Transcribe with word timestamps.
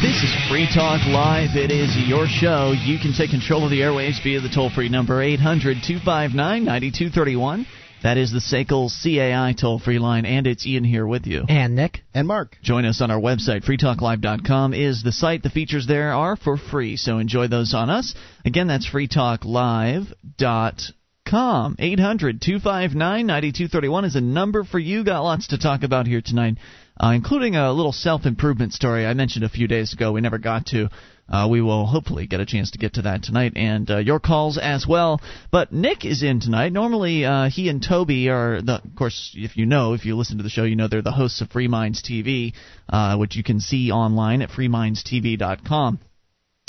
This 0.00 0.22
is 0.22 0.32
Free 0.48 0.68
Talk 0.72 1.04
Live. 1.08 1.56
It 1.56 1.72
is 1.72 1.96
your 2.06 2.28
show. 2.28 2.70
You 2.70 3.00
can 3.00 3.12
take 3.12 3.30
control 3.30 3.64
of 3.64 3.70
the 3.70 3.80
airwaves 3.80 4.22
via 4.22 4.40
the 4.40 4.48
toll 4.48 4.70
free 4.70 4.88
number 4.88 5.20
800 5.20 5.78
259 5.84 6.64
9231. 6.64 7.66
That 8.04 8.16
is 8.16 8.30
the 8.30 8.38
SACL 8.38 8.92
CAI 9.02 9.56
toll 9.60 9.80
free 9.80 9.98
line, 9.98 10.24
and 10.24 10.46
it's 10.46 10.64
Ian 10.64 10.84
here 10.84 11.04
with 11.04 11.26
you. 11.26 11.44
And 11.48 11.74
Nick. 11.74 12.04
And 12.14 12.28
Mark. 12.28 12.58
Join 12.62 12.84
us 12.84 13.00
on 13.00 13.10
our 13.10 13.18
website. 13.18 13.64
freetalklive.com 13.64 14.72
is 14.72 15.02
the 15.02 15.10
site. 15.10 15.42
The 15.42 15.50
features 15.50 15.88
there 15.88 16.12
are 16.12 16.36
for 16.36 16.56
free, 16.56 16.96
so 16.96 17.18
enjoy 17.18 17.48
those 17.48 17.74
on 17.74 17.90
us. 17.90 18.14
Again, 18.44 18.68
that's 18.68 18.88
freetalklive.com. 18.88 21.76
800 21.78 22.40
259 22.40 23.26
9231 23.26 24.04
is 24.04 24.14
a 24.14 24.20
number 24.20 24.62
for 24.62 24.78
you. 24.78 25.02
Got 25.04 25.22
lots 25.22 25.48
to 25.48 25.58
talk 25.58 25.82
about 25.82 26.06
here 26.06 26.22
tonight, 26.24 26.58
uh, 27.00 27.12
including 27.14 27.56
a 27.56 27.72
little 27.72 27.92
self 27.92 28.26
improvement 28.26 28.72
story 28.72 29.06
I 29.06 29.14
mentioned 29.14 29.44
a 29.44 29.48
few 29.48 29.68
days 29.68 29.92
ago. 29.92 30.12
We 30.12 30.20
never 30.20 30.38
got 30.38 30.66
to. 30.66 30.90
Uh, 31.30 31.46
we 31.50 31.60
will 31.60 31.84
hopefully 31.84 32.26
get 32.26 32.40
a 32.40 32.46
chance 32.46 32.70
to 32.70 32.78
get 32.78 32.94
to 32.94 33.02
that 33.02 33.22
tonight 33.22 33.52
and 33.54 33.90
uh, 33.90 33.98
your 33.98 34.18
calls 34.18 34.56
as 34.56 34.86
well. 34.86 35.20
But 35.50 35.72
Nick 35.72 36.06
is 36.06 36.22
in 36.22 36.40
tonight. 36.40 36.72
Normally, 36.72 37.24
uh, 37.24 37.50
he 37.50 37.68
and 37.68 37.82
Toby 37.86 38.30
are 38.30 38.62
the. 38.62 38.76
Of 38.76 38.96
course, 38.96 39.34
if 39.36 39.56
you 39.56 39.66
know, 39.66 39.92
if 39.92 40.06
you 40.06 40.16
listen 40.16 40.38
to 40.38 40.42
the 40.42 40.48
show, 40.48 40.64
you 40.64 40.76
know 40.76 40.88
they're 40.88 41.02
the 41.02 41.12
hosts 41.12 41.40
of 41.42 41.50
Free 41.50 41.68
Minds 41.68 42.02
TV, 42.02 42.54
uh, 42.88 43.16
which 43.16 43.36
you 43.36 43.42
can 43.42 43.60
see 43.60 43.90
online 43.90 44.40
at 44.40 44.50
freemindstv.com. 44.50 45.98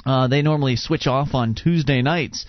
Uh, 0.06 0.28
they 0.28 0.42
normally 0.42 0.76
switch 0.76 1.08
off 1.08 1.34
on 1.34 1.56
Tuesday 1.56 2.02
nights, 2.02 2.46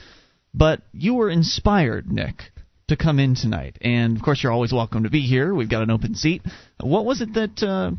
but 0.54 0.82
you 0.92 1.15
were 1.15 1.30
inspired, 1.30 2.10
Nick, 2.10 2.52
to 2.90 2.96
come 2.96 3.18
in 3.18 3.34
tonight, 3.34 3.78
and 3.80 4.16
of 4.16 4.22
course 4.22 4.42
you're 4.42 4.52
always 4.52 4.72
welcome 4.72 5.02
to 5.02 5.10
be 5.10 5.22
here. 5.22 5.54
We've 5.54 5.70
got 5.70 5.82
an 5.82 5.90
open 5.90 6.14
seat. 6.14 6.42
What 6.80 7.04
was 7.04 7.20
it 7.20 7.34
that? 7.34 7.62
Uh, 7.62 7.92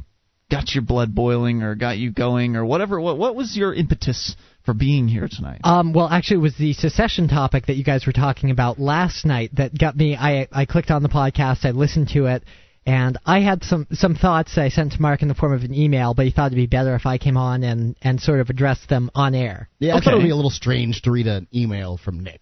got 0.51 0.75
your 0.75 0.83
blood 0.83 1.15
boiling 1.15 1.63
or 1.63 1.75
got 1.75 1.97
you 1.97 2.11
going 2.11 2.55
or 2.55 2.65
whatever. 2.65 2.99
What 2.99 3.17
what 3.17 3.35
was 3.35 3.55
your 3.55 3.73
impetus 3.73 4.35
for 4.65 4.73
being 4.73 5.07
here 5.07 5.27
tonight? 5.31 5.61
Um, 5.63 5.93
well, 5.93 6.07
actually, 6.09 6.37
it 6.37 6.43
was 6.43 6.57
the 6.57 6.73
secession 6.73 7.27
topic 7.27 7.67
that 7.67 7.75
you 7.75 7.83
guys 7.83 8.05
were 8.05 8.11
talking 8.11 8.51
about 8.51 8.79
last 8.79 9.25
night 9.25 9.51
that 9.55 9.77
got 9.77 9.95
me. 9.95 10.15
I 10.15 10.47
I 10.51 10.65
clicked 10.65 10.91
on 10.91 11.01
the 11.01 11.09
podcast, 11.09 11.65
I 11.65 11.71
listened 11.71 12.09
to 12.09 12.27
it, 12.27 12.43
and 12.85 13.17
I 13.25 13.39
had 13.39 13.63
some 13.63 13.87
some 13.93 14.15
thoughts 14.15 14.57
I 14.57 14.69
sent 14.69 14.93
to 14.93 15.01
Mark 15.01 15.21
in 15.21 15.29
the 15.29 15.35
form 15.35 15.53
of 15.53 15.63
an 15.63 15.73
email, 15.73 16.13
but 16.13 16.25
he 16.25 16.31
thought 16.31 16.47
it'd 16.47 16.57
be 16.57 16.67
better 16.67 16.95
if 16.95 17.05
I 17.05 17.17
came 17.17 17.37
on 17.37 17.63
and 17.63 17.95
and 18.01 18.21
sort 18.21 18.41
of 18.41 18.49
addressed 18.49 18.89
them 18.89 19.09
on 19.15 19.33
air. 19.33 19.69
Yeah, 19.79 19.95
I 19.95 20.01
thought 20.01 20.13
it 20.13 20.17
would 20.17 20.23
be 20.23 20.31
a 20.31 20.35
little 20.35 20.51
strange 20.51 21.01
to 21.03 21.11
read 21.11 21.27
an 21.27 21.47
email 21.53 21.97
from 21.97 22.21
Nick. 22.21 22.41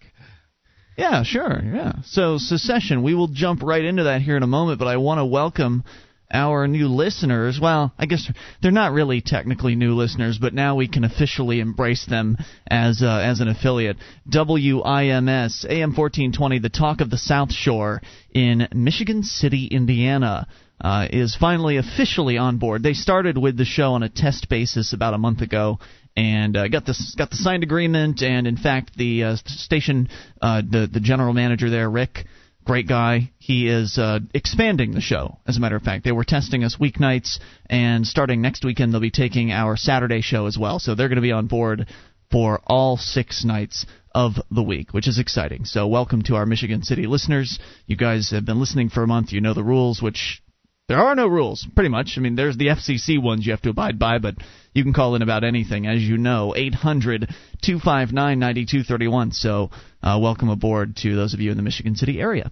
Yeah, 1.00 1.22
sure. 1.22 1.62
Yeah. 1.64 1.92
So 2.04 2.36
secession, 2.36 3.02
we 3.02 3.14
will 3.14 3.28
jump 3.28 3.62
right 3.62 3.82
into 3.82 4.02
that 4.02 4.20
here 4.20 4.36
in 4.36 4.42
a 4.42 4.46
moment, 4.46 4.78
but 4.78 4.86
I 4.86 4.98
want 4.98 5.18
to 5.18 5.24
welcome 5.24 5.82
our 6.30 6.68
new 6.68 6.88
listeners. 6.88 7.58
Well, 7.58 7.94
I 7.98 8.04
guess 8.04 8.30
they're 8.60 8.70
not 8.70 8.92
really 8.92 9.22
technically 9.22 9.76
new 9.76 9.94
listeners, 9.94 10.36
but 10.38 10.52
now 10.52 10.76
we 10.76 10.88
can 10.88 11.04
officially 11.04 11.60
embrace 11.60 12.04
them 12.04 12.36
as 12.70 13.02
uh, 13.02 13.22
as 13.24 13.40
an 13.40 13.48
affiliate. 13.48 13.96
WIMS 14.30 15.64
AM 15.70 15.94
1420, 15.96 16.58
the 16.58 16.68
talk 16.68 17.00
of 17.00 17.08
the 17.08 17.16
South 17.16 17.50
Shore 17.50 18.02
in 18.34 18.68
Michigan 18.74 19.22
City, 19.22 19.68
Indiana. 19.68 20.48
Uh, 20.80 21.06
is 21.10 21.36
finally 21.36 21.76
officially 21.76 22.38
on 22.38 22.56
board. 22.56 22.82
They 22.82 22.94
started 22.94 23.36
with 23.36 23.58
the 23.58 23.66
show 23.66 23.92
on 23.92 24.02
a 24.02 24.08
test 24.08 24.48
basis 24.48 24.94
about 24.94 25.12
a 25.12 25.18
month 25.18 25.42
ago, 25.42 25.78
and 26.16 26.56
uh, 26.56 26.68
got 26.68 26.86
this 26.86 27.14
got 27.18 27.28
the 27.28 27.36
signed 27.36 27.62
agreement. 27.62 28.22
And 28.22 28.46
in 28.46 28.56
fact, 28.56 28.96
the 28.96 29.24
uh, 29.24 29.36
station, 29.44 30.08
uh, 30.40 30.62
the 30.62 30.88
the 30.90 31.00
general 31.00 31.34
manager 31.34 31.68
there, 31.68 31.90
Rick, 31.90 32.24
great 32.64 32.88
guy. 32.88 33.30
He 33.38 33.68
is 33.68 33.98
uh, 33.98 34.20
expanding 34.32 34.92
the 34.92 35.02
show. 35.02 35.38
As 35.46 35.58
a 35.58 35.60
matter 35.60 35.76
of 35.76 35.82
fact, 35.82 36.04
they 36.04 36.12
were 36.12 36.24
testing 36.24 36.64
us 36.64 36.76
weeknights, 36.76 37.40
and 37.68 38.06
starting 38.06 38.40
next 38.40 38.64
weekend, 38.64 38.94
they'll 38.94 39.00
be 39.00 39.10
taking 39.10 39.52
our 39.52 39.76
Saturday 39.76 40.22
show 40.22 40.46
as 40.46 40.56
well. 40.56 40.78
So 40.78 40.94
they're 40.94 41.08
going 41.08 41.16
to 41.16 41.22
be 41.22 41.32
on 41.32 41.46
board 41.46 41.88
for 42.30 42.60
all 42.66 42.96
six 42.96 43.44
nights 43.44 43.84
of 44.14 44.34
the 44.50 44.62
week, 44.62 44.92
which 44.92 45.08
is 45.08 45.18
exciting. 45.18 45.64
So 45.64 45.86
welcome 45.86 46.22
to 46.22 46.36
our 46.36 46.46
Michigan 46.46 46.82
City 46.82 47.06
listeners. 47.06 47.58
You 47.86 47.96
guys 47.96 48.30
have 48.30 48.44
been 48.44 48.60
listening 48.60 48.88
for 48.88 49.02
a 49.02 49.06
month. 49.06 49.32
You 49.32 49.40
know 49.40 49.54
the 49.54 49.64
rules, 49.64 50.00
which 50.00 50.42
there 50.90 50.98
are 50.98 51.14
no 51.14 51.28
rules, 51.28 51.64
pretty 51.76 51.88
much. 51.88 52.14
I 52.16 52.20
mean, 52.20 52.34
there's 52.34 52.56
the 52.56 52.66
FCC 52.66 53.22
ones 53.22 53.46
you 53.46 53.52
have 53.52 53.62
to 53.62 53.70
abide 53.70 53.96
by, 53.96 54.18
but 54.18 54.34
you 54.74 54.82
can 54.82 54.92
call 54.92 55.14
in 55.14 55.22
about 55.22 55.44
anything, 55.44 55.86
as 55.86 56.02
you 56.02 56.18
know. 56.18 56.52
800 56.56 57.32
259 57.62 58.12
9231. 58.40 59.30
So, 59.30 59.70
uh, 60.02 60.18
welcome 60.20 60.48
aboard 60.48 60.96
to 60.96 61.14
those 61.14 61.32
of 61.32 61.38
you 61.38 61.52
in 61.52 61.56
the 61.56 61.62
Michigan 61.62 61.94
City 61.94 62.20
area. 62.20 62.50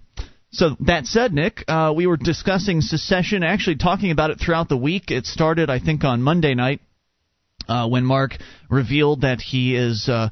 So, 0.52 0.76
that 0.86 1.06
said, 1.06 1.32
Nick, 1.32 1.64
uh, 1.66 1.92
we 1.96 2.06
were 2.06 2.16
discussing 2.16 2.80
secession, 2.80 3.42
actually 3.42 3.74
talking 3.74 4.12
about 4.12 4.30
it 4.30 4.38
throughout 4.38 4.68
the 4.68 4.76
week. 4.76 5.10
It 5.10 5.26
started, 5.26 5.68
I 5.68 5.80
think, 5.80 6.04
on 6.04 6.22
Monday 6.22 6.54
night 6.54 6.80
uh, 7.68 7.88
when 7.88 8.04
Mark 8.04 8.36
revealed 8.70 9.22
that 9.22 9.40
he 9.40 9.74
is. 9.74 10.08
Uh, 10.08 10.28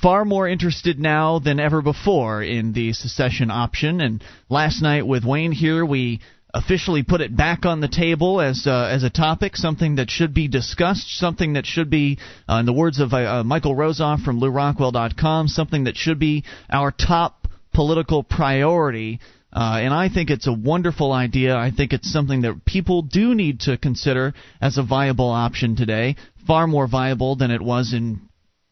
far 0.00 0.24
more 0.24 0.48
interested 0.48 0.98
now 0.98 1.38
than 1.38 1.60
ever 1.60 1.80
before 1.80 2.42
in 2.42 2.72
the 2.72 2.92
secession 2.92 3.50
option. 3.50 4.00
And 4.00 4.24
last 4.48 4.82
night 4.82 5.06
with 5.06 5.24
Wayne 5.24 5.52
here, 5.52 5.84
we 5.84 6.20
officially 6.54 7.02
put 7.02 7.20
it 7.20 7.36
back 7.36 7.66
on 7.66 7.80
the 7.80 7.88
table 7.88 8.40
as 8.40 8.66
uh, 8.66 8.88
as 8.90 9.02
a 9.02 9.10
topic, 9.10 9.56
something 9.56 9.96
that 9.96 10.08
should 10.08 10.32
be 10.32 10.48
discussed, 10.48 11.18
something 11.18 11.54
that 11.54 11.66
should 11.66 11.90
be, 11.90 12.18
uh, 12.48 12.56
in 12.56 12.66
the 12.66 12.72
words 12.72 13.00
of 13.00 13.12
uh, 13.12 13.42
Michael 13.44 13.74
Rozeff 13.74 14.22
from 14.24 14.40
LewRockwell.com, 14.40 15.48
something 15.48 15.84
that 15.84 15.96
should 15.96 16.18
be 16.18 16.44
our 16.70 16.92
top 16.92 17.48
political 17.74 18.22
priority. 18.22 19.20
Uh, 19.52 19.78
and 19.80 19.94
I 19.94 20.08
think 20.08 20.30
it's 20.30 20.46
a 20.46 20.52
wonderful 20.52 21.12
idea. 21.12 21.56
I 21.56 21.70
think 21.70 21.92
it's 21.92 22.10
something 22.10 22.42
that 22.42 22.64
people 22.64 23.02
do 23.02 23.34
need 23.34 23.60
to 23.60 23.76
consider 23.76 24.34
as 24.60 24.78
a 24.78 24.82
viable 24.82 25.30
option 25.30 25.76
today, 25.76 26.16
far 26.46 26.66
more 26.66 26.88
viable 26.88 27.36
than 27.36 27.50
it 27.50 27.62
was 27.62 27.92
in 27.92 28.20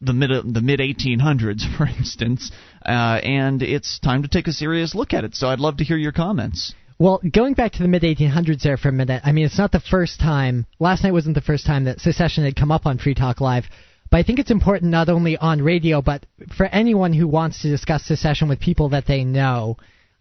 the 0.00 0.12
mid 0.12 0.30
the 0.30 0.60
mid 0.60 0.80
1800s, 0.80 1.76
for 1.76 1.86
instance. 1.86 2.50
Uh, 2.84 3.20
and 3.22 3.62
it's 3.62 3.98
time 4.00 4.22
to 4.22 4.28
take 4.28 4.46
a 4.46 4.52
serious 4.52 4.94
look 4.94 5.12
at 5.12 5.24
it. 5.24 5.34
So 5.34 5.48
I'd 5.48 5.60
love 5.60 5.76
to 5.78 5.84
hear 5.84 5.96
your 5.96 6.12
comments. 6.12 6.74
Well, 7.02 7.20
going 7.28 7.54
back 7.54 7.72
to 7.72 7.82
the 7.82 7.88
mid 7.88 8.04
1800s 8.04 8.62
there 8.62 8.76
for 8.76 8.88
a 8.88 8.92
minute, 8.92 9.22
I 9.24 9.32
mean, 9.32 9.44
it's 9.44 9.58
not 9.58 9.72
the 9.72 9.80
first 9.80 10.20
time, 10.20 10.66
last 10.78 11.02
night 11.02 11.10
wasn't 11.10 11.34
the 11.34 11.40
first 11.40 11.66
time 11.66 11.82
that 11.86 11.98
secession 11.98 12.44
had 12.44 12.54
come 12.54 12.70
up 12.70 12.86
on 12.86 12.98
Free 12.98 13.16
Talk 13.16 13.40
Live, 13.40 13.64
but 14.08 14.18
I 14.18 14.22
think 14.22 14.38
it's 14.38 14.52
important 14.52 14.92
not 14.92 15.08
only 15.08 15.36
on 15.36 15.62
radio, 15.62 16.00
but 16.00 16.24
for 16.56 16.66
anyone 16.66 17.12
who 17.12 17.26
wants 17.26 17.60
to 17.62 17.68
discuss 17.68 18.04
secession 18.04 18.48
with 18.48 18.60
people 18.60 18.90
that 18.90 19.08
they 19.08 19.24
know. 19.24 19.78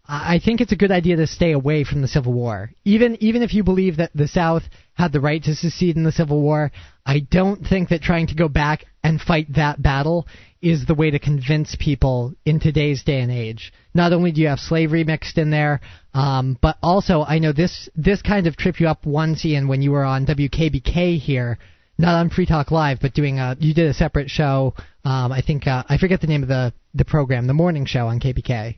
I 0.08 0.40
think 0.44 0.60
it's 0.60 0.72
a 0.72 0.76
good 0.76 0.90
idea 0.90 1.14
to 1.14 1.28
stay 1.28 1.52
away 1.52 1.84
from 1.84 2.02
the 2.02 2.08
Civil 2.08 2.32
War. 2.32 2.72
Even 2.84 3.16
even 3.20 3.42
if 3.42 3.54
you 3.54 3.62
believe 3.62 3.98
that 3.98 4.10
the 4.12 4.26
South 4.26 4.64
had 4.94 5.12
the 5.12 5.20
right 5.20 5.40
to 5.44 5.54
secede 5.54 5.96
in 5.96 6.02
the 6.02 6.10
Civil 6.10 6.40
War, 6.40 6.72
I 7.06 7.20
don't 7.20 7.64
think 7.64 7.90
that 7.90 8.02
trying 8.02 8.26
to 8.26 8.34
go 8.34 8.48
back 8.48 8.86
and 9.04 9.20
fight 9.20 9.54
that 9.54 9.80
battle 9.80 10.26
is 10.62 10.86
the 10.86 10.94
way 10.94 11.10
to 11.10 11.18
convince 11.18 11.76
people 11.78 12.34
in 12.46 12.60
today's 12.60 13.02
day 13.02 13.20
and 13.20 13.32
age. 13.32 13.72
Not 13.94 14.12
only 14.12 14.30
do 14.30 14.40
you 14.40 14.48
have 14.48 14.60
slavery 14.60 15.02
mixed 15.02 15.36
in 15.36 15.50
there, 15.50 15.80
um, 16.14 16.56
but 16.62 16.78
also 16.82 17.22
I 17.22 17.40
know 17.40 17.52
this 17.52 17.88
this 17.96 18.22
kind 18.22 18.46
of 18.46 18.56
trip 18.56 18.80
you 18.80 18.88
up 18.88 19.04
once, 19.04 19.44
Ian, 19.44 19.66
when 19.66 19.82
you 19.82 19.90
were 19.90 20.04
on 20.04 20.24
WKBK 20.24 21.18
here, 21.18 21.58
not 21.98 22.14
on 22.14 22.30
Free 22.30 22.46
Talk 22.46 22.70
Live, 22.70 23.00
but 23.00 23.12
doing 23.12 23.40
a 23.40 23.56
you 23.58 23.74
did 23.74 23.88
a 23.88 23.94
separate 23.94 24.30
show. 24.30 24.74
Um, 25.04 25.32
I 25.32 25.42
think 25.42 25.66
uh, 25.66 25.82
I 25.88 25.98
forget 25.98 26.20
the 26.20 26.28
name 26.28 26.42
of 26.42 26.48
the 26.48 26.72
the 26.94 27.04
program, 27.04 27.46
the 27.46 27.54
morning 27.54 27.84
show 27.84 28.06
on 28.06 28.20
KBK. 28.20 28.76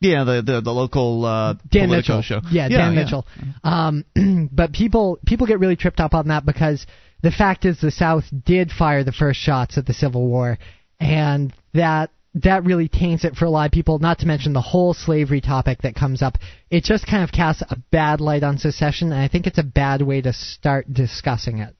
Yeah, 0.00 0.24
the 0.24 0.42
the, 0.42 0.60
the 0.62 0.72
local 0.72 1.24
uh, 1.24 1.54
Dan 1.68 1.90
Mitchell 1.90 2.22
show. 2.22 2.40
Yeah, 2.50 2.68
yeah 2.70 2.78
Dan 2.78 2.94
yeah. 2.94 3.02
Mitchell. 3.02 3.26
Um, 3.64 4.48
but 4.52 4.72
people 4.72 5.18
people 5.26 5.46
get 5.46 5.58
really 5.58 5.76
tripped 5.76 6.00
up 6.00 6.14
on 6.14 6.28
that 6.28 6.46
because 6.46 6.86
the 7.22 7.30
fact 7.30 7.64
is 7.64 7.80
the 7.80 7.90
South 7.90 8.24
did 8.44 8.70
fire 8.70 9.04
the 9.04 9.12
first 9.12 9.40
shots 9.40 9.76
at 9.76 9.86
the 9.86 9.92
Civil 9.92 10.26
War, 10.26 10.58
and 11.00 11.52
that 11.74 12.10
that 12.34 12.64
really 12.64 12.88
taints 12.88 13.24
it 13.24 13.34
for 13.34 13.44
a 13.44 13.50
lot 13.50 13.66
of 13.66 13.72
people. 13.72 13.98
Not 13.98 14.20
to 14.20 14.26
mention 14.26 14.52
the 14.52 14.60
whole 14.60 14.94
slavery 14.94 15.40
topic 15.40 15.82
that 15.82 15.96
comes 15.96 16.22
up. 16.22 16.38
It 16.70 16.84
just 16.84 17.06
kind 17.06 17.24
of 17.24 17.32
casts 17.32 17.62
a 17.68 17.76
bad 17.90 18.20
light 18.20 18.44
on 18.44 18.58
secession, 18.58 19.10
and 19.10 19.20
I 19.20 19.26
think 19.26 19.46
it's 19.46 19.58
a 19.58 19.64
bad 19.64 20.02
way 20.02 20.20
to 20.20 20.32
start 20.32 20.92
discussing 20.92 21.58
it. 21.58 21.74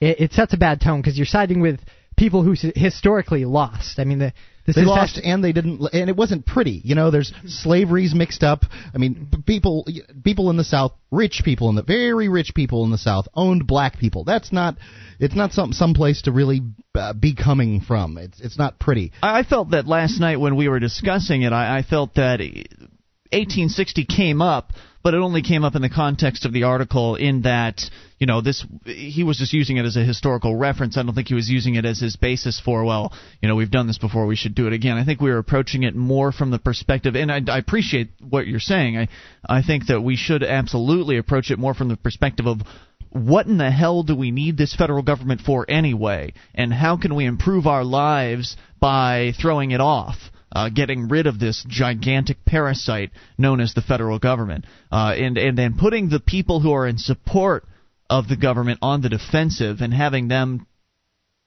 It, 0.00 0.20
it 0.20 0.32
sets 0.32 0.52
a 0.52 0.58
bad 0.58 0.80
tone 0.80 1.00
because 1.00 1.16
you're 1.16 1.24
siding 1.24 1.60
with 1.60 1.80
people 2.16 2.42
who 2.42 2.54
historically 2.74 3.44
lost. 3.44 3.98
I 3.98 4.04
mean, 4.04 4.18
the, 4.18 4.32
the 4.66 4.72
they 4.72 4.84
lost 4.84 5.20
and 5.22 5.42
they 5.44 5.52
didn't, 5.52 5.80
and 5.92 6.08
it 6.08 6.16
wasn't 6.16 6.46
pretty. 6.46 6.80
You 6.84 6.94
know, 6.94 7.10
there's 7.10 7.32
slavery's 7.46 8.14
mixed 8.14 8.42
up. 8.42 8.64
I 8.94 8.98
mean, 8.98 9.28
people 9.46 9.86
people 10.22 10.50
in 10.50 10.56
the 10.56 10.64
South, 10.64 10.92
rich 11.10 11.42
people 11.44 11.68
in 11.68 11.74
the 11.74 11.82
very 11.82 12.28
rich 12.28 12.52
people 12.54 12.84
in 12.84 12.90
the 12.90 12.98
South 12.98 13.26
owned 13.34 13.66
black 13.66 13.98
people. 13.98 14.24
That's 14.24 14.52
not. 14.52 14.76
It's 15.18 15.34
not 15.34 15.52
some 15.52 15.72
some 15.72 15.94
place 15.94 16.22
to 16.22 16.32
really 16.32 16.62
uh, 16.94 17.12
be 17.12 17.34
coming 17.34 17.80
from. 17.80 18.16
It's 18.16 18.40
it's 18.40 18.58
not 18.58 18.78
pretty. 18.78 19.12
I 19.22 19.42
felt 19.42 19.70
that 19.70 19.86
last 19.86 20.18
night 20.20 20.40
when 20.40 20.56
we 20.56 20.68
were 20.68 20.80
discussing 20.80 21.42
it, 21.42 21.52
I, 21.52 21.78
I 21.78 21.82
felt 21.82 22.14
that 22.14 22.40
1860 22.40 24.04
came 24.06 24.40
up 24.40 24.72
but 25.04 25.12
it 25.12 25.18
only 25.18 25.42
came 25.42 25.64
up 25.64 25.76
in 25.76 25.82
the 25.82 25.90
context 25.90 26.46
of 26.46 26.52
the 26.54 26.62
article 26.62 27.14
in 27.14 27.42
that 27.42 27.82
you 28.18 28.26
know 28.26 28.40
this 28.40 28.64
he 28.86 29.22
was 29.22 29.36
just 29.36 29.52
using 29.52 29.76
it 29.76 29.84
as 29.84 29.96
a 29.96 30.02
historical 30.02 30.56
reference. 30.56 30.96
I 30.96 31.02
don't 31.02 31.14
think 31.14 31.28
he 31.28 31.34
was 31.34 31.48
using 31.48 31.74
it 31.74 31.84
as 31.84 32.00
his 32.00 32.16
basis 32.16 32.58
for 32.58 32.84
well, 32.84 33.12
you 33.42 33.48
know, 33.48 33.54
we've 33.54 33.70
done 33.70 33.86
this 33.86 33.98
before, 33.98 34.26
we 34.26 34.34
should 34.34 34.54
do 34.54 34.66
it 34.66 34.72
again. 34.72 34.96
I 34.96 35.04
think 35.04 35.20
we 35.20 35.30
were 35.30 35.38
approaching 35.38 35.82
it 35.82 35.94
more 35.94 36.32
from 36.32 36.50
the 36.50 36.58
perspective, 36.58 37.14
and 37.14 37.30
I, 37.30 37.40
I 37.46 37.58
appreciate 37.58 38.12
what 38.26 38.46
you're 38.46 38.58
saying. 38.58 38.96
I 38.96 39.08
I 39.46 39.62
think 39.62 39.86
that 39.88 40.00
we 40.00 40.16
should 40.16 40.42
absolutely 40.42 41.18
approach 41.18 41.50
it 41.50 41.58
more 41.58 41.74
from 41.74 41.88
the 41.88 41.98
perspective 41.98 42.46
of 42.46 42.62
what 43.10 43.46
in 43.46 43.58
the 43.58 43.70
hell 43.70 44.02
do 44.02 44.16
we 44.16 44.30
need 44.30 44.56
this 44.56 44.74
federal 44.74 45.02
government 45.02 45.42
for 45.42 45.66
anyway? 45.68 46.32
And 46.54 46.72
how 46.72 46.96
can 46.96 47.14
we 47.14 47.26
improve 47.26 47.66
our 47.66 47.84
lives 47.84 48.56
by 48.80 49.34
throwing 49.40 49.70
it 49.70 49.80
off? 49.80 50.16
Uh, 50.54 50.68
getting 50.68 51.08
rid 51.08 51.26
of 51.26 51.40
this 51.40 51.64
gigantic 51.68 52.44
parasite 52.44 53.10
known 53.36 53.60
as 53.60 53.74
the 53.74 53.82
federal 53.82 54.18
government, 54.18 54.64
uh, 54.92 55.12
and 55.16 55.36
and 55.36 55.58
then 55.58 55.76
putting 55.76 56.08
the 56.08 56.20
people 56.20 56.60
who 56.60 56.72
are 56.72 56.86
in 56.86 56.96
support 56.96 57.64
of 58.08 58.28
the 58.28 58.36
government 58.36 58.78
on 58.82 59.00
the 59.00 59.08
defensive 59.08 59.80
and 59.80 59.92
having 59.92 60.28
them 60.28 60.66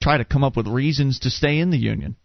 try 0.01 0.17
to 0.17 0.25
come 0.25 0.43
up 0.43 0.57
with 0.57 0.67
reasons 0.67 1.19
to 1.19 1.29
stay 1.29 1.59
in 1.59 1.69
the 1.69 1.77
union. 1.77 2.15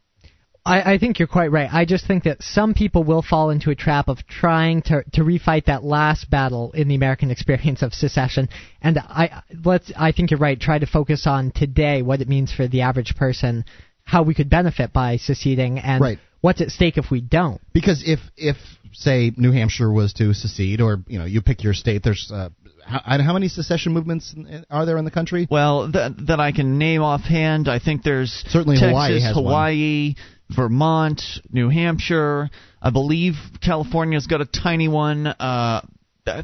I, 0.65 0.95
I 0.95 0.99
think 0.99 1.19
you're 1.19 1.29
quite 1.29 1.51
right. 1.51 1.69
I 1.73 1.85
just 1.85 2.07
think 2.07 2.25
that 2.25 2.43
some 2.43 2.73
people 2.73 3.03
will 3.03 3.23
fall 3.23 3.51
into 3.51 3.71
a 3.71 3.75
trap 3.75 4.09
of 4.09 4.25
trying 4.27 4.83
to 4.83 5.03
to 5.15 5.23
refight 5.23 5.65
that 5.65 5.83
last 5.83 6.31
battle 6.31 6.71
in 6.73 6.89
the 6.89 6.95
American 6.95 7.31
experience 7.37 7.83
of 7.83 7.93
secession. 7.93 8.49
And 8.81 8.99
I 8.99 9.43
let's 9.65 9.93
I 9.97 10.13
think 10.13 10.31
you're 10.31 10.41
right. 10.41 10.61
Try 10.61 10.79
to 10.79 10.87
focus 10.87 11.27
on 11.27 11.51
today, 11.51 12.03
what 12.03 12.21
it 12.21 12.29
means 12.29 12.53
for 12.53 12.69
the 12.69 12.83
average 12.83 13.17
person, 13.17 13.65
how 14.05 14.23
we 14.23 14.35
could 14.35 14.51
benefit 14.51 14.93
by 14.93 15.17
seceding, 15.17 15.79
and 15.81 16.01
Right. 16.01 16.19
What's 16.43 16.61
at 16.61 16.69
stake 16.69 16.99
if 16.99 17.11
we 17.11 17.23
don't. 17.23 17.61
Because 17.73 18.03
if 18.07 18.21
if 18.37 18.57
say 18.93 19.33
New 19.37 19.53
Hampshire 19.53 19.91
was 19.91 20.13
to 20.15 20.35
secede, 20.35 20.83
or 20.83 20.99
you 21.07 21.19
know 21.19 21.25
you 21.25 21.41
pick 21.41 21.65
your 21.65 21.73
state, 21.73 22.03
there's 22.03 22.31
uh, 22.33 22.51
how, 22.85 23.01
how 23.23 23.33
many 23.33 23.49
secession 23.49 23.95
movements 23.95 24.35
are 24.71 24.85
there 24.85 24.99
in 24.99 25.07
the 25.07 25.11
country? 25.11 25.49
Well, 25.51 25.91
that 25.93 26.27
that 26.27 26.41
I 26.41 26.53
can 26.53 26.79
name 26.79 27.03
offhand, 27.03 27.69
I 27.69 27.79
think 27.79 28.03
there's 28.03 28.31
Certainly 28.49 28.77
Texas, 28.77 28.91
Hawaii 28.91 29.21
has 29.23 29.37
one. 29.37 29.45
Hawaii, 29.45 30.15
Vermont, 30.55 31.23
New 31.51 31.71
Hampshire. 31.71 32.51
I 32.81 32.91
believe 32.91 33.35
California's 33.65 34.27
got 34.27 34.41
a 34.41 34.47
tiny 34.47 34.89
one. 34.89 35.27
Uh, 35.27 35.83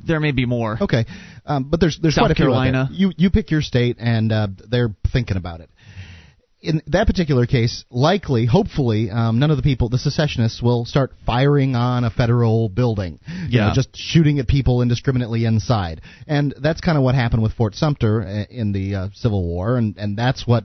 there 0.07 0.21
may 0.21 0.33
be 0.33 0.47
more. 0.47 0.79
Okay, 0.81 1.07
um, 1.45 1.65
but 1.65 1.81
there's 1.81 1.99
there's 2.01 2.15
South 2.15 2.23
quite 2.23 2.31
a 2.33 2.35
few 2.35 2.45
out. 2.47 2.65
Carolina. 2.65 2.89
You 2.93 3.13
you 3.17 3.31
pick 3.31 3.51
your 3.51 3.63
state, 3.63 3.97
and 3.99 4.33
uh, 4.33 4.49
they're 4.71 4.95
thinking 5.13 5.37
about 5.37 5.61
it. 5.61 5.71
In 6.61 6.83
that 6.89 7.07
particular 7.07 7.47
case, 7.47 7.85
likely, 7.89 8.45
hopefully, 8.45 9.11
um, 9.13 9.39
none 9.39 9.53
of 9.53 9.57
the 9.57 9.63
people, 9.63 9.89
the 9.91 9.99
secessionists, 9.99 10.61
will 10.61 10.85
start 10.85 11.13
firing 11.25 11.77
on 11.77 12.03
a 12.03 12.11
federal 12.11 12.69
building. 12.69 13.21
You 13.49 13.61
know, 13.61 13.67
Yeah. 13.69 13.73
just 13.75 13.91
shooting 13.97 14.41
at 14.41 14.49
people 14.49 14.83
indiscriminately 14.83 15.45
inside. 15.45 16.01
And 16.27 16.53
that's 16.61 16.81
kind 16.81 16.99
of 16.99 17.05
what 17.05 17.15
happened 17.15 17.43
with 17.45 17.53
Fort 17.53 17.77
Sumter 17.77 18.23
uh, 18.23 18.45
in 18.51 18.73
the 18.73 18.95
uh, 18.97 19.09
Civil 19.15 19.45
War, 19.45 19.77
and 19.77 19.97
and 19.99 20.17
that's 20.17 20.49
what 20.49 20.65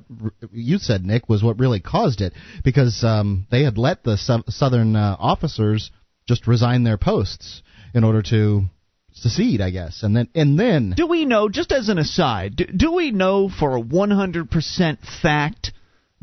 you 0.51 0.79
said, 0.79 1.05
Nick, 1.05 1.29
was 1.29 1.43
what 1.43 1.59
really 1.59 1.79
caused 1.79 2.21
it 2.21 2.33
because 2.63 3.03
um, 3.03 3.45
they 3.51 3.61
had 3.63 3.77
let 3.77 4.03
the 4.03 4.17
sou- 4.17 4.43
Southern 4.49 4.95
uh, 4.95 5.15
officers 5.19 5.91
just 6.27 6.47
resign 6.47 6.83
their 6.83 6.97
posts 6.97 7.61
in 7.93 8.03
order 8.03 8.23
to 8.23 8.63
secede, 9.11 9.61
I 9.61 9.69
guess, 9.69 10.01
and 10.01 10.15
then 10.15 10.27
and 10.33 10.57
then 10.59 10.95
Do 10.97 11.05
we 11.05 11.25
know, 11.25 11.49
just 11.49 11.71
as 11.71 11.89
an 11.89 11.99
aside, 11.99 12.55
do, 12.55 12.65
do 12.65 12.91
we 12.93 13.11
know 13.11 13.47
for 13.47 13.77
a 13.77 13.81
100% 13.81 14.97
fact 15.21 15.71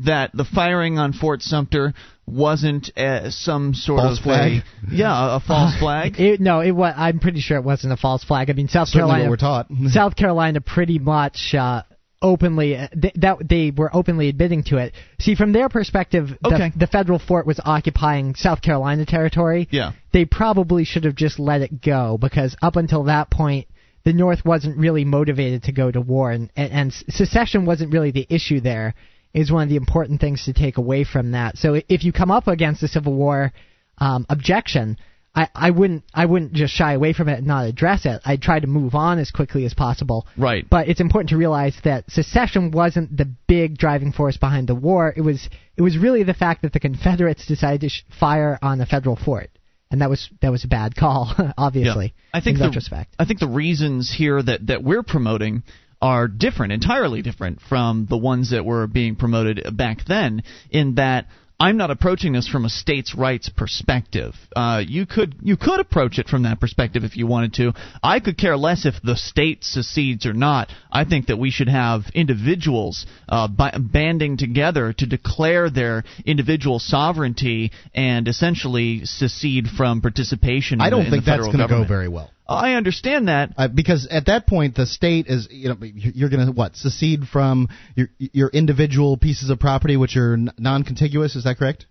that 0.05 0.31
the 0.33 0.45
firing 0.45 0.97
on 0.99 1.13
Fort 1.13 1.41
Sumter 1.41 1.93
wasn't 2.25 2.95
uh, 2.97 3.29
some 3.31 3.73
sort 3.73 3.99
False 4.01 4.17
of 4.19 4.23
flag? 4.23 4.51
a 4.91 4.95
yeah 4.95 5.35
a 5.35 5.39
false 5.47 5.77
flag? 5.79 6.19
It, 6.19 6.39
no, 6.39 6.61
it 6.61 6.71
was. 6.71 6.93
I'm 6.95 7.19
pretty 7.19 7.41
sure 7.41 7.57
it 7.57 7.63
wasn't 7.63 7.93
a 7.93 7.97
false 7.97 8.23
flag. 8.23 8.49
I 8.49 8.53
mean, 8.53 8.67
South 8.67 8.87
certainly 8.87 9.21
Carolina. 9.21 9.29
what 9.29 9.29
we're 9.31 9.37
taught. 9.37 9.67
South 9.91 10.15
Carolina 10.15 10.61
pretty 10.61 10.99
much 10.99 11.53
uh, 11.57 11.83
openly 12.21 12.77
th- 13.01 13.13
that 13.15 13.37
they 13.49 13.71
were 13.75 13.89
openly 13.93 14.29
admitting 14.29 14.63
to 14.65 14.77
it. 14.77 14.93
See, 15.19 15.35
from 15.35 15.51
their 15.51 15.69
perspective, 15.69 16.29
Okay. 16.45 16.69
the, 16.73 16.79
the 16.85 16.87
federal 16.87 17.19
fort 17.19 17.45
was 17.47 17.59
occupying 17.65 18.35
South 18.35 18.61
Carolina 18.61 19.05
territory. 19.05 19.67
Yeah. 19.71 19.93
They 20.13 20.25
probably 20.25 20.85
should 20.85 21.03
have 21.05 21.15
just 21.15 21.39
let 21.39 21.61
it 21.61 21.81
go 21.81 22.17
because 22.19 22.55
up 22.61 22.75
until 22.75 23.05
that 23.05 23.29
point, 23.31 23.67
the 24.03 24.13
North 24.13 24.43
wasn't 24.45 24.77
really 24.77 25.05
motivated 25.05 25.63
to 25.63 25.71
go 25.71 25.91
to 25.91 26.01
war, 26.01 26.31
and, 26.31 26.49
and, 26.55 26.71
and 26.71 26.93
secession 27.09 27.65
wasn't 27.65 27.93
really 27.93 28.09
the 28.11 28.25
issue 28.29 28.59
there. 28.59 28.95
Is 29.33 29.51
one 29.51 29.63
of 29.63 29.69
the 29.69 29.77
important 29.77 30.19
things 30.19 30.45
to 30.45 30.53
take 30.53 30.77
away 30.77 31.03
from 31.03 31.31
that. 31.31 31.57
So 31.57 31.81
if 31.87 32.03
you 32.03 32.11
come 32.11 32.31
up 32.31 32.47
against 32.47 32.83
a 32.83 32.87
Civil 32.87 33.13
War 33.13 33.53
um, 33.97 34.25
objection, 34.29 34.97
I, 35.33 35.47
I 35.55 35.71
wouldn't 35.71 36.03
I 36.13 36.25
wouldn't 36.25 36.53
just 36.53 36.73
shy 36.73 36.93
away 36.93 37.13
from 37.13 37.29
it 37.29 37.37
and 37.37 37.47
not 37.47 37.65
address 37.65 38.05
it. 38.05 38.21
I'd 38.25 38.41
try 38.41 38.59
to 38.59 38.67
move 38.67 38.95
on 38.95 39.17
as 39.17 39.31
quickly 39.31 39.65
as 39.65 39.73
possible. 39.73 40.27
Right. 40.37 40.69
But 40.69 40.89
it's 40.89 40.99
important 40.99 41.29
to 41.29 41.37
realize 41.37 41.75
that 41.85 42.11
secession 42.11 42.71
wasn't 42.71 43.15
the 43.15 43.31
big 43.47 43.77
driving 43.77 44.11
force 44.11 44.35
behind 44.35 44.67
the 44.67 44.75
war. 44.75 45.13
It 45.15 45.21
was 45.21 45.49
it 45.77 45.81
was 45.81 45.97
really 45.97 46.23
the 46.23 46.33
fact 46.33 46.63
that 46.63 46.73
the 46.73 46.81
Confederates 46.81 47.45
decided 47.45 47.81
to 47.81 47.89
sh- 47.89 48.03
fire 48.19 48.59
on 48.61 48.81
a 48.81 48.85
federal 48.85 49.15
fort, 49.15 49.51
and 49.89 50.01
that 50.01 50.09
was 50.09 50.29
that 50.41 50.51
was 50.51 50.65
a 50.65 50.67
bad 50.67 50.97
call, 50.97 51.33
obviously. 51.57 52.13
Yeah. 52.33 52.37
I 52.37 52.41
think 52.41 52.55
in 52.55 52.63
the, 52.63 52.67
retrospect. 52.67 53.15
I 53.17 53.23
think 53.23 53.39
the 53.39 53.47
reasons 53.47 54.13
here 54.13 54.41
that 54.41 54.67
that 54.67 54.83
we're 54.83 55.03
promoting 55.03 55.63
are 56.01 56.27
different, 56.27 56.73
entirely 56.73 57.21
different 57.21 57.59
from 57.61 58.07
the 58.09 58.17
ones 58.17 58.51
that 58.51 58.65
were 58.65 58.87
being 58.87 59.15
promoted 59.15 59.77
back 59.77 59.99
then. 60.07 60.43
In 60.71 60.95
that 60.95 61.27
I'm 61.61 61.77
not 61.77 61.91
approaching 61.91 62.33
this 62.33 62.47
from 62.47 62.65
a 62.65 62.69
states' 62.69 63.13
rights 63.13 63.47
perspective. 63.47 64.33
Uh, 64.55 64.81
you 64.85 65.05
could 65.05 65.35
you 65.43 65.57
could 65.57 65.79
approach 65.79 66.17
it 66.17 66.27
from 66.27 66.41
that 66.43 66.59
perspective 66.59 67.03
if 67.03 67.15
you 67.15 67.27
wanted 67.27 67.53
to. 67.53 67.73
I 68.01 68.19
could 68.19 68.35
care 68.35 68.57
less 68.57 68.87
if 68.87 68.95
the 69.03 69.15
state 69.15 69.63
secedes 69.63 70.25
or 70.25 70.33
not. 70.33 70.71
I 70.91 71.05
think 71.05 71.27
that 71.27 71.37
we 71.37 71.51
should 71.51 71.69
have 71.69 72.05
individuals 72.15 73.05
uh, 73.29 73.47
bi- 73.47 73.77
banding 73.77 74.37
together 74.37 74.91
to 74.91 75.05
declare 75.05 75.69
their 75.69 76.03
individual 76.25 76.79
sovereignty 76.79 77.71
and 77.93 78.27
essentially 78.27 79.05
secede 79.05 79.67
from 79.67 80.01
participation. 80.01 80.79
in 80.79 80.81
I 80.81 80.89
don't 80.89 81.05
in 81.05 81.11
think 81.11 81.25
the 81.25 81.31
that's 81.31 81.45
going 81.45 81.59
to 81.59 81.67
go 81.67 81.85
very 81.85 82.07
well. 82.07 82.31
I 82.53 82.73
understand 82.73 83.27
that. 83.27 83.53
Uh, 83.57 83.67
because 83.67 84.07
at 84.09 84.25
that 84.27 84.47
point, 84.47 84.75
the 84.75 84.85
state 84.85 85.27
is, 85.27 85.47
you 85.51 85.69
know, 85.69 85.77
you're 85.81 86.29
going 86.29 86.45
to 86.45 86.51
what 86.51 86.75
secede 86.75 87.27
from 87.31 87.69
your 87.95 88.09
your 88.17 88.49
individual 88.49 89.17
pieces 89.17 89.49
of 89.49 89.59
property, 89.59 89.97
which 89.97 90.15
are 90.17 90.37
non-contiguous. 90.57 91.35
Is 91.35 91.43
that 91.43 91.57
correct? 91.57 91.85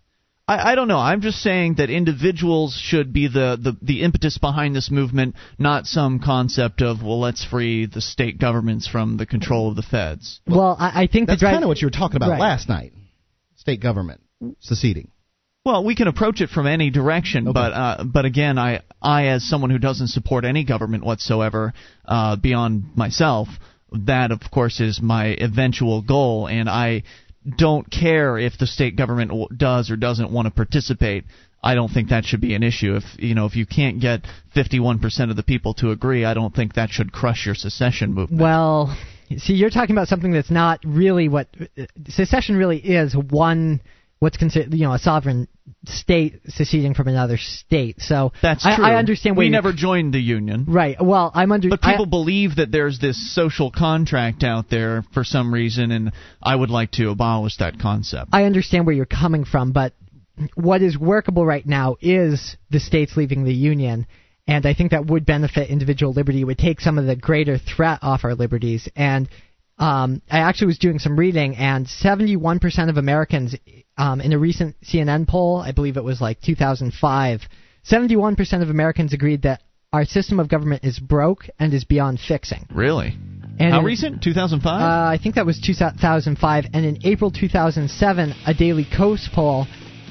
I, 0.51 0.73
I 0.73 0.75
don't 0.75 0.89
know. 0.89 0.99
I'm 0.99 1.21
just 1.21 1.39
saying 1.43 1.77
that 1.77 1.91
individuals 1.91 2.75
should 2.75 3.13
be 3.13 3.29
the, 3.29 3.57
the, 3.63 3.77
the 3.81 4.03
impetus 4.03 4.37
behind 4.37 4.75
this 4.75 4.91
movement, 4.91 5.37
not 5.59 5.87
some 5.87 6.19
concept 6.19 6.83
of, 6.83 7.05
well, 7.05 7.21
let's 7.21 7.45
free 7.45 7.87
the 7.87 8.01
state 8.01 8.39
governments 8.41 8.89
from 8.89 9.17
the 9.17 9.27
control 9.27 9.69
of 9.69 9.77
the 9.77 9.83
feds. 9.83 10.41
Well, 10.49 10.77
I, 10.77 11.03
I 11.03 11.07
think 11.07 11.29
That's 11.29 11.41
kind 11.41 11.63
of 11.63 11.69
what 11.69 11.81
you 11.81 11.87
were 11.87 11.93
talking 11.93 12.17
about 12.17 12.31
Right. 12.31 12.41
last 12.41 12.69
night. 12.69 12.93
State 13.57 13.81
government 13.81 14.23
seceding. 14.59 15.13
Well, 15.65 15.85
we 15.85 15.95
can 15.95 16.09
approach 16.09 16.41
it 16.41 16.49
from 16.49 16.67
any 16.67 16.89
direction, 16.89 17.49
Okay. 17.49 17.53
but 17.53 17.73
uh, 17.73 18.05
but 18.05 18.25
again, 18.25 18.59
I 18.59 18.81
I 19.03 19.27
as 19.27 19.47
someone 19.47 19.69
who 19.69 19.79
doesn't 19.79 20.09
support 20.09 20.47
any 20.47 20.65
government 20.65 21.05
whatsoever 21.05 21.75
uh, 22.07 22.37
beyond 22.37 22.97
myself, 22.97 23.49
that 23.93 24.31
of 24.31 24.41
course 24.51 24.81
is 24.81 25.03
my 25.03 25.27
eventual 25.27 26.01
goal, 26.01 26.49
and 26.49 26.69
I 26.69 27.03
don't 27.59 27.91
care 27.91 28.39
if 28.39 28.57
the 28.59 28.67
state 28.67 28.97
government 28.97 29.33
does 29.59 29.91
or 29.91 29.97
doesn't 29.97 30.31
want 30.33 30.47
to 30.47 30.51
participate. 30.51 31.25
I 31.63 31.75
don't 31.75 31.91
think 31.91 32.09
that 32.09 32.25
should 32.25 32.41
be 32.41 32.55
an 32.55 32.63
issue. 32.63 32.97
If 32.97 33.05
you 33.19 33.35
know 33.35 33.45
if 33.45 33.55
you 33.55 33.67
can't 33.67 34.01
get 34.01 34.23
51% 34.57 35.29
of 35.31 35.37
the 35.37 35.43
people 35.43 35.75
to 35.75 35.91
agree, 35.91 36.25
I 36.25 36.33
don't 36.33 36.55
think 36.55 36.75
that 36.75 36.89
should 36.89 37.13
crush 37.13 37.45
your 37.45 37.55
secession 37.55 38.15
movement. 38.15 38.41
Well, 38.41 38.97
see, 39.37 39.53
you're 39.53 39.69
talking 39.69 39.95
about 39.95 40.09
something 40.09 40.33
that's 40.33 40.51
not 40.51 40.81
really 40.87 41.29
what 41.29 41.49
secession 42.09 42.57
really 42.57 42.79
is. 42.79 43.15
One, 43.15 43.83
what's 44.21 44.37
considered, 44.37 44.73
you 44.73 44.85
know, 44.85 44.93
a 44.93 44.99
sovereign 44.99 45.49
state 45.87 46.41
seceding 46.47 46.95
from 46.95 47.09
another 47.09 47.39
state. 47.39 48.01
So 48.01 48.33
That's 48.43 48.65
I, 48.65 48.77
true. 48.77 48.85
I 48.85 48.95
understand. 48.95 49.37
We 49.37 49.49
never 49.49 49.73
joined 49.73 50.15
the 50.15 50.21
union. 50.21 50.67
Right. 50.69 50.97
Well, 51.03 51.33
I'm 51.35 51.51
under. 51.51 51.71
But 51.71 51.81
I- 51.83 51.93
people 51.93 52.07
believe 52.07 52.57
that 52.57 52.71
there's 52.71 52.99
this 53.01 53.35
social 53.35 53.71
contract 53.71 54.45
out 54.45 54.71
there 54.71 55.05
for 55.13 55.25
some 55.25 55.53
reason, 55.53 55.91
and 55.91 56.13
I 56.43 56.55
would 56.55 56.71
like 56.71 56.93
to 56.93 57.11
abolish 57.11 57.57
that 57.57 57.81
concept. 57.81 58.31
I 58.33 58.45
understand 58.45 58.87
where 58.87 58.95
you're 58.95 59.07
coming 59.07 59.45
from, 59.45 59.73
but 59.73 59.95
what 60.55 60.83
is 60.83 60.99
workable 60.99 61.45
right 61.45 61.67
now 61.67 61.97
is 62.01 62.57
the 62.71 62.81
states 62.81 63.17
leaving 63.17 63.45
the 63.45 63.55
union, 63.55 64.07
and 64.47 64.67
I 64.67 64.75
think 64.75 64.91
that 64.91 65.07
would 65.07 65.25
benefit 65.25 65.71
individual 65.71 66.13
liberty. 66.13 66.43
It 66.43 66.45
would 66.45 66.59
take 66.59 66.81
some 66.81 66.99
of 66.99 67.07
the 67.07 67.17
greater 67.17 67.59
threat 67.59 68.01
off 68.03 68.25
our 68.25 68.35
liberties. 68.35 68.89
And 68.97 69.29
um, 69.79 70.21
I 70.31 70.41
actually 70.41 70.69
was 70.69 70.79
doing 70.79 70.99
some 70.99 71.19
reading, 71.19 71.57
and 71.57 71.87
71% 71.87 72.91
of 72.91 72.99
Americans, 72.99 73.55
um, 74.01 74.21
in 74.21 74.33
a 74.33 74.39
recent 74.39 74.77
CNN 74.83 75.29
poll, 75.29 75.59
I 75.59 75.73
believe 75.73 75.97
it 75.97 76.05
was 76.05 76.21
like 76.21 76.41
2005, 76.41 77.41
71% 77.85 78.63
of 78.63 78.71
Americans 78.71 79.13
agreed 79.13 79.43
that 79.43 79.63
our 79.93 80.05
system 80.05 80.41
of 80.41 80.49
government 80.49 80.85
is 80.85 80.99
broke 80.99 81.45
and 81.59 81.75
is 81.75 81.85
beyond 81.85 82.19
fixing. 82.21 82.67
really? 82.73 83.17
And 83.59 83.73
How 83.75 83.81
in- 83.81 83.85
recent? 83.85 84.23
2005? 84.23 84.81
uh, 84.81 84.85
I 85.15 85.19
think 85.23 85.35
that 85.35 85.45
was 85.45 85.61
2005, 85.61 86.65
and 86.73 86.85
in 86.87 86.99
April 87.05 87.31
2007, 87.31 88.35
a 88.47 88.55
Daily 88.55 88.87
Kos 88.97 89.29
poll 89.35 89.67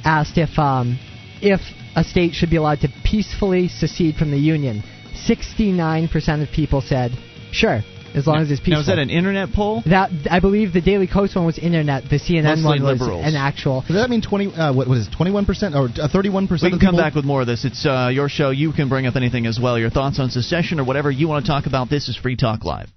asked 0.05 0.37
if 0.37 0.59
um, 0.59 0.99
if 1.41 1.59
a 1.95 2.03
state 2.03 2.33
should 2.35 2.51
be 2.51 2.57
allowed 2.57 2.81
to 2.81 2.89
peacefully 3.03 3.67
secede 3.69 4.15
from 4.17 4.29
the 4.29 4.37
union. 4.37 4.83
69% 5.27 6.43
of 6.43 6.49
people 6.53 6.81
said, 6.81 7.11
"Sure, 7.51 7.81
as 8.15 8.27
long 8.27 8.37
as 8.41 8.51
it's 8.51 8.59
peaceful." 8.59 8.73
now, 8.73 8.79
is 8.81 8.87
that 8.87 8.99
an 8.99 9.09
internet 9.09 9.53
poll? 9.53 9.83
That 9.85 10.11
I 10.29 10.39
believe 10.39 10.73
the 10.73 10.81
Daily 10.81 11.07
Kos 11.07 11.35
one 11.35 11.45
was 11.45 11.57
internet. 11.57 12.03
The 12.03 12.17
CNN 12.19 12.61
Mostly 12.61 12.63
one 12.63 12.83
was 12.83 13.01
liberals. 13.01 13.25
an 13.25 13.35
actual. 13.35 13.81
Does 13.87 13.95
that 13.95 14.09
mean 14.09 14.21
twenty? 14.21 14.47
Uh, 14.53 14.73
what 14.73 14.87
was 14.87 15.07
it? 15.07 15.13
Twenty-one 15.15 15.45
percent 15.45 15.75
or 15.75 15.89
thirty-one 15.89 16.47
percent? 16.47 16.73
We 16.73 16.79
can 16.79 16.87
come 16.87 16.97
back 16.97 17.15
with 17.15 17.25
more 17.25 17.41
of 17.41 17.47
this. 17.47 17.65
It's 17.65 17.85
uh, 17.85 18.09
your 18.11 18.29
show. 18.29 18.49
You 18.51 18.71
can 18.73 18.89
bring 18.89 19.05
up 19.05 19.15
anything 19.15 19.45
as 19.45 19.59
well. 19.61 19.77
Your 19.77 19.89
thoughts 19.89 20.19
on 20.19 20.29
secession 20.29 20.79
or 20.79 20.85
whatever 20.85 21.11
you 21.11 21.27
want 21.27 21.45
to 21.45 21.51
talk 21.51 21.65
about. 21.65 21.89
This 21.89 22.09
is 22.09 22.17
Free 22.17 22.35
Talk 22.35 22.63
Live. 22.63 22.89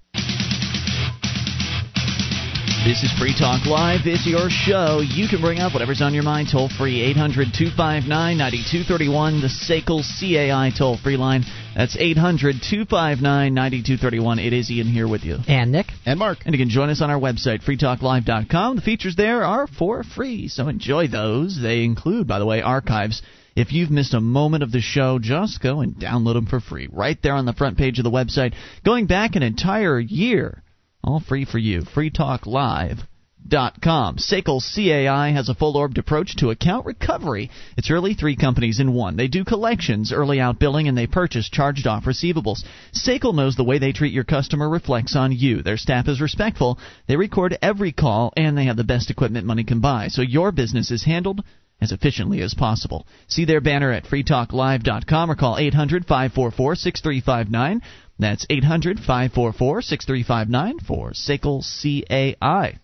This 2.85 3.05
is 3.05 3.13
Free 3.13 3.33
Talk 3.33 3.65
Live. 3.65 4.01
It's 4.07 4.27
your 4.27 4.51
show. 4.51 4.99
You 5.07 5.29
can 5.29 5.41
bring 5.41 5.61
up 5.61 5.73
whatever's 5.73 6.03
on 6.03 6.15
your 6.15 6.25
mind 6.25 6.49
toll 6.51 6.69
free. 6.69 7.01
800 7.01 7.55
259 7.55 8.09
9231, 8.11 9.41
the 9.41 9.47
SACL 9.47 10.03
CAI 10.03 10.77
toll 10.77 10.99
free 10.99 11.17
line. 11.17 11.45
That's 11.77 11.97
800 11.97 12.57
259 12.59 13.55
9231. 13.55 14.39
It 14.41 14.53
is 14.53 14.69
Ian 14.69 14.89
here 14.89 15.07
with 15.07 15.23
you. 15.23 15.39
And 15.47 15.71
Nick. 15.71 15.87
And 16.05 16.19
Mark. 16.19 16.39
And 16.45 16.53
you 16.57 16.59
can 16.59 16.71
join 16.71 16.91
us 16.91 17.01
on 17.01 17.09
our 17.09 17.21
website, 17.21 17.63
freetalklive.com. 17.63 18.75
The 18.75 18.83
features 18.83 19.15
there 19.15 19.45
are 19.45 19.69
for 19.69 20.03
free, 20.03 20.49
so 20.49 20.67
enjoy 20.67 21.07
those. 21.07 21.57
They 21.63 21.85
include, 21.85 22.27
by 22.27 22.41
the 22.41 22.47
way, 22.47 22.63
archives. 22.63 23.23
If 23.55 23.73
you've 23.73 23.93
missed 23.93 24.13
a 24.13 24.21
moment 24.21 24.65
of 24.65 24.73
the 24.73 24.81
show, 24.81 25.21
just 25.21 25.63
go 25.63 25.83
and 25.83 25.95
download 25.95 26.35
them 26.35 26.47
for 26.47 26.59
free 26.59 26.89
right 26.91 27.19
there 27.23 27.35
on 27.35 27.47
the 27.47 27.53
front 27.53 27.79
page 27.79 28.01
of 28.01 28.05
the 28.05 28.11
website. 28.11 28.55
Going 28.85 29.07
back 29.07 29.37
an 29.37 29.45
entire 29.45 30.01
year 30.01 30.65
all 31.05 31.21
free 31.21 31.45
for 31.45 31.59
you. 31.59 31.83
FreeTalkLive.com. 31.83 34.17
SACL 34.17 34.61
CAI 34.61 35.33
has 35.33 35.49
a 35.49 35.55
full 35.55 35.77
orbed 35.77 35.99
approach 35.99 36.37
to 36.37 36.51
account 36.51 36.87
recovery. 36.87 37.51
It's 37.77 37.91
really 37.91 38.15
three 38.15 38.37
companies 38.37 38.81
in 38.81 38.93
one. 38.93 39.17
They 39.17 39.29
do 39.29 39.45
collections, 39.45 40.13
early 40.13 40.41
out 40.41 40.59
billing, 40.59 40.89
and 40.89 40.97
they 40.97 41.07
purchase 41.07 41.51
charged 41.51 41.87
off 41.87 42.05
receivables. 42.05 42.65
SACL 42.95 43.35
knows 43.35 43.57
the 43.57 43.65
way 43.65 43.79
they 43.79 43.93
treat 43.93 44.13
your 44.13 44.25
customer 44.25 44.69
reflects 44.69 45.17
on 45.17 45.33
you. 45.33 45.63
Their 45.63 45.77
staff 45.77 46.09
is 46.09 46.21
respectful, 46.21 46.79
they 47.09 47.17
record 47.17 47.59
every 47.61 47.93
call, 47.93 48.33
and 48.37 48.57
they 48.57 48.67
have 48.67 48.77
the 48.77 48.85
best 48.85 49.11
equipment 49.11 49.47
money 49.47 49.65
can 49.65 49.81
buy. 49.81 50.09
So 50.09 50.23
your 50.23 50.53
business 50.53 50.91
is 50.91 51.05
handled 51.05 51.43
as 51.83 51.91
efficiently 51.91 52.41
as 52.41 52.55
possible. 52.55 53.07
See 53.27 53.45
their 53.45 53.61
banner 53.61 53.91
at 53.91 54.05
freetalklive.com 54.05 55.31
or 55.31 55.35
call 55.35 55.59
800 55.59 56.07
544 56.07 56.77
6359. 56.77 57.83
That's 58.19 58.47
800 58.49 58.99
544 58.99 59.83
6359 59.83 60.79
for 60.81 61.11
SACL 61.13 61.63
CAI. 61.63 62.79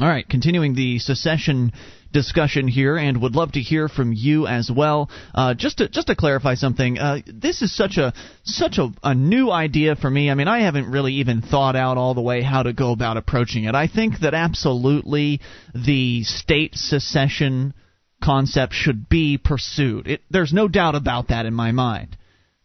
All 0.00 0.08
right, 0.08 0.28
continuing 0.28 0.74
the 0.74 0.98
secession 0.98 1.72
discussion 2.12 2.68
here, 2.68 2.96
and 2.96 3.20
would 3.22 3.34
love 3.34 3.52
to 3.52 3.60
hear 3.60 3.88
from 3.88 4.12
you 4.12 4.46
as 4.46 4.70
well. 4.70 5.10
Uh, 5.34 5.54
just 5.54 5.78
to 5.78 5.88
just 5.88 6.06
to 6.08 6.14
clarify 6.14 6.54
something, 6.54 6.98
uh, 6.98 7.18
this 7.26 7.62
is 7.62 7.74
such 7.74 7.96
a 7.96 8.12
such 8.44 8.78
a, 8.78 8.90
a 9.02 9.14
new 9.14 9.50
idea 9.50 9.96
for 9.96 10.10
me. 10.10 10.30
I 10.30 10.34
mean, 10.34 10.48
I 10.48 10.60
haven't 10.60 10.90
really 10.90 11.14
even 11.14 11.42
thought 11.42 11.76
out 11.76 11.98
all 11.98 12.14
the 12.14 12.20
way 12.20 12.42
how 12.42 12.62
to 12.62 12.72
go 12.72 12.92
about 12.92 13.16
approaching 13.16 13.64
it. 13.64 13.74
I 13.74 13.86
think 13.86 14.20
that 14.20 14.34
absolutely 14.34 15.40
the 15.74 16.22
state 16.24 16.74
secession 16.74 17.74
concept 18.22 18.74
should 18.74 19.08
be 19.08 19.38
pursued. 19.38 20.06
It, 20.06 20.20
there's 20.30 20.52
no 20.52 20.68
doubt 20.68 20.94
about 20.94 21.28
that 21.28 21.46
in 21.46 21.54
my 21.54 21.72
mind. 21.72 22.16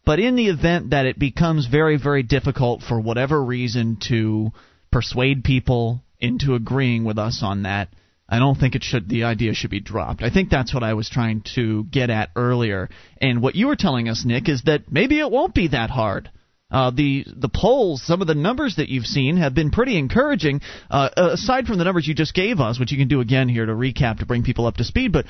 But 0.07 0.21
in 0.21 0.37
the 0.37 0.47
event 0.47 0.91
that 0.91 1.05
it 1.05 1.19
becomes 1.19 1.65
very, 1.65 1.97
very 1.97 2.23
difficult 2.23 2.81
for 2.81 2.97
whatever 2.97 3.43
reason 3.43 3.97
to 4.07 4.53
persuade 4.89 5.43
people 5.43 6.01
into 6.17 6.55
agreeing 6.55 7.03
with 7.03 7.17
us 7.17 7.41
on 7.43 7.63
that, 7.63 7.89
I 8.29 8.39
don't 8.39 8.55
think 8.57 8.75
it 8.75 8.85
should. 8.85 9.09
The 9.09 9.25
idea 9.25 9.53
should 9.53 9.69
be 9.69 9.81
dropped. 9.81 10.23
I 10.23 10.29
think 10.29 10.49
that's 10.49 10.73
what 10.73 10.81
I 10.81 10.93
was 10.93 11.09
trying 11.09 11.43
to 11.55 11.83
get 11.83 12.09
at 12.09 12.29
earlier. 12.37 12.87
And 13.19 13.41
what 13.41 13.55
you 13.55 13.67
were 13.67 13.75
telling 13.75 14.07
us, 14.07 14.23
Nick, 14.23 14.47
is 14.47 14.61
that 14.61 14.89
maybe 14.89 15.19
it 15.19 15.29
won't 15.29 15.53
be 15.53 15.67
that 15.67 15.89
hard. 15.89 16.31
Uh, 16.71 16.91
the 16.91 17.25
the 17.35 17.49
polls, 17.49 18.01
some 18.01 18.21
of 18.21 18.27
the 18.27 18.35
numbers 18.35 18.77
that 18.77 18.87
you've 18.87 19.05
seen 19.05 19.35
have 19.35 19.53
been 19.53 19.71
pretty 19.71 19.97
encouraging. 19.97 20.61
Uh, 20.89 21.09
aside 21.17 21.67
from 21.67 21.79
the 21.79 21.83
numbers 21.83 22.07
you 22.07 22.13
just 22.13 22.33
gave 22.33 22.61
us, 22.61 22.79
which 22.79 22.93
you 22.93 22.97
can 22.97 23.09
do 23.09 23.19
again 23.19 23.49
here 23.49 23.65
to 23.65 23.73
recap 23.73 24.19
to 24.19 24.25
bring 24.25 24.43
people 24.43 24.67
up 24.67 24.77
to 24.77 24.85
speed, 24.85 25.11
but 25.11 25.25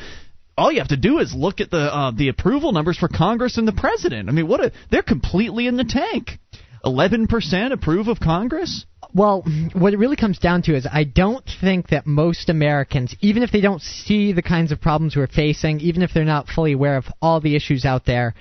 all 0.58 0.72
you 0.72 0.80
have 0.80 0.88
to 0.90 0.98
do 0.98 1.20
is 1.20 1.34
look 1.34 1.62
at 1.62 1.70
the 1.70 1.78
uh, 1.78 2.12
the 2.12 2.30
approval 2.30 2.72
numbers 2.72 2.98
for 2.98 3.08
Congress 3.08 3.58
and 3.58 3.68
the 3.68 3.74
president. 3.74 4.28
I 4.28 4.32
mean, 4.32 4.48
what 4.48 4.60
a, 4.60 4.72
they're 4.90 5.04
completely 5.04 5.68
in 5.68 5.78
the 5.78 5.84
tank. 5.84 6.40
Eleven 6.84 7.28
percent 7.28 7.74
approve 7.74 8.08
of 8.08 8.20
Congress. 8.20 8.86
Well, 9.14 9.44
what 9.74 9.94
it 9.94 9.98
really 9.98 10.16
comes 10.16 10.38
down 10.38 10.64
to 10.64 10.76
is 10.76 10.88
I 10.92 11.04
don't 11.04 11.46
think 11.62 11.90
that 11.90 12.06
most 12.06 12.50
Americans, 12.50 13.16
even 13.22 13.44
if 13.44 13.52
they 13.52 13.62
don't 13.62 13.82
see 13.82 14.34
the 14.34 14.42
kinds 14.42 14.72
of 14.72 14.82
problems 14.82 15.16
we're 15.16 15.28
facing, 15.28 15.80
even 15.80 16.02
if 16.02 16.12
they're 16.14 16.26
not 16.26 16.48
fully 16.48 16.74
aware 16.74 16.98
of 16.98 17.06
all 17.22 17.40
the 17.40 17.56
issues 17.56 17.86
out 17.86 18.06
there, 18.06 18.36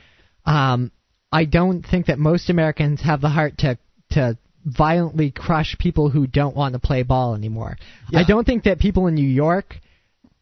um, 0.45 0.91
I 1.31 1.45
don't 1.45 1.83
think 1.83 2.07
that 2.07 2.19
most 2.19 2.51
Americans 2.51 3.01
have 3.03 3.21
the 3.21 3.29
heart 3.29 3.59
to 3.59 3.79
to 4.11 4.39
violently 4.65 5.31
crush 5.31 5.77
people 5.79 6.11
who 6.11 6.27
don't 6.27 6.57
want 6.57 6.73
to 6.73 6.79
play 6.79 7.03
ball 7.03 7.35
anymore. 7.35 7.77
Yeah. 8.11 8.21
I 8.21 8.25
don't 8.25 8.45
think 8.45 8.65
that 8.65 8.79
people 8.79 9.07
in 9.07 9.15
New 9.15 9.29
York 9.29 9.77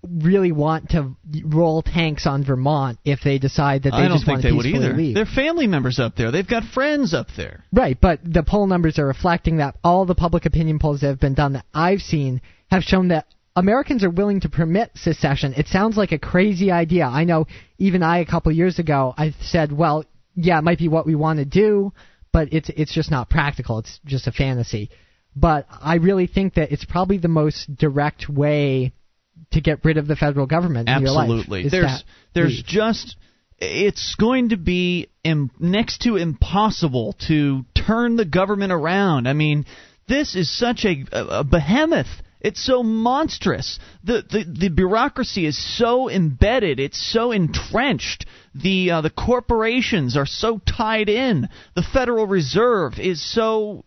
really 0.08 0.52
want 0.52 0.90
to 0.90 1.16
roll 1.44 1.82
tanks 1.82 2.26
on 2.26 2.44
Vermont 2.44 2.98
if 3.04 3.20
they 3.22 3.38
decide 3.38 3.84
that 3.84 3.90
they 3.90 3.96
I 3.96 4.08
don't 4.08 4.16
just 4.18 4.26
think 4.26 4.36
want 4.36 4.42
they 4.42 4.50
to 4.50 4.56
would 4.56 4.66
either. 4.66 4.92
leave. 4.92 5.14
They're 5.14 5.26
family 5.26 5.66
members 5.66 5.98
up 5.98 6.16
there. 6.16 6.30
They've 6.30 6.46
got 6.46 6.64
friends 6.64 7.14
up 7.14 7.28
there. 7.36 7.64
Right, 7.72 7.98
but 8.00 8.20
the 8.24 8.42
poll 8.42 8.66
numbers 8.66 8.98
are 8.98 9.06
reflecting 9.06 9.58
that 9.58 9.76
all 9.82 10.06
the 10.06 10.14
public 10.14 10.46
opinion 10.46 10.78
polls 10.78 11.00
that 11.00 11.08
have 11.08 11.20
been 11.20 11.34
done 11.34 11.54
that 11.54 11.66
I've 11.72 12.00
seen 12.00 12.40
have 12.70 12.82
shown 12.82 13.08
that 13.08 13.26
Americans 13.56 14.02
are 14.02 14.10
willing 14.10 14.40
to 14.40 14.48
permit 14.48 14.90
secession. 14.94 15.54
It 15.56 15.68
sounds 15.68 15.96
like 15.96 16.12
a 16.12 16.18
crazy 16.18 16.70
idea. 16.70 17.06
I 17.06 17.24
know 17.24 17.46
even 17.78 18.02
I 18.02 18.18
a 18.18 18.26
couple 18.26 18.50
years 18.52 18.78
ago 18.78 19.14
I 19.16 19.34
said, 19.40 19.72
well, 19.72 20.04
yeah, 20.34 20.58
it 20.58 20.64
might 20.64 20.78
be 20.78 20.88
what 20.88 21.06
we 21.06 21.14
want 21.14 21.38
to 21.38 21.44
do, 21.44 21.92
but 22.32 22.52
it's 22.52 22.68
it's 22.76 22.92
just 22.92 23.10
not 23.10 23.30
practical. 23.30 23.78
It's 23.78 24.00
just 24.04 24.26
a 24.26 24.32
fantasy. 24.32 24.90
But 25.36 25.66
I 25.68 25.96
really 25.96 26.26
think 26.26 26.54
that 26.54 26.72
it's 26.72 26.84
probably 26.84 27.18
the 27.18 27.28
most 27.28 27.74
direct 27.76 28.28
way 28.28 28.92
to 29.52 29.60
get 29.60 29.84
rid 29.84 29.96
of 29.96 30.06
the 30.06 30.16
federal 30.16 30.46
government 30.46 30.88
Absolutely. 30.88 31.68
there's 31.68 32.04
there's 32.34 32.56
leave. 32.56 32.66
just 32.66 33.16
it's 33.58 34.14
going 34.16 34.50
to 34.50 34.56
be 34.56 35.08
Im- 35.22 35.50
next 35.58 36.02
to 36.02 36.16
impossible 36.16 37.14
to 37.28 37.64
turn 37.74 38.16
the 38.16 38.24
government 38.24 38.72
around. 38.72 39.26
I 39.26 39.32
mean, 39.32 39.64
this 40.08 40.34
is 40.34 40.56
such 40.56 40.84
a, 40.84 41.04
a 41.12 41.44
behemoth. 41.44 42.08
It's 42.40 42.62
so 42.62 42.82
monstrous. 42.82 43.78
The, 44.02 44.22
the 44.30 44.44
the 44.44 44.68
bureaucracy 44.68 45.46
is 45.46 45.78
so 45.78 46.10
embedded. 46.10 46.78
It's 46.78 47.00
so 47.00 47.32
entrenched. 47.32 48.26
The 48.54 48.90
uh, 48.90 49.00
the 49.00 49.10
corporations 49.10 50.16
are 50.16 50.26
so 50.26 50.58
tied 50.58 51.08
in. 51.08 51.48
The 51.74 51.82
Federal 51.82 52.26
Reserve 52.26 52.98
is 52.98 53.22
so 53.22 53.84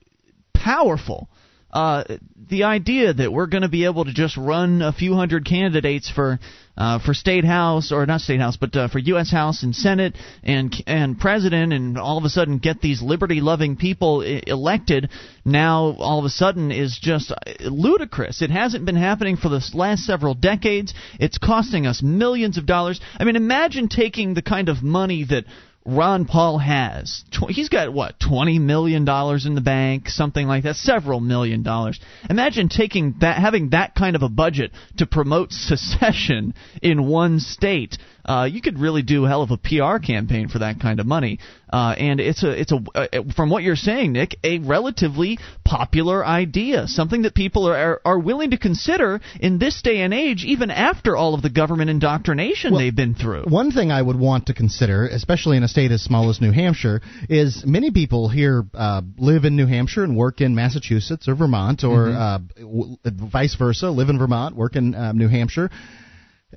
powerful 0.56 1.30
uh, 1.72 2.04
the 2.50 2.64
idea 2.64 3.14
that 3.14 3.32
we're 3.32 3.48
going 3.48 3.64
to 3.64 3.70
be 3.70 3.86
able 3.86 4.06
to 4.06 4.14
just 4.14 4.38
run 4.38 4.82
a 4.82 4.94
few 4.94 5.14
hundred 5.16 5.46
candidates 5.46 6.10
for 6.10 6.40
uh, 6.78 7.00
for 7.00 7.14
state 7.14 7.44
house 7.44 7.92
or 7.92 8.06
not 8.06 8.22
state 8.22 8.40
house, 8.40 8.56
but 8.56 8.76
uh, 8.76 8.88
for 8.88 9.00
U.S. 9.00 9.32
House 9.32 9.64
and 9.64 9.76
Senate 9.76 10.16
and 10.44 10.74
and 10.86 11.20
president, 11.20 11.74
and 11.74 11.98
all 11.98 12.18
of 12.18 12.24
a 12.24 12.30
sudden 12.30 12.60
get 12.60 12.82
these 12.82 13.02
liberty-loving 13.02 13.78
people 13.78 14.22
I- 14.22 14.44
elected, 14.46 15.10
now 15.44 15.96
all 15.98 16.20
of 16.20 16.26
a 16.26 16.30
sudden 16.30 16.72
is 16.72 16.98
just 17.02 17.32
uh, 17.32 17.36
ludicrous. 17.62 18.42
It 18.42 18.52
hasn't 18.52 18.86
been 18.86 18.96
happening 18.96 19.38
for 19.38 19.50
the 19.50 19.64
last 19.74 20.06
several 20.06 20.36
decades. 20.36 20.94
It's 21.20 21.38
costing 21.38 21.88
us 21.88 22.02
millions 22.02 22.58
of 22.58 22.66
dollars. 22.66 23.02
I 23.20 23.24
mean, 23.24 23.36
imagine 23.36 23.90
taking 23.90 24.36
the 24.36 24.44
kind 24.44 24.70
of 24.70 24.84
money 24.84 25.26
that 25.26 25.46
Ron 25.88 26.26
Paul 26.26 26.58
has. 26.58 27.24
He's 27.48 27.70
got 27.70 27.94
what, 27.94 28.20
twenty 28.20 28.60
million 28.60 29.06
dollars 29.06 29.46
in 29.46 29.56
the 29.56 29.62
bank, 29.62 30.10
something 30.10 30.46
like 30.46 30.66
that, 30.66 30.76
several 30.76 31.22
million 31.22 31.64
dollars. 31.64 31.98
Imagine 32.30 32.68
taking 32.68 33.16
that, 33.22 33.38
having 33.38 33.70
that 33.70 33.96
kind 33.96 34.18
of 34.18 34.22
a 34.22 34.28
budget 34.28 34.72
to 34.98 35.06
promote 35.06 35.52
secession 35.54 36.54
in 36.82 37.08
one 37.08 37.40
state. 37.40 37.98
Uh, 38.28 38.48
you 38.50 38.62
could 38.62 38.80
really 38.80 39.02
do 39.02 39.26
a 39.26 39.28
hell 39.28 39.42
of 39.42 39.52
a 39.52 39.58
PR 39.58 39.98
campaign 40.04 40.50
for 40.50 40.60
that 40.60 40.80
kind 40.80 41.00
of 41.00 41.06
money. 41.06 41.40
Uh, 41.72 41.94
and 41.98 42.20
it's 42.20 42.44
a, 42.44 42.62
it's 42.62 42.72
a, 42.72 42.80
uh, 42.96 43.24
from 43.36 43.50
what 43.50 43.62
you're 43.62 43.76
saying, 43.76 44.14
Nick, 44.14 44.38
a 44.44 44.60
relatively 44.60 45.38
popular 45.66 46.26
idea, 46.26 46.88
something 46.88 47.24
that 47.24 47.36
people 47.36 47.68
are, 47.68 48.02
are, 48.06 48.18
willing 48.18 48.52
to 48.52 48.58
consider 48.58 49.20
in 49.40 49.60
this 49.60 49.82
day 49.82 50.02
and 50.02 50.14
age, 50.14 50.44
even 50.46 50.72
after 50.72 51.16
all 51.16 51.34
of 51.34 51.42
the 51.42 51.50
government 51.50 51.90
indoctrination 51.90 52.72
Well, 52.72 52.82
they've 52.82 52.96
been 52.96 53.16
through. 53.16 53.44
One 53.44 53.72
thing 53.72 53.92
I 53.92 54.02
would 54.02 54.18
want 54.18 54.48
to 54.48 54.54
consider, 54.54 55.08
especially 55.08 55.58
in 55.58 55.64
a 55.64 55.68
state 55.68 55.92
as 55.92 56.02
small 56.02 56.30
as 56.30 56.42
New 56.42 56.52
Hampshire, 56.52 57.02
is 57.30 57.64
many 57.66 57.92
people 57.92 58.30
here 58.30 58.66
uh, 58.74 59.02
live 59.18 59.46
in 59.46 59.56
New 59.56 59.68
Hampshire 59.68 60.04
and 60.04 60.16
work 60.16 60.42
in 60.42 60.56
Massachusetts 60.56 61.28
or 61.28 61.36
Vermont, 61.36 61.84
or 61.84 62.10
uh, 62.10 62.40
w- 62.58 62.98
vice 63.06 63.56
versa, 63.56 63.92
live 63.92 64.10
in 64.10 64.18
Vermont, 64.18 64.56
work 64.56 64.76
in 64.76 64.96
uh, 64.96 65.12
New 65.12 65.28
Hampshire. 65.28 65.70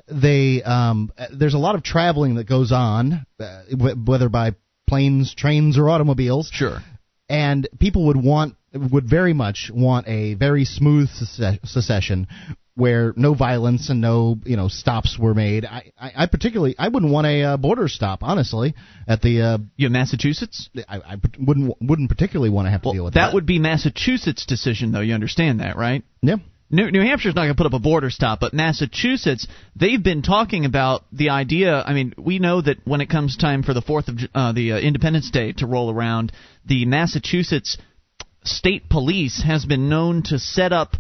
They 0.07 0.63
um, 0.63 1.11
there's 1.33 1.55
a 1.55 1.59
lot 1.59 1.75
of 1.75 1.83
traveling 1.83 2.37
that 2.37 2.45
goes 2.49 2.71
on, 2.73 3.27
uh, 3.41 3.63
w- 3.71 3.97
whether 3.97 4.29
by 4.29 4.55
planes, 4.89 5.35
trains, 5.35 5.79
or 5.79 5.89
automobiles 5.91 6.49
Sure. 6.53 6.79
and 7.29 7.67
people 7.79 8.07
would 8.07 8.17
want 8.17 8.55
would 8.73 9.09
very 9.09 9.33
much 9.33 9.71
want 9.75 10.07
a 10.07 10.35
very 10.35 10.65
smooth 10.65 11.09
sece- 11.11 11.59
secession 11.67 12.29
where 12.77 13.13
no 13.17 13.35
violence 13.35 13.91
and 13.91 14.01
no 14.01 14.39
you 14.45 14.57
know 14.57 14.69
stops 14.69 15.19
were 15.19 15.35
made. 15.35 15.65
I, 15.65 15.91
I, 16.01 16.13
I 16.19 16.27
particularly 16.27 16.77
I 16.79 16.87
wouldn't 16.89 17.11
want 17.13 17.27
a 17.27 17.43
uh, 17.43 17.57
border 17.57 17.89
stop 17.89 18.23
honestly 18.23 18.75
at 19.09 19.23
the 19.23 19.43
uh, 19.43 19.59
You 19.77 19.87
have 19.87 19.93
Massachusetts? 19.93 20.71
I, 20.89 20.99
I 20.99 21.17
wouldn't 21.39 21.75
wouldn't 21.83 22.09
particularly 22.09 22.51
want 22.51 22.67
to 22.67 22.71
have 22.71 22.83
to 22.83 22.89
Well, 22.89 22.95
deal 22.95 23.05
with 23.07 23.15
that 23.15 23.27
that. 23.29 23.35
would 23.35 23.45
be 23.47 23.59
Massachusetts' 23.59 24.47
decision, 24.47 24.93
though. 24.93 25.01
You 25.01 25.15
understand 25.15 25.59
that, 25.61 25.77
right? 25.77 26.05
yeah. 26.23 26.37
New, 26.71 26.91
New 26.91 27.01
Hampshire's 27.01 27.35
not 27.35 27.43
going 27.43 27.55
to 27.55 27.57
put 27.57 27.67
up 27.67 27.73
a 27.73 27.81
border 27.81 28.11
stop, 28.11 28.39
but 28.41 28.55
Massachusetts, 28.55 29.47
they've 29.75 30.03
been 30.03 30.23
talking 30.23 30.65
about 30.65 31.03
the 31.13 31.31
idea. 31.31 31.83
I 31.83 31.93
mean, 31.93 32.15
we 32.17 32.39
know 32.39 32.61
that 32.63 32.79
when 32.87 33.01
it 33.01 33.11
comes 33.11 33.37
time 33.37 33.65
for 33.65 33.75
the 33.75 33.83
Fourth 33.83 34.09
of 34.09 34.19
uh, 34.35 34.53
the 34.53 34.73
uh, 34.73 34.79
Independence 34.79 35.31
Day 35.31 35.53
to 35.55 35.67
roll 35.67 35.91
around, 35.91 36.33
the 36.65 36.85
Massachusetts 36.87 37.77
state 38.45 38.89
police 38.89 39.43
has 39.43 39.65
been 39.65 39.89
known 39.89 40.23
to 40.25 40.39
set 40.39 40.73
up 40.73 40.95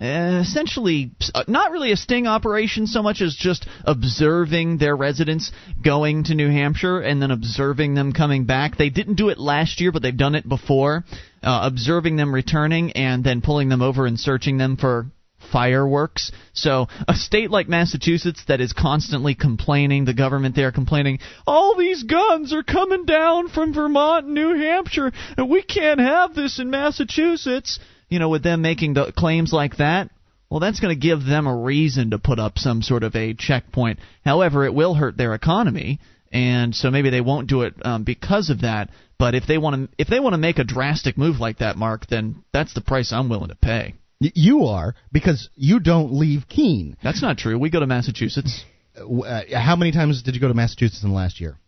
uh, 0.00 0.40
essentially 0.42 1.10
uh, 1.34 1.44
not 1.48 1.70
really 1.70 1.90
a 1.90 1.96
sting 1.96 2.26
operation 2.26 2.86
so 2.86 3.02
much 3.02 3.22
as 3.22 3.34
just 3.34 3.66
observing 3.84 4.76
their 4.76 4.94
residents 4.94 5.50
going 5.82 6.24
to 6.24 6.34
New 6.34 6.50
Hampshire 6.50 7.00
and 7.00 7.22
then 7.22 7.30
observing 7.30 7.94
them 7.94 8.12
coming 8.12 8.44
back. 8.44 8.76
They 8.76 8.90
didn't 8.90 9.14
do 9.14 9.30
it 9.30 9.38
last 9.38 9.80
year, 9.80 9.92
but 9.92 10.02
they've 10.02 10.14
done 10.14 10.34
it 10.34 10.46
before. 10.46 11.04
Uh, 11.46 11.60
observing 11.62 12.16
them 12.16 12.34
returning 12.34 12.90
and 12.92 13.22
then 13.22 13.40
pulling 13.40 13.68
them 13.68 13.80
over 13.80 14.04
and 14.04 14.18
searching 14.18 14.58
them 14.58 14.76
for 14.76 15.06
fireworks. 15.52 16.32
So, 16.54 16.88
a 17.06 17.14
state 17.14 17.52
like 17.52 17.68
Massachusetts 17.68 18.44
that 18.48 18.60
is 18.60 18.72
constantly 18.72 19.36
complaining, 19.36 20.04
the 20.04 20.12
government 20.12 20.56
there 20.56 20.72
complaining, 20.72 21.20
all 21.46 21.76
these 21.76 22.02
guns 22.02 22.52
are 22.52 22.64
coming 22.64 23.04
down 23.04 23.48
from 23.48 23.72
Vermont 23.72 24.26
and 24.26 24.34
New 24.34 24.58
Hampshire, 24.58 25.12
and 25.36 25.48
we 25.48 25.62
can't 25.62 26.00
have 26.00 26.34
this 26.34 26.58
in 26.58 26.70
Massachusetts. 26.70 27.78
You 28.08 28.18
know, 28.18 28.28
with 28.28 28.42
them 28.42 28.60
making 28.60 28.94
the 28.94 29.12
claims 29.12 29.52
like 29.52 29.76
that, 29.76 30.10
well, 30.48 30.60
that's 30.60 30.80
going 30.80 30.94
to 30.94 31.00
give 31.00 31.24
them 31.24 31.46
a 31.46 31.56
reason 31.56 32.10
to 32.10 32.18
put 32.18 32.38
up 32.38 32.58
some 32.58 32.82
sort 32.82 33.02
of 33.02 33.16
a 33.16 33.34
checkpoint. 33.34 33.98
However, 34.24 34.64
it 34.64 34.74
will 34.74 34.94
hurt 34.94 35.16
their 35.16 35.34
economy, 35.34 35.98
and 36.36 36.74
so 36.74 36.90
maybe 36.90 37.08
they 37.08 37.22
won't 37.22 37.48
do 37.48 37.62
it 37.62 37.74
um, 37.82 38.04
because 38.04 38.50
of 38.50 38.60
that. 38.60 38.90
But 39.18 39.34
if 39.34 39.46
they 39.46 39.56
want 39.56 39.90
to, 39.90 39.96
if 39.96 40.08
they 40.08 40.20
want 40.20 40.34
to 40.34 40.38
make 40.38 40.58
a 40.58 40.64
drastic 40.64 41.16
move 41.16 41.40
like 41.40 41.58
that, 41.58 41.76
Mark, 41.76 42.06
then 42.08 42.44
that's 42.52 42.74
the 42.74 42.82
price 42.82 43.10
I'm 43.10 43.30
willing 43.30 43.48
to 43.48 43.54
pay. 43.56 43.94
You 44.20 44.66
are 44.66 44.94
because 45.10 45.48
you 45.54 45.80
don't 45.80 46.12
leave 46.12 46.46
Keene. 46.46 46.98
That's 47.02 47.22
not 47.22 47.38
true. 47.38 47.58
We 47.58 47.70
go 47.70 47.80
to 47.80 47.86
Massachusetts. 47.86 48.64
Uh, 48.98 49.42
how 49.54 49.76
many 49.76 49.92
times 49.92 50.22
did 50.22 50.34
you 50.34 50.40
go 50.40 50.48
to 50.48 50.54
Massachusetts 50.54 51.02
in 51.02 51.08
the 51.08 51.16
last 51.16 51.40
year? 51.40 51.58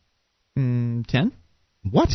Mm, 0.59 1.07
ten. 1.07 1.33
What? 1.91 2.11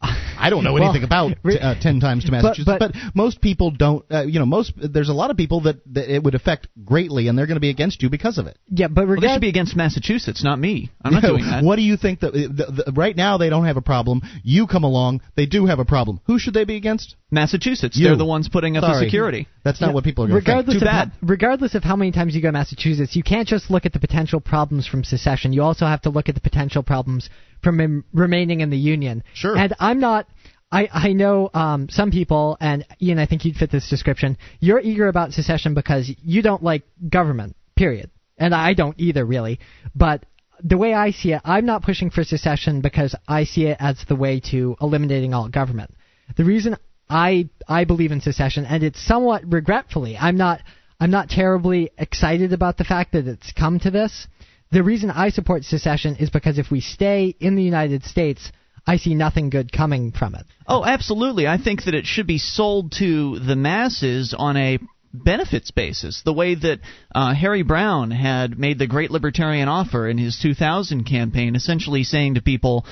I 0.00 0.50
don't 0.50 0.64
know 0.64 0.72
well, 0.74 0.84
anything 0.84 1.04
about 1.04 1.32
uh, 1.44 1.74
ten 1.80 2.00
times 2.00 2.24
to 2.24 2.30
Massachusetts, 2.30 2.64
but, 2.64 2.78
but, 2.78 2.92
but 2.92 3.14
most 3.14 3.40
people 3.40 3.70
don't. 3.70 4.04
Uh, 4.10 4.22
you 4.22 4.38
know, 4.38 4.46
most 4.46 4.72
there's 4.76 5.08
a 5.08 5.12
lot 5.12 5.30
of 5.30 5.36
people 5.36 5.62
that, 5.62 5.76
that, 5.92 6.14
it 6.14 6.22
would 6.22 6.34
affect 6.34 6.68
greatly, 6.84 7.28
and 7.28 7.36
they're 7.36 7.46
going 7.46 7.56
to 7.56 7.60
be 7.60 7.68
against 7.68 8.02
you 8.02 8.08
because 8.08 8.38
of 8.38 8.46
it. 8.46 8.56
Yeah, 8.68 8.88
but 8.88 9.02
regard- 9.02 9.08
well, 9.08 9.20
they 9.20 9.34
should 9.34 9.40
be 9.40 9.48
against 9.48 9.76
Massachusetts, 9.76 10.42
not 10.42 10.58
me. 10.58 10.90
I'm 11.02 11.12
not 11.12 11.22
doing 11.22 11.44
that. 11.44 11.64
What 11.64 11.76
do 11.76 11.82
you 11.82 11.96
think 11.96 12.20
that 12.20 12.32
the, 12.32 12.82
the, 12.86 12.92
right 12.92 13.14
now 13.14 13.36
they 13.36 13.50
don't 13.50 13.66
have 13.66 13.76
a 13.76 13.82
problem? 13.82 14.22
You 14.42 14.66
come 14.66 14.84
along, 14.84 15.20
they 15.36 15.46
do 15.46 15.66
have 15.66 15.80
a 15.80 15.84
problem. 15.84 16.20
Who 16.26 16.38
should 16.38 16.54
they 16.54 16.64
be 16.64 16.76
against? 16.76 17.16
Massachusetts. 17.30 17.96
You. 17.96 18.08
They're 18.08 18.16
the 18.16 18.24
ones 18.24 18.48
putting 18.48 18.76
up 18.76 18.84
Sorry. 18.84 18.94
the 18.94 19.04
security. 19.04 19.48
That's 19.64 19.80
not 19.80 19.88
yeah. 19.88 19.94
what 19.94 20.04
people 20.04 20.24
are 20.24 20.28
going 20.28 20.42
to 20.42 20.62
think. 20.62 20.80
Too 20.80 20.84
bad. 20.84 21.08
How, 21.08 21.14
regardless 21.22 21.74
of 21.74 21.84
how 21.84 21.94
many 21.94 22.10
times 22.10 22.34
you 22.34 22.40
go 22.40 22.48
to 22.48 22.52
Massachusetts, 22.52 23.14
you 23.14 23.22
can't 23.22 23.46
just 23.46 23.70
look 23.70 23.84
at 23.84 23.92
the 23.92 24.00
potential 24.00 24.40
problems 24.40 24.86
from 24.86 25.04
secession. 25.04 25.52
You 25.52 25.62
also 25.62 25.86
have 25.86 26.02
to 26.02 26.10
look 26.10 26.28
at 26.28 26.34
the 26.34 26.40
potential 26.40 26.82
problems 26.82 27.28
from 27.62 27.80
Im- 27.80 28.04
remaining 28.12 28.60
in 28.60 28.70
the 28.70 28.78
union. 28.78 29.22
Sure. 29.34 29.56
And 29.56 29.74
I'm 29.78 30.00
not 30.00 30.26
I, 30.70 30.88
I 30.92 31.12
know 31.12 31.50
um, 31.54 31.88
some 31.88 32.10
people, 32.10 32.58
and 32.60 32.84
Ian, 33.00 33.18
I 33.18 33.26
think 33.26 33.44
you'd 33.44 33.56
fit 33.56 33.70
this 33.70 33.88
description. 33.88 34.36
You're 34.60 34.80
eager 34.80 35.08
about 35.08 35.32
secession 35.32 35.74
because 35.74 36.10
you 36.22 36.42
don't 36.42 36.62
like 36.62 36.82
government, 37.08 37.56
period. 37.74 38.10
And 38.36 38.54
I 38.54 38.74
don't 38.74 38.98
either, 39.00 39.24
really. 39.24 39.60
But 39.94 40.26
the 40.62 40.76
way 40.76 40.92
I 40.92 41.12
see 41.12 41.32
it, 41.32 41.40
I'm 41.44 41.64
not 41.64 41.82
pushing 41.82 42.10
for 42.10 42.22
secession 42.22 42.82
because 42.82 43.14
I 43.26 43.44
see 43.44 43.66
it 43.66 43.78
as 43.80 44.04
the 44.08 44.16
way 44.16 44.40
to 44.50 44.76
eliminating 44.80 45.32
all 45.32 45.48
government. 45.48 45.94
The 46.36 46.44
reason 46.44 46.76
I 47.08 47.48
I 47.66 47.84
believe 47.84 48.12
in 48.12 48.20
secession, 48.20 48.64
and 48.64 48.82
it's 48.82 49.04
somewhat 49.04 49.42
regretfully, 49.50 50.16
I'm 50.16 50.36
not 50.36 50.60
I'm 51.00 51.10
not 51.10 51.28
terribly 51.28 51.90
excited 51.96 52.52
about 52.52 52.76
the 52.76 52.84
fact 52.84 53.12
that 53.12 53.26
it's 53.26 53.52
come 53.52 53.78
to 53.80 53.90
this. 53.90 54.26
The 54.70 54.82
reason 54.82 55.10
I 55.10 55.30
support 55.30 55.64
secession 55.64 56.16
is 56.16 56.30
because 56.30 56.58
if 56.58 56.70
we 56.70 56.80
stay 56.80 57.34
in 57.40 57.56
the 57.56 57.62
United 57.62 58.04
States, 58.04 58.52
I 58.86 58.96
see 58.96 59.14
nothing 59.14 59.48
good 59.48 59.72
coming 59.72 60.12
from 60.12 60.34
it. 60.34 60.44
Oh, 60.66 60.84
absolutely. 60.84 61.46
I 61.46 61.56
think 61.56 61.84
that 61.84 61.94
it 61.94 62.06
should 62.06 62.26
be 62.26 62.38
sold 62.38 62.92
to 62.98 63.38
the 63.38 63.56
masses 63.56 64.34
on 64.36 64.56
a 64.56 64.78
benefits 65.12 65.70
basis, 65.70 66.22
the 66.24 66.32
way 66.32 66.54
that 66.54 66.80
uh, 67.14 67.34
Harry 67.34 67.62
Browne 67.62 68.10
had 68.10 68.58
made 68.58 68.78
the 68.78 68.86
great 68.86 69.10
libertarian 69.10 69.68
offer 69.68 70.08
in 70.08 70.18
his 70.18 70.38
2000 70.42 71.04
campaign, 71.04 71.56
essentially 71.56 72.04
saying 72.04 72.34
to 72.34 72.42
people, 72.42 72.84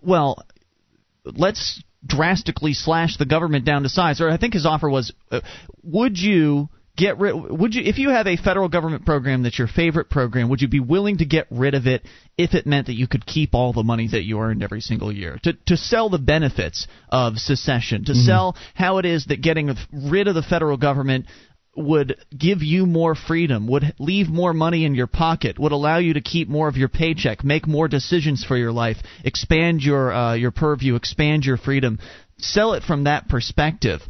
well, 0.00 0.44
let's 1.24 1.82
drastically 2.06 2.74
slash 2.74 3.16
the 3.16 3.26
government 3.26 3.64
down 3.64 3.82
to 3.82 3.88
size. 3.88 4.20
Or 4.20 4.30
I 4.30 4.36
think 4.36 4.54
his 4.54 4.66
offer 4.66 4.88
was, 4.88 5.12
uh, 5.30 5.40
would 5.82 6.18
you 6.18 6.68
get 6.96 7.18
rid 7.18 7.34
would 7.34 7.74
you 7.74 7.82
if 7.84 7.98
you 7.98 8.10
have 8.10 8.26
a 8.26 8.36
federal 8.36 8.68
government 8.68 9.04
program 9.04 9.42
that's 9.42 9.58
your 9.58 9.66
favorite 9.66 10.08
program 10.08 10.48
would 10.48 10.62
you 10.62 10.68
be 10.68 10.78
willing 10.78 11.18
to 11.18 11.24
get 11.24 11.46
rid 11.50 11.74
of 11.74 11.86
it 11.86 12.02
if 12.38 12.54
it 12.54 12.66
meant 12.66 12.86
that 12.86 12.94
you 12.94 13.08
could 13.08 13.26
keep 13.26 13.54
all 13.54 13.72
the 13.72 13.82
money 13.82 14.06
that 14.06 14.22
you 14.22 14.38
earned 14.38 14.62
every 14.62 14.80
single 14.80 15.10
year 15.10 15.38
to 15.42 15.52
to 15.66 15.76
sell 15.76 16.08
the 16.08 16.18
benefits 16.18 16.86
of 17.08 17.36
secession 17.36 18.04
to 18.04 18.12
mm-hmm. 18.12 18.26
sell 18.26 18.56
how 18.74 18.98
it 18.98 19.06
is 19.06 19.26
that 19.26 19.40
getting 19.40 19.74
rid 19.92 20.28
of 20.28 20.36
the 20.36 20.42
federal 20.42 20.76
government 20.76 21.26
would 21.76 22.16
give 22.36 22.62
you 22.62 22.86
more 22.86 23.14
freedom, 23.14 23.66
would 23.66 23.94
leave 23.98 24.28
more 24.28 24.52
money 24.52 24.84
in 24.84 24.94
your 24.94 25.06
pocket, 25.06 25.58
would 25.58 25.72
allow 25.72 25.98
you 25.98 26.14
to 26.14 26.20
keep 26.20 26.48
more 26.48 26.68
of 26.68 26.76
your 26.76 26.88
paycheck, 26.88 27.42
make 27.42 27.66
more 27.66 27.88
decisions 27.88 28.44
for 28.44 28.56
your 28.56 28.72
life, 28.72 28.98
expand 29.24 29.82
your 29.82 30.12
uh, 30.12 30.34
your 30.34 30.50
purview, 30.50 30.94
expand 30.94 31.44
your 31.44 31.56
freedom. 31.56 31.98
Sell 32.38 32.74
it 32.74 32.82
from 32.82 33.04
that 33.04 33.28
perspective 33.28 34.00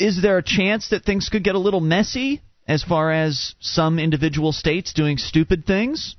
is 0.00 0.22
there 0.22 0.38
a 0.38 0.42
chance 0.42 0.88
that 0.88 1.04
things 1.04 1.28
could 1.28 1.44
get 1.44 1.54
a 1.54 1.58
little 1.58 1.80
messy 1.80 2.40
as 2.66 2.82
far 2.82 3.12
as 3.12 3.54
some 3.60 3.98
individual 3.98 4.52
states 4.52 4.94
doing 4.94 5.18
stupid 5.18 5.66
things? 5.66 6.16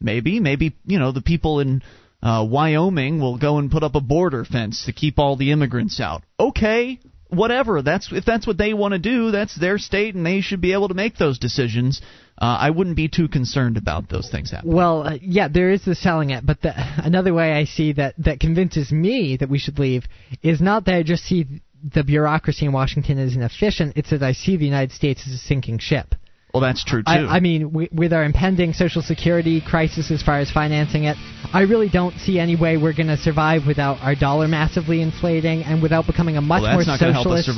Maybe, 0.00 0.40
maybe 0.40 0.74
you 0.84 0.98
know 0.98 1.12
the 1.12 1.22
people 1.22 1.60
in 1.60 1.82
uh, 2.22 2.46
Wyoming 2.48 3.20
will 3.20 3.38
go 3.38 3.58
and 3.58 3.70
put 3.70 3.82
up 3.82 3.94
a 3.94 4.00
border 4.00 4.44
fence 4.44 4.84
to 4.84 4.92
keep 4.92 5.18
all 5.18 5.36
the 5.36 5.52
immigrants 5.52 6.00
out. 6.00 6.22
Okay, 6.38 7.00
whatever. 7.36 7.82
That's 7.82 8.12
if 8.12 8.24
that's 8.24 8.46
what 8.46 8.58
they 8.58 8.74
want 8.74 8.92
to 8.92 8.98
do. 8.98 9.30
That's 9.30 9.54
their 9.58 9.78
state, 9.78 10.14
and 10.14 10.24
they 10.24 10.40
should 10.40 10.60
be 10.60 10.72
able 10.72 10.88
to 10.88 10.94
make 10.94 11.16
those 11.16 11.38
decisions. 11.38 12.00
Uh, 12.36 12.56
I 12.60 12.70
wouldn't 12.70 12.96
be 12.96 13.08
too 13.08 13.28
concerned 13.28 13.76
about 13.76 14.08
those 14.08 14.28
things 14.28 14.50
happening. 14.50 14.74
Well, 14.74 15.06
uh, 15.06 15.18
yeah, 15.20 15.48
there 15.48 15.70
is 15.70 15.84
the 15.84 15.94
selling 15.94 16.30
it, 16.30 16.44
but 16.44 16.62
the, 16.62 16.72
another 17.04 17.32
way 17.32 17.52
I 17.52 17.64
see 17.64 17.92
that 17.92 18.14
that 18.18 18.40
convinces 18.40 18.90
me 18.90 19.36
that 19.36 19.48
we 19.48 19.58
should 19.58 19.78
leave 19.78 20.04
is 20.42 20.60
not 20.60 20.84
that 20.86 20.94
I 20.94 21.02
just 21.02 21.24
see 21.24 21.46
the 21.92 22.02
bureaucracy 22.02 22.66
in 22.66 22.72
Washington 22.72 23.18
as 23.18 23.36
inefficient. 23.36 23.96
It's 23.96 24.10
that 24.10 24.22
I 24.22 24.32
see 24.32 24.56
the 24.56 24.64
United 24.64 24.92
States 24.92 25.22
as 25.26 25.34
a 25.34 25.38
sinking 25.38 25.78
ship. 25.78 26.14
Well, 26.54 26.60
that's 26.60 26.84
true 26.84 27.02
too. 27.02 27.10
I, 27.10 27.38
I 27.38 27.40
mean, 27.40 27.72
we, 27.72 27.88
with 27.92 28.12
our 28.12 28.22
impending 28.22 28.74
Social 28.74 29.02
Security 29.02 29.60
crisis 29.60 30.12
as 30.12 30.22
far 30.22 30.38
as 30.38 30.52
financing 30.52 31.02
it, 31.02 31.16
I 31.52 31.62
really 31.62 31.88
don't 31.88 32.16
see 32.20 32.38
any 32.38 32.54
way 32.54 32.76
we're 32.76 32.94
going 32.94 33.08
to 33.08 33.16
survive 33.16 33.66
without 33.66 34.00
our 34.02 34.14
dollar 34.14 34.46
massively 34.46 35.02
inflating 35.02 35.64
and 35.64 35.82
without 35.82 36.06
becoming 36.06 36.36
a 36.36 36.40
much 36.40 36.62
well, 36.62 36.74
more 36.74 36.84
socialist, 36.84 37.48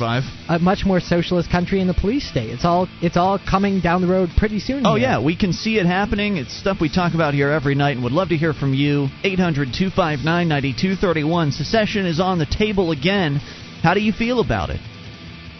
a 0.49 0.57
much 0.57 0.83
more 0.83 0.99
socialist 0.99 1.51
country 1.51 1.79
in 1.79 1.85
the 1.85 1.93
police 1.93 2.27
state. 2.27 2.49
It's 2.49 2.65
all 2.65 2.87
it's 2.99 3.17
all 3.17 3.37
coming 3.37 3.81
down 3.81 4.01
the 4.01 4.07
road 4.07 4.31
pretty 4.35 4.59
soon. 4.59 4.83
Oh 4.83 4.95
here. 4.95 5.09
yeah, 5.09 5.23
we 5.23 5.35
can 5.35 5.53
see 5.53 5.77
it 5.77 5.85
happening. 5.85 6.37
It's 6.37 6.57
stuff 6.57 6.81
we 6.81 6.89
talk 6.91 7.13
about 7.13 7.35
here 7.35 7.51
every 7.51 7.75
night, 7.75 7.97
and 7.97 8.03
would 8.03 8.13
love 8.13 8.29
to 8.29 8.35
hear 8.35 8.53
from 8.53 8.73
you. 8.73 9.09
800-259-9231. 9.23 11.53
Secession 11.53 12.07
is 12.07 12.19
on 12.19 12.39
the 12.39 12.47
table 12.47 12.89
again. 12.89 13.35
How 13.83 13.93
do 13.93 13.99
you 13.99 14.11
feel 14.11 14.39
about 14.39 14.71
it? 14.71 14.79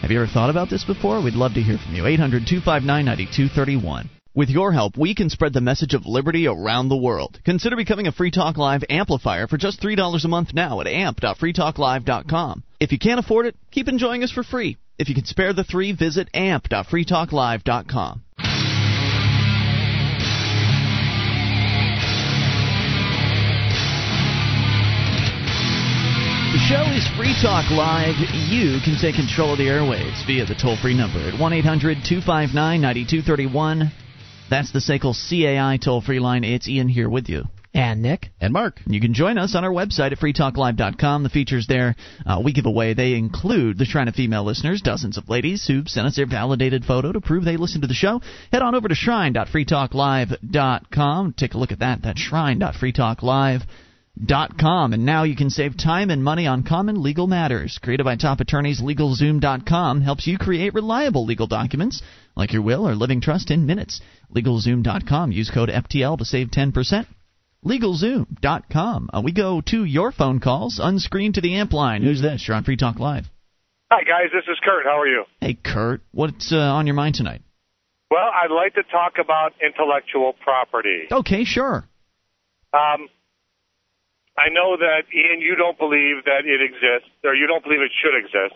Have 0.00 0.12
you 0.12 0.22
ever 0.22 0.30
thought 0.32 0.48
about 0.48 0.70
this 0.70 0.84
before? 0.84 1.20
We'd 1.20 1.34
love 1.34 1.54
to 1.54 1.60
hear 1.60 1.76
from 1.76 1.94
you. 1.94 2.06
800 2.06 2.46
259 2.46 3.04
9231. 3.04 4.08
With 4.32 4.48
your 4.48 4.72
help, 4.72 4.96
we 4.96 5.16
can 5.16 5.28
spread 5.28 5.52
the 5.52 5.60
message 5.60 5.94
of 5.94 6.06
liberty 6.06 6.46
around 6.46 6.88
the 6.88 6.96
world. 6.96 7.40
Consider 7.44 7.74
becoming 7.74 8.06
a 8.06 8.12
Free 8.12 8.30
Talk 8.30 8.56
Live 8.56 8.84
amplifier 8.88 9.48
for 9.48 9.56
just 9.56 9.82
$3 9.82 10.24
a 10.24 10.28
month 10.28 10.54
now 10.54 10.80
at 10.80 10.86
amp.freetalklive.com. 10.86 12.62
If 12.78 12.92
you 12.92 12.98
can't 13.00 13.18
afford 13.18 13.46
it, 13.46 13.56
keep 13.72 13.88
enjoying 13.88 14.22
us 14.22 14.30
for 14.30 14.44
free. 14.44 14.76
If 14.98 15.08
you 15.08 15.16
can 15.16 15.24
spare 15.24 15.52
the 15.52 15.64
three, 15.64 15.90
visit 15.90 16.28
amp.freetalklive.com. 16.32 18.22
show 26.68 26.84
is 26.92 27.08
Free 27.16 27.32
Talk 27.40 27.70
Live. 27.70 28.16
You 28.34 28.78
can 28.84 28.98
take 29.00 29.14
control 29.14 29.52
of 29.52 29.58
the 29.58 29.68
airwaves 29.68 30.26
via 30.26 30.44
the 30.44 30.54
toll 30.54 30.76
free 30.76 30.94
number 30.94 31.18
at 31.20 31.40
1 31.40 31.52
800 31.54 32.04
259 32.06 32.82
9231. 32.82 33.90
That's 34.50 34.70
the 34.70 34.80
SACL 34.80 35.16
CAI 35.16 35.78
toll 35.82 36.02
free 36.02 36.20
line. 36.20 36.44
It's 36.44 36.68
Ian 36.68 36.88
here 36.88 37.08
with 37.08 37.30
you. 37.30 37.44
And 37.72 38.02
Nick. 38.02 38.26
And 38.38 38.52
Mark. 38.52 38.82
You 38.86 39.00
can 39.00 39.14
join 39.14 39.38
us 39.38 39.54
on 39.54 39.64
our 39.64 39.70
website 39.70 40.12
at 40.12 40.18
freetalklive.com. 40.18 41.22
The 41.22 41.30
features 41.30 41.66
there 41.66 41.96
uh, 42.26 42.42
we 42.44 42.52
give 42.52 42.66
away, 42.66 42.92
they 42.92 43.14
include 43.14 43.78
the 43.78 43.86
Shrine 43.86 44.08
of 44.08 44.14
Female 44.14 44.44
listeners, 44.44 44.82
dozens 44.82 45.16
of 45.16 45.30
ladies 45.30 45.66
who 45.66 45.86
sent 45.86 46.06
us 46.06 46.16
their 46.16 46.26
validated 46.26 46.84
photo 46.84 47.12
to 47.12 47.20
prove 47.22 47.46
they 47.46 47.56
listen 47.56 47.80
to 47.80 47.86
the 47.86 47.94
show. 47.94 48.20
Head 48.52 48.60
on 48.60 48.74
over 48.74 48.88
to 48.88 48.94
shrine.freetalklive.com. 48.94 51.32
Take 51.32 51.54
a 51.54 51.58
look 51.58 51.72
at 51.72 51.78
that. 51.78 52.02
That's 52.02 52.20
shrine.freetalklive.com 52.20 53.62
com, 54.58 54.92
and 54.92 55.04
now 55.04 55.22
you 55.22 55.36
can 55.36 55.50
save 55.50 55.76
time 55.76 56.10
and 56.10 56.22
money 56.22 56.46
on 56.46 56.62
common 56.62 57.02
legal 57.02 57.26
matters. 57.26 57.78
Created 57.82 58.04
by 58.04 58.16
top 58.16 58.40
attorneys, 58.40 58.80
LegalZoom.com 58.80 60.00
helps 60.00 60.26
you 60.26 60.38
create 60.38 60.74
reliable 60.74 61.24
legal 61.24 61.46
documents 61.46 62.02
like 62.36 62.52
your 62.52 62.62
will 62.62 62.88
or 62.88 62.94
living 62.94 63.20
trust 63.20 63.50
in 63.50 63.66
minutes. 63.66 64.00
LegalZoom.com. 64.34 65.32
Use 65.32 65.50
code 65.50 65.68
FTL 65.68 66.18
to 66.18 66.24
save 66.24 66.48
10%. 66.50 67.06
LegalZoom.com. 67.64 69.10
Uh, 69.12 69.20
we 69.24 69.32
go 69.32 69.60
to 69.66 69.84
your 69.84 70.12
phone 70.12 70.40
calls, 70.40 70.80
unscreened 70.82 71.34
to 71.34 71.40
the 71.40 71.56
amp 71.56 71.72
line. 71.72 72.02
Who's 72.02 72.22
this? 72.22 72.46
You're 72.46 72.56
on 72.56 72.64
Free 72.64 72.76
Talk 72.76 72.98
Live. 72.98 73.24
Hi, 73.90 74.02
guys. 74.02 74.30
This 74.32 74.44
is 74.50 74.58
Kurt. 74.62 74.84
How 74.84 75.00
are 75.00 75.06
you? 75.06 75.24
Hey, 75.40 75.54
Kurt. 75.54 76.02
What's 76.12 76.52
uh, 76.52 76.56
on 76.56 76.86
your 76.86 76.94
mind 76.94 77.16
tonight? 77.16 77.42
Well, 78.10 78.30
I'd 78.32 78.54
like 78.54 78.74
to 78.74 78.82
talk 78.84 79.14
about 79.22 79.54
intellectual 79.62 80.34
property. 80.42 81.08
Okay, 81.10 81.44
sure. 81.44 81.86
Um, 82.72 83.08
I 84.38 84.50
know 84.50 84.76
that, 84.76 85.02
Ian, 85.12 85.40
you 85.40 85.56
don't 85.56 85.76
believe 85.76 86.24
that 86.24 86.46
it 86.46 86.62
exists, 86.62 87.10
or 87.24 87.34
you 87.34 87.46
don't 87.48 87.62
believe 87.62 87.80
it 87.80 87.90
should 88.00 88.14
exist, 88.16 88.54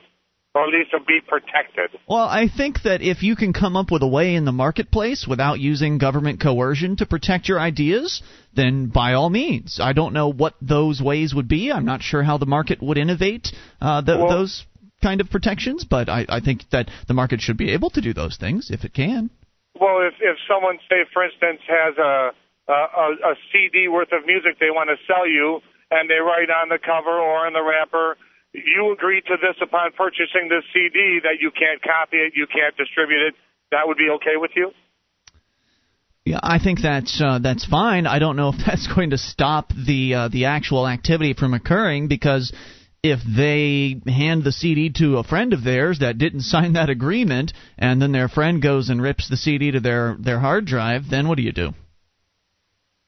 or 0.55 0.63
at 0.63 0.69
least 0.69 0.95
be 1.07 1.19
protected. 1.27 1.99
Well, 2.07 2.29
I 2.29 2.47
think 2.49 2.83
that 2.85 3.03
if 3.03 3.23
you 3.23 3.35
can 3.35 3.53
come 3.53 3.77
up 3.77 3.91
with 3.91 4.03
a 4.03 4.07
way 4.07 4.35
in 4.35 4.45
the 4.45 4.53
marketplace 4.53 5.27
without 5.29 5.59
using 5.59 5.99
government 5.99 6.41
coercion 6.41 6.97
to 6.97 7.07
protect 7.07 7.49
your 7.49 7.59
ideas, 7.59 8.23
then 8.55 8.87
by 8.87 9.15
all 9.15 9.29
means. 9.29 9.81
I 9.83 9.93
don't 9.93 10.13
know 10.13 10.29
what 10.29 10.55
those 10.63 11.03
ways 11.03 11.35
would 11.35 11.49
be. 11.49 11.73
I'm 11.73 11.85
not 11.85 12.03
sure 12.03 12.23
how 12.23 12.39
the 12.39 12.47
market 12.47 12.81
would 12.81 12.99
innovate 12.99 13.49
uh, 13.81 14.03
Well- 14.07 14.29
those 14.29 14.65
kind 15.03 15.21
of 15.21 15.31
protections, 15.31 15.85
but 15.85 16.09
I, 16.09 16.25
I 16.29 16.39
think 16.39 16.63
that 16.71 16.89
the 17.09 17.15
market 17.15 17.41
should 17.41 17.57
be 17.57 17.73
able 17.73 17.91
to 17.91 18.01
do 18.01 18.15
those 18.15 18.37
things 18.37 18.71
if 18.71 18.85
it 18.85 18.95
can. 18.95 19.31
Well, 19.81 20.07
if 20.07 20.15
if 20.21 20.37
someone, 20.47 20.79
say, 20.89 21.03
for 21.13 21.25
instance, 21.25 21.59
has 21.67 21.99
a 21.99 22.31
a, 22.69 22.73
a, 22.73 23.07
a 23.33 23.35
CD 23.51 23.89
worth 23.89 24.13
of 24.13 24.25
music 24.27 24.61
they 24.61 24.71
want 24.71 24.91
to 24.91 24.97
sell 25.07 25.27
you, 25.27 25.61
and 25.93 26.09
they 26.09 26.19
write 26.19 26.49
on 26.49 26.69
the 26.73 26.79
cover 26.81 27.13
or 27.13 27.47
on 27.47 27.53
the 27.53 27.63
wrapper, 27.63 28.17
you 28.53 28.93
agree 28.93 29.21
to 29.21 29.37
this 29.37 29.57
upon 29.61 29.93
purchasing 29.93 30.49
this 30.49 30.65
CD 30.73 31.21
that 31.23 31.37
you 31.41 31.51
can't 31.51 31.83
copy 31.83 32.17
it, 32.17 32.33
you 32.35 32.47
can't 32.47 32.77
distribute 32.77 33.29
it. 33.29 33.35
That 33.71 33.87
would 33.87 33.97
be 33.97 34.09
okay 34.17 34.37
with 34.37 34.53
you? 34.57 34.73
Yeah, 36.25 36.41
I 36.43 36.59
think 36.59 36.81
that's 36.81 37.21
uh, 37.21 37.41
that's 37.43 37.67
fine. 37.67 38.07
I 38.07 38.19
don't 38.19 38.37
know 38.37 38.51
if 38.51 38.57
that's 38.67 38.87
going 38.87 39.11
to 39.11 39.19
stop 39.19 39.73
the 39.75 40.15
uh, 40.15 40.29
the 40.29 40.47
actual 40.47 40.87
activity 40.87 41.35
from 41.35 41.53
occurring 41.55 42.09
because 42.09 42.53
if 43.03 43.19
they 43.25 44.01
hand 44.07 44.45
the 44.45 44.53
CD 44.53 44.93
to 44.99 45.19
a 45.19 45.25
friend 45.25 45.53
of 45.53 45.65
theirs 45.65 45.99
that 45.99 46.19
didn't 46.19 46.41
sign 46.55 46.75
that 46.75 46.91
agreement, 46.91 47.53
and 47.77 48.01
then 48.01 48.13
their 48.13 48.29
friend 48.29 48.63
goes 48.63 48.89
and 48.89 49.03
rips 49.03 49.29
the 49.29 49.37
CD 49.37 49.73
to 49.73 49.81
their 49.81 50.17
their 50.19 50.39
hard 50.39 50.65
drive, 50.65 51.05
then 51.11 51.29
what 51.29 51.37
do 51.37 51.43
you 51.43 51.53
do? 51.53 51.73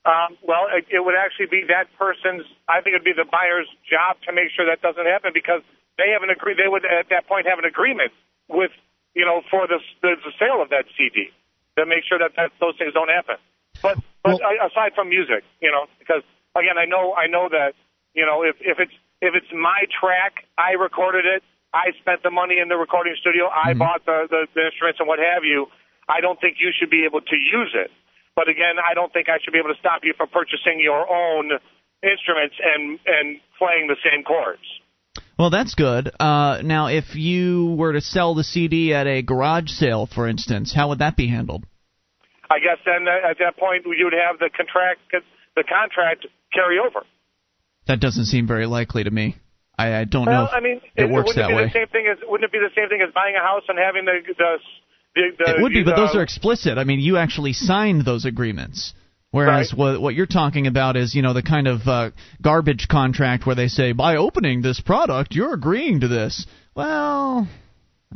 Um, 0.05 0.37
well, 0.45 0.69
it, 0.69 0.85
it 0.93 1.01
would 1.01 1.17
actually 1.17 1.49
be 1.49 1.65
that 1.73 1.89
person's. 1.97 2.45
I 2.69 2.85
think 2.85 2.93
it'd 2.93 3.09
be 3.09 3.17
the 3.17 3.25
buyer's 3.25 3.69
job 3.89 4.21
to 4.29 4.37
make 4.37 4.53
sure 4.53 4.69
that 4.69 4.85
doesn't 4.85 5.07
happen 5.09 5.33
because 5.33 5.65
they 5.97 6.13
have 6.13 6.21
an 6.23 6.29
agree. 6.29 6.53
They 6.53 6.69
would 6.69 6.85
at 6.85 7.09
that 7.09 7.27
point 7.27 7.49
have 7.49 7.59
an 7.59 7.65
agreement 7.65 8.13
with 8.49 8.71
you 9.17 9.25
know 9.25 9.41
for 9.49 9.67
the 9.67 9.81
the, 10.05 10.21
the 10.21 10.33
sale 10.37 10.61
of 10.61 10.69
that 10.71 10.85
CD 10.97 11.33
to 11.81 11.87
make 11.89 12.05
sure 12.05 12.21
that, 12.21 12.37
that 12.37 12.53
those 12.61 12.77
things 12.77 12.93
don't 12.93 13.09
happen. 13.09 13.41
But 13.81 13.97
but 14.23 14.41
Well- 14.45 14.69
aside 14.69 14.93
from 14.95 15.09
music, 15.09 15.41
you 15.65 15.73
know, 15.73 15.89
because 15.99 16.23
again, 16.53 16.77
I 16.77 16.85
know 16.85 17.17
I 17.17 17.27
know 17.27 17.49
that 17.49 17.73
you 18.13 18.27
know 18.29 18.45
if 18.45 18.57
if 18.61 18.77
it's 18.79 18.93
if 19.25 19.33
it's 19.33 19.49
my 19.57 19.89
track, 19.89 20.45
I 20.59 20.77
recorded 20.77 21.25
it. 21.25 21.43
I 21.73 21.91
spent 21.99 22.23
the 22.23 22.31
money 22.31 22.61
in 22.61 22.69
the 22.69 22.77
recording 22.77 23.17
studio. 23.19 23.49
I 23.49 23.73
bought 23.73 24.05
the, 24.05 24.29
the 24.29 24.47
the 24.53 24.69
instruments 24.69 25.01
and 25.01 25.09
what 25.09 25.19
have 25.19 25.45
you. 25.49 25.67
I 26.09 26.21
don't 26.21 26.39
think 26.39 26.61
you 26.61 26.71
should 26.77 26.91
be 26.91 27.05
able 27.09 27.23
to 27.23 27.37
use 27.37 27.73
it. 27.73 27.91
But 28.37 28.49
again, 28.49 28.77
I 28.83 28.95
don't 28.95 29.13
think 29.13 29.29
I 29.29 29.39
should 29.43 29.53
be 29.53 29.59
able 29.59 29.73
to 29.73 29.79
stop 29.81 30.01
you 30.03 30.15
from 30.17 30.29
purchasing 30.29 30.81
your 30.81 31.07
own 31.09 31.51
instruments 32.03 32.57
and 32.63 32.99
and 33.07 33.41
playing 33.59 33.89
the 33.89 33.97
same 34.05 34.25
chords. 34.25 34.63
Well, 35.39 35.51
that's 35.51 35.75
good. 35.75 36.11
Uh, 36.21 36.61
now, 36.63 36.87
if 36.89 37.15
you 37.15 37.75
were 37.79 37.93
to 37.93 38.01
sell 38.01 38.35
the 38.35 38.45
CD 38.45 38.95
at 38.95 39.07
a 39.07 39.23
garage 39.23 39.69
sale, 39.71 40.07
for 40.07 40.29
instance, 40.29 40.73
how 40.75 40.89
would 40.91 40.99
that 41.01 41.17
be 41.17 41.27
handled? 41.29 41.65
I 42.51 42.59
guess 42.59 42.79
then 42.85 43.07
uh, 43.09 43.31
at 43.31 43.39
that 43.39 43.57
point 43.57 43.85
you 43.87 44.05
would 44.05 44.13
have 44.15 44.39
the 44.39 44.51
contract 44.55 45.01
the 45.57 45.65
contract 45.65 46.27
carry 46.53 46.79
over. 46.79 47.07
That 47.87 48.01
doesn't 48.01 48.27
seem 48.27 48.47
very 48.47 48.67
likely 48.67 49.05
to 49.05 49.11
me. 49.11 49.37
I, 49.77 49.95
I 50.01 50.05
don't 50.05 50.27
Well, 50.27 50.43
know 50.43 50.47
if 50.47 50.55
I 50.55 50.61
mean, 50.61 50.81
it 50.95 51.11
works 51.11 51.29
wouldn't 51.29 51.37
that 51.37 51.51
it 51.51 51.55
be 51.55 51.55
way. 51.57 51.67
the 51.67 51.73
same 51.73 51.89
thing 51.89 52.07
as 52.11 52.19
wouldn't 52.23 52.47
it 52.47 52.53
be 52.53 52.59
the 52.59 52.71
same 52.77 52.89
thing 52.89 53.03
as 53.07 53.13
buying 53.13 53.35
a 53.35 53.43
house 53.43 53.63
and 53.69 53.79
having 53.79 54.05
the 54.05 54.23
the 54.39 54.59
the, 55.15 55.23
the 55.39 55.51
It 55.57 55.63
would 55.63 55.73
be, 55.73 55.85
but 55.85 55.97
those 55.97 56.15
are 56.15 56.23
explicit. 56.23 56.79
I 56.79 56.85
mean, 56.85 57.01
you 57.01 57.17
actually 57.17 57.53
signed 57.53 58.05
those 58.05 58.25
agreements. 58.25 58.95
Whereas 59.31 59.73
Right. 59.73 59.79
what 59.79 60.01
what 60.01 60.15
you're 60.15 60.27
talking 60.27 60.69
about 60.69 60.97
is, 60.97 61.13
you 61.15 61.23
know, 61.23 61.33
the 61.33 61.43
kind 61.43 61.67
of 61.67 61.89
uh, 61.89 62.11
garbage 62.41 62.87
contract 62.87 63.47
where 63.47 63.57
they 63.57 63.67
say, 63.67 63.91
by 63.91 64.17
opening 64.17 64.63
this 64.63 64.81
product, 64.81 65.35
you're 65.35 65.55
agreeing 65.55 66.01
to 66.01 66.09
this. 66.09 66.47
Well, 66.77 67.49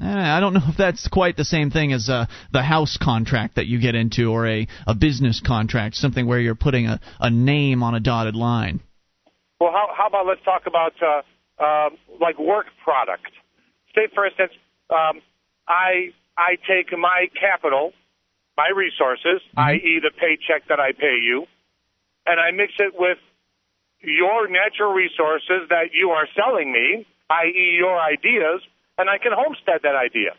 eh, 0.00 0.06
I 0.06 0.38
don't 0.38 0.54
know 0.54 0.62
if 0.68 0.76
that's 0.76 1.08
quite 1.08 1.36
the 1.36 1.44
same 1.44 1.72
thing 1.72 1.92
as 1.92 2.08
uh, 2.08 2.26
the 2.52 2.62
house 2.62 2.96
contract 3.02 3.56
that 3.56 3.66
you 3.66 3.80
get 3.80 3.96
into, 3.96 4.30
or 4.30 4.46
a, 4.46 4.68
a 4.86 4.94
business 4.94 5.40
contract, 5.44 5.96
something 5.96 6.24
where 6.24 6.38
you're 6.38 6.54
putting 6.54 6.86
a, 6.86 7.00
a 7.18 7.30
name 7.30 7.82
on 7.82 7.96
a 7.96 8.00
dotted 8.00 8.36
line. 8.36 8.78
Well, 9.60 9.72
how, 9.72 9.88
how 9.96 10.06
about 10.06 10.24
let's 10.24 10.44
talk 10.44 10.68
about 10.68 10.92
uh, 11.02 11.22
um, 11.62 11.98
like 12.20 12.38
work 12.38 12.66
product. 12.84 13.32
Say, 13.94 14.08
for 14.14 14.26
instance, 14.26 14.52
um, 14.90 15.20
I 15.66 16.10
I 16.38 16.56
take 16.70 16.96
my 16.96 17.26
capital, 17.34 17.92
my 18.56 18.70
resources, 18.74 19.42
mm-hmm. 19.50 19.60
i.e., 19.60 20.00
the 20.00 20.12
paycheck 20.14 20.68
that 20.68 20.78
I 20.78 20.92
pay 20.92 21.18
you, 21.20 21.46
and 22.24 22.38
I 22.38 22.52
mix 22.52 22.74
it 22.78 22.94
with 22.96 23.18
your 24.00 24.46
natural 24.48 24.92
resources 24.92 25.68
that 25.70 25.90
you 25.92 26.10
are 26.10 26.28
selling 26.36 26.72
me, 26.72 27.04
i.e., 27.28 27.76
your 27.76 27.98
ideas, 28.00 28.62
and 28.96 29.10
I 29.10 29.18
can 29.18 29.32
homestead 29.34 29.80
that 29.82 29.96
idea. 29.96 30.38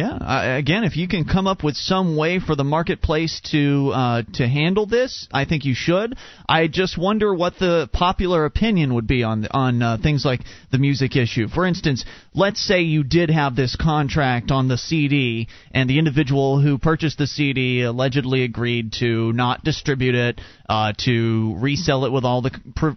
Yeah. 0.00 0.12
Uh, 0.14 0.56
again, 0.56 0.84
if 0.84 0.96
you 0.96 1.06
can 1.08 1.26
come 1.26 1.46
up 1.46 1.62
with 1.62 1.76
some 1.76 2.16
way 2.16 2.40
for 2.40 2.56
the 2.56 2.64
marketplace 2.64 3.38
to 3.52 3.90
uh, 3.92 4.22
to 4.32 4.48
handle 4.48 4.86
this, 4.86 5.28
I 5.30 5.44
think 5.44 5.66
you 5.66 5.74
should. 5.74 6.16
I 6.48 6.68
just 6.68 6.96
wonder 6.96 7.34
what 7.34 7.58
the 7.58 7.86
popular 7.92 8.46
opinion 8.46 8.94
would 8.94 9.06
be 9.06 9.22
on 9.24 9.46
on 9.50 9.82
uh, 9.82 9.98
things 10.02 10.24
like 10.24 10.40
the 10.72 10.78
music 10.78 11.16
issue. 11.16 11.48
For 11.48 11.66
instance, 11.66 12.06
let's 12.34 12.66
say 12.66 12.80
you 12.80 13.04
did 13.04 13.28
have 13.28 13.54
this 13.56 13.76
contract 13.76 14.50
on 14.50 14.68
the 14.68 14.78
CD, 14.78 15.48
and 15.72 15.90
the 15.90 15.98
individual 15.98 16.58
who 16.58 16.78
purchased 16.78 17.18
the 17.18 17.26
CD 17.26 17.82
allegedly 17.82 18.42
agreed 18.42 18.94
to 19.00 19.34
not 19.34 19.64
distribute 19.64 20.14
it, 20.14 20.40
uh, 20.70 20.94
to 21.04 21.56
resell 21.58 22.06
it 22.06 22.12
with 22.12 22.24
all 22.24 22.40
the 22.40 22.52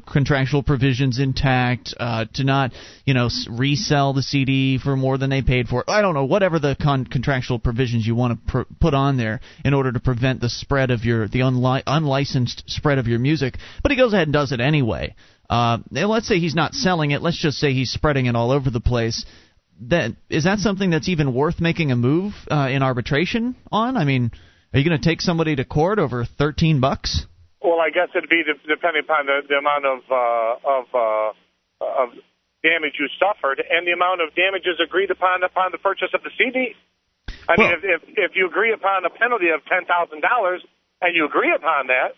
contractual 0.05 0.63
provisions 0.63 1.19
intact, 1.19 1.93
uh, 1.99 2.25
to 2.35 2.45
not, 2.45 2.71
you 3.03 3.13
know, 3.13 3.29
resell 3.49 4.13
the 4.13 4.21
CD 4.21 4.77
for 4.77 4.95
more 4.95 5.17
than 5.17 5.29
they 5.29 5.41
paid 5.41 5.67
for. 5.67 5.81
it. 5.81 5.89
I 5.89 6.01
don't 6.01 6.13
know, 6.13 6.25
whatever 6.25 6.59
the 6.59 6.77
con- 6.79 6.92
contractual 7.05 7.59
provisions 7.59 8.05
you 8.05 8.15
want 8.15 8.31
to 8.33 8.51
pr- 8.51 8.73
put 8.79 8.93
on 8.93 9.17
there 9.17 9.41
in 9.65 9.73
order 9.73 9.91
to 9.91 9.99
prevent 9.99 10.41
the 10.41 10.49
spread 10.49 10.91
of 10.91 11.05
your 11.05 11.27
the 11.27 11.39
unli- 11.39 11.83
unlicensed 11.85 12.63
spread 12.67 12.97
of 12.97 13.07
your 13.07 13.19
music. 13.19 13.57
But 13.81 13.91
he 13.91 13.97
goes 13.97 14.13
ahead 14.13 14.27
and 14.27 14.33
does 14.33 14.51
it 14.51 14.59
anyway. 14.59 15.15
Uh, 15.49 15.79
let's 15.91 16.27
say 16.27 16.39
he's 16.39 16.55
not 16.55 16.73
selling 16.73 17.11
it. 17.11 17.21
Let's 17.21 17.41
just 17.41 17.57
say 17.57 17.73
he's 17.73 17.91
spreading 17.91 18.27
it 18.27 18.35
all 18.35 18.51
over 18.51 18.69
the 18.69 18.79
place. 18.79 19.25
That 19.89 20.11
is 20.29 20.45
that 20.45 20.59
something 20.59 20.91
that's 20.91 21.09
even 21.09 21.33
worth 21.33 21.59
making 21.59 21.91
a 21.91 21.95
move 21.95 22.33
uh, 22.49 22.69
in 22.71 22.83
arbitration 22.83 23.55
on? 23.71 23.97
I 23.97 24.05
mean, 24.05 24.31
are 24.73 24.79
you 24.79 24.87
going 24.87 24.99
to 24.99 25.03
take 25.03 25.21
somebody 25.21 25.55
to 25.55 25.65
court 25.65 25.99
over 25.99 26.25
thirteen 26.25 26.79
bucks? 26.79 27.25
Well, 27.61 27.79
I 27.79 27.89
guess 27.89 28.09
it'd 28.15 28.29
be 28.29 28.43
de- 28.43 28.67
depending 28.67 29.03
upon 29.03 29.25
the, 29.25 29.41
the 29.47 29.55
amount 29.55 29.85
of 29.85 29.99
uh, 30.11 30.55
of 30.67 30.85
uh, 30.93 32.03
of 32.03 32.09
damage 32.63 32.95
you 32.97 33.07
suffered 33.19 33.61
and 33.61 33.85
the 33.85 33.91
amount 33.91 34.21
of 34.21 34.33
damages 34.33 34.79
agreed 34.79 35.11
upon 35.11 35.43
upon 35.43 35.71
the 35.71 35.77
purchase 35.77 36.09
of 36.13 36.23
the 36.23 36.31
CD. 36.37 36.73
I 37.47 37.59
mean, 37.59 37.71
if, 37.71 37.83
if 37.83 38.01
if 38.17 38.31
you 38.35 38.47
agree 38.47 38.73
upon 38.73 39.05
a 39.05 39.09
penalty 39.11 39.49
of 39.53 39.63
ten 39.65 39.85
thousand 39.85 40.21
dollars 40.21 40.63
and 41.01 41.15
you 41.15 41.25
agree 41.25 41.53
upon 41.55 41.87
that, 41.87 42.15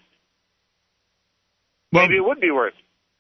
Well- 1.92 2.04
maybe 2.08 2.18
it 2.18 2.24
would 2.24 2.40
be 2.40 2.52
worth. 2.52 2.74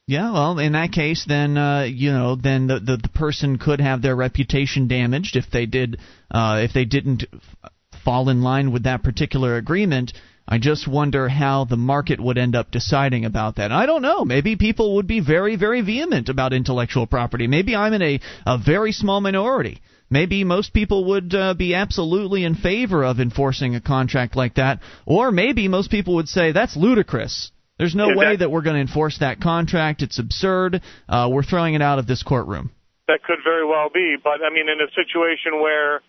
Yeah, 0.07 0.33
well, 0.33 0.59
in 0.59 0.73
that 0.73 0.91
case, 0.91 1.25
then 1.27 1.57
uh, 1.57 1.81
you 1.89 2.11
know, 2.11 2.35
then 2.35 2.67
the, 2.67 2.79
the 2.79 2.97
the 2.97 3.09
person 3.09 3.57
could 3.57 3.81
have 3.81 4.03
their 4.03 4.15
reputation 4.15 4.88
damaged 4.88 5.35
if 5.35 5.45
they 5.51 5.65
did 5.65 5.97
uh, 6.29 6.59
if 6.63 6.73
they 6.73 6.85
didn't 6.85 7.25
f- 7.33 7.71
fall 8.03 8.29
in 8.29 8.43
line 8.43 8.71
with 8.71 8.83
that 8.83 9.01
particular 9.01 9.57
agreement. 9.57 10.13
I 10.47 10.60
just 10.60 10.88
wonder 10.88 11.27
how 11.27 11.65
the 11.65 11.75
market 11.77 12.19
would 12.19 12.38
end 12.38 12.55
up 12.55 12.69
deciding 12.69 13.25
about 13.25 13.55
that. 13.55 13.71
I 13.71 13.86
don't 13.88 14.03
know. 14.03 14.23
Maybe 14.23 14.55
people 14.55 14.95
would 14.95 15.08
be 15.08 15.19
very, 15.19 15.55
very 15.55 15.81
vehement 15.81 16.29
about 16.29 16.53
intellectual 16.53 17.08
property. 17.08 17.47
Maybe 17.47 17.75
I'm 17.75 17.93
in 17.93 18.01
a, 18.03 18.19
a 18.45 18.58
very 18.58 18.91
small 18.91 19.21
minority. 19.21 19.81
Maybe 20.08 20.43
most 20.43 20.71
people 20.71 21.05
would 21.05 21.34
uh, 21.34 21.55
be 21.55 21.73
absolutely 21.73 22.43
in 22.43 22.53
favor 22.53 23.03
of 23.03 23.19
enforcing 23.19 23.73
a 23.75 23.81
contract 23.81 24.36
like 24.36 24.55
that. 24.55 24.81
Or 25.08 25.31
maybe 25.31 25.67
most 25.67 25.89
people 25.89 26.15
would 26.15 26.29
say, 26.29 26.51
that's 26.51 26.77
ludicrous. 26.77 27.51
There's 27.79 27.95
no 27.95 28.10
Yeah, 28.10 28.15
way 28.15 28.25
that- 28.34 28.39
that 28.39 28.51
we're 28.51 28.62
going 28.62 28.75
to 28.75 28.81
enforce 28.81 29.17
that 29.17 29.41
contract. 29.41 30.03
It's 30.03 30.19
absurd. 30.19 30.81
Uh, 31.10 31.27
we're 31.31 31.43
throwing 31.43 31.73
it 31.73 31.81
out 31.81 31.97
of 31.97 32.05
this 32.05 32.21
courtroom. 32.21 32.69
That 33.08 33.23
could 33.23 33.39
very 33.43 33.65
well 33.65 33.89
be, 33.91 34.15
but 34.23 34.41
I 34.45 34.53
mean, 34.53 34.69
in 34.69 34.77
a 34.79 34.89
situation 34.93 35.60
where, 35.60 36.01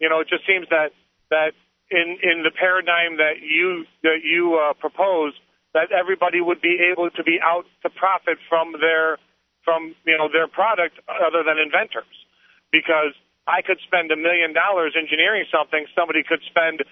you 0.00 0.08
know, 0.08 0.20
it 0.20 0.28
just 0.28 0.46
seems 0.46 0.66
that 0.70 0.92
that 1.30 1.52
in 1.92 2.18
in 2.24 2.42
the 2.42 2.50
paradigm 2.50 3.20
that 3.20 3.44
you 3.44 3.84
that 4.02 4.24
you 4.24 4.56
uh, 4.56 4.72
propose, 4.80 5.36
that 5.74 5.92
everybody 5.92 6.40
would 6.40 6.60
be 6.60 6.80
able 6.80 7.10
to 7.10 7.22
be 7.22 7.38
out 7.42 7.64
to 7.82 7.90
profit 7.90 8.38
from 8.48 8.72
their 8.80 9.18
from 9.64 9.94
you 10.04 10.16
know 10.16 10.28
their 10.32 10.48
product 10.48 10.98
other 11.06 11.44
than 11.44 11.60
inventors, 11.60 12.10
because 12.72 13.12
I 13.46 13.62
could 13.62 13.78
spend 13.84 14.10
a 14.10 14.16
million 14.16 14.52
dollars 14.52 14.96
engineering 14.96 15.44
something, 15.52 15.86
somebody 15.94 16.22
could 16.24 16.40
spend 16.48 16.82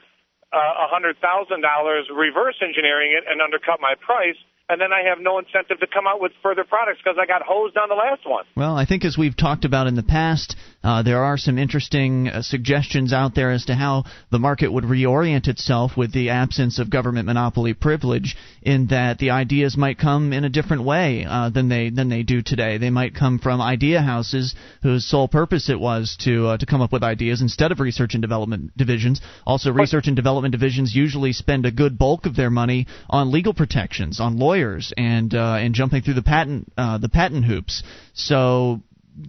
uh, 0.53 0.85
a 0.85 0.87
hundred 0.91 1.17
thousand 1.19 1.63
dollars 1.63 2.11
reverse 2.13 2.59
engineering 2.61 3.17
it 3.17 3.25
and 3.25 3.41
undercut 3.41 3.81
my 3.81 3.95
price, 3.95 4.39
and 4.69 4.81
then 4.81 4.93
I 4.93 5.09
have 5.09 5.19
no 5.21 5.39
incentive 5.39 5.81
to 5.81 5.87
come 5.87 6.07
out 6.07 6.21
with 6.21 6.33
further 6.43 6.65
products 6.65 7.01
because 7.03 7.19
I 7.21 7.27
got 7.27 7.43
hosed 7.43 7.77
on 7.77 7.89
the 7.89 7.95
last 7.95 8.23
one. 8.27 8.45
Well, 8.57 8.77
I 8.77 8.85
think 8.85 9.05
as 9.05 9.19
we've 9.19 9.37
talked 9.37 9.65
about 9.65 9.87
in 9.87 9.95
the 9.95 10.03
past, 10.03 10.57
uh, 10.83 11.03
there 11.03 11.23
are 11.23 11.37
some 11.37 11.59
interesting 11.59 12.29
uh, 12.29 12.41
suggestions 12.43 13.13
out 13.13 13.35
there 13.35 13.51
as 13.51 13.67
to 13.67 13.75
how 13.75 14.05
the 14.31 14.39
market 14.39 14.73
would 14.73 14.85
reorient 14.85 15.47
itself 15.47 15.97
with 15.97 16.13
the 16.13 16.31
absence 16.31 16.79
of 16.79 16.89
government 16.89 17.27
monopoly 17.27 17.75
privilege. 17.75 18.37
In 18.63 18.89
that 18.89 19.19
the 19.19 19.31
ideas 19.31 19.77
might 19.77 19.99
come 19.99 20.33
in 20.33 20.45
a 20.45 20.51
different 20.51 20.85
way 20.85 21.25
uh, 21.29 21.49
than 21.51 21.69
they 21.69 21.91
than 21.91 22.09
they 22.09 22.23
do 22.23 22.43
today. 22.43 22.79
They 22.79 22.91
might 22.91 23.15
come 23.15 23.39
from 23.39 23.61
idea 23.61 24.03
houses 24.03 24.55
whose 24.83 25.07
sole 25.07 25.29
purpose 25.29 25.69
it 25.69 25.81
was 25.81 26.17
to 26.21 26.49
uh, 26.49 26.57
to 26.59 26.67
come 26.67 26.81
up 26.81 26.93
with 26.93 27.03
ideas 27.03 27.41
instead 27.41 27.73
of 27.73 27.81
research 27.81 28.15
and 28.15 28.23
development 28.23 28.77
divisions. 28.77 29.21
Also, 29.47 29.73
research 29.73 30.07
and 30.07 30.17
development 30.17 30.53
divisions 30.53 30.95
usually 30.95 31.33
spend 31.33 31.65
a 31.67 31.71
good 31.71 31.99
bulk 31.99 32.27
of 32.27 32.37
their 32.37 32.51
money 32.51 32.87
on 33.09 33.33
legal 33.33 33.55
protections, 33.55 34.21
on 34.21 34.39
lawyers, 34.39 34.93
and 34.97 35.35
uh, 35.35 35.57
and 35.59 35.75
jumping 35.75 36.03
through 36.03 36.15
the 36.15 36.23
patent 36.23 36.73
uh, 36.77 36.99
the 36.99 37.09
patent 37.09 37.45
hoops. 37.45 37.83
So 38.13 38.81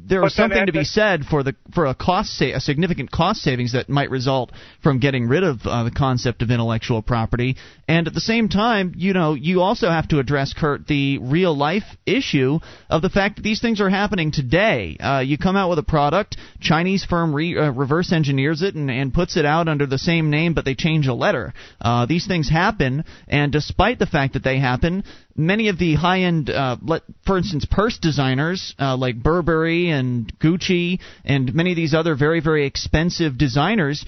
there 0.05 0.23
is 0.25 0.35
something 0.35 0.65
to 0.65 0.71
be 0.71 0.83
said 0.83 1.25
for 1.25 1.43
the 1.43 1.55
for 1.73 1.85
a 1.85 1.95
cost 1.95 2.37
sa- 2.37 2.45
a 2.55 2.59
significant 2.59 3.11
cost 3.11 3.41
savings 3.41 3.73
that 3.73 3.89
might 3.89 4.09
result 4.09 4.51
from 4.81 4.99
getting 4.99 5.27
rid 5.27 5.43
of 5.43 5.61
uh, 5.65 5.83
the 5.83 5.91
concept 5.91 6.41
of 6.41 6.51
intellectual 6.51 7.01
property. 7.01 7.55
And 7.87 8.07
at 8.07 8.13
the 8.13 8.21
same 8.21 8.49
time 8.49 8.93
you 8.95 9.13
know 9.13 9.33
you 9.33 9.61
also 9.61 9.89
have 9.89 10.07
to 10.09 10.19
address 10.19 10.53
Kurt 10.53 10.87
the 10.87 11.17
real 11.19 11.55
life 11.55 11.83
issue 12.05 12.59
of 12.89 13.01
the 13.01 13.09
fact 13.09 13.37
that 13.37 13.41
these 13.41 13.61
things 13.61 13.81
are 13.81 13.89
happening 13.89 14.31
today. 14.31 14.97
Uh, 14.97 15.19
you 15.19 15.37
come 15.37 15.55
out 15.55 15.69
with 15.69 15.79
a 15.79 15.83
product 15.83 16.37
Chinese 16.59 17.03
firm 17.03 17.33
re- 17.33 17.57
uh, 17.57 17.71
reverse 17.71 18.11
engineers 18.11 18.61
it 18.61 18.75
and, 18.75 18.89
and 18.89 19.13
puts 19.13 19.37
it 19.37 19.45
out 19.45 19.67
under 19.67 19.85
the 19.85 19.97
same 19.97 20.29
name 20.29 20.53
but 20.53 20.65
they 20.65 20.75
change 20.75 21.07
a 21.07 21.13
letter. 21.13 21.53
Uh, 21.79 22.05
these 22.05 22.27
things 22.27 22.49
happen 22.49 23.03
and 23.27 23.51
despite 23.51 23.99
the 23.99 24.05
fact 24.05 24.33
that 24.33 24.43
they 24.43 24.59
happen 24.59 25.03
many 25.35 25.69
of 25.69 25.77
the 25.77 25.95
high 25.95 26.21
end, 26.21 26.49
uh, 26.49 26.77
for 27.25 27.37
instance, 27.37 27.65
purse 27.69 27.97
designers 27.97 28.75
uh, 28.79 28.97
like 28.97 29.21
Burberry 29.21 29.89
and 29.89 30.31
Gucci 30.39 30.99
and 31.23 31.53
many 31.53 31.71
of 31.71 31.75
these 31.75 31.93
other 31.93 32.15
very, 32.15 32.39
very 32.39 32.65
expensive 32.65 33.37
designers. 33.37 34.05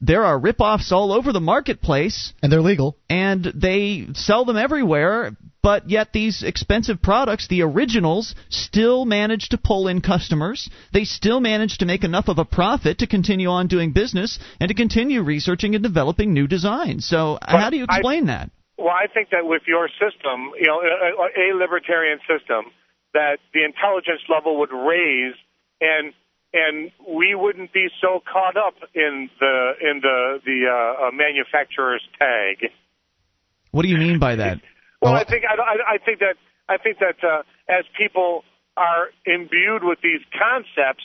There 0.00 0.24
are 0.24 0.38
ripoffs 0.38 0.92
all 0.92 1.12
over 1.12 1.32
the 1.32 1.40
marketplace. 1.40 2.34
And 2.42 2.52
they're 2.52 2.60
legal. 2.60 2.96
And 3.08 3.44
they 3.54 4.08
sell 4.14 4.44
them 4.44 4.56
everywhere, 4.56 5.34
but 5.62 5.88
yet 5.88 6.12
these 6.12 6.42
expensive 6.42 7.00
products, 7.00 7.48
the 7.48 7.62
originals, 7.62 8.34
still 8.50 9.06
manage 9.06 9.48
to 9.48 9.56
pull 9.56 9.88
in 9.88 10.02
customers. 10.02 10.68
They 10.92 11.04
still 11.04 11.40
manage 11.40 11.78
to 11.78 11.86
make 11.86 12.04
enough 12.04 12.28
of 12.28 12.38
a 12.38 12.44
profit 12.44 12.98
to 12.98 13.06
continue 13.06 13.48
on 13.48 13.66
doing 13.66 13.92
business 13.92 14.38
and 14.60 14.68
to 14.68 14.74
continue 14.74 15.22
researching 15.22 15.74
and 15.74 15.82
developing 15.82 16.34
new 16.34 16.46
designs. 16.46 17.08
So, 17.08 17.38
but 17.40 17.60
how 17.60 17.70
do 17.70 17.78
you 17.78 17.84
explain 17.84 18.28
I, 18.28 18.34
that? 18.34 18.50
Well, 18.76 18.90
I 18.90 19.06
think 19.06 19.30
that 19.30 19.46
with 19.46 19.62
your 19.66 19.88
system, 19.88 20.50
you 20.58 20.66
know, 20.66 20.82
a, 20.82 21.52
a 21.52 21.54
libertarian 21.54 22.18
system, 22.26 22.72
that 23.12 23.38
the 23.52 23.64
intelligence 23.64 24.22
level 24.28 24.58
would 24.58 24.72
raise, 24.72 25.34
and 25.80 26.12
and 26.52 26.90
we 27.08 27.34
wouldn't 27.34 27.72
be 27.72 27.88
so 28.00 28.22
caught 28.30 28.56
up 28.56 28.74
in 28.94 29.30
the 29.38 29.72
in 29.80 30.00
the 30.02 30.40
the 30.44 30.66
uh, 30.66 31.08
uh, 31.08 31.10
manufacturer's 31.12 32.02
tag. 32.18 32.70
What 33.70 33.82
do 33.82 33.88
you 33.88 33.98
mean 33.98 34.18
by 34.18 34.36
that? 34.36 34.60
well, 35.02 35.12
well, 35.12 35.20
I 35.20 35.24
think 35.24 35.44
I, 35.44 35.54
I, 35.54 35.94
I 35.94 35.98
think 35.98 36.18
that 36.18 36.36
I 36.68 36.76
think 36.78 36.98
that 36.98 37.22
uh, 37.22 37.42
as 37.68 37.84
people 37.96 38.42
are 38.76 39.10
imbued 39.24 39.84
with 39.84 40.00
these 40.02 40.20
concepts, 40.34 41.04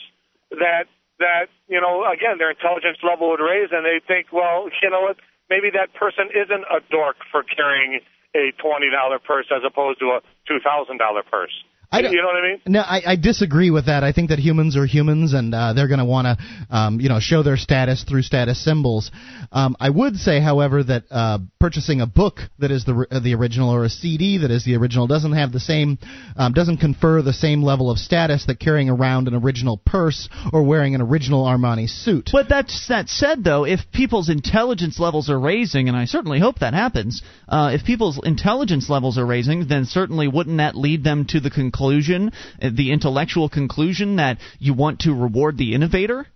that 0.50 0.86
that 1.18 1.46
you 1.68 1.80
know 1.80 2.02
again 2.10 2.38
their 2.38 2.50
intelligence 2.50 2.98
level 3.02 3.30
would 3.30 3.40
raise, 3.40 3.70
and 3.70 3.86
they 3.86 4.00
think, 4.04 4.32
well, 4.32 4.68
you 4.82 4.90
know 4.90 5.02
what 5.02 5.16
maybe 5.50 5.68
that 5.74 5.92
person 5.94 6.30
isn't 6.32 6.64
a 6.70 6.80
dork 6.90 7.16
for 7.30 7.42
carrying 7.42 8.00
a 8.34 8.52
twenty 8.62 8.88
dollar 8.88 9.18
purse 9.18 9.46
as 9.50 9.62
opposed 9.66 9.98
to 9.98 10.06
a 10.06 10.20
two 10.46 10.60
thousand 10.62 10.98
dollar 10.98 11.22
purse. 11.22 11.52
I 11.92 12.02
don't, 12.02 12.12
you 12.12 12.22
know 12.22 12.28
what 12.28 12.36
I 12.36 12.48
mean? 12.48 12.60
No, 12.66 12.80
I, 12.80 13.02
I 13.04 13.16
disagree 13.16 13.70
with 13.70 13.86
that. 13.86 14.04
I 14.04 14.12
think 14.12 14.28
that 14.28 14.38
humans 14.38 14.76
are 14.76 14.86
humans, 14.86 15.32
and 15.32 15.52
uh, 15.52 15.72
they're 15.72 15.88
going 15.88 15.98
to 15.98 16.04
want 16.04 16.26
to, 16.26 16.76
um, 16.76 17.00
you 17.00 17.08
know, 17.08 17.18
show 17.18 17.42
their 17.42 17.56
status 17.56 18.04
through 18.04 18.22
status 18.22 18.62
symbols. 18.64 19.10
Um, 19.50 19.74
I 19.80 19.90
would 19.90 20.14
say, 20.14 20.40
however, 20.40 20.84
that 20.84 21.04
uh, 21.10 21.38
purchasing 21.58 22.00
a 22.00 22.06
book 22.06 22.42
that 22.60 22.70
is 22.70 22.84
the 22.84 23.06
uh, 23.10 23.18
the 23.18 23.34
original 23.34 23.70
or 23.70 23.84
a 23.84 23.88
CD 23.88 24.38
that 24.38 24.52
is 24.52 24.64
the 24.64 24.76
original 24.76 25.08
doesn't 25.08 25.32
have 25.32 25.50
the 25.50 25.58
same, 25.58 25.98
um, 26.36 26.52
doesn't 26.52 26.76
confer 26.76 27.22
the 27.22 27.32
same 27.32 27.64
level 27.64 27.90
of 27.90 27.98
status 27.98 28.46
that 28.46 28.60
carrying 28.60 28.88
around 28.88 29.26
an 29.26 29.34
original 29.34 29.76
purse 29.84 30.28
or 30.52 30.62
wearing 30.62 30.94
an 30.94 31.00
original 31.00 31.44
Armani 31.44 31.88
suit. 31.88 32.30
But 32.32 32.48
that's 32.48 32.86
that 32.86 33.08
said, 33.08 33.42
though, 33.42 33.64
if 33.64 33.80
people's 33.92 34.28
intelligence 34.28 35.00
levels 35.00 35.28
are 35.28 35.40
raising, 35.40 35.88
and 35.88 35.96
I 35.96 36.04
certainly 36.04 36.38
hope 36.38 36.60
that 36.60 36.72
happens, 36.72 37.20
uh, 37.48 37.72
if 37.74 37.84
people's 37.84 38.20
intelligence 38.22 38.88
levels 38.88 39.18
are 39.18 39.26
raising, 39.26 39.66
then 39.66 39.86
certainly 39.86 40.28
wouldn't 40.28 40.58
that 40.58 40.76
lead 40.76 41.02
them 41.02 41.26
to 41.30 41.40
the 41.40 41.50
conclusion 41.50 41.79
conclusion, 41.80 42.32
uh, 42.62 42.70
the 42.72 42.92
intellectual 42.92 43.48
conclusion 43.48 44.16
that 44.16 44.38
you 44.58 44.74
want 44.74 45.00
to 45.00 45.14
reward 45.14 45.56
the 45.56 45.74
innovator? 45.74 46.26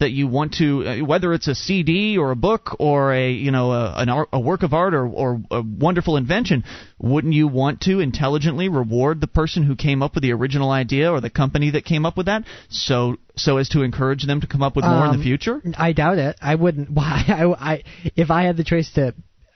that 0.00 0.10
you 0.10 0.26
want 0.26 0.54
to 0.54 0.84
uh, 0.84 0.96
whether 1.04 1.32
it's 1.32 1.46
a 1.46 1.54
CD 1.54 2.18
or 2.18 2.32
a 2.32 2.36
book 2.36 2.76
or 2.80 3.14
a 3.14 3.30
you 3.30 3.52
know 3.52 3.70
a, 3.70 3.94
an 3.96 4.08
art, 4.08 4.28
a 4.32 4.40
work 4.40 4.64
of 4.64 4.74
art 4.74 4.92
or, 4.92 5.06
or 5.06 5.40
a 5.52 5.62
wonderful 5.62 6.16
invention 6.16 6.64
wouldn't 6.98 7.32
you 7.32 7.46
want 7.46 7.80
to 7.80 8.00
intelligently 8.00 8.68
reward 8.68 9.20
the 9.20 9.28
person 9.28 9.62
who 9.62 9.76
came 9.76 10.02
up 10.02 10.16
with 10.16 10.22
the 10.22 10.32
original 10.32 10.72
idea 10.72 11.12
or 11.12 11.20
the 11.20 11.30
company 11.30 11.70
that 11.70 11.84
came 11.84 12.04
up 12.04 12.16
with 12.16 12.26
that 12.26 12.42
so 12.68 13.16
so 13.36 13.56
as 13.56 13.68
to 13.68 13.82
encourage 13.82 14.26
them 14.26 14.40
to 14.40 14.48
come 14.48 14.64
up 14.64 14.74
with 14.74 14.84
more 14.84 15.06
um, 15.06 15.14
in 15.14 15.18
the 15.18 15.24
future? 15.24 15.62
I 15.78 15.92
doubt 15.92 16.18
it. 16.18 16.36
I 16.42 16.56
wouldn't. 16.56 16.90
Why? 16.98 17.24
I, 17.28 17.72
I 17.72 17.82
if 18.16 18.32
I 18.32 18.42
had 18.42 18.56
the 18.56 18.64
choice 18.64 18.90
to 18.94 19.14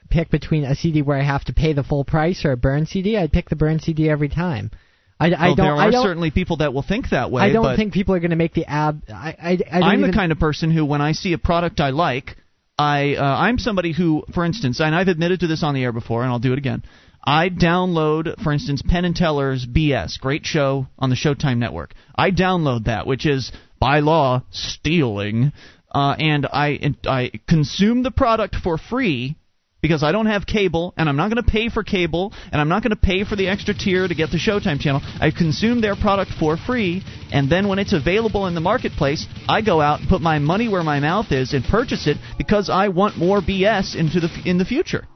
pick 0.09 0.31
between 0.31 0.63
a 0.63 0.73
CD 0.73 1.01
where 1.01 1.17
I 1.17 1.23
have 1.23 1.43
to 1.45 1.53
pay 1.53 1.73
the 1.73 1.83
full 1.83 2.05
price 2.05 2.45
or 2.45 2.53
a 2.53 2.57
burn 2.57 2.85
CD 2.85 3.17
I'd 3.17 3.33
pick 3.33 3.49
the 3.49 3.57
burn 3.57 3.79
CD 3.79 4.09
every 4.09 4.29
time 4.29 4.71
I, 5.19 5.31
I 5.31 5.47
well, 5.47 5.55
don't. 5.55 5.65
There 5.65 5.75
are 5.75 5.91
don't, 5.91 6.03
certainly 6.03 6.31
people 6.31 6.57
that 6.57 6.73
will 6.73 6.81
think 6.81 7.09
that 7.09 7.29
way. 7.29 7.43
I 7.43 7.51
don't 7.51 7.75
think 7.75 7.93
people 7.93 8.15
are 8.15 8.19
going 8.19 8.29
to 8.29 8.37
make 8.37 8.53
the 8.53 8.65
ab. 8.65 9.03
I, 9.09 9.59
I, 9.71 9.79
I 9.81 9.93
am 9.93 10.01
the 10.01 10.13
kind 10.13 10.31
of 10.31 10.39
person 10.39 10.71
who, 10.71 10.85
when 10.85 11.01
I 11.01 11.11
see 11.11 11.33
a 11.33 11.37
product 11.37 11.81
I 11.81 11.89
like, 11.89 12.37
I 12.77 13.15
uh, 13.15 13.23
I'm 13.23 13.57
somebody 13.57 13.91
who, 13.91 14.23
for 14.33 14.45
instance, 14.45 14.79
and 14.79 14.95
I've 14.95 15.09
admitted 15.09 15.41
to 15.41 15.47
this 15.47 15.61
on 15.61 15.75
the 15.75 15.83
air 15.83 15.91
before, 15.91 16.23
and 16.23 16.31
I'll 16.31 16.39
do 16.39 16.53
it 16.53 16.57
again. 16.57 16.83
I 17.21 17.49
download, 17.49 18.41
for 18.41 18.53
instance, 18.53 18.81
Penn 18.81 19.03
and 19.03 19.13
Teller's 19.13 19.65
BS, 19.65 20.19
great 20.19 20.45
show 20.45 20.87
on 20.97 21.09
the 21.09 21.17
Showtime 21.17 21.57
network. 21.57 21.93
I 22.15 22.31
download 22.31 22.85
that, 22.85 23.05
which 23.05 23.25
is 23.25 23.51
by 23.77 23.99
law 23.99 24.43
stealing, 24.51 25.51
uh, 25.93 26.15
and 26.17 26.45
I 26.45 26.95
I 27.05 27.31
consume 27.45 28.03
the 28.03 28.11
product 28.11 28.55
for 28.55 28.77
free 28.77 29.35
because 29.81 30.03
I 30.03 30.11
don't 30.11 30.25
have 30.25 30.45
cable 30.45 30.93
and 30.97 31.07
I'm 31.07 31.15
not 31.15 31.29
going 31.31 31.43
to 31.43 31.49
pay 31.49 31.69
for 31.69 31.83
cable 31.83 32.33
and 32.51 32.59
I'm 32.59 32.69
not 32.69 32.83
going 32.83 32.91
to 32.91 32.95
pay 32.95 33.23
for 33.23 33.35
the 33.35 33.47
extra 33.47 33.73
tier 33.73 34.07
to 34.07 34.15
get 34.15 34.31
the 34.31 34.37
Showtime 34.37 34.79
channel. 34.79 35.01
I 35.03 35.31
consume 35.31 35.81
their 35.81 35.95
product 35.95 36.31
for 36.39 36.57
free 36.57 37.03
and 37.31 37.49
then 37.49 37.67
when 37.67 37.79
it's 37.79 37.93
available 37.93 38.47
in 38.47 38.55
the 38.55 38.61
marketplace, 38.61 39.25
I 39.47 39.61
go 39.61 39.81
out 39.81 39.99
and 40.01 40.09
put 40.09 40.21
my 40.21 40.39
money 40.39 40.67
where 40.67 40.83
my 40.83 40.99
mouth 40.99 41.31
is 41.31 41.53
and 41.53 41.63
purchase 41.63 42.07
it 42.07 42.17
because 42.37 42.69
I 42.69 42.89
want 42.89 43.17
more 43.17 43.41
BS 43.41 43.95
into 43.95 44.19
the 44.19 44.29
in 44.45 44.57
the 44.57 44.65
future. 44.65 45.07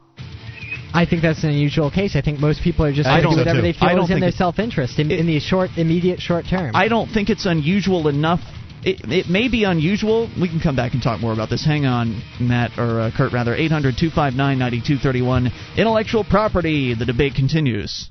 I 0.93 1.05
think 1.07 1.23
that's 1.23 1.43
an 1.43 1.49
unusual 1.49 1.89
case. 1.89 2.15
I 2.15 2.21
think 2.21 2.39
most 2.39 2.61
people 2.61 2.85
are 2.85 2.93
just 2.93 3.09
going 3.09 3.23
to 3.23 3.29
do 3.29 3.37
whatever 3.37 3.61
they 3.61 3.73
feel 3.73 4.03
is 4.03 4.11
in 4.11 4.19
their 4.19 4.31
self-interest 4.31 4.99
in, 4.99 5.09
it, 5.09 5.19
in 5.19 5.25
the 5.25 5.39
short, 5.39 5.71
immediate, 5.75 6.19
short 6.19 6.45
term. 6.47 6.75
I 6.75 6.87
don't 6.87 7.09
think 7.09 7.31
it's 7.31 7.47
unusual 7.47 8.07
enough 8.07 8.41
it, 8.85 9.01
it 9.11 9.29
may 9.29 9.47
be 9.47 9.63
unusual. 9.63 10.29
We 10.39 10.49
can 10.49 10.59
come 10.59 10.75
back 10.75 10.93
and 10.93 11.01
talk 11.01 11.21
more 11.21 11.33
about 11.33 11.49
this. 11.49 11.65
Hang 11.65 11.85
on, 11.85 12.21
Matt, 12.39 12.77
or 12.77 12.99
uh, 12.99 13.11
Kurt, 13.15 13.31
rather. 13.31 13.55
800 13.55 13.95
259 13.97 14.59
9231. 14.59 15.51
Intellectual 15.77 16.23
property. 16.23 16.93
The 16.93 17.05
debate 17.05 17.35
continues. 17.35 18.09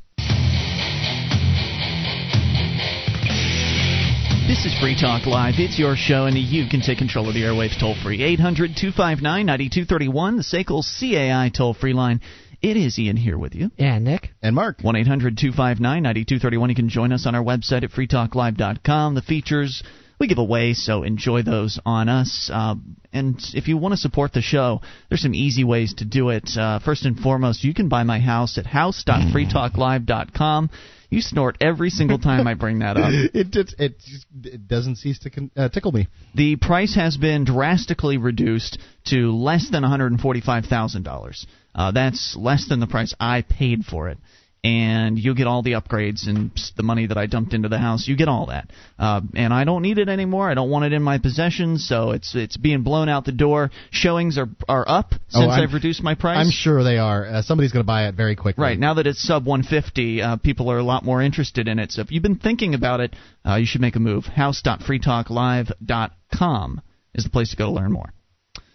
This 4.49 4.67
is 4.67 4.79
Free 4.81 4.99
Talk 5.01 5.27
Live. 5.27 5.55
It's 5.59 5.79
your 5.79 5.97
show, 5.97 6.27
and 6.27 6.37
you 6.37 6.69
can 6.69 6.81
take 6.81 6.99
control 6.99 7.29
of 7.29 7.35
the 7.35 7.43
airwaves 7.43 7.79
toll 7.79 7.95
free. 8.03 8.23
800 8.23 8.77
259 8.77 9.47
9231, 9.47 10.37
the 10.37 10.43
SACL 10.43 10.83
CAI 10.83 11.51
toll 11.57 11.75
free 11.75 11.93
line. 11.93 12.21
It 12.61 12.77
is 12.77 12.99
Ian 12.99 13.17
here 13.17 13.39
with 13.39 13.55
you. 13.55 13.71
And 13.79 14.05
Nick. 14.05 14.31
And 14.43 14.55
Mark. 14.55 14.79
1 14.83 14.95
800 14.95 15.37
259 15.37 16.03
9231. 16.03 16.69
You 16.69 16.77
can 16.77 16.89
join 16.89 17.13
us 17.13 17.27
on 17.27 17.35
our 17.35 17.43
website 17.43 17.83
at 17.83 17.91
freetalklive.com. 17.91 19.15
The 19.15 19.23
features 19.23 19.83
we 20.23 20.29
give 20.29 20.39
away, 20.39 20.73
so 20.73 21.03
enjoy 21.03 21.43
those 21.43 21.79
on 21.85 22.09
us. 22.09 22.49
Uh, 22.53 22.77
and 23.13 23.41
if 23.55 23.67
you 23.67 23.77
want 23.77 23.93
to 23.93 23.97
support 23.97 24.33
the 24.33 24.41
show, 24.41 24.81
there's 25.09 25.21
some 25.21 25.35
easy 25.35 25.65
ways 25.65 25.95
to 25.95 26.05
do 26.05 26.29
it. 26.29 26.49
Uh, 26.57 26.79
first 26.79 27.05
and 27.05 27.19
foremost, 27.19 27.65
you 27.65 27.75
can 27.75 27.89
buy 27.89 28.05
my 28.05 28.21
house 28.21 28.57
at 28.57 28.65
house.freetalklive.com. 28.65 30.71
You 31.11 31.21
snort 31.21 31.59
every 31.61 31.91
single 31.91 32.21
time 32.21 32.47
I 32.47 32.55
bring 32.55 32.79
that 32.79 32.97
up. 32.97 33.11
it 33.13 33.33
it, 33.35 33.57
it, 33.79 33.99
just, 33.99 34.27
it 34.45 34.69
doesn't 34.69 34.95
cease 34.97 35.19
to 35.19 35.51
uh, 35.57 35.69
tickle 35.71 35.91
me. 35.91 36.07
The 36.37 36.55
price 36.55 36.95
has 36.95 37.17
been 37.17 37.45
drastically 37.45 38.17
reduced 38.17 38.79
to 39.07 39.37
less 39.37 39.71
than 39.71 39.83
$145,000. 39.83 41.47
Uh, 41.75 41.91
that's 41.91 42.37
less 42.39 42.69
than 42.69 42.79
the 42.79 42.87
price 42.87 43.13
I 43.19 43.43
paid 43.43 43.85
for 43.85 44.09
it 44.09 44.19
and 44.65 45.19
you'll 45.19 45.35
get 45.35 45.49
all 45.49 45.63
the 45.63 45.73
upgrades 45.73 46.29
and 46.29 46.53
the 46.77 46.85
money 46.85 47.07
that 47.07 47.19
I 47.19 47.27
dumped 47.27 47.53
into 47.53 47.69
the 47.69 47.79
house. 47.79 48.07
You 48.07 48.15
get 48.17 48.29
all 48.29 48.47
that, 48.47 48.71
uh, 48.99 49.21
and 49.35 49.53
I 49.53 49.65
don't 49.65 49.83
need 49.83 49.99
it 49.99 50.09
anymore. 50.09 50.49
I 50.49 50.55
don't 50.55 50.71
want 50.71 50.85
it 50.85 50.93
in 50.93 51.03
my 51.03 51.19
possession, 51.19 51.79
so 51.79 52.13
it's 52.13 52.37
it's 52.37 52.57
being 52.57 52.83
blown 52.83 53.09
out 53.09 53.25
the 53.25 53.33
door. 53.33 53.71
Showings 53.91 54.39
are 54.39 54.47
are 54.69 54.89
up 54.89 55.11
since 55.29 55.47
Oh, 55.47 55.51
I've 55.51 55.73
reduced 55.73 56.01
my 56.03 56.15
price. 56.15 56.39
I'm 56.39 56.53
sure 56.53 56.85
they 56.85 56.99
are. 56.99 57.27
Uh, 57.27 57.43
somebody's 57.43 57.73
going 57.73 57.83
to 57.83 57.87
buy 57.87 58.07
it 58.07 58.15
very 58.15 58.37
quickly. 58.37 58.63
Right 58.63 58.79
now 58.79 58.95
that 58.95 59.07
it's 59.09 59.21
sub 59.23 59.45
150, 59.47 60.23
uh, 60.23 60.37
people 60.37 60.71
are 60.71 60.79
a 60.79 60.85
lot 60.85 61.05
more 61.05 61.21
interested 61.21 61.67
in 61.67 61.81
it. 61.81 61.91
So 61.91 62.03
if 62.03 62.13
you've 62.13 62.23
been 62.23 62.39
thinking 62.39 62.75
about 62.75 63.01
it, 63.01 63.17
uh, 63.45 63.57
you 63.57 63.67
should 63.67 63.81
make 63.81 63.97
a 63.97 64.01
move. 64.01 64.27
House.freetalklive.com 64.27 66.81
is 67.15 67.25
the 67.25 67.31
place 67.31 67.51
to 67.51 67.57
go 67.57 67.67
to 67.67 67.73
learn 67.73 67.91
more. 67.93 68.13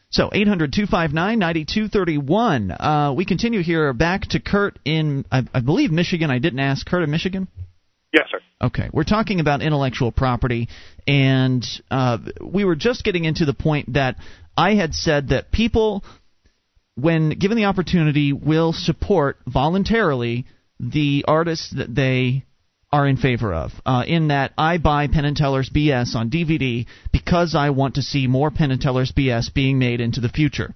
So 0.10 0.30
800-259-9231. 0.30 2.78
Uh, 2.80 3.14
we 3.16 3.26
continue 3.26 3.62
here 3.62 3.92
back 3.94 4.22
to 4.30 4.40
Kurt 4.40 4.80
in, 4.86 5.26
I, 5.32 5.44
I 5.54 5.60
believe, 5.60 5.92
Michigan. 5.92 6.32
I 6.32 6.40
didn't 6.40 6.60
ask 6.60 6.88
Kurt 6.88 7.04
in 7.04 7.12
Michigan. 7.12 7.48
Yes, 8.14 8.28
sir. 8.32 8.40
Okay, 8.62 8.90
we're 8.92 9.04
talking 9.04 9.40
about 9.40 9.62
intellectual 9.62 10.12
property, 10.12 10.68
and 11.06 11.64
uh, 11.92 12.18
we 12.42 12.66
were 12.66 12.76
just 12.76 13.04
getting 13.04 13.26
into 13.26 13.46
the 13.46 13.54
point 13.54 13.94
that 13.94 14.16
I 14.58 14.74
had 14.74 14.96
said 14.96 15.30
that 15.30 15.52
people, 15.52 16.04
when 16.96 17.30
given 17.30 17.58
the 17.58 17.66
opportunity, 17.66 18.34
will 18.34 18.74
support 18.74 19.38
voluntarily 19.46 20.48
the 20.80 21.26
artists 21.28 21.72
that 21.78 21.94
they 21.94 22.46
are 22.92 23.08
in 23.08 23.18
favor 23.18 23.54
of. 23.54 23.72
Uh, 23.86 24.04
in 24.08 24.30
that, 24.30 24.54
I 24.58 24.78
buy 24.78 25.08
Penn 25.08 25.26
and 25.26 25.36
Teller's 25.36 25.70
BS 25.70 26.16
on 26.16 26.30
DVD 26.30 26.86
because 27.12 27.56
I 27.56 27.72
want 27.72 27.96
to 27.96 28.02
see 28.02 28.28
more 28.28 28.52
Penn 28.52 28.72
and 28.72 28.82
Teller's 28.82 29.12
BS 29.12 29.54
being 29.54 29.78
made 29.78 30.00
into 30.00 30.22
the 30.22 30.30
future. 30.30 30.74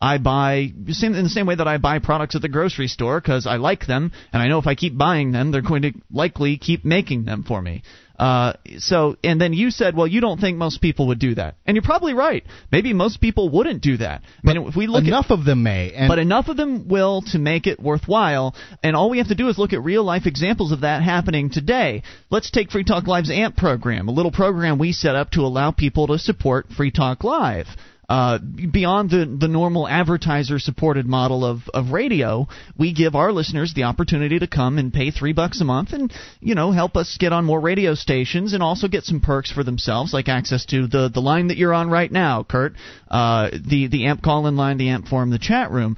I 0.00 0.18
buy 0.18 0.72
same, 0.88 1.14
in 1.14 1.24
the 1.24 1.30
same 1.30 1.46
way 1.46 1.54
that 1.54 1.68
I 1.68 1.78
buy 1.78 1.98
products 1.98 2.34
at 2.34 2.42
the 2.42 2.48
grocery 2.48 2.88
store 2.88 3.20
because 3.20 3.46
I 3.46 3.56
like 3.56 3.86
them, 3.86 4.12
and 4.32 4.42
I 4.42 4.48
know 4.48 4.58
if 4.58 4.66
I 4.66 4.74
keep 4.74 4.98
buying 4.98 5.32
them, 5.32 5.50
they're 5.50 5.62
going 5.62 5.82
to 5.82 5.92
likely 6.12 6.58
keep 6.58 6.84
making 6.84 7.24
them 7.24 7.42
for 7.42 7.62
me. 7.62 7.82
Uh, 8.18 8.52
so, 8.78 9.16
and 9.24 9.40
then 9.40 9.52
you 9.52 9.70
said, 9.70 9.96
well, 9.96 10.06
you 10.06 10.20
don't 10.20 10.40
think 10.40 10.56
most 10.56 10.80
people 10.80 11.08
would 11.08 11.18
do 11.18 11.34
that, 11.34 11.56
and 11.66 11.74
you're 11.74 11.82
probably 11.82 12.14
right. 12.14 12.44
Maybe 12.70 12.92
most 12.92 13.20
people 13.20 13.48
wouldn't 13.48 13.82
do 13.82 13.96
that. 13.96 14.22
I 14.44 14.52
mean, 14.52 14.68
if 14.68 14.76
we 14.76 14.86
look 14.86 15.02
at 15.02 15.08
Enough 15.08 15.30
of 15.30 15.44
them 15.44 15.62
may. 15.62 15.92
And 15.92 16.08
but 16.08 16.18
enough 16.18 16.48
of 16.48 16.56
them 16.56 16.88
will 16.88 17.22
to 17.32 17.38
make 17.38 17.66
it 17.66 17.80
worthwhile, 17.80 18.54
and 18.82 18.94
all 18.94 19.10
we 19.10 19.18
have 19.18 19.28
to 19.28 19.34
do 19.34 19.48
is 19.48 19.58
look 19.58 19.72
at 19.72 19.82
real 19.82 20.04
life 20.04 20.26
examples 20.26 20.70
of 20.70 20.82
that 20.82 21.02
happening 21.02 21.50
today. 21.50 22.02
Let's 22.30 22.50
take 22.50 22.70
Free 22.70 22.84
Talk 22.84 23.06
Live's 23.06 23.30
AMP 23.30 23.56
program, 23.56 24.08
a 24.08 24.12
little 24.12 24.32
program 24.32 24.78
we 24.78 24.92
set 24.92 25.16
up 25.16 25.30
to 25.32 25.40
allow 25.40 25.72
people 25.72 26.06
to 26.08 26.18
support 26.18 26.68
Free 26.76 26.90
Talk 26.90 27.24
Live. 27.24 27.66
Uh, 28.08 28.38
beyond 28.38 29.10
the, 29.10 29.36
the 29.40 29.48
normal 29.48 29.88
advertiser 29.88 30.58
supported 30.58 31.06
model 31.06 31.44
of, 31.44 31.60
of 31.72 31.90
radio, 31.90 32.46
we 32.78 32.92
give 32.92 33.14
our 33.14 33.32
listeners 33.32 33.72
the 33.74 33.84
opportunity 33.84 34.38
to 34.38 34.46
come 34.46 34.78
and 34.78 34.92
pay 34.92 35.10
three 35.10 35.32
bucks 35.32 35.60
a 35.60 35.64
month 35.64 35.92
and, 35.92 36.12
you 36.40 36.54
know, 36.54 36.70
help 36.70 36.96
us 36.96 37.16
get 37.18 37.32
on 37.32 37.44
more 37.44 37.60
radio 37.60 37.94
stations 37.94 38.52
and 38.52 38.62
also 38.62 38.88
get 38.88 39.04
some 39.04 39.20
perks 39.20 39.50
for 39.50 39.64
themselves, 39.64 40.12
like 40.12 40.28
access 40.28 40.66
to 40.66 40.86
the, 40.86 41.08
the 41.12 41.20
line 41.20 41.48
that 41.48 41.56
you're 41.56 41.74
on 41.74 41.88
right 41.88 42.12
now, 42.12 42.42
Kurt, 42.42 42.74
uh, 43.08 43.50
the, 43.50 43.88
the 43.88 44.06
AMP 44.06 44.22
call 44.22 44.46
in 44.46 44.56
line, 44.56 44.76
the 44.76 44.90
AMP 44.90 45.08
forum, 45.08 45.30
the 45.30 45.38
chat 45.38 45.70
room. 45.70 45.96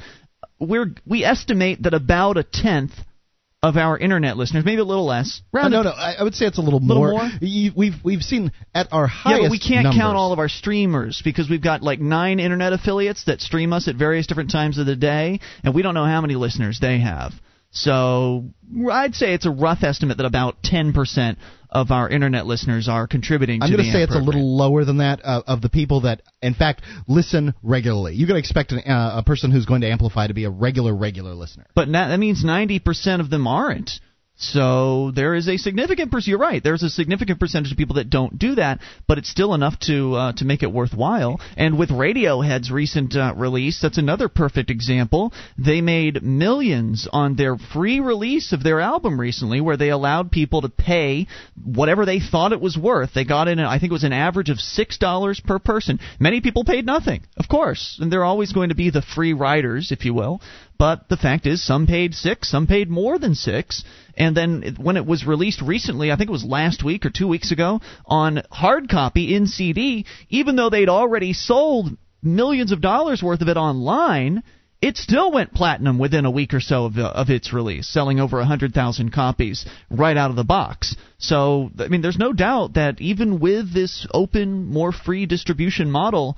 We're, 0.58 0.94
we 1.04 1.24
estimate 1.24 1.82
that 1.82 1.92
about 1.92 2.36
a 2.36 2.44
tenth 2.44 2.92
of 3.66 3.76
our 3.76 3.98
internet 3.98 4.36
listeners, 4.36 4.64
maybe 4.64 4.80
a 4.80 4.84
little 4.84 5.06
less, 5.06 5.42
Uh, 5.52 5.68
no, 5.68 5.82
no, 5.82 5.90
I, 5.90 6.14
I 6.20 6.22
would 6.22 6.34
say 6.34 6.46
it's 6.46 6.58
a 6.58 6.60
little, 6.62 6.80
Little 6.80 7.02
more. 7.02 7.10
more? 7.12 7.30
You, 7.40 7.72
we've 7.76 7.94
we've 8.04 8.22
seen 8.22 8.52
at 8.74 8.92
our 8.92 9.06
highest 9.06 9.42
Yeah, 9.42 9.48
but 9.48 9.50
we 9.50 9.58
can't 9.58 9.84
numbers, 9.84 10.00
count 10.00 10.16
all 10.16 10.32
of 10.32 10.38
our 10.38 10.48
streamers 10.48 11.20
because 11.24 11.50
we've 11.50 11.62
got 11.62 11.82
like 11.82 12.00
nine 12.00 12.38
internet 12.40 12.72
affiliates 12.72 13.24
that 13.24 13.40
stream 13.40 13.72
us 13.72 13.88
at 13.88 13.96
various 13.96 14.26
different 14.26 14.50
times 14.50 14.78
of 14.78 14.86
the 14.86 14.96
day, 14.96 15.40
and 15.64 15.74
we 15.74 15.82
don't 15.82 15.94
know 15.94 16.04
how 16.06 16.20
many 16.20 16.36
listeners 16.36 16.78
they 16.80 17.00
have. 17.00 17.32
So 17.76 18.50
I'd 18.90 19.14
say 19.14 19.34
it's 19.34 19.46
a 19.46 19.50
rough 19.50 19.82
estimate 19.82 20.16
that 20.16 20.26
about 20.26 20.62
10% 20.62 21.36
of 21.68 21.90
our 21.90 22.08
internet 22.08 22.46
listeners 22.46 22.88
are 22.88 23.06
contributing 23.06 23.62
I'm 23.62 23.70
going 23.70 23.84
to 23.84 23.92
say 23.92 24.02
it's 24.02 24.14
a 24.14 24.18
little 24.18 24.56
lower 24.56 24.84
than 24.84 24.98
that 24.98 25.20
uh, 25.22 25.42
of 25.46 25.60
the 25.60 25.68
people 25.68 26.02
that, 26.02 26.22
in 26.40 26.54
fact, 26.54 26.82
listen 27.06 27.52
regularly. 27.62 28.14
You're 28.14 28.28
going 28.28 28.36
to 28.36 28.40
expect 28.40 28.72
an, 28.72 28.78
uh, 28.78 29.18
a 29.18 29.22
person 29.22 29.50
who's 29.50 29.66
going 29.66 29.82
to 29.82 29.90
amplify 29.90 30.26
to 30.26 30.34
be 30.34 30.44
a 30.44 30.50
regular, 30.50 30.94
regular 30.96 31.34
listener. 31.34 31.66
But 31.74 31.88
na- 31.88 32.08
that 32.08 32.18
means 32.18 32.42
90% 32.42 33.20
of 33.20 33.28
them 33.28 33.46
aren't. 33.46 33.90
So 34.38 35.12
there 35.12 35.34
is 35.34 35.48
a 35.48 35.56
significant 35.56 36.10
percent. 36.10 36.28
You're 36.28 36.38
right. 36.38 36.62
There's 36.62 36.82
a 36.82 36.90
significant 36.90 37.40
percentage 37.40 37.72
of 37.72 37.78
people 37.78 37.96
that 37.96 38.10
don't 38.10 38.38
do 38.38 38.54
that, 38.56 38.80
but 39.06 39.16
it's 39.16 39.30
still 39.30 39.54
enough 39.54 39.78
to 39.80 40.14
uh, 40.14 40.32
to 40.34 40.44
make 40.44 40.62
it 40.62 40.70
worthwhile. 40.70 41.40
And 41.56 41.78
with 41.78 41.88
Radiohead's 41.88 42.70
recent 42.70 43.16
uh, 43.16 43.32
release, 43.34 43.80
that's 43.80 43.96
another 43.96 44.28
perfect 44.28 44.70
example. 44.70 45.32
They 45.56 45.80
made 45.80 46.22
millions 46.22 47.08
on 47.10 47.36
their 47.36 47.56
free 47.56 48.00
release 48.00 48.52
of 48.52 48.62
their 48.62 48.80
album 48.80 49.18
recently, 49.18 49.62
where 49.62 49.78
they 49.78 49.88
allowed 49.88 50.30
people 50.30 50.60
to 50.62 50.68
pay 50.68 51.28
whatever 51.64 52.04
they 52.04 52.20
thought 52.20 52.52
it 52.52 52.60
was 52.60 52.76
worth. 52.76 53.14
They 53.14 53.24
got 53.24 53.48
in, 53.48 53.58
I 53.58 53.78
think 53.78 53.90
it 53.90 53.94
was 53.94 54.04
an 54.04 54.12
average 54.12 54.50
of 54.50 54.58
six 54.60 54.98
dollars 54.98 55.40
per 55.40 55.58
person. 55.58 55.98
Many 56.20 56.42
people 56.42 56.64
paid 56.64 56.84
nothing, 56.84 57.22
of 57.38 57.48
course, 57.48 57.98
and 58.00 58.12
they're 58.12 58.24
always 58.24 58.52
going 58.52 58.68
to 58.68 58.74
be 58.74 58.90
the 58.90 59.02
free 59.02 59.32
riders, 59.32 59.92
if 59.92 60.04
you 60.04 60.12
will. 60.12 60.42
But 60.78 61.08
the 61.08 61.16
fact 61.16 61.46
is, 61.46 61.64
some 61.64 61.86
paid 61.86 62.14
six, 62.14 62.50
some 62.50 62.66
paid 62.66 62.90
more 62.90 63.18
than 63.18 63.34
six. 63.34 63.82
And 64.16 64.36
then 64.36 64.76
when 64.78 64.96
it 64.96 65.06
was 65.06 65.26
released 65.26 65.62
recently, 65.62 66.10
I 66.10 66.16
think 66.16 66.28
it 66.28 66.32
was 66.32 66.44
last 66.44 66.82
week 66.84 67.06
or 67.06 67.10
two 67.10 67.28
weeks 67.28 67.50
ago, 67.50 67.80
on 68.04 68.42
hard 68.50 68.88
copy 68.88 69.34
in 69.34 69.46
CD, 69.46 70.04
even 70.28 70.56
though 70.56 70.70
they'd 70.70 70.88
already 70.88 71.32
sold 71.32 71.96
millions 72.22 72.72
of 72.72 72.80
dollars 72.80 73.22
worth 73.22 73.40
of 73.40 73.48
it 73.48 73.56
online, 73.56 74.42
it 74.82 74.96
still 74.96 75.32
went 75.32 75.54
platinum 75.54 75.98
within 75.98 76.26
a 76.26 76.30
week 76.30 76.52
or 76.52 76.60
so 76.60 76.84
of, 76.84 76.98
of 76.98 77.30
its 77.30 77.52
release, 77.52 77.88
selling 77.88 78.20
over 78.20 78.36
100,000 78.38 79.10
copies 79.10 79.64
right 79.90 80.16
out 80.16 80.30
of 80.30 80.36
the 80.36 80.44
box. 80.44 80.94
So, 81.18 81.70
I 81.78 81.88
mean, 81.88 82.02
there's 82.02 82.18
no 82.18 82.32
doubt 82.32 82.74
that 82.74 83.00
even 83.00 83.40
with 83.40 83.72
this 83.72 84.06
open, 84.12 84.66
more 84.66 84.92
free 84.92 85.24
distribution 85.24 85.90
model, 85.90 86.36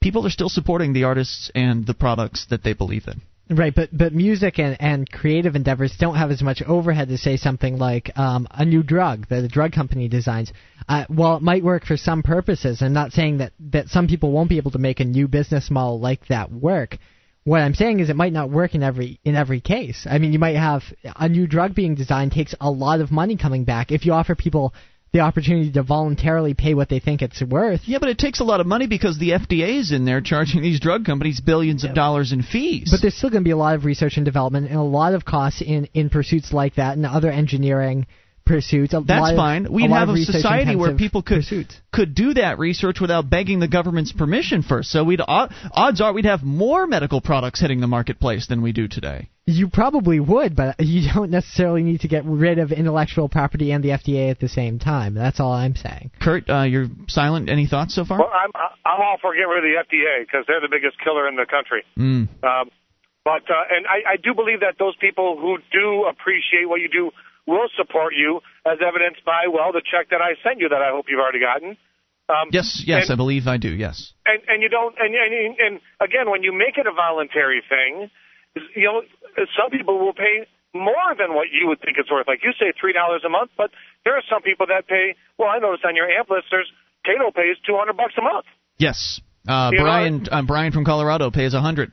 people 0.00 0.26
are 0.26 0.30
still 0.30 0.48
supporting 0.48 0.92
the 0.92 1.04
artists 1.04 1.50
and 1.54 1.86
the 1.86 1.94
products 1.94 2.46
that 2.50 2.62
they 2.62 2.74
believe 2.74 3.08
in. 3.08 3.22
Right, 3.50 3.74
but 3.74 3.90
but 3.92 4.14
music 4.14 4.58
and, 4.58 4.74
and 4.80 5.10
creative 5.10 5.54
endeavors 5.54 5.94
don't 5.98 6.14
have 6.14 6.30
as 6.30 6.42
much 6.42 6.62
overhead 6.62 7.08
to 7.08 7.18
say 7.18 7.36
something 7.36 7.76
like 7.76 8.10
um, 8.16 8.48
a 8.50 8.64
new 8.64 8.82
drug 8.82 9.28
that 9.28 9.44
a 9.44 9.48
drug 9.48 9.72
company 9.72 10.08
designs. 10.08 10.50
Uh, 10.88 11.04
while 11.08 11.36
it 11.36 11.42
might 11.42 11.62
work 11.62 11.84
for 11.84 11.98
some 11.98 12.22
purposes, 12.22 12.80
I'm 12.80 12.94
not 12.94 13.12
saying 13.12 13.38
that, 13.38 13.52
that 13.70 13.88
some 13.88 14.06
people 14.06 14.32
won't 14.32 14.48
be 14.48 14.56
able 14.56 14.70
to 14.70 14.78
make 14.78 15.00
a 15.00 15.04
new 15.04 15.28
business 15.28 15.70
model 15.70 16.00
like 16.00 16.26
that 16.28 16.50
work. 16.50 16.96
What 17.44 17.60
I'm 17.60 17.74
saying 17.74 18.00
is 18.00 18.08
it 18.08 18.16
might 18.16 18.32
not 18.32 18.48
work 18.48 18.74
in 18.74 18.82
every 18.82 19.20
in 19.24 19.34
every 19.34 19.60
case. 19.60 20.06
I 20.08 20.16
mean, 20.16 20.32
you 20.32 20.38
might 20.38 20.56
have 20.56 20.82
a 21.16 21.28
new 21.28 21.46
drug 21.46 21.74
being 21.74 21.94
designed 21.94 22.32
takes 22.32 22.54
a 22.58 22.70
lot 22.70 23.00
of 23.00 23.10
money 23.10 23.36
coming 23.36 23.64
back. 23.64 23.92
If 23.92 24.06
you 24.06 24.14
offer 24.14 24.34
people 24.34 24.72
the 25.14 25.20
opportunity 25.20 25.70
to 25.70 25.82
voluntarily 25.84 26.54
pay 26.54 26.74
what 26.74 26.88
they 26.88 26.98
think 26.98 27.22
it's 27.22 27.40
worth, 27.40 27.82
Yeah, 27.84 27.98
but 28.00 28.08
it 28.08 28.18
takes 28.18 28.40
a 28.40 28.44
lot 28.44 28.60
of 28.60 28.66
money 28.66 28.88
because 28.88 29.16
the 29.16 29.30
FDA 29.30 29.78
is 29.78 29.92
in 29.92 30.04
there 30.04 30.20
charging 30.20 30.60
these 30.60 30.80
drug 30.80 31.04
companies 31.04 31.40
billions 31.40 31.84
of 31.84 31.94
dollars 31.94 32.32
in 32.32 32.42
fees. 32.42 32.88
But 32.90 33.00
there's 33.00 33.14
still 33.14 33.30
going 33.30 33.44
to 33.44 33.46
be 33.46 33.52
a 33.52 33.56
lot 33.56 33.76
of 33.76 33.84
research 33.84 34.16
and 34.16 34.24
development 34.24 34.66
and 34.66 34.76
a 34.76 34.82
lot 34.82 35.14
of 35.14 35.24
costs 35.24 35.62
in, 35.62 35.88
in 35.94 36.10
pursuits 36.10 36.52
like 36.52 36.74
that 36.74 36.96
and 36.96 37.06
other 37.06 37.30
engineering 37.30 38.06
pursuits. 38.44 38.94
A 38.94 39.00
That's 39.00 39.30
of- 39.30 39.36
fine. 39.36 39.72
We'd 39.72 39.90
lot 39.90 40.08
have 40.08 40.16
a 40.16 40.18
society 40.18 40.76
where 40.76 40.94
people 40.94 41.22
could 41.22 41.38
pursuits. 41.38 41.80
could 41.92 42.14
do 42.14 42.34
that 42.34 42.58
research 42.58 43.00
without 43.00 43.28
begging 43.30 43.60
the 43.60 43.68
government's 43.68 44.12
permission 44.12 44.62
first. 44.62 44.90
So 44.90 45.04
we'd 45.04 45.20
odds 45.26 46.00
are 46.00 46.12
we'd 46.12 46.24
have 46.24 46.42
more 46.42 46.86
medical 46.86 47.20
products 47.20 47.60
hitting 47.60 47.80
the 47.80 47.86
marketplace 47.86 48.46
than 48.46 48.62
we 48.62 48.72
do 48.72 48.88
today. 48.88 49.28
You 49.46 49.68
probably 49.68 50.20
would, 50.20 50.56
but 50.56 50.80
you 50.80 51.10
don't 51.12 51.30
necessarily 51.30 51.82
need 51.82 52.00
to 52.00 52.08
get 52.08 52.24
rid 52.24 52.58
of 52.58 52.72
intellectual 52.72 53.28
property 53.28 53.72
and 53.72 53.84
the 53.84 53.90
FDA 53.90 54.30
at 54.30 54.40
the 54.40 54.48
same 54.48 54.78
time. 54.78 55.14
That's 55.14 55.38
all 55.38 55.52
I'm 55.52 55.76
saying. 55.76 56.12
Kurt, 56.20 56.48
uh, 56.48 56.62
you're 56.62 56.86
silent. 57.08 57.50
Any 57.50 57.66
thoughts 57.66 57.94
so 57.94 58.04
far? 58.04 58.18
Well, 58.18 58.30
I'm 58.32 58.50
I'm 58.84 59.00
all 59.00 59.16
for 59.20 59.34
getting 59.34 59.48
rid 59.48 59.64
of 59.64 59.88
the 59.88 59.96
FDA 59.96 60.24
because 60.24 60.44
they're 60.48 60.60
the 60.60 60.68
biggest 60.70 60.96
killer 61.02 61.28
in 61.28 61.36
the 61.36 61.46
country. 61.46 61.84
Mm. 61.98 62.28
Um, 62.42 62.70
but 63.24 63.48
uh, 63.48 63.64
and 63.74 63.86
I, 63.86 64.12
I 64.12 64.16
do 64.16 64.34
believe 64.34 64.60
that 64.60 64.76
those 64.78 64.96
people 65.00 65.36
who 65.40 65.56
do 65.72 66.04
appreciate 66.04 66.68
what 66.68 66.80
you 66.80 66.88
do 66.88 67.10
will 67.46 67.68
support 67.76 68.14
you, 68.16 68.40
as 68.64 68.78
evidenced 68.80 69.24
by 69.24 69.46
well 69.52 69.72
the 69.72 69.82
check 69.82 70.10
that 70.10 70.20
I 70.20 70.34
sent 70.42 70.60
you 70.60 70.68
that 70.68 70.82
I 70.82 70.90
hope 70.90 71.06
you've 71.08 71.20
already 71.20 71.40
gotten. 71.40 71.76
Um, 72.28 72.48
Yes, 72.52 72.82
yes, 72.86 73.10
I 73.10 73.16
believe 73.16 73.46
I 73.46 73.58
do. 73.58 73.68
Yes. 73.68 74.12
and 74.24 74.40
and 74.48 74.62
you 74.62 74.68
don't 74.68 74.94
and, 74.98 75.12
and 75.14 75.56
and 75.60 75.74
again 76.00 76.30
when 76.30 76.42
you 76.42 76.52
make 76.56 76.78
it 76.78 76.86
a 76.86 76.92
voluntary 76.92 77.62
thing, 77.68 78.08
you 78.74 78.84
know 78.88 79.02
some 79.58 79.70
people 79.70 79.98
will 79.98 80.14
pay 80.14 80.46
more 80.72 81.14
than 81.18 81.34
what 81.34 81.48
you 81.52 81.68
would 81.68 81.80
think 81.80 81.98
it's 81.98 82.10
worth. 82.10 82.26
Like 82.26 82.40
you 82.42 82.52
say, 82.58 82.72
three 82.80 82.92
dollars 82.92 83.22
a 83.26 83.28
month, 83.28 83.50
but 83.56 83.70
there 84.04 84.16
are 84.16 84.22
some 84.28 84.42
people 84.42 84.66
that 84.72 84.88
pay. 84.88 85.14
Well, 85.38 85.48
I 85.48 85.58
noticed 85.58 85.84
on 85.84 85.94
your 85.96 86.08
amp 86.08 86.30
list, 86.30 86.46
there's 86.50 86.70
Cato 87.04 87.30
pays 87.30 87.56
two 87.66 87.76
hundred 87.76 87.96
bucks 87.96 88.14
a 88.18 88.22
month. 88.22 88.46
Yes. 88.78 89.20
Uh, 89.46 89.68
You 89.72 89.78
know, 89.78 89.84
Brian 89.84 90.26
uh, 90.30 90.42
Brian 90.42 90.72
from 90.72 90.84
Colorado 90.84 91.30
pays 91.30 91.52
a 91.52 91.60
hundred. 91.60 91.92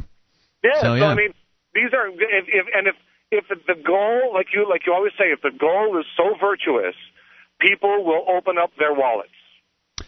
Yeah, 0.63 0.79
So, 0.79 0.81
so, 0.81 0.93
yeah. 0.95 1.07
I 1.07 1.15
mean, 1.15 1.33
these 1.75 1.91
are 1.93 2.07
if, 2.07 2.45
if 2.47 2.65
and 2.73 2.87
if 2.87 2.95
if 3.31 3.45
the 3.47 3.75
goal, 3.75 4.33
like 4.33 4.47
you 4.53 4.67
like 4.69 4.81
you 4.85 4.93
always 4.93 5.13
say, 5.17 5.25
if 5.31 5.41
the 5.41 5.57
goal 5.57 5.97
is 5.99 6.05
so 6.17 6.35
virtuous, 6.39 6.95
people 7.59 8.03
will 8.03 8.25
open 8.29 8.57
up 8.61 8.71
their 8.77 8.93
wallets. 8.93 9.29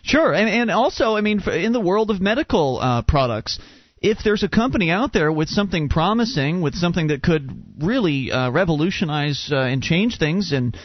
Sure, 0.04 0.34
and 0.34 0.50
and 0.50 0.70
also, 0.70 1.16
I 1.16 1.22
mean, 1.22 1.42
in 1.50 1.72
the 1.72 1.80
world 1.80 2.12
of 2.12 2.20
medical 2.20 2.80
uh, 2.80 3.02
products, 3.04 3.60
if 4.02 4.18
there's 4.24 4.44
a 4.44 4.50
company 4.50 4.92
out 4.92 5.14
there 5.14 5.32
with 5.32 5.48
something 5.48 5.88
promising, 5.88 6.62
with 6.62 6.76
something 6.76 7.08
that 7.08 7.24
could 7.24 7.50
really 7.82 8.30
uh, 8.32 8.52
revolutionize 8.52 9.50
uh, 9.52 9.56
and 9.56 9.82
change 9.82 10.20
things 10.20 10.52
and 10.52 10.78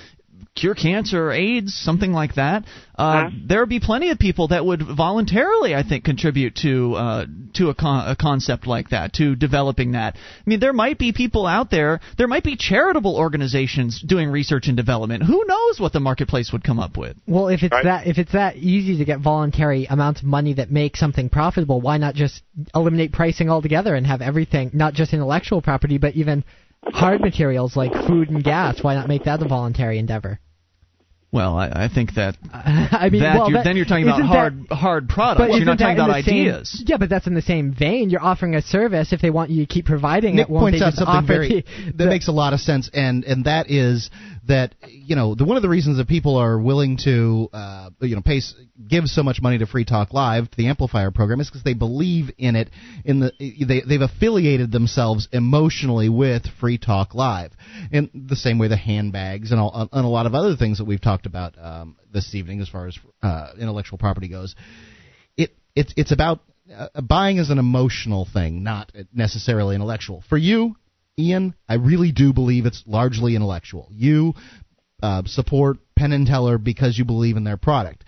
cure 0.59 0.75
cancer 0.75 1.29
or 1.29 1.33
AIDS, 1.33 1.75
something 1.75 2.13
like 2.13 2.35
that, 2.35 2.65
uh, 2.99 3.31
there 3.47 3.61
would 3.61 3.69
be 3.69 3.79
plenty 3.79 4.11
of 4.11 4.19
people 4.19 4.49
that 4.49 4.65
would 4.67 4.83
voluntarily, 4.83 5.75
I 5.75 5.85
think, 5.85 6.05
contribute 6.05 6.57
to 6.57 6.95
uh, 6.95 7.27
to 7.55 7.69
a, 7.69 7.75
con- 7.75 8.09
a 8.09 8.17
concept 8.17 8.67
like 8.67 8.91
that, 8.91 9.13
to 9.15 9.37
developing 9.37 9.93
that. 9.93 10.17
I 10.17 10.43
mean, 10.47 10.59
there 10.59 10.73
might 10.73 10.99
be 10.99 11.13
people 11.13 11.47
out 11.47 11.71
there, 11.71 12.01
there 12.17 12.27
might 12.27 12.43
be 12.43 12.57
charitable 12.57 13.17
organizations 13.17 14.03
doing 14.05 14.31
research 14.31 14.67
and 14.67 14.77
development. 14.77 15.23
Who 15.23 15.45
knows 15.47 15.79
what 15.79 15.93
the 15.93 16.01
marketplace 16.01 16.53
would 16.53 16.65
come 16.65 16.81
up 16.81 16.97
with? 16.97 17.17
Well, 17.27 17.49
if 17.49 17.63
it's 17.63 17.73
right. 17.73 17.85
that 17.85 18.07
if 18.09 18.19
it's 18.19 18.33
that 18.33 18.57
easy 18.57 18.99
to 18.99 19.05
get 19.05 19.21
voluntary 19.21 19.87
amounts 19.87 20.21
of 20.21 20.27
money 20.27 20.55
that 20.55 20.71
make 20.71 20.97
something 20.97 21.29
profitable, 21.29 21.81
why 21.81 21.99
not 21.99 22.15
just 22.15 22.43
eliminate 22.75 23.13
pricing 23.13 23.49
altogether 23.49 23.95
and 23.95 24.07
have 24.07 24.21
everything, 24.21 24.71
not 24.75 24.95
just 24.95 25.13
intellectual 25.13 25.63
property, 25.63 25.99
but 25.99 26.15
even 26.17 26.45
hard 26.83 27.21
materials 27.21 27.77
like 27.77 27.93
food 27.93 28.31
and 28.31 28.43
gas? 28.43 28.83
Why 28.83 28.95
not 28.95 29.07
make 29.07 29.25
that 29.25 29.41
a 29.41 29.47
voluntary 29.47 29.99
endeavor? 29.99 30.41
Well, 31.31 31.59
I, 31.59 31.69
I 31.85 31.89
think 31.95 32.15
that 32.15 32.37
I 32.53 33.11
mean, 33.11 33.23
well, 33.23 33.51
you're, 33.51 33.63
then 33.63 33.77
you're 33.77 33.85
talking 33.85 34.05
about 34.05 34.23
hard 34.23 34.69
that, 34.69 34.75
hard 34.75 35.09
products. 35.11 35.55
You're 35.57 35.67
not 35.67 35.79
talking 35.79 35.95
about 35.95 36.11
ideas. 36.11 36.79
Same, 36.79 36.87
yeah, 36.89 36.97
but 36.97 37.11
that's 37.11 37.27
in 37.27 37.35
the 37.35 37.43
same 37.43 37.75
vein. 37.75 38.09
You're 38.09 38.23
offering 38.23 38.55
a 38.55 38.63
service. 38.63 39.13
If 39.13 39.21
they 39.21 39.29
want 39.29 39.51
you 39.51 39.67
to 39.67 39.73
keep 39.73 39.85
providing 39.85 40.37
Nick 40.37 40.49
it, 40.49 40.51
won't 40.51 40.63
points 40.63 40.81
they 40.81 40.87
out 40.87 40.95
something 40.95 41.27
very 41.27 41.65
the, 41.87 41.93
that 41.97 42.07
makes 42.07 42.29
a 42.29 42.33
lot 42.33 42.55
of 42.55 42.61
sense, 42.61 42.89
and 42.95 43.25
and 43.25 43.45
that 43.45 43.71
is 43.71 44.11
that 44.49 44.75
you 44.89 45.17
know 45.17 45.35
the 45.35 45.45
one 45.45 45.57
of 45.57 45.63
the 45.63 45.69
reasons 45.69 45.99
that 45.99 46.09
people 46.09 46.37
are 46.37 46.59
willing 46.59 46.99
to 47.05 47.49
uh, 47.53 47.91
you 48.01 48.17
know 48.17 48.23
pay 48.23 48.41
give 48.89 49.05
so 49.07 49.23
much 49.23 49.41
money 49.41 49.59
to 49.59 49.67
Free 49.67 49.85
Talk 49.85 50.13
Live 50.13 50.51
to 50.51 50.57
the 50.57 50.69
amplifier 50.69 51.11
program 51.11 51.41
is 51.41 51.49
because 51.49 51.63
they 51.63 51.75
believe 51.75 52.31
in 52.37 52.57
it 52.57 52.71
in 53.05 53.21
the 53.21 53.33
they 53.39 53.83
they've 53.87 54.01
affiliated 54.01 54.73
themselves 54.73 55.29
emotionally 55.33 56.09
with 56.09 56.45
Free 56.61 56.79
Talk 56.79 57.15
Live. 57.15 57.53
In 57.93 58.11
the 58.13 58.37
same 58.37 58.59
way 58.59 58.69
the 58.69 58.77
handbags 58.77 59.53
and 59.53 59.61
all 59.61 59.89
and 59.93 60.05
a 60.05 60.09
lot 60.09 60.27
of 60.27 60.35
other 60.35 60.57
things 60.57 60.79
that 60.79 60.85
we've 60.85 61.01
talked 61.01 61.27
about 61.27 61.55
um, 61.59 61.97
this 62.13 62.35
evening 62.35 62.61
as 62.61 62.69
far 62.69 62.87
as 62.87 62.99
uh, 63.23 63.53
intellectual 63.59 63.99
property 63.99 64.29
goes 64.29 64.55
it 65.37 65.55
it's 65.75 65.95
it's 65.97 66.13
about 66.13 66.41
uh, 66.75 67.01
buying 67.01 67.39
is 67.39 67.51
an 67.51 67.59
emotional 67.59 68.27
thing 68.31 68.63
not 68.63 68.93
necessarily 69.15 69.75
intellectual. 69.75 70.23
For 70.29 70.37
you 70.37 70.77
Ian, 71.19 71.55
I 71.69 71.75
really 71.75 72.13
do 72.13 72.33
believe 72.33 72.67
it's 72.67 72.85
largely 72.87 73.35
intellectual. 73.35 73.89
You 73.91 74.35
uh, 75.03 75.23
support 75.27 75.79
Penn 75.97 76.13
and 76.13 76.27
Teller 76.27 76.59
because 76.59 76.97
you 76.97 77.05
believe 77.05 77.37
in 77.37 77.45
their 77.45 77.57
product, 77.57 78.05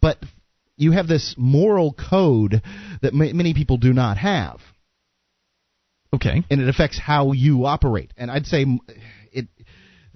but 0.00 0.18
you 0.76 0.92
have 0.92 1.06
this 1.06 1.34
moral 1.36 1.92
code 1.92 2.62
that 3.02 3.14
many 3.14 3.54
people 3.54 3.76
do 3.76 3.92
not 3.92 4.16
have. 4.18 4.60
Okay. 6.14 6.42
And 6.50 6.60
it 6.60 6.68
affects 6.68 6.98
how 6.98 7.32
you 7.32 7.66
operate. 7.66 8.12
And 8.16 8.30
I'd 8.30 8.46
say 8.46 8.66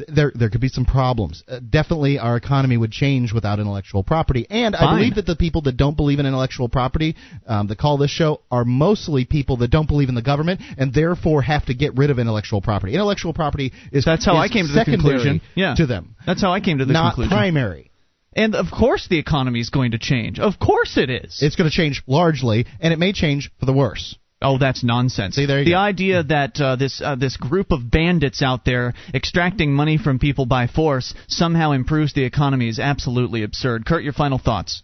there 0.08 0.32
there 0.34 0.50
could 0.50 0.60
be 0.60 0.68
some 0.68 0.84
problems. 0.84 1.42
Uh, 1.46 1.60
definitely, 1.60 2.18
our 2.18 2.36
economy 2.36 2.76
would 2.76 2.90
change 2.90 3.32
without 3.32 3.60
intellectual 3.60 4.02
property. 4.02 4.46
And 4.50 4.74
Fine. 4.74 4.88
I 4.88 4.96
believe 4.96 5.14
that 5.16 5.26
the 5.26 5.36
people 5.36 5.62
that 5.62 5.76
don't 5.76 5.96
believe 5.96 6.18
in 6.18 6.26
intellectual 6.26 6.68
property 6.68 7.16
um, 7.46 7.68
that 7.68 7.78
call 7.78 7.98
this 7.98 8.10
show 8.10 8.40
are 8.50 8.64
mostly 8.64 9.24
people 9.24 9.58
that 9.58 9.68
don't 9.68 9.86
believe 9.86 10.08
in 10.08 10.14
the 10.14 10.22
government 10.22 10.60
and 10.78 10.92
therefore 10.92 11.42
have 11.42 11.66
to 11.66 11.74
get 11.74 11.96
rid 11.96 12.10
of 12.10 12.18
intellectual 12.18 12.60
property. 12.60 12.94
Intellectual 12.94 13.32
property 13.32 13.72
is 13.92 14.04
that's 14.04 14.24
how 14.24 14.34
is 14.42 14.50
I 14.50 14.52
came 14.52 14.66
to 14.66 14.72
the 14.72 14.84
conclusion. 14.84 15.40
Yeah. 15.54 15.74
to 15.76 15.86
them. 15.86 16.16
That's 16.26 16.40
how 16.40 16.52
I 16.52 16.60
came 16.60 16.78
to 16.78 16.84
the 16.84 16.92
not 16.92 17.14
conclusion. 17.14 17.36
primary. 17.36 17.90
And 18.36 18.54
of 18.54 18.66
course, 18.70 19.06
the 19.08 19.18
economy 19.18 19.60
is 19.60 19.70
going 19.70 19.92
to 19.92 19.98
change. 19.98 20.40
Of 20.40 20.58
course, 20.58 20.96
it 20.96 21.08
is. 21.08 21.38
It's 21.40 21.54
going 21.56 21.70
to 21.70 21.74
change 21.74 22.02
largely, 22.06 22.66
and 22.80 22.92
it 22.92 22.98
may 22.98 23.12
change 23.12 23.50
for 23.60 23.66
the 23.66 23.72
worse. 23.72 24.16
Oh, 24.44 24.58
that's 24.58 24.84
nonsense. 24.84 25.36
See, 25.36 25.46
there 25.46 25.60
you 25.60 25.64
the 25.64 25.70
go. 25.72 25.78
idea 25.78 26.22
that 26.22 26.60
uh, 26.60 26.76
this 26.76 27.00
uh, 27.02 27.16
this 27.16 27.36
group 27.38 27.72
of 27.72 27.90
bandits 27.90 28.42
out 28.42 28.66
there 28.66 28.92
extracting 29.14 29.72
money 29.72 29.96
from 29.96 30.18
people 30.18 30.44
by 30.44 30.66
force 30.66 31.14
somehow 31.28 31.72
improves 31.72 32.12
the 32.12 32.24
economy 32.24 32.68
is 32.68 32.78
absolutely 32.78 33.42
absurd. 33.42 33.86
Kurt, 33.86 34.04
your 34.04 34.12
final 34.12 34.38
thoughts. 34.38 34.82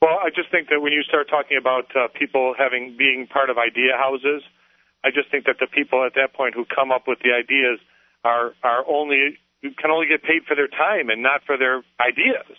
Well, 0.00 0.20
I 0.22 0.30
just 0.30 0.50
think 0.52 0.68
that 0.68 0.80
when 0.80 0.92
you 0.92 1.02
start 1.02 1.28
talking 1.28 1.58
about 1.58 1.90
uh, 1.96 2.06
people 2.16 2.54
having 2.56 2.94
being 2.96 3.26
part 3.26 3.50
of 3.50 3.58
idea 3.58 3.98
houses, 3.98 4.42
I 5.02 5.10
just 5.10 5.28
think 5.30 5.46
that 5.46 5.56
the 5.58 5.66
people 5.66 6.06
at 6.06 6.14
that 6.14 6.32
point 6.32 6.54
who 6.54 6.64
come 6.64 6.92
up 6.92 7.08
with 7.08 7.18
the 7.18 7.34
ideas 7.34 7.80
are 8.22 8.54
are 8.62 8.86
only 8.86 9.38
can 9.60 9.90
only 9.90 10.06
get 10.06 10.22
paid 10.22 10.44
for 10.46 10.54
their 10.54 10.68
time 10.68 11.10
and 11.10 11.20
not 11.20 11.42
for 11.46 11.58
their 11.58 11.82
ideas. 11.98 12.54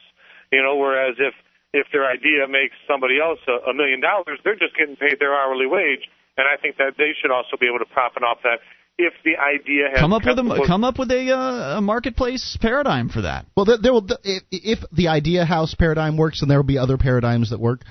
You 0.52 0.62
know, 0.62 0.76
whereas 0.76 1.16
if 1.18 1.34
if 1.72 1.88
their 1.94 2.04
idea 2.04 2.44
makes 2.50 2.76
somebody 2.90 3.24
else 3.24 3.40
a, 3.48 3.72
a 3.72 3.74
million 3.74 4.02
dollars, 4.02 4.40
they're 4.44 4.60
just 4.60 4.76
getting 4.76 4.98
paid 4.98 5.16
their 5.20 5.32
hourly 5.32 5.66
wage 5.66 6.12
and 6.38 6.48
I 6.48 6.62
think 6.62 6.78
that 6.78 6.94
they 6.98 7.12
should 7.22 7.32
also 7.32 7.58
be 7.60 7.68
able 7.68 7.80
to 7.80 7.92
profit 7.92 8.24
off 8.24 8.40
that 8.44 8.60
if 8.98 9.14
the 9.24 9.36
idea 9.38 9.90
has 9.90 10.00
come 10.00 10.14
up 10.14 10.24
with 10.26 10.40
a 10.40 10.64
come 10.66 10.84
up 10.84 10.98
with 10.98 11.12
a, 11.12 11.32
uh, 11.32 11.78
a 11.78 11.82
marketplace 11.82 12.58
paradigm 12.62 13.10
for 13.10 13.22
that. 13.22 13.46
Well, 13.56 13.66
there, 13.66 13.78
there 13.82 13.94
will 13.94 14.08
if, 14.24 14.44
if 14.52 14.80
the 14.92 15.10
idea 15.10 15.46
house 15.46 15.76
paradigm 15.76 16.18
works, 16.18 16.40
then 16.40 16.50
there 16.50 16.58
will 16.58 16.64
be 16.64 16.78
other 16.78 16.98
paradigms 16.98 17.50
that 17.50 17.60
work. 17.60 17.82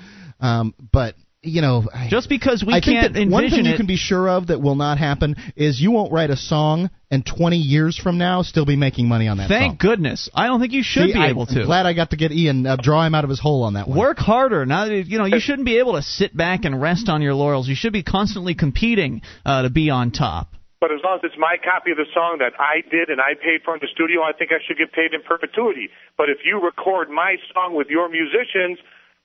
Um, 0.41 0.75
but 0.93 1.15
you 1.45 1.61
know, 1.61 1.85
just 2.09 2.29
because 2.29 2.65
we 2.67 2.73
I 2.73 2.81
can't 2.81 3.15
think 3.15 3.31
that 3.31 3.33
one 3.33 3.49
thing 3.51 3.67
it, 3.67 3.71
you 3.71 3.77
can 3.77 3.87
be 3.87 3.97
sure 3.97 4.29
of 4.29 4.49
that 4.49 4.61
will 4.61 4.75
not 4.75 4.99
happen 4.99 5.37
is 5.57 5.81
you 5.81 5.91
won't 5.91 6.13
write 6.13 6.31
a 6.31 6.37
song 6.37 6.91
and 7.11 7.25
20 7.25 7.57
years 7.57 7.99
from 7.99 8.19
now 8.19 8.43
still 8.43 8.67
be 8.67 8.77
making 8.77 9.07
money 9.07 9.29
on 9.29 9.37
that 9.37 9.49
Thank 9.49 9.73
song. 9.73 9.79
goodness. 9.81 10.31
I 10.35 10.47
don't 10.47 10.61
think 10.61 10.73
you 10.73 10.83
should 10.83 11.09
See, 11.09 11.13
be 11.13 11.19
I, 11.19 11.29
able 11.29 11.47
to. 11.47 11.61
I'm 11.61 11.67
glad 11.67 11.87
I 11.87 11.93
got 11.93 12.11
to 12.11 12.17
get 12.17 12.33
Ian 12.33 12.67
uh, 12.67 12.77
draw 12.77 13.07
him 13.07 13.15
out 13.15 13.25
of 13.25 13.31
his 13.31 13.41
hole 13.41 13.65
on 13.65 13.75
that 13.75 13.87
one. 13.87 13.99
Work 13.99 14.19
harder. 14.19 14.67
Now, 14.67 14.85
you 14.85 15.19
know, 15.19 15.27
you 15.27 15.41
shouldn't 15.41 15.67
be 15.67 15.79
able 15.79 15.95
to 15.95 16.03
sit 16.03 16.37
back 16.37 16.65
and 16.65 16.81
rest 16.81 17.09
on 17.09 17.23
your 17.23 17.35
laurels. 17.35 17.69
You 17.69 17.77
should 17.77 17.93
be 17.93 18.03
constantly 18.03 18.55
competing 18.55 19.23
uh, 19.45 19.63
to 19.63 19.71
be 19.71 19.91
on 19.91 20.11
top. 20.11 20.49
But 20.81 20.93
as 20.93 21.01
long 21.03 21.17
as 21.17 21.25
it's 21.25 21.39
my 21.39 21.57
copy 21.65 21.93
of 21.93 21.97
the 21.97 22.05
song 22.13 22.39
that 22.41 22.53
I 22.61 22.85
did 22.91 23.09
and 23.09 23.21
I 23.21 23.33
paid 23.41 23.65
for 23.65 23.73
in 23.73 23.81
the 23.81 23.89
studio, 23.95 24.21
I 24.21 24.33
think 24.37 24.53
I 24.53 24.61
should 24.67 24.77
get 24.77 24.93
paid 24.93 25.15
in 25.15 25.23
perpetuity. 25.23 25.89
But 26.19 26.29
if 26.29 26.45
you 26.45 26.61
record 26.61 27.09
my 27.09 27.37
song 27.55 27.75
with 27.75 27.89
your 27.89 28.11
musicians, 28.11 28.79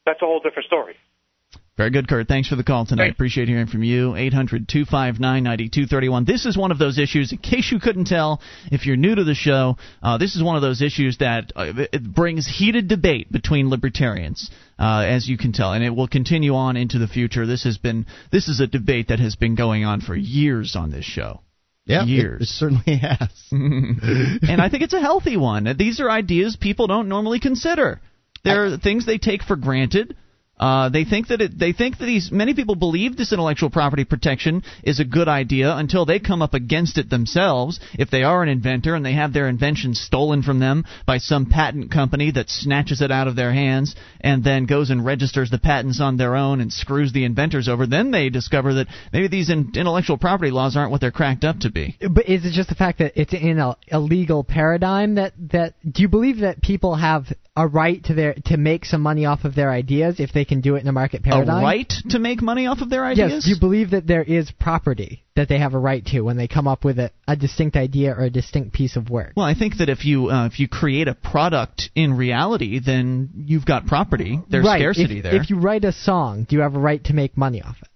that's 0.05 0.21
a 0.21 0.25
whole 0.25 0.39
different 0.39 0.67
story. 0.67 0.95
Very 1.79 1.91
good, 1.91 2.09
Kurt. 2.09 2.27
Thanks 2.27 2.49
for 2.49 2.57
the 2.57 2.63
call 2.65 2.85
tonight. 2.85 3.03
Thanks. 3.05 3.15
Appreciate 3.15 3.47
hearing 3.47 3.67
from 3.67 3.83
you. 3.83 4.13
800 4.13 4.67
259 4.67 5.43
9231. 5.43 6.25
This 6.25 6.45
is 6.45 6.57
one 6.57 6.71
of 6.71 6.77
those 6.77 6.99
issues, 6.99 7.31
in 7.31 7.37
case 7.37 7.71
you 7.71 7.79
couldn't 7.79 8.03
tell, 8.03 8.41
if 8.69 8.85
you're 8.85 8.97
new 8.97 9.15
to 9.15 9.23
the 9.23 9.33
show, 9.33 9.77
uh, 10.03 10.17
this 10.17 10.35
is 10.35 10.43
one 10.43 10.57
of 10.57 10.61
those 10.61 10.81
issues 10.81 11.19
that 11.19 11.53
uh, 11.55 11.71
it 11.93 12.03
brings 12.03 12.45
heated 12.45 12.89
debate 12.89 13.31
between 13.31 13.69
libertarians, 13.69 14.51
uh, 14.77 15.05
as 15.07 15.29
you 15.29 15.37
can 15.37 15.53
tell, 15.53 15.71
and 15.71 15.81
it 15.81 15.91
will 15.91 16.09
continue 16.09 16.53
on 16.53 16.75
into 16.75 16.99
the 16.99 17.07
future. 17.07 17.45
This 17.45 17.63
has 17.63 17.77
been 17.77 18.07
this 18.29 18.49
is 18.49 18.59
a 18.59 18.67
debate 18.67 19.07
that 19.07 19.21
has 19.21 19.37
been 19.37 19.55
going 19.55 19.85
on 19.85 20.01
for 20.01 20.17
years 20.17 20.75
on 20.75 20.91
this 20.91 21.05
show. 21.05 21.39
Yeah, 21.85 22.03
years. 22.03 22.41
It, 22.41 22.43
it 22.43 22.47
certainly 22.47 22.97
has. 22.97 23.29
and 23.51 24.61
I 24.61 24.67
think 24.67 24.83
it's 24.83 24.93
a 24.93 24.99
healthy 24.99 25.37
one. 25.37 25.77
These 25.77 26.01
are 26.01 26.11
ideas 26.11 26.57
people 26.57 26.87
don't 26.87 27.07
normally 27.07 27.39
consider. 27.39 28.01
They're 28.43 28.73
I, 28.73 28.77
things 28.77 29.05
they 29.05 29.17
take 29.17 29.43
for 29.43 29.55
granted. 29.55 30.17
Uh, 30.59 30.89
they 30.89 31.05
think 31.05 31.27
that 31.27 31.41
it, 31.41 31.57
they 31.57 31.71
think 31.71 31.97
that 31.97 32.05
these 32.05 32.31
many 32.31 32.53
people 32.53 32.75
believe 32.75 33.15
this 33.15 33.31
intellectual 33.31 33.69
property 33.69 34.03
protection 34.03 34.63
is 34.83 34.99
a 34.99 35.05
good 35.05 35.27
idea 35.27 35.73
until 35.73 36.05
they 36.05 36.19
come 36.19 36.41
up 36.41 36.53
against 36.53 36.97
it 36.97 37.09
themselves. 37.09 37.79
If 37.93 38.09
they 38.09 38.23
are 38.23 38.43
an 38.43 38.49
inventor 38.49 38.95
and 38.95 39.05
they 39.05 39.13
have 39.13 39.33
their 39.33 39.47
invention 39.47 39.95
stolen 39.95 40.43
from 40.43 40.59
them 40.59 40.85
by 41.05 41.19
some 41.19 41.45
patent 41.45 41.91
company 41.91 42.31
that 42.31 42.49
snatches 42.49 43.01
it 43.01 43.11
out 43.11 43.27
of 43.27 43.35
their 43.35 43.53
hands 43.53 43.95
and 44.19 44.43
then 44.43 44.65
goes 44.65 44.89
and 44.89 45.05
registers 45.05 45.49
the 45.49 45.59
patents 45.59 46.01
on 46.01 46.17
their 46.17 46.35
own 46.35 46.59
and 46.59 46.73
screws 46.73 47.13
the 47.13 47.23
inventors 47.23 47.69
over, 47.69 47.87
then 47.87 48.11
they 48.11 48.29
discover 48.29 48.73
that 48.75 48.87
maybe 49.13 49.27
these 49.27 49.49
in, 49.49 49.71
intellectual 49.75 50.17
property 50.17 50.51
laws 50.51 50.75
aren't 50.75 50.91
what 50.91 50.99
they're 50.99 51.11
cracked 51.11 51.43
up 51.43 51.59
to 51.59 51.71
be. 51.71 51.97
But 51.99 52.27
is 52.27 52.45
it 52.45 52.51
just 52.51 52.69
the 52.69 52.75
fact 52.75 52.99
that 52.99 53.13
it's 53.15 53.33
in 53.33 53.59
a, 53.59 53.77
a 53.91 53.99
legal 53.99 54.43
paradigm 54.43 55.15
that 55.15 55.33
that 55.51 55.75
do 55.89 56.01
you 56.01 56.09
believe 56.09 56.39
that 56.39 56.61
people 56.61 56.95
have 56.95 57.27
a 57.55 57.67
right 57.67 58.03
to 58.05 58.13
their 58.13 58.33
to 58.45 58.57
make 58.57 58.85
some 58.85 59.01
money 59.01 59.25
off 59.25 59.43
of 59.43 59.55
their 59.55 59.71
ideas 59.71 60.19
if 60.19 60.31
they 60.31 60.45
can 60.49 60.59
do 60.61 60.75
it 60.75 60.81
in 60.81 60.87
a 60.87 60.91
market 60.91 61.23
paradigm? 61.23 61.61
A 61.61 61.63
right 61.63 61.93
to 62.09 62.19
make 62.19 62.41
money 62.41 62.67
off 62.67 62.81
of 62.81 62.89
their 62.89 63.05
ideas? 63.05 63.31
Yes. 63.31 63.43
Do 63.45 63.51
you 63.51 63.59
believe 63.59 63.91
that 63.91 64.05
there 64.05 64.23
is 64.23 64.51
property 64.51 65.23
that 65.35 65.47
they 65.47 65.59
have 65.59 65.73
a 65.73 65.79
right 65.79 66.05
to 66.07 66.21
when 66.21 66.35
they 66.35 66.47
come 66.47 66.67
up 66.67 66.83
with 66.83 66.99
a, 66.99 67.11
a 67.27 67.37
distinct 67.37 67.77
idea 67.77 68.13
or 68.13 68.23
a 68.23 68.29
distinct 68.29 68.73
piece 68.73 68.97
of 68.97 69.09
work? 69.09 69.33
Well, 69.37 69.45
I 69.45 69.53
think 69.53 69.77
that 69.77 69.87
if 69.87 70.03
you 70.03 70.29
uh, 70.29 70.47
if 70.47 70.59
you 70.59 70.67
create 70.67 71.07
a 71.07 71.15
product 71.15 71.89
in 71.95 72.17
reality, 72.17 72.81
then 72.85 73.29
you've 73.45 73.65
got 73.65 73.85
property. 73.85 74.41
There's 74.49 74.65
right. 74.65 74.79
scarcity 74.79 75.19
if, 75.19 75.23
there. 75.23 75.35
If 75.35 75.49
you 75.49 75.57
write 75.57 75.85
a 75.85 75.93
song, 75.93 76.45
do 76.49 76.57
you 76.57 76.63
have 76.63 76.75
a 76.75 76.79
right 76.79 77.01
to 77.05 77.13
make 77.13 77.37
money 77.37 77.61
off 77.61 77.77
it? 77.81 77.87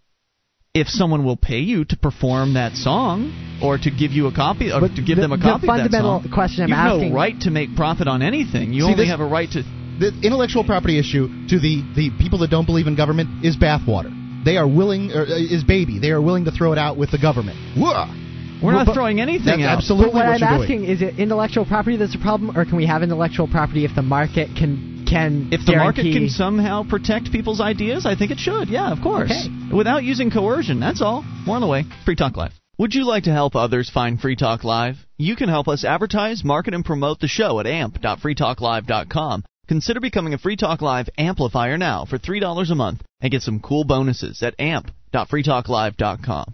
if 0.73 0.87
someone 0.87 1.23
will 1.23 1.37
pay 1.37 1.59
you 1.59 1.85
to 1.85 1.95
perform 1.95 2.55
that 2.55 2.73
song 2.73 3.59
or 3.61 3.77
to 3.77 3.91
give 3.91 4.11
you 4.11 4.25
a 4.25 4.33
copy 4.33 4.71
or 4.71 4.81
but 4.81 4.95
to 4.95 5.03
give 5.03 5.17
the, 5.17 5.21
them 5.21 5.31
a 5.31 5.37
copy 5.37 5.61
the 5.61 5.67
fundamental 5.67 6.17
of 6.17 6.23
that 6.23 6.29
song, 6.29 6.33
question 6.33 6.63
I'm 6.63 6.69
you 6.69 6.75
have 6.75 6.91
asking, 6.93 7.09
no 7.09 7.15
right 7.15 7.39
to 7.41 7.51
make 7.51 7.75
profit 7.75 8.07
on 8.07 8.23
anything. 8.23 8.73
You 8.73 8.81
See, 8.81 8.91
only 8.91 9.03
this, 9.03 9.09
have 9.09 9.19
a 9.19 9.25
right 9.25 9.49
to. 9.51 9.61
The 10.03 10.11
intellectual 10.21 10.65
property 10.65 10.99
issue 10.99 11.29
to 11.47 11.59
the, 11.59 11.81
the 11.95 12.11
people 12.19 12.39
that 12.39 12.49
don't 12.49 12.65
believe 12.65 12.87
in 12.87 12.95
government 12.97 13.45
is 13.45 13.55
bathwater. 13.55 14.11
They 14.43 14.57
are 14.57 14.67
willing, 14.67 15.13
or, 15.13 15.21
uh, 15.21 15.39
is 15.39 15.63
baby. 15.63 15.97
They 15.97 16.11
are 16.11 16.21
willing 16.21 16.43
to 16.43 16.51
throw 16.51 16.73
it 16.73 16.77
out 16.77 16.97
with 16.97 17.11
the 17.11 17.17
government. 17.17 17.55
Whoa. 17.77 18.11
We're 18.61 18.75
Well, 18.75 18.83
not 18.83 18.93
throwing 18.93 19.21
anything 19.21 19.63
out. 19.63 19.77
absolutely 19.77 20.11
but 20.11 20.15
what, 20.15 20.41
what 20.41 20.43
I'm 20.43 20.61
asking 20.61 20.79
doing. 20.81 20.89
is 20.89 21.01
it 21.01 21.19
intellectual 21.19 21.65
property 21.65 21.95
that's 21.95 22.15
a 22.15 22.19
problem, 22.19 22.57
or 22.57 22.65
can 22.65 22.75
we 22.75 22.85
have 22.85 23.01
intellectual 23.01 23.47
property 23.47 23.85
if 23.85 23.95
the 23.95 24.01
market 24.01 24.49
can 24.57 25.05
can. 25.07 25.49
If 25.53 25.65
the 25.65 25.77
market 25.77 26.03
can 26.03 26.27
somehow 26.27 26.83
protect 26.83 27.31
people's 27.31 27.61
ideas, 27.61 28.05
I 28.05 28.15
think 28.15 28.31
it 28.31 28.39
should. 28.39 28.67
Yeah, 28.67 28.91
of 28.91 29.01
course. 29.01 29.31
Okay. 29.31 29.75
Without 29.75 30.03
using 30.03 30.31
coercion. 30.31 30.79
That's 30.81 31.01
all. 31.01 31.23
More 31.45 31.55
on 31.55 31.61
the 31.61 31.67
way. 31.67 31.85
Free 32.03 32.15
Talk 32.15 32.35
Live. 32.35 32.51
Would 32.77 32.93
you 32.93 33.05
like 33.05 33.23
to 33.23 33.31
help 33.31 33.55
others 33.55 33.89
find 33.89 34.19
Free 34.19 34.35
Talk 34.35 34.63
Live? 34.63 34.95
You 35.17 35.35
can 35.35 35.47
help 35.47 35.67
us 35.67 35.85
advertise, 35.85 36.43
market, 36.43 36.73
and 36.73 36.83
promote 36.83 37.19
the 37.19 37.27
show 37.27 37.59
at 37.59 37.67
amp.freetalklive.com. 37.67 39.43
Consider 39.67 39.99
becoming 39.99 40.33
a 40.33 40.37
Free 40.37 40.55
Talk 40.55 40.81
Live 40.81 41.09
amplifier 41.17 41.77
now 41.77 42.05
for 42.05 42.17
$3 42.17 42.69
a 42.69 42.75
month 42.75 43.01
and 43.21 43.31
get 43.31 43.41
some 43.41 43.59
cool 43.59 43.85
bonuses 43.85 44.43
at 44.43 44.59
amp.freetalklive.com. 44.59 46.53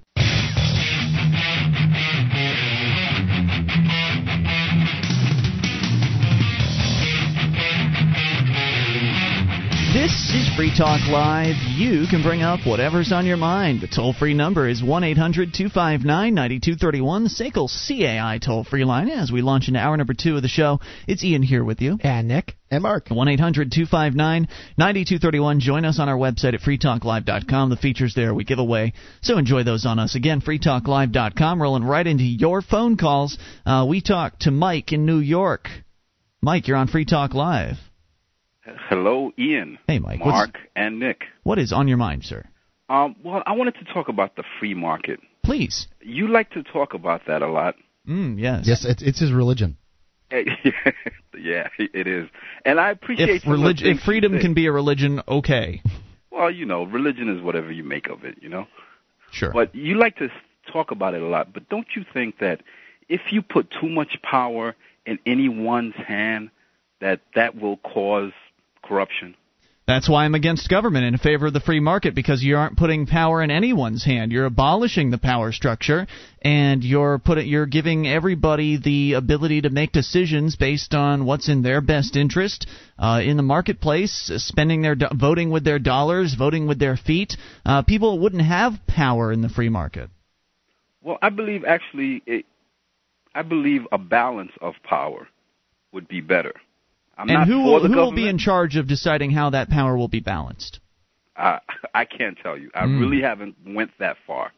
This 9.94 10.14
is 10.36 10.48
Free 10.56 10.72
Talk 10.78 11.02
Live. 11.10 11.56
You 11.76 12.06
can 12.08 12.22
bring 12.22 12.44
up 12.44 12.60
whatever's 12.64 13.12
on 13.12 13.26
your 13.26 13.38
mind. 13.38 13.82
The 13.82 13.88
toll 13.88 14.14
free 14.14 14.36
number 14.36 14.70
is 14.70 14.84
1 14.84 15.04
800 15.04 15.52
259 15.52 16.36
9231, 16.36 17.24
the 17.24 17.30
SACL 17.30 17.68
CAI 17.68 18.38
toll 18.38 18.64
free 18.64 18.86
line. 18.86 19.10
As 19.10 19.32
we 19.32 19.42
launch 19.42 19.68
into 19.68 19.80
hour 19.80 19.98
number 19.98 20.14
two 20.14 20.36
of 20.36 20.44
the 20.44 20.48
show, 20.48 20.80
it's 21.08 21.24
Ian 21.24 21.42
here 21.42 21.64
with 21.64 21.82
you. 21.82 21.98
And 22.02 22.28
Nick. 22.28 22.54
And 22.70 22.84
Mark. 22.84 23.08
1 23.10 23.28
800 23.30 23.72
259 23.72 24.48
9231. 24.78 25.60
Join 25.60 25.86
us 25.86 26.00
on 26.00 26.08
our 26.08 26.18
website 26.18 26.54
at 26.54 26.62
freetalklive.com. 26.62 27.72
The 27.72 27.76
features 27.76 28.14
there 28.14 28.32
we 28.36 28.44
give 28.44 28.60
away, 28.60 28.94
so 29.24 29.40
enjoy 29.40 29.64
those 29.64 29.88
on 29.88 29.98
us. 29.98 30.14
Again, 30.14 30.42
freetalklive.com. 30.42 31.60
Rolling 31.60 31.84
right 31.84 32.06
into 32.06 32.26
your 32.26 32.62
phone 32.62 32.96
calls. 32.96 33.40
Uh, 33.66 33.88
we 33.90 34.02
talk 34.02 34.38
to 34.42 34.52
Mike 34.52 34.94
in 34.94 35.08
New 35.08 35.20
York. 35.20 35.68
Mike, 36.44 36.68
you're 36.68 36.78
on 36.78 36.90
Free 36.90 37.06
Talk 37.06 37.34
Live. 37.34 37.78
Hello, 38.90 39.32
Ian. 39.38 39.80
Hey, 39.88 40.00
Mike. 40.00 40.20
what's- 40.20 40.32
Mark, 40.32 40.58
and 40.76 41.00
Nick. 41.00 41.24
What 41.44 41.60
is 41.60 41.72
on 41.74 41.88
your 41.88 41.98
mind, 41.98 42.24
sir? 42.26 42.46
Um, 42.90 43.16
well, 43.24 43.44
I 43.46 43.54
wanted 43.54 43.76
to 43.76 43.86
talk 43.94 44.10
about 44.10 44.36
the 44.36 44.44
free 44.60 44.74
market. 44.74 45.20
Please. 45.44 45.88
You 46.02 46.28
like 46.28 46.52
to 46.52 46.64
talk 46.64 46.94
about 46.94 47.28
that 47.28 47.42
a 47.42 47.48
lot. 47.48 47.76
Mm, 48.08 48.40
yes. 48.40 48.64
Yes, 48.68 48.86
it's, 48.86 49.02
it's 49.02 49.20
his 49.20 49.32
religion. 49.32 49.78
yeah, 50.32 51.68
it 51.80 52.08
is, 52.08 52.30
and 52.64 52.80
I 52.80 52.92
appreciate 52.92 53.30
If, 53.30 53.42
some 53.44 53.54
of 53.54 53.60
the 53.60 53.64
relig- 53.64 53.80
things 53.80 53.98
if 53.98 54.04
freedom 54.04 54.38
can 54.40 54.54
be 54.54 54.68
a 54.68 54.72
religion, 54.72 55.22
okay. 55.28 55.82
Well, 56.32 56.52
you 56.52 56.66
know, 56.66 56.84
religion 56.84 57.36
is 57.36 57.42
whatever 57.44 57.70
you 57.70 57.84
make 57.84 58.08
of 58.08 58.24
it, 58.24 58.38
you 58.42 58.48
know. 58.48 58.66
Sure. 59.32 59.52
But 59.52 59.76
you 59.76 59.96
like 59.96 60.18
to 60.18 60.30
talk 60.72 60.92
about 60.92 61.14
it 61.14 61.22
a 61.22 61.28
lot. 61.28 61.52
But 61.52 61.68
don't 61.68 61.88
you 61.98 62.06
think 62.14 62.38
that 62.40 62.62
if 63.10 63.20
you 63.32 63.42
put 63.42 63.68
too 63.82 63.90
much 63.90 64.22
power 64.22 64.74
in 65.06 65.20
anyone's 65.26 65.96
hand, 65.96 66.52
that 67.02 67.20
that 67.36 67.60
will 67.60 67.76
cause 67.78 68.32
corruption? 68.90 69.36
That's 69.90 70.08
why 70.08 70.26
I'm 70.26 70.36
against 70.36 70.70
government 70.70 71.06
in 71.06 71.18
favor 71.18 71.48
of 71.48 71.54
the 71.54 71.60
free 71.60 71.80
market 71.80 72.14
because 72.14 72.44
you 72.44 72.56
aren't 72.58 72.78
putting 72.78 73.08
power 73.08 73.42
in 73.42 73.50
anyone's 73.50 74.06
hand. 74.06 74.32
You're 74.32 74.46
abolishing 74.46 75.10
the 75.10 75.18
power 75.18 75.52
structure 75.52 76.06
and 76.44 76.84
you're 76.84 77.18
put 77.18 77.44
you're 77.44 77.66
giving 77.66 78.08
everybody 78.08 78.78
the 78.78 79.14
ability 79.14 79.62
to 79.62 79.72
make 79.72 79.92
decisions 79.92 80.56
based 80.56 80.94
on 80.94 81.26
what's 81.26 81.50
in 81.50 81.64
their 81.64 81.82
best 81.82 82.16
interest 82.16 82.68
uh, 83.00 83.20
in 83.24 83.36
the 83.36 83.42
marketplace, 83.42 84.32
spending 84.36 84.84
their 84.84 84.94
do- 84.94 85.08
voting 85.12 85.50
with 85.50 85.64
their 85.64 85.80
dollars, 85.80 86.36
voting 86.38 86.68
with 86.68 86.78
their 86.78 86.96
feet. 86.96 87.36
Uh, 87.66 87.82
people 87.82 88.20
wouldn't 88.20 88.44
have 88.44 88.74
power 88.86 89.32
in 89.32 89.42
the 89.42 89.50
free 89.50 89.70
market. 89.70 90.12
Well, 91.02 91.18
I 91.20 91.30
believe 91.30 91.66
actually, 91.66 92.22
it, 92.28 92.46
I 93.34 93.42
believe 93.42 93.88
a 93.92 93.98
balance 93.98 94.52
of 94.62 94.76
power 94.84 95.28
would 95.94 96.08
be 96.08 96.22
better. 96.22 96.54
I'm 97.20 97.30
and 97.30 97.50
who 97.50 97.64
will, 97.64 97.86
who 97.86 97.94
will 97.94 98.14
be 98.14 98.30
in 98.30 98.38
charge 98.38 98.78
of 98.78 98.88
deciding 98.88 99.32
how 99.32 99.50
that 99.50 99.70
power 99.70 99.98
will 99.98 100.08
be 100.08 100.22
balanced? 100.22 100.80
I 101.36 101.60
I 101.94 102.06
can't 102.06 102.38
tell 102.42 102.58
you. 102.58 102.72
I 102.74 102.86
Mm. 102.86 103.00
really 103.00 103.22
haven't 103.22 103.56
went 103.66 103.92
that 104.00 104.18
far. 104.26 104.54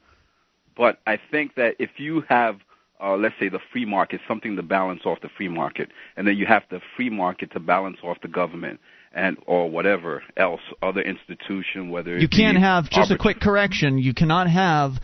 But 0.78 1.00
I 1.08 1.18
think 1.32 1.56
that 1.56 1.76
if 1.80 2.00
you 2.00 2.24
have, 2.30 2.60
uh, 3.04 3.16
let's 3.18 3.36
say, 3.40 3.50
the 3.50 3.60
free 3.72 3.86
market, 3.86 4.22
something 4.28 4.56
to 4.56 4.64
balance 4.64 5.02
off 5.06 5.20
the 5.22 5.30
free 5.30 5.50
market, 5.50 5.90
and 6.16 6.28
then 6.28 6.38
you 6.38 6.46
have 6.46 6.64
the 6.70 6.82
free 6.96 7.10
market 7.10 7.52
to 7.52 7.60
balance 7.60 7.98
off 8.04 8.18
the 8.22 8.28
government 8.28 8.80
and 9.14 9.38
or 9.46 9.70
whatever 9.70 10.24
else, 10.38 10.62
other 10.82 11.02
institution, 11.02 11.90
whether 11.90 12.18
You 12.18 12.30
can't 12.30 12.58
have 12.58 12.90
just 12.90 13.12
a 13.12 13.18
quick 13.18 13.42
correction. 13.42 13.98
You 13.98 14.14
cannot 14.14 14.48
have 14.50 15.02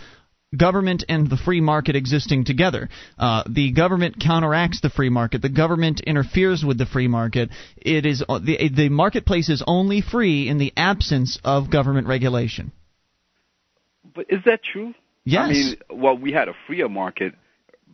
government 0.56 1.04
and 1.10 1.30
the 1.30 1.38
free 1.38 1.62
market 1.62 1.96
existing 1.96 2.46
together. 2.46 2.90
Uh, 3.18 3.44
the 3.50 3.72
government 3.72 4.18
counteracts 4.22 4.82
the 4.82 4.90
free 4.90 5.10
market. 5.10 5.42
The 5.42 5.50
government 5.50 6.00
interferes 6.02 6.64
with 6.64 6.78
the 6.78 6.86
free 6.86 7.08
market. 7.08 7.50
It 7.78 8.06
is 8.06 8.24
uh, 8.28 8.40
the 8.40 8.70
the 8.74 8.90
marketplace 8.90 9.50
is 9.50 9.64
only 9.68 10.02
free 10.02 10.48
in 10.48 10.58
the 10.58 10.72
absence 10.78 11.40
of 11.44 11.70
government 11.70 12.08
regulation. 12.08 12.72
But 14.16 14.28
is 14.30 14.40
that 14.46 14.62
true? 14.64 14.94
Yes. 15.26 15.44
I 15.50 15.52
mean, 15.52 15.76
well, 16.02 16.18
we 16.18 16.32
had 16.32 16.48
a 16.48 16.54
freer 16.66 16.88
market 16.88 17.34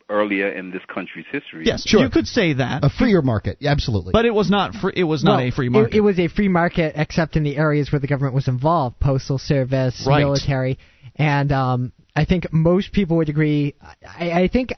earlier 0.10 0.50
in 0.50 0.70
this 0.70 0.82
country's 0.94 1.26
history. 1.32 1.64
Yes, 1.66 1.84
Sure. 1.88 2.02
you 2.02 2.10
could 2.10 2.28
say 2.28 2.54
that, 2.54 2.84
A 2.84 2.90
freer 2.90 3.22
market, 3.24 3.58
absolutely. 3.66 4.12
but 4.12 4.26
it 4.26 4.34
was 4.34 4.52
not 4.52 4.76
free. 4.76 4.94
It 4.96 5.06
was 5.06 5.24
not 5.24 5.38
Well, 5.38 5.48
a 5.48 5.52
free 5.52 5.68
it- 5.68 5.72
market. 5.72 5.96
It, 5.96 6.02
was 6.02 6.20
a 6.20 6.28
free 6.28 6.50
market, 6.50 6.94
except 6.96 7.36
in 7.36 7.44
the 7.44 7.58
areas 7.58 7.92
where 7.92 8.00
the 8.00 8.06
government 8.08 8.36
was 8.36 8.48
involved: 8.48 9.00
postal 9.00 9.40
service, 9.40 10.06
Right. 10.08 10.20
military, 10.20 10.78
and 11.16 11.52
um, 11.52 11.92
I 12.16 12.26
think 12.26 12.52
most 12.52 12.92
people 12.92 13.18
would 13.18 13.30
agree. 13.30 13.76
I, 14.08 14.44
I 14.44 14.48
think. 14.48 14.74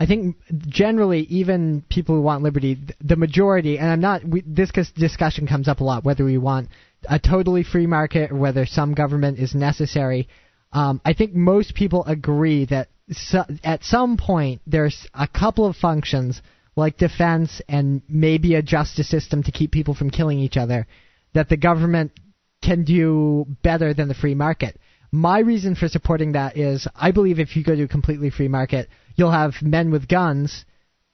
I 0.00 0.06
think 0.06 0.36
generally, 0.66 1.20
even 1.30 1.84
people 1.88 2.16
who 2.16 2.22
want 2.22 2.42
liberty, 2.42 2.76
the 3.00 3.14
majority, 3.14 3.78
and 3.78 3.88
I'm 3.88 4.00
not. 4.00 4.24
We, 4.24 4.42
this 4.44 4.72
discussion 4.96 5.46
comes 5.46 5.68
up 5.68 5.78
a 5.78 5.84
lot 5.84 6.02
whether 6.04 6.24
we 6.24 6.38
want 6.38 6.70
a 7.08 7.20
totally 7.20 7.62
free 7.62 7.86
market 7.86 8.32
or 8.32 8.36
whether 8.36 8.66
some 8.66 8.94
government 8.94 9.38
is 9.38 9.54
necessary. 9.54 10.28
Um, 10.72 11.00
I 11.04 11.12
think 11.12 11.34
most 11.34 11.74
people 11.74 12.04
agree 12.04 12.64
that 12.66 12.88
so, 13.12 13.44
at 13.62 13.84
some 13.84 14.16
point 14.16 14.62
there's 14.66 15.06
a 15.14 15.28
couple 15.28 15.66
of 15.66 15.76
functions 15.76 16.40
like 16.74 16.96
defense 16.96 17.60
and 17.68 18.02
maybe 18.08 18.54
a 18.54 18.62
justice 18.62 19.08
system 19.08 19.42
to 19.42 19.52
keep 19.52 19.70
people 19.70 19.94
from 19.94 20.10
killing 20.10 20.38
each 20.38 20.56
other 20.56 20.86
that 21.34 21.48
the 21.48 21.56
government 21.56 22.12
can 22.62 22.84
do 22.84 23.46
better 23.62 23.92
than 23.92 24.08
the 24.08 24.14
free 24.14 24.34
market. 24.34 24.78
My 25.12 25.40
reason 25.40 25.74
for 25.74 25.88
supporting 25.88 26.32
that 26.32 26.56
is 26.56 26.88
I 26.96 27.10
believe 27.10 27.38
if 27.38 27.54
you 27.54 27.62
go 27.62 27.76
to 27.76 27.82
a 27.82 27.88
completely 27.88 28.30
free 28.30 28.48
market, 28.48 28.88
you'll 29.14 29.30
have 29.30 29.54
men 29.60 29.90
with 29.90 30.08
guns 30.08 30.64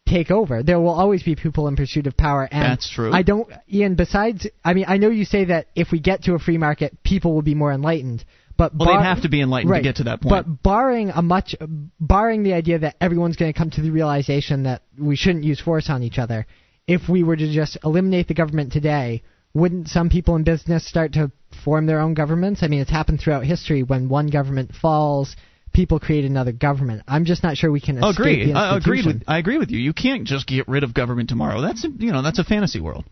take 0.07 0.30
over. 0.30 0.62
There 0.62 0.80
will 0.80 0.90
always 0.90 1.22
be 1.22 1.34
people 1.34 1.68
in 1.68 1.76
pursuit 1.76 2.07
of 2.07 2.16
power 2.16 2.49
and 2.51 2.62
That's 2.62 2.88
true. 2.88 3.12
I 3.12 3.22
don't 3.22 3.51
Ian 3.70 3.96
besides 3.96 4.46
I 4.64 4.74
mean 4.74 4.84
I 4.88 4.96
know 4.99 5.11
you 5.11 5.24
say 5.24 5.46
that 5.46 5.66
if 5.74 5.90
we 5.90 5.99
get 6.01 6.22
to 6.24 6.34
a 6.34 6.38
free 6.38 6.59
market 6.59 7.03
people 7.03 7.34
will 7.34 7.42
be 7.42 7.55
more 7.55 7.72
enlightened. 7.72 8.24
But 8.57 8.74
Well, 8.74 8.86
bar- 8.86 8.99
they'd 8.99 9.07
have 9.07 9.22
to 9.22 9.28
be 9.28 9.40
enlightened 9.40 9.74
to 9.74 9.82
get 9.82 9.96
to 9.96 10.05
that 10.05 10.20
point. 10.20 10.30
But 10.30 10.62
barring 10.62 11.11
a 11.11 11.22
much 11.22 11.57
barring 12.01 12.44
the 12.44 12.55
idea 12.55 12.78
that 12.80 12.96
everyone's 13.01 13.36
going 13.36 13.53
to 13.53 13.59
come 13.59 13.70
to 13.70 13.82
the 13.82 13.90
realization 13.90 14.62
that 14.62 14.82
we 14.96 15.16
shouldn't 15.16 15.44
use 15.44 15.61
force 15.61 15.90
on 15.90 16.03
each 16.03 16.18
other, 16.18 16.46
if 16.86 17.09
we 17.09 17.22
were 17.22 17.36
to 17.36 17.53
just 17.53 17.78
eliminate 17.84 18.28
the 18.28 18.34
government 18.34 18.72
today, 18.72 19.22
wouldn't 19.55 19.88
some 19.88 20.09
people 20.09 20.36
in 20.36 20.44
business 20.44 20.86
start 20.86 21.14
to 21.14 21.32
form 21.64 21.86
their 21.86 22.01
own 22.01 22.14
governments? 22.14 22.62
I 22.62 22.68
mean, 22.68 22.80
it's 22.80 22.90
happened 22.90 23.20
throughout 23.20 23.44
history. 23.44 23.82
When 23.82 24.09
one 24.09 24.28
government 24.28 24.74
falls, 24.74 25.36
people 25.72 25.99
create 25.99 26.24
another 26.24 26.53
government. 26.53 27.03
I'm 27.09 27.24
just 27.24 27.42
not 27.42 27.57
sure 27.57 27.70
we 27.70 27.80
can 27.80 27.99
escape 27.99 28.18
Agreed. 28.18 28.49
the 28.49 28.59
I 28.59 28.76
agreed 28.76 28.99
institution. 28.99 29.18
with 29.20 29.28
I 29.28 29.38
agree 29.38 29.59
with 29.59 29.70
you. 29.70 29.78
You 29.78 29.92
can't 29.92 30.24
just 30.24 30.46
get 30.46 30.68
rid 30.68 30.84
of 30.84 30.94
government 30.94 31.28
tomorrow. 31.28 31.61
That's 31.61 31.84
a, 31.84 31.88
you 31.88 32.12
know 32.12 32.22
that's 32.22 32.38
a 32.38 32.44
fantasy 32.44 32.80
world. 32.80 33.05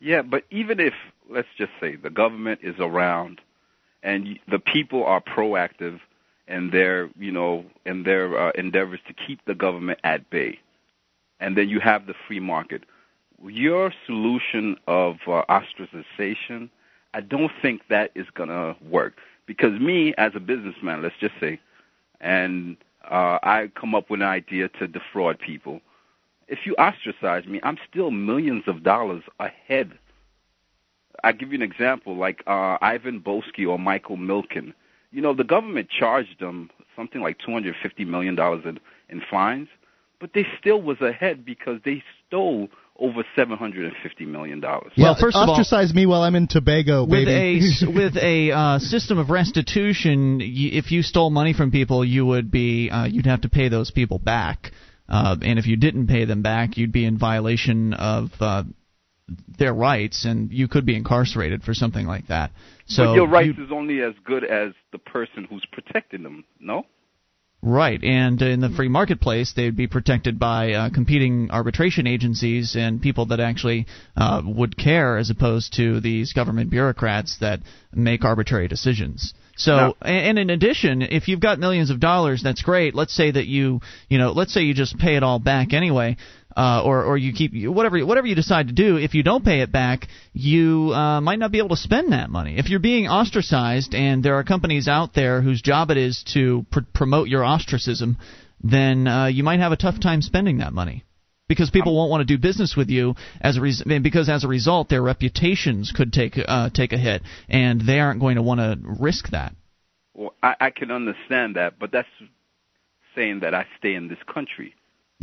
Yeah, 0.00 0.22
but 0.22 0.44
even 0.50 0.80
if 0.80 0.94
let's 1.30 1.48
just 1.56 1.72
say 1.80 1.96
the 1.96 2.10
government 2.10 2.60
is 2.62 2.74
around 2.78 3.40
and 4.02 4.38
the 4.50 4.58
people 4.58 5.04
are 5.04 5.20
proactive 5.22 5.98
in 6.46 6.70
their 6.70 7.08
you 7.18 7.32
know 7.32 7.64
in 7.86 8.02
their 8.02 8.48
uh, 8.48 8.52
endeavors 8.54 9.00
to 9.08 9.14
keep 9.26 9.40
the 9.46 9.54
government 9.54 9.98
at 10.04 10.28
bay, 10.30 10.58
and 11.40 11.56
then 11.56 11.68
you 11.68 11.80
have 11.80 12.06
the 12.06 12.14
free 12.28 12.40
market. 12.40 12.84
Your 13.42 13.92
solution 14.06 14.76
of 14.86 15.16
uh, 15.26 15.42
ostracization, 15.48 16.70
I 17.14 17.20
don't 17.20 17.52
think 17.62 17.82
that 17.88 18.10
is 18.14 18.26
gonna 18.34 18.76
work 18.90 19.14
because 19.46 19.78
me 19.80 20.14
as 20.18 20.32
a 20.34 20.40
businessman, 20.40 21.02
let's 21.02 21.16
just 21.20 21.34
say, 21.40 21.60
and 22.20 22.76
uh, 23.10 23.38
I 23.42 23.70
come 23.78 23.94
up 23.94 24.10
with 24.10 24.20
an 24.20 24.26
idea 24.26 24.68
to 24.80 24.86
defraud 24.86 25.38
people 25.38 25.80
if 26.48 26.60
you 26.66 26.74
ostracize 26.76 27.46
me, 27.46 27.60
I'm 27.62 27.78
still 27.90 28.10
millions 28.10 28.64
of 28.66 28.82
dollars 28.82 29.22
ahead. 29.40 29.92
I 31.22 31.32
give 31.32 31.52
you 31.52 31.56
an 31.56 31.62
example, 31.62 32.16
like 32.16 32.42
uh, 32.46 32.76
Ivan 32.82 33.20
Boesky 33.20 33.66
or 33.68 33.78
Michael 33.78 34.16
Milken. 34.16 34.74
You 35.10 35.22
know, 35.22 35.32
the 35.34 35.44
government 35.44 35.88
charged 35.88 36.40
them 36.40 36.70
something 36.96 37.20
like 37.22 37.38
two 37.38 37.52
hundred 37.52 37.76
fifty 37.82 38.04
million 38.04 38.34
dollars 38.34 38.64
in, 38.64 38.78
in 39.08 39.22
fines, 39.30 39.68
but 40.20 40.30
they 40.34 40.46
still 40.58 40.82
was 40.82 41.00
ahead 41.00 41.44
because 41.44 41.80
they 41.84 42.02
stole 42.26 42.68
over 42.98 43.24
seven 43.34 43.56
hundred 43.58 43.86
and 43.86 43.94
fifty 44.02 44.24
million 44.24 44.60
dollars. 44.60 44.92
Well, 44.96 45.16
first 45.18 45.36
of 45.36 45.48
all- 45.48 45.54
ostracize 45.54 45.92
me 45.92 46.06
while 46.06 46.22
I'm 46.22 46.34
in 46.36 46.46
Tobago, 46.46 47.02
with 47.04 47.26
baby. 47.26 47.58
a 47.58 47.68
s- 47.68 47.84
with 47.94 48.16
a 48.16 48.52
uh, 48.52 48.78
system 48.78 49.18
of 49.18 49.30
restitution, 49.30 50.38
y- 50.38 50.44
if 50.72 50.92
you 50.92 51.02
stole 51.02 51.30
money 51.30 51.52
from 51.54 51.70
people, 51.70 52.04
you 52.04 52.24
would 52.24 52.50
be 52.50 52.90
uh, 52.90 53.04
you'd 53.06 53.26
have 53.26 53.42
to 53.42 53.48
pay 53.48 53.68
those 53.68 53.90
people 53.90 54.18
back, 54.18 54.70
uh, 55.08 55.36
and 55.42 55.58
if 55.58 55.66
you 55.66 55.76
didn't 55.76 56.06
pay 56.06 56.24
them 56.24 56.42
back, 56.42 56.76
you'd 56.76 56.92
be 56.92 57.04
in 57.04 57.18
violation 57.18 57.94
of 57.94 58.30
uh, 58.40 58.62
their 59.58 59.72
rights, 59.74 60.24
and 60.24 60.52
you 60.52 60.68
could 60.68 60.86
be 60.86 60.94
incarcerated 60.94 61.62
for 61.62 61.74
something 61.74 62.06
like 62.06 62.28
that. 62.28 62.52
So 62.86 63.06
but 63.06 63.14
your 63.14 63.26
rights 63.28 63.58
you- 63.58 63.64
is 63.64 63.70
only 63.72 64.02
as 64.02 64.14
good 64.24 64.44
as 64.44 64.72
the 64.92 64.98
person 64.98 65.44
who's 65.50 65.66
protecting 65.72 66.22
them. 66.22 66.44
No. 66.60 66.86
Right, 67.66 68.04
and 68.04 68.42
in 68.42 68.60
the 68.60 68.68
free 68.68 68.88
marketplace, 68.88 69.54
they'd 69.56 69.74
be 69.74 69.86
protected 69.86 70.38
by 70.38 70.72
uh, 70.72 70.90
competing 70.90 71.50
arbitration 71.50 72.06
agencies 72.06 72.76
and 72.76 73.00
people 73.00 73.24
that 73.26 73.40
actually 73.40 73.86
uh, 74.18 74.42
would 74.44 74.76
care, 74.76 75.16
as 75.16 75.30
opposed 75.30 75.72
to 75.76 75.98
these 76.00 76.34
government 76.34 76.68
bureaucrats 76.68 77.38
that 77.40 77.60
make 77.94 78.22
arbitrary 78.22 78.68
decisions. 78.68 79.32
So, 79.56 79.76
Now- 79.76 79.94
and 80.02 80.38
in 80.38 80.50
addition, 80.50 81.00
if 81.00 81.26
you've 81.28 81.40
got 81.40 81.58
millions 81.58 81.88
of 81.88 82.00
dollars, 82.00 82.42
that's 82.42 82.60
great. 82.60 82.94
Let's 82.94 83.14
say 83.14 83.30
that 83.30 83.46
you, 83.46 83.80
you 84.10 84.18
know, 84.18 84.32
let's 84.32 84.52
say 84.52 84.60
you 84.60 84.74
just 84.74 84.98
pay 84.98 85.16
it 85.16 85.22
all 85.22 85.38
back 85.38 85.72
anyway. 85.72 86.18
Uh, 86.56 86.82
or, 86.84 87.02
or 87.02 87.16
you 87.16 87.32
keep 87.32 87.52
whatever 87.68 87.98
whatever 88.06 88.28
you 88.28 88.36
decide 88.36 88.68
to 88.68 88.72
do. 88.72 88.96
If 88.96 89.14
you 89.14 89.24
don't 89.24 89.44
pay 89.44 89.62
it 89.62 89.72
back, 89.72 90.06
you 90.32 90.92
uh, 90.94 91.20
might 91.20 91.40
not 91.40 91.50
be 91.50 91.58
able 91.58 91.70
to 91.70 91.76
spend 91.76 92.12
that 92.12 92.30
money. 92.30 92.56
If 92.58 92.68
you're 92.68 92.78
being 92.78 93.08
ostracized, 93.08 93.92
and 93.92 94.22
there 94.22 94.36
are 94.36 94.44
companies 94.44 94.86
out 94.86 95.14
there 95.14 95.42
whose 95.42 95.60
job 95.60 95.90
it 95.90 95.96
is 95.96 96.22
to 96.34 96.64
pr- 96.70 96.80
promote 96.92 97.28
your 97.28 97.44
ostracism, 97.44 98.18
then 98.62 99.08
uh, 99.08 99.26
you 99.26 99.42
might 99.42 99.58
have 99.58 99.72
a 99.72 99.76
tough 99.76 100.00
time 100.00 100.22
spending 100.22 100.58
that 100.58 100.72
money 100.72 101.04
because 101.48 101.70
people 101.70 101.94
won't 101.94 102.10
want 102.10 102.26
to 102.26 102.36
do 102.36 102.40
business 102.40 102.74
with 102.76 102.88
you 102.88 103.14
as 103.40 103.56
a 103.56 103.60
res- 103.60 103.82
because 104.02 104.28
as 104.28 104.44
a 104.44 104.48
result 104.48 104.88
their 104.88 105.02
reputations 105.02 105.92
could 105.94 106.12
take 106.12 106.38
uh, 106.38 106.70
take 106.70 106.92
a 106.92 106.98
hit, 106.98 107.22
and 107.48 107.80
they 107.80 108.00
aren't 108.00 108.20
going 108.20 108.36
to 108.36 108.42
want 108.42 108.60
to 108.60 108.78
risk 109.00 109.30
that. 109.30 109.54
Well, 110.14 110.34
I, 110.42 110.54
I 110.60 110.70
can 110.70 110.90
understand 110.90 111.56
that, 111.56 111.78
but 111.78 111.92
that's 111.92 112.08
saying 113.14 113.40
that 113.40 113.54
I 113.54 113.66
stay 113.78 113.94
in 113.94 114.08
this 114.08 114.18
country. 114.32 114.74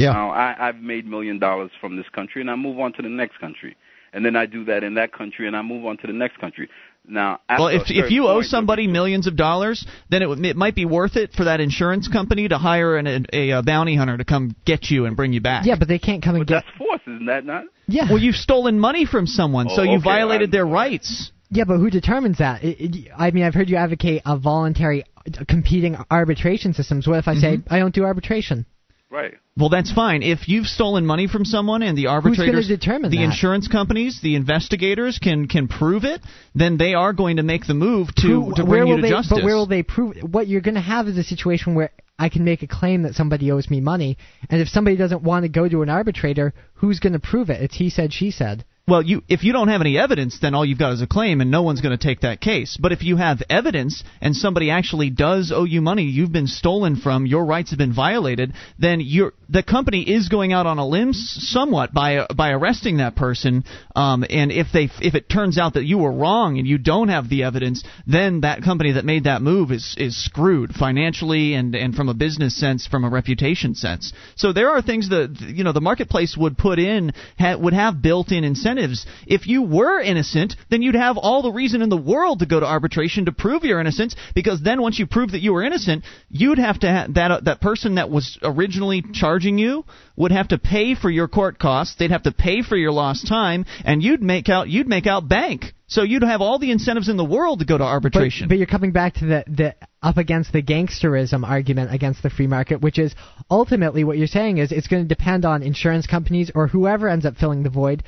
Yeah. 0.01 0.13
Now, 0.13 0.31
I, 0.31 0.55
I've 0.67 0.77
made 0.77 1.05
million 1.05 1.39
dollars 1.39 1.71
from 1.79 1.95
this 1.97 2.07
country, 2.13 2.41
and 2.41 2.49
I 2.49 2.55
move 2.55 2.79
on 2.79 2.93
to 2.93 3.01
the 3.01 3.09
next 3.09 3.39
country, 3.39 3.75
and 4.13 4.25
then 4.25 4.35
I 4.35 4.45
do 4.45 4.65
that 4.65 4.83
in 4.83 4.93
that 4.95 5.11
country, 5.13 5.47
and 5.47 5.55
I 5.55 5.61
move 5.61 5.85
on 5.85 5.97
to 5.97 6.07
the 6.07 6.13
next 6.13 6.37
country. 6.39 6.67
Now, 7.07 7.39
Well, 7.49 7.67
if 7.69 7.83
if 7.89 8.11
you 8.11 8.27
owe 8.27 8.35
point, 8.35 8.45
somebody 8.45 8.85
millions 8.87 9.25
of 9.25 9.35
dollars, 9.35 9.85
then 10.09 10.21
it 10.21 10.29
would- 10.29 10.45
it 10.45 10.55
might 10.55 10.75
be 10.75 10.85
worth 10.85 11.15
it 11.17 11.33
for 11.33 11.45
that 11.45 11.59
insurance 11.59 12.07
company 12.07 12.47
to 12.47 12.57
hire 12.59 12.95
an, 12.97 13.25
a, 13.33 13.49
a 13.51 13.63
bounty 13.63 13.95
hunter 13.95 14.17
to 14.17 14.23
come 14.23 14.55
get 14.65 14.91
you 14.91 15.05
and 15.07 15.17
bring 15.17 15.33
you 15.33 15.41
back. 15.41 15.65
Yeah, 15.65 15.77
but 15.79 15.87
they 15.87 15.97
can't 15.97 16.21
come 16.21 16.35
and 16.35 16.45
but 16.45 16.53
get. 16.53 16.63
that's 16.65 16.77
force, 16.77 17.01
isn't 17.07 17.25
that 17.25 17.43
not? 17.45 17.63
Yeah. 17.87 18.05
Well, 18.07 18.19
you've 18.19 18.35
stolen 18.35 18.79
money 18.79 19.05
from 19.05 19.25
someone, 19.25 19.67
so 19.69 19.81
Oh, 19.81 19.83
you 19.83 19.93
okay, 19.97 20.03
violated 20.03 20.49
I'm- 20.49 20.51
their 20.51 20.65
rights. 20.67 21.31
Yeah, 21.49 21.63
but 21.65 21.77
who 21.79 21.89
determines 21.89 22.37
that? 22.37 22.63
It, 22.63 22.79
it, 22.79 23.07
I 23.17 23.31
mean, 23.31 23.43
I've 23.43 23.53
heard 23.55 23.67
you 23.69 23.75
advocate 23.77 24.21
a 24.25 24.37
voluntary 24.37 25.03
uh, 25.17 25.43
competing 25.49 25.97
arbitration 26.09 26.73
systems. 26.73 27.07
What 27.07 27.17
if 27.17 27.27
I 27.27 27.33
say 27.35 27.57
Mm-hmm. 27.57 27.73
I 27.73 27.79
don't 27.79 27.93
do 27.95 28.03
arbitration? 28.05 28.65
Right. 29.11 29.33
Well, 29.57 29.67
that's 29.67 29.91
fine. 29.91 30.23
If 30.23 30.47
you've 30.47 30.67
stolen 30.67 31.05
money 31.05 31.27
from 31.27 31.43
someone 31.43 31.83
and 31.83 31.97
the 31.97 32.05
gonna 32.05 32.15
arbitrators, 32.15 32.69
determine 32.69 33.11
the 33.11 33.17
that? 33.17 33.23
insurance 33.23 33.67
companies, 33.67 34.21
the 34.23 34.35
investigators 34.35 35.19
can 35.21 35.49
can 35.49 35.67
prove 35.67 36.05
it, 36.05 36.21
then 36.55 36.77
they 36.77 36.93
are 36.93 37.11
going 37.11 37.35
to 37.35 37.43
make 37.43 37.67
the 37.67 37.73
move 37.73 38.07
to 38.15 38.27
Who- 38.27 38.53
to 38.55 38.63
where 38.63 38.79
bring 38.79 38.87
you 38.87 38.93
will 38.93 38.97
to 38.99 39.01
they, 39.01 39.09
justice. 39.09 39.37
But 39.37 39.43
where 39.43 39.55
will 39.55 39.65
they 39.67 39.83
prove? 39.83 40.15
What 40.21 40.47
you're 40.47 40.61
going 40.61 40.75
to 40.75 40.81
have 40.81 41.09
is 41.09 41.17
a 41.17 41.23
situation 41.23 41.75
where 41.75 41.91
I 42.17 42.29
can 42.29 42.45
make 42.45 42.63
a 42.63 42.67
claim 42.67 43.01
that 43.01 43.15
somebody 43.15 43.51
owes 43.51 43.69
me 43.69 43.81
money, 43.81 44.17
and 44.49 44.61
if 44.61 44.69
somebody 44.69 44.95
doesn't 44.95 45.23
want 45.23 45.43
to 45.43 45.49
go 45.49 45.67
to 45.67 45.81
an 45.81 45.89
arbitrator, 45.89 46.53
who's 46.75 46.99
going 46.99 47.13
to 47.13 47.19
prove 47.19 47.49
it? 47.49 47.61
It's 47.61 47.75
he 47.75 47.89
said, 47.89 48.13
she 48.13 48.31
said. 48.31 48.63
Well, 48.91 49.03
you 49.03 49.23
if 49.29 49.45
you 49.45 49.53
don't 49.53 49.69
have 49.69 49.79
any 49.79 49.97
evidence, 49.97 50.39
then 50.41 50.53
all 50.53 50.65
you've 50.65 50.77
got 50.77 50.91
is 50.91 51.01
a 51.01 51.07
claim, 51.07 51.39
and 51.39 51.49
no 51.49 51.61
one's 51.61 51.79
going 51.79 51.97
to 51.97 52.07
take 52.07 52.21
that 52.21 52.41
case. 52.41 52.77
But 52.77 52.91
if 52.91 53.03
you 53.03 53.15
have 53.15 53.41
evidence 53.49 54.03
and 54.19 54.35
somebody 54.35 54.69
actually 54.69 55.09
does 55.09 55.53
owe 55.55 55.63
you 55.63 55.79
money, 55.79 56.03
you've 56.03 56.33
been 56.33 56.47
stolen 56.47 56.97
from, 56.97 57.25
your 57.25 57.45
rights 57.45 57.69
have 57.69 57.79
been 57.79 57.93
violated, 57.93 58.51
then 58.79 58.99
you're, 58.99 59.31
the 59.47 59.63
company 59.63 60.01
is 60.01 60.27
going 60.27 60.51
out 60.51 60.65
on 60.65 60.77
a 60.77 60.85
limb 60.85 61.13
somewhat 61.13 61.93
by 61.93 62.27
by 62.35 62.49
arresting 62.49 62.97
that 62.97 63.15
person. 63.15 63.63
Um, 63.95 64.25
and 64.29 64.51
if 64.51 64.67
they 64.73 64.89
if 64.99 65.15
it 65.15 65.29
turns 65.29 65.57
out 65.57 65.75
that 65.75 65.85
you 65.85 65.97
were 65.99 66.11
wrong 66.11 66.57
and 66.57 66.67
you 66.67 66.77
don't 66.77 67.07
have 67.07 67.29
the 67.29 67.43
evidence, 67.43 67.85
then 68.07 68.41
that 68.41 68.61
company 68.61 68.91
that 68.91 69.05
made 69.05 69.23
that 69.23 69.41
move 69.41 69.71
is 69.71 69.95
is 69.97 70.21
screwed 70.21 70.73
financially 70.73 71.53
and 71.53 71.75
and 71.75 71.95
from 71.95 72.09
a 72.09 72.13
business 72.13 72.59
sense, 72.59 72.87
from 72.87 73.05
a 73.05 73.09
reputation 73.09 73.73
sense. 73.73 74.11
So 74.35 74.51
there 74.51 74.71
are 74.71 74.81
things 74.81 75.07
that 75.11 75.37
you 75.39 75.63
know 75.63 75.71
the 75.71 75.79
marketplace 75.79 76.35
would 76.37 76.57
put 76.57 76.77
in 76.77 77.13
ha, 77.39 77.55
would 77.55 77.73
have 77.73 78.01
built-in 78.01 78.43
incentives. 78.43 78.80
If 79.27 79.47
you 79.47 79.61
were 79.63 79.99
innocent, 80.01 80.55
then 80.69 80.81
you'd 80.81 80.95
have 80.95 81.17
all 81.17 81.41
the 81.41 81.51
reason 81.51 81.81
in 81.81 81.89
the 81.89 81.97
world 81.97 82.39
to 82.39 82.45
go 82.45 82.59
to 82.59 82.65
arbitration 82.65 83.25
to 83.25 83.31
prove 83.31 83.63
your 83.63 83.79
innocence, 83.79 84.15
because 84.35 84.61
then 84.61 84.81
once 84.81 84.99
you 84.99 85.07
prove 85.07 85.31
that 85.31 85.41
you 85.41 85.53
were 85.53 85.63
innocent, 85.63 86.03
you'd 86.29 86.57
have 86.59 86.79
to 86.79 86.91
ha- 86.91 87.07
that 87.09 87.31
uh, 87.31 87.39
that 87.41 87.61
person 87.61 87.95
that 87.95 88.09
was 88.09 88.37
originally 88.41 89.03
charging 89.13 89.57
you 89.57 89.85
would 90.15 90.31
have 90.31 90.49
to 90.49 90.57
pay 90.57 90.95
for 90.95 91.09
your 91.09 91.27
court 91.27 91.59
costs. 91.59 91.95
They'd 91.97 92.11
have 92.11 92.23
to 92.23 92.31
pay 92.31 92.61
for 92.61 92.75
your 92.75 92.91
lost 92.91 93.27
time, 93.27 93.65
and 93.85 94.01
you'd 94.03 94.21
make 94.21 94.49
out 94.49 94.67
you'd 94.69 94.87
make 94.87 95.07
out 95.07 95.27
bank. 95.27 95.73
So 95.87 96.03
you'd 96.03 96.23
have 96.23 96.39
all 96.41 96.57
the 96.57 96.71
incentives 96.71 97.09
in 97.09 97.17
the 97.17 97.25
world 97.25 97.59
to 97.59 97.65
go 97.65 97.77
to 97.77 97.83
But, 97.83 97.87
arbitration. 97.87 98.47
but 98.47 98.57
you're 98.57 98.65
coming 98.65 98.93
back 98.93 99.15
to 99.15 99.25
the 99.25 99.43
the 99.47 99.75
up 100.01 100.17
against 100.17 100.51
the 100.53 100.61
gangsterism 100.63 101.43
argument 101.47 101.93
against 101.93 102.23
the 102.23 102.29
free 102.29 102.47
market, 102.47 102.81
which 102.81 102.97
is 102.97 103.13
ultimately 103.49 104.03
what 104.03 104.17
you're 104.17 104.27
saying 104.27 104.57
is 104.57 104.71
it's 104.71 104.87
going 104.87 105.03
to 105.03 105.07
depend 105.07 105.43
on 105.45 105.61
insurance 105.63 106.07
companies 106.07 106.49
or 106.55 106.67
whoever 106.67 107.09
ends 107.09 107.25
up 107.25 107.35
filling 107.35 107.63
the 107.63 107.69
void 107.69 108.03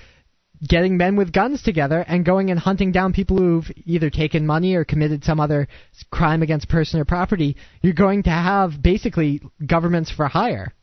getting 0.67 0.97
men 0.97 1.15
with 1.15 1.33
guns 1.33 1.61
together 1.61 1.99
and 2.07 2.25
going 2.25 2.49
and 2.49 2.59
hunting 2.59 2.91
down 2.91 3.13
people 3.13 3.37
who've 3.37 3.69
either 3.85 4.09
taken 4.09 4.45
money 4.45 4.75
or 4.75 4.85
committed 4.85 5.23
some 5.23 5.39
other 5.39 5.67
crime 6.11 6.41
against 6.41 6.69
person 6.69 6.99
or 6.99 7.05
property. 7.05 7.57
You're 7.81 7.93
going 7.93 8.23
to 8.23 8.29
have 8.29 8.81
basically 8.81 9.41
governments 9.65 10.11
for 10.11 10.27
hire. 10.27 10.73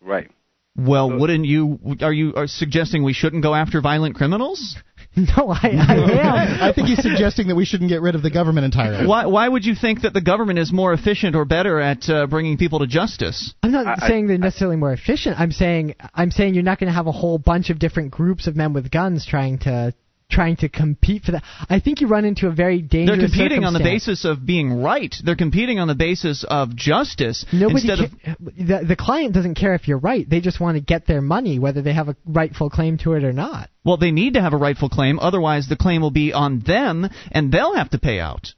Right. 0.00 0.30
well, 0.76 1.10
wouldn't 1.18 1.44
you? 1.44 1.78
Are 2.00 2.12
you 2.12 2.34
are 2.34 2.46
suggesting 2.46 3.02
we 3.02 3.12
shouldn't 3.12 3.42
go 3.42 3.54
after 3.54 3.80
violent 3.80 4.14
criminals? 4.14 4.76
No, 5.36 5.48
I, 5.50 5.58
I 5.62 5.94
am. 6.58 6.62
I 6.62 6.72
think 6.72 6.88
he's 6.88 7.02
suggesting 7.02 7.48
that 7.48 7.56
we 7.56 7.64
shouldn't 7.64 7.90
get 7.90 8.02
rid 8.02 8.14
of 8.14 8.22
the 8.22 8.30
government 8.30 8.64
entirely. 8.66 9.04
Why, 9.06 9.26
why 9.26 9.48
would 9.48 9.64
you 9.64 9.74
think 9.74 10.02
that 10.02 10.12
the 10.14 10.20
government 10.20 10.58
is 10.60 10.72
more 10.72 10.92
efficient 10.92 11.34
or 11.34 11.44
better 11.44 11.80
at 11.80 12.08
uh, 12.08 12.26
bringing 12.28 12.56
people 12.56 12.78
to 12.80 12.86
justice? 12.86 13.52
I'm 13.62 13.72
not 13.72 14.00
I- 14.02 14.08
saying 14.08 14.28
they're 14.28 14.38
necessarily 14.38 14.76
more 14.76 14.92
efficient. 14.92 15.40
I'm 15.40 15.50
saying 15.50 15.94
I'm 16.14 16.30
saying 16.30 16.54
you're 16.54 16.62
not 16.62 16.78
going 16.78 16.88
to 16.88 16.94
have 16.94 17.08
a 17.08 17.12
whole 17.12 17.38
bunch 17.38 17.70
of 17.70 17.78
different 17.80 18.12
groups 18.12 18.46
of 18.46 18.54
men 18.54 18.72
with 18.72 18.90
guns 18.90 19.26
trying 19.26 19.58
to 19.60 19.92
trying 20.30 20.56
to 20.56 20.68
compete 20.68 21.24
for 21.24 21.32
that. 21.32 21.42
I 21.68 21.80
think 21.80 22.00
you 22.00 22.06
run 22.06 22.24
into 22.24 22.46
a 22.46 22.50
very 22.50 22.82
dangerous. 22.82 23.18
They're 23.18 23.28
competing 23.28 23.64
on 23.64 23.72
the 23.72 23.80
basis 23.80 24.24
of 24.24 24.44
being 24.44 24.82
right. 24.82 25.14
They're 25.24 25.36
competing 25.36 25.78
on 25.78 25.88
the 25.88 25.94
basis 25.94 26.44
of 26.48 26.74
justice 26.76 27.44
Nobody 27.52 27.88
instead 27.88 28.00
of 28.00 28.10
the 28.56 28.84
the 28.86 28.96
client 28.96 29.34
doesn't 29.34 29.54
care 29.54 29.74
if 29.74 29.88
you're 29.88 29.98
right. 29.98 30.28
They 30.28 30.40
just 30.40 30.60
want 30.60 30.76
to 30.76 30.80
get 30.82 31.06
their 31.06 31.20
money, 31.20 31.58
whether 31.58 31.82
they 31.82 31.94
have 31.94 32.08
a 32.08 32.16
rightful 32.26 32.70
claim 32.70 32.98
to 32.98 33.14
it 33.14 33.24
or 33.24 33.32
not. 33.32 33.70
well, 33.84 33.96
they 33.96 34.10
need 34.10 34.34
to 34.34 34.40
have 34.40 34.52
a 34.52 34.56
rightful 34.58 34.88
claim. 34.88 35.18
Otherwise, 35.18 35.68
the 35.68 35.76
claim 35.76 36.02
will 36.02 36.10
be 36.10 36.32
on 36.32 36.60
them, 36.60 37.08
and 37.32 37.50
they'll 37.52 37.74
have 37.74 37.90
to 37.90 37.98
pay 37.98 38.20
out. 38.20 38.52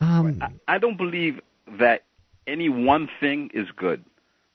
Um, 0.00 0.38
I, 0.40 0.76
I 0.76 0.78
don't 0.78 0.96
believe 0.96 1.40
that 1.78 2.04
any 2.46 2.68
one 2.68 3.08
thing 3.20 3.50
is 3.52 3.66
good. 3.76 4.04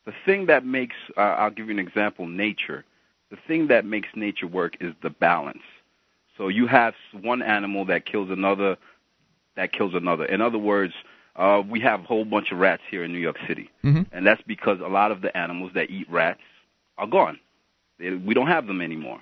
The 0.05 0.13
thing 0.25 0.47
that 0.47 0.65
makes, 0.65 0.95
uh, 1.15 1.21
I'll 1.21 1.51
give 1.51 1.67
you 1.67 1.71
an 1.73 1.79
example, 1.79 2.27
nature. 2.27 2.83
The 3.29 3.37
thing 3.47 3.67
that 3.67 3.85
makes 3.85 4.07
nature 4.15 4.47
work 4.47 4.73
is 4.81 4.93
the 5.01 5.09
balance. 5.09 5.61
So 6.37 6.47
you 6.47 6.67
have 6.67 6.93
one 7.21 7.41
animal 7.41 7.85
that 7.85 8.05
kills 8.05 8.29
another, 8.31 8.77
that 9.55 9.71
kills 9.71 9.93
another. 9.93 10.25
In 10.25 10.41
other 10.41 10.57
words, 10.57 10.93
uh, 11.35 11.61
we 11.67 11.79
have 11.81 12.01
a 12.01 12.03
whole 12.03 12.25
bunch 12.25 12.51
of 12.51 12.59
rats 12.59 12.83
here 12.89 13.03
in 13.03 13.11
New 13.11 13.19
York 13.19 13.37
City, 13.47 13.69
Mhm. 13.83 14.05
and 14.11 14.25
that's 14.25 14.41
because 14.43 14.79
a 14.79 14.87
lot 14.87 15.11
of 15.11 15.21
the 15.21 15.35
animals 15.35 15.71
that 15.73 15.89
eat 15.89 16.09
rats 16.09 16.41
are 16.97 17.07
gone. 17.07 17.39
They, 17.99 18.11
we 18.11 18.33
don't 18.33 18.47
have 18.47 18.67
them 18.67 18.81
anymore. 18.81 19.19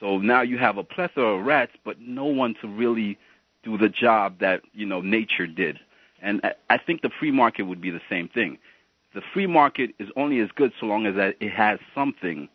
So 0.00 0.18
now 0.18 0.42
you 0.42 0.58
have 0.58 0.78
a 0.78 0.84
plethora 0.84 1.38
of 1.38 1.46
rats, 1.46 1.72
but 1.84 2.00
no 2.00 2.24
one 2.24 2.54
to 2.60 2.68
really 2.68 3.18
do 3.62 3.78
the 3.78 3.88
job 3.88 4.38
that 4.40 4.62
you 4.72 4.86
know 4.86 5.00
nature 5.00 5.46
did. 5.46 5.78
And 6.20 6.40
I, 6.42 6.54
I 6.70 6.78
think 6.78 7.02
the 7.02 7.10
free 7.10 7.30
market 7.30 7.62
would 7.64 7.80
be 7.80 7.90
the 7.90 8.00
same 8.08 8.28
thing. 8.28 8.58
The 9.14 9.22
free 9.32 9.46
market 9.46 9.94
is 9.98 10.08
only 10.16 10.40
as 10.40 10.50
good 10.52 10.72
so 10.80 10.86
long 10.86 11.06
as 11.06 11.14
that 11.16 11.36
it 11.40 11.52
has 11.52 11.78
something 11.94 12.48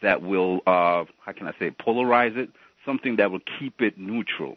that 0.00 0.22
will, 0.22 0.60
uh, 0.66 1.04
how 1.24 1.32
can 1.36 1.48
I 1.48 1.54
say, 1.58 1.70
polarize 1.70 2.36
it, 2.36 2.50
something 2.84 3.16
that 3.16 3.30
will 3.30 3.42
keep 3.58 3.80
it 3.80 3.98
neutral. 3.98 4.56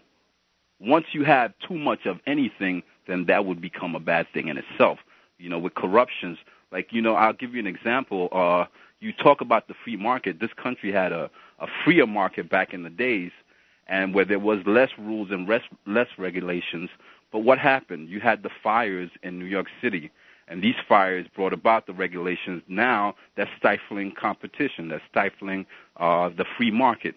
Once 0.79 1.05
you 1.11 1.23
have 1.23 1.53
too 1.67 1.77
much 1.77 2.05
of 2.05 2.19
anything, 2.27 2.83
then 3.07 3.25
that 3.27 3.45
would 3.45 3.61
become 3.61 3.95
a 3.95 3.99
bad 3.99 4.27
thing 4.33 4.47
in 4.47 4.57
itself. 4.57 4.99
You 5.37 5.49
know, 5.49 5.59
with 5.59 5.75
corruptions, 5.75 6.37
like 6.71 6.91
you 6.91 7.01
know, 7.01 7.15
I'll 7.15 7.33
give 7.33 7.53
you 7.53 7.59
an 7.59 7.67
example. 7.67 8.29
Uh, 8.31 8.65
you 8.99 9.13
talk 9.13 9.41
about 9.41 9.67
the 9.67 9.75
free 9.83 9.95
market. 9.95 10.39
This 10.39 10.53
country 10.61 10.91
had 10.91 11.11
a, 11.11 11.29
a 11.59 11.67
freer 11.83 12.07
market 12.07 12.49
back 12.49 12.73
in 12.73 12.83
the 12.83 12.89
days, 12.89 13.31
and 13.87 14.13
where 14.13 14.25
there 14.25 14.39
was 14.39 14.59
less 14.65 14.89
rules 14.97 15.29
and 15.31 15.47
less, 15.47 15.61
less 15.85 16.07
regulations. 16.17 16.89
But 17.31 17.39
what 17.39 17.59
happened? 17.59 18.09
You 18.09 18.19
had 18.19 18.43
the 18.43 18.49
fires 18.63 19.09
in 19.23 19.37
New 19.39 19.45
York 19.45 19.67
City, 19.81 20.11
and 20.47 20.63
these 20.63 20.75
fires 20.87 21.27
brought 21.35 21.53
about 21.53 21.85
the 21.87 21.93
regulations. 21.93 22.63
Now 22.67 23.15
that's 23.35 23.49
stifling 23.57 24.13
competition. 24.19 24.89
That's 24.89 25.03
stifling 25.09 25.65
uh, 25.97 26.29
the 26.29 26.45
free 26.57 26.71
market. 26.71 27.15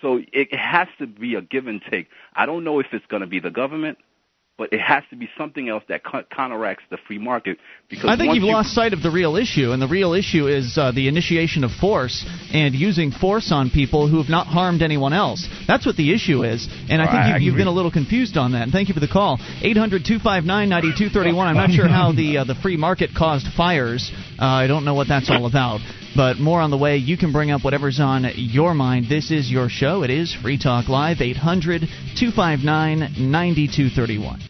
So 0.00 0.20
it 0.32 0.54
has 0.54 0.88
to 0.98 1.06
be 1.06 1.34
a 1.34 1.42
give 1.42 1.66
and 1.66 1.82
take. 1.90 2.08
I 2.34 2.46
don't 2.46 2.64
know 2.64 2.78
if 2.80 2.86
it's 2.92 3.06
going 3.06 3.22
to 3.22 3.26
be 3.26 3.40
the 3.40 3.50
government. 3.50 3.98
but 4.58 4.72
it 4.72 4.80
has 4.80 5.04
to 5.08 5.14
be 5.14 5.30
something 5.38 5.68
else 5.68 5.84
that 5.88 6.02
counteracts 6.30 6.82
the 6.90 6.98
free 7.06 7.16
market. 7.16 7.58
Because 7.88 8.10
I 8.10 8.16
think 8.16 8.34
you've 8.34 8.42
you, 8.42 8.50
lost 8.50 8.74
sight 8.74 8.92
of 8.92 9.02
the 9.02 9.10
real 9.10 9.36
issue, 9.36 9.70
and 9.70 9.80
the 9.80 9.86
real 9.86 10.14
issue 10.14 10.48
is 10.48 10.76
uh, 10.76 10.90
the 10.90 11.06
initiation 11.06 11.62
of 11.62 11.70
force 11.70 12.26
and 12.52 12.74
using 12.74 13.12
force 13.12 13.52
on 13.52 13.70
people 13.70 14.08
who 14.08 14.18
have 14.18 14.28
not 14.28 14.48
harmed 14.48 14.82
anyone 14.82 15.12
else. 15.12 15.48
That's 15.68 15.86
what 15.86 15.96
the 15.96 16.12
issue 16.12 16.42
is, 16.42 16.68
and 16.90 17.00
I 17.00 17.04
think 17.06 17.14
I 17.14 17.28
you've, 17.34 17.42
you've 17.42 17.56
been 17.56 17.68
a 17.68 17.72
little 17.72 17.92
confused 17.92 18.36
on 18.36 18.50
that. 18.52 18.62
And 18.62 18.72
thank 18.72 18.88
you 18.88 18.94
for 18.94 19.00
the 19.00 19.06
call. 19.06 19.38
800-259-9231. 19.62 21.38
I'm 21.38 21.54
not 21.54 21.70
sure 21.70 21.86
how 21.86 22.10
the 22.10 22.38
uh, 22.38 22.44
the 22.44 22.56
free 22.56 22.76
market 22.76 23.10
caused 23.16 23.46
fires. 23.56 24.10
Uh, 24.40 24.44
I 24.44 24.66
don't 24.66 24.84
know 24.84 24.94
what 24.94 25.06
that's 25.06 25.30
all 25.30 25.46
about. 25.46 25.80
But 26.16 26.38
more 26.38 26.60
on 26.60 26.70
the 26.70 26.78
way. 26.78 26.96
You 26.96 27.16
can 27.16 27.32
bring 27.32 27.50
up 27.50 27.64
whatever's 27.64 28.00
on 28.00 28.26
your 28.36 28.74
mind. 28.74 29.06
This 29.08 29.30
is 29.30 29.50
your 29.50 29.68
show. 29.68 30.02
It 30.02 30.10
is 30.10 30.34
Free 30.34 30.58
Talk 30.58 30.88
Live, 30.88 31.20
800 31.20 31.82
259 32.18 33.30
9231. 33.30 34.40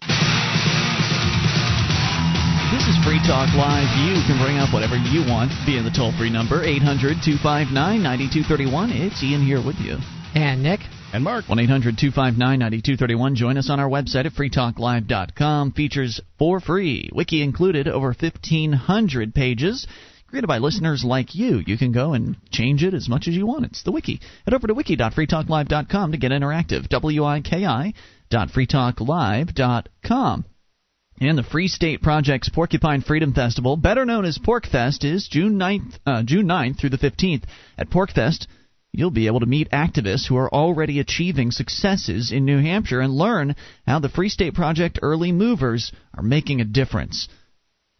This 2.69 2.85
is 2.85 2.97
Free 3.03 3.19
Talk 3.25 3.49
Live. 3.57 3.89
You 4.05 4.21
can 4.25 4.37
bring 4.41 4.57
up 4.57 4.73
whatever 4.73 4.95
you 4.95 5.21
want 5.27 5.51
via 5.65 5.81
the 5.83 5.89
toll 5.89 6.13
free 6.17 6.29
number, 6.29 6.63
800 6.63 7.17
259 7.25 7.73
9231. 7.73 8.91
It's 8.91 9.23
Ian 9.23 9.43
here 9.43 9.59
with 9.63 9.77
you. 9.79 9.97
And 10.35 10.61
Nick. 10.61 10.81
And 11.11 11.23
Mark. 11.23 11.49
1 11.49 11.57
800 11.57 11.97
259 11.97 12.37
9231. 12.37 13.35
Join 13.35 13.57
us 13.57 13.69
on 13.69 13.79
our 13.79 13.89
website 13.89 14.25
at 14.25 14.33
freetalklive.com. 14.33 15.71
Features 15.71 16.21
for 16.37 16.59
free, 16.59 17.09
wiki 17.11 17.41
included, 17.41 17.87
over 17.87 18.07
1,500 18.07 19.33
pages 19.33 19.87
created 20.29 20.47
by 20.47 20.59
listeners 20.59 21.03
like 21.03 21.33
you. 21.33 21.63
You 21.65 21.77
can 21.77 21.91
go 21.91 22.13
and 22.13 22.37
change 22.51 22.83
it 22.83 22.93
as 22.93 23.09
much 23.09 23.27
as 23.27 23.35
you 23.35 23.47
want. 23.47 23.65
It's 23.65 23.83
the 23.83 23.91
wiki. 23.91 24.21
Head 24.45 24.53
over 24.53 24.67
to 24.67 24.73
wiki.freetalklive.com 24.73 26.11
to 26.11 26.17
get 26.17 26.31
interactive. 26.31 26.87
W-I-K-I 26.87 27.93
dot 28.29 28.49
freetalklive.com. 28.49 30.45
And 31.21 31.37
the 31.37 31.43
Free 31.43 31.67
State 31.67 32.01
Project's 32.01 32.47
Porcupine 32.47 33.01
Freedom 33.01 33.33
Festival, 33.33 33.75
better 33.75 34.05
known 34.05 34.23
as 34.23 34.37
PorcFest, 34.37 35.03
is 35.03 35.27
June 35.27 35.59
9th, 35.59 35.99
uh, 36.05 36.23
June 36.23 36.47
9th 36.47 36.79
through 36.79 36.91
the 36.91 36.97
15th. 36.97 37.43
At 37.77 37.89
PorcFest, 37.89 38.47
you'll 38.93 39.11
be 39.11 39.27
able 39.27 39.41
to 39.41 39.45
meet 39.45 39.69
activists 39.71 40.27
who 40.27 40.37
are 40.37 40.53
already 40.53 40.99
achieving 40.99 41.51
successes 41.51 42.31
in 42.31 42.45
New 42.45 42.59
Hampshire 42.59 43.01
and 43.01 43.13
learn 43.13 43.55
how 43.85 43.99
the 43.99 44.07
Free 44.09 44.29
State 44.29 44.53
Project 44.53 44.99
early 45.01 45.31
movers 45.33 45.91
are 46.13 46.23
making 46.23 46.61
a 46.61 46.65
difference. 46.65 47.27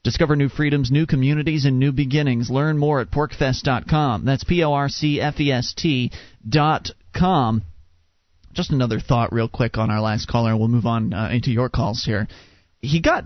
Discover 0.04 0.38
new 0.38 0.50
freedoms, 0.50 0.92
new 0.92 1.06
communities, 1.06 1.66
and 1.66 1.78
new 1.78 1.92
beginnings. 1.92 2.50
Learn 2.50 2.78
more 2.78 3.02
at 3.02 3.12
porcfest.com. 3.12 4.24
That's 4.24 4.46
P 4.46 4.64
O 4.64 4.72
R 4.72 4.88
C 4.88 5.20
F 5.20 5.40
E 5.40 5.52
S 5.52 5.74
T 5.76 6.12
dot 6.48 6.90
com. 7.14 7.64
Just 8.54 8.72
another 8.72 9.00
thought, 9.00 9.34
real 9.34 9.50
quick, 9.50 9.78
on 9.78 9.92
our 9.92 10.02
last 10.02 10.28
caller, 10.28 10.52
and 10.52 10.60
we'll 10.60 10.70
move 10.70 10.86
on 10.86 11.14
uh, 11.14 11.30
into 11.32 11.52
your 11.52 11.70
calls 11.70 12.04
here. 12.06 12.28
He 12.82 13.02
got 13.02 13.26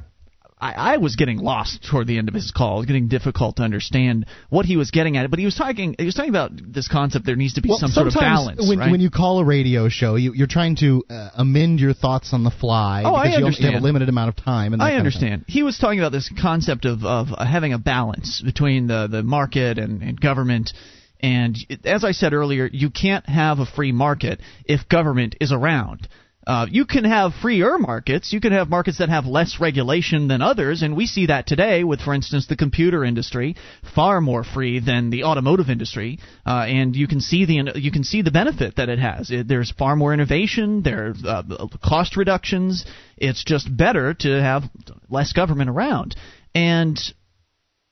I, 0.64 0.94
I 0.94 0.98
was 0.98 1.18
getting 1.18 1.40
lost 1.40 1.86
toward 1.90 2.08
the 2.08 2.18
end 2.18 2.30
of 2.30 2.34
his 2.34 2.52
call. 2.52 2.78
It 2.78 2.80
was 2.80 2.86
getting 2.86 3.10
difficult 3.10 3.58
to 3.58 3.64
understand 3.64 4.28
what 4.50 4.66
he 4.66 4.78
was 4.78 4.92
getting 4.92 5.18
at. 5.18 5.30
But 5.30 5.40
he 5.40 5.46
was 5.46 5.56
talking. 5.56 5.94
He 6.00 6.06
was 6.06 6.16
talking 6.16 6.30
about 6.30 6.52
this 6.56 6.88
concept. 6.88 7.26
There 7.26 7.36
needs 7.36 7.56
to 7.56 7.62
be 7.62 7.68
well, 7.68 7.80
some 7.80 7.90
sort 7.90 8.08
of 8.08 8.14
balance. 8.14 8.66
When, 8.66 8.80
right? 8.80 8.90
when 8.90 9.02
you 9.02 9.10
call 9.10 9.40
a 9.40 9.46
radio 9.46 9.90
show, 9.90 10.16
you, 10.16 10.34
you're 10.34 10.48
trying 10.48 10.78
to 10.78 11.04
uh, 11.10 11.32
amend 11.36 11.82
your 11.82 11.94
thoughts 11.94 12.34
on 12.34 12.46
the 12.46 12.52
fly 12.52 13.04
Oh, 13.06 13.14
I 13.14 13.26
because 13.26 13.32
you 13.32 13.36
only 13.36 13.46
understand. 13.48 13.74
have 13.74 13.82
a 13.82 13.86
limited 13.86 14.08
amount 14.10 14.30
of 14.30 14.38
time. 14.38 14.72
And 14.72 14.82
I 14.82 14.94
understand. 14.94 15.44
He 15.48 15.64
was 15.64 15.78
talking 15.78 16.00
about 16.00 16.14
this 16.14 16.32
concept 16.42 16.86
of 16.86 17.04
of 17.04 17.28
uh, 17.34 17.46
having 17.46 17.74
a 17.74 17.78
balance 17.78 18.42
between 18.42 18.88
the 18.88 19.08
the 19.08 19.22
market 19.22 19.78
and, 19.78 20.02
and 20.02 20.20
government. 20.20 20.72
And 21.20 21.58
as 21.84 22.06
I 22.06 22.12
said 22.12 22.34
earlier, 22.34 22.70
you 22.72 22.90
can't 22.90 23.28
have 23.28 23.60
a 23.60 23.66
free 23.66 23.92
market 23.92 24.40
if 24.66 24.88
government 24.88 25.36
is 25.42 25.52
around. 25.52 26.08
Uh, 26.46 26.66
you 26.70 26.86
can 26.86 27.06
have 27.06 27.34
freer 27.42 27.78
markets. 27.78 28.34
You 28.34 28.42
can 28.42 28.52
have 28.52 28.70
markets 28.70 28.98
that 28.98 29.10
have 29.10 29.26
less 29.26 29.60
regulation 29.60 30.28
than 30.28 30.42
others, 30.42 30.82
and 30.82 30.96
we 30.96 31.06
see 31.06 31.28
that 31.28 31.48
today 31.48 31.84
with, 31.84 32.02
for 32.02 32.14
instance, 32.14 32.48
the 32.48 32.58
computer 32.58 33.06
industry, 33.06 33.56
far 33.96 34.20
more 34.20 34.44
free 34.44 34.80
than 34.80 35.10
the 35.10 35.24
automotive 35.24 35.70
industry. 35.70 36.20
Uh, 36.46 36.66
and 36.68 36.96
you 36.96 37.08
can 37.08 37.22
see 37.22 37.46
the 37.46 37.74
you 37.76 37.92
can 37.92 38.04
see 38.04 38.22
the 38.22 38.32
benefit 38.32 38.76
that 38.76 38.90
it 38.90 39.00
has. 39.00 39.32
It, 39.32 39.48
there's 39.48 39.72
far 39.72 39.96
more 39.96 40.14
innovation. 40.14 40.84
There's 40.84 41.24
uh, 41.24 41.44
cost 41.84 42.18
reductions. 42.18 42.86
It's 43.18 43.44
just 43.44 43.76
better 43.76 44.14
to 44.16 44.42
have 44.42 44.64
less 45.10 45.32
government 45.34 45.70
around. 45.70 46.16
And 46.54 47.00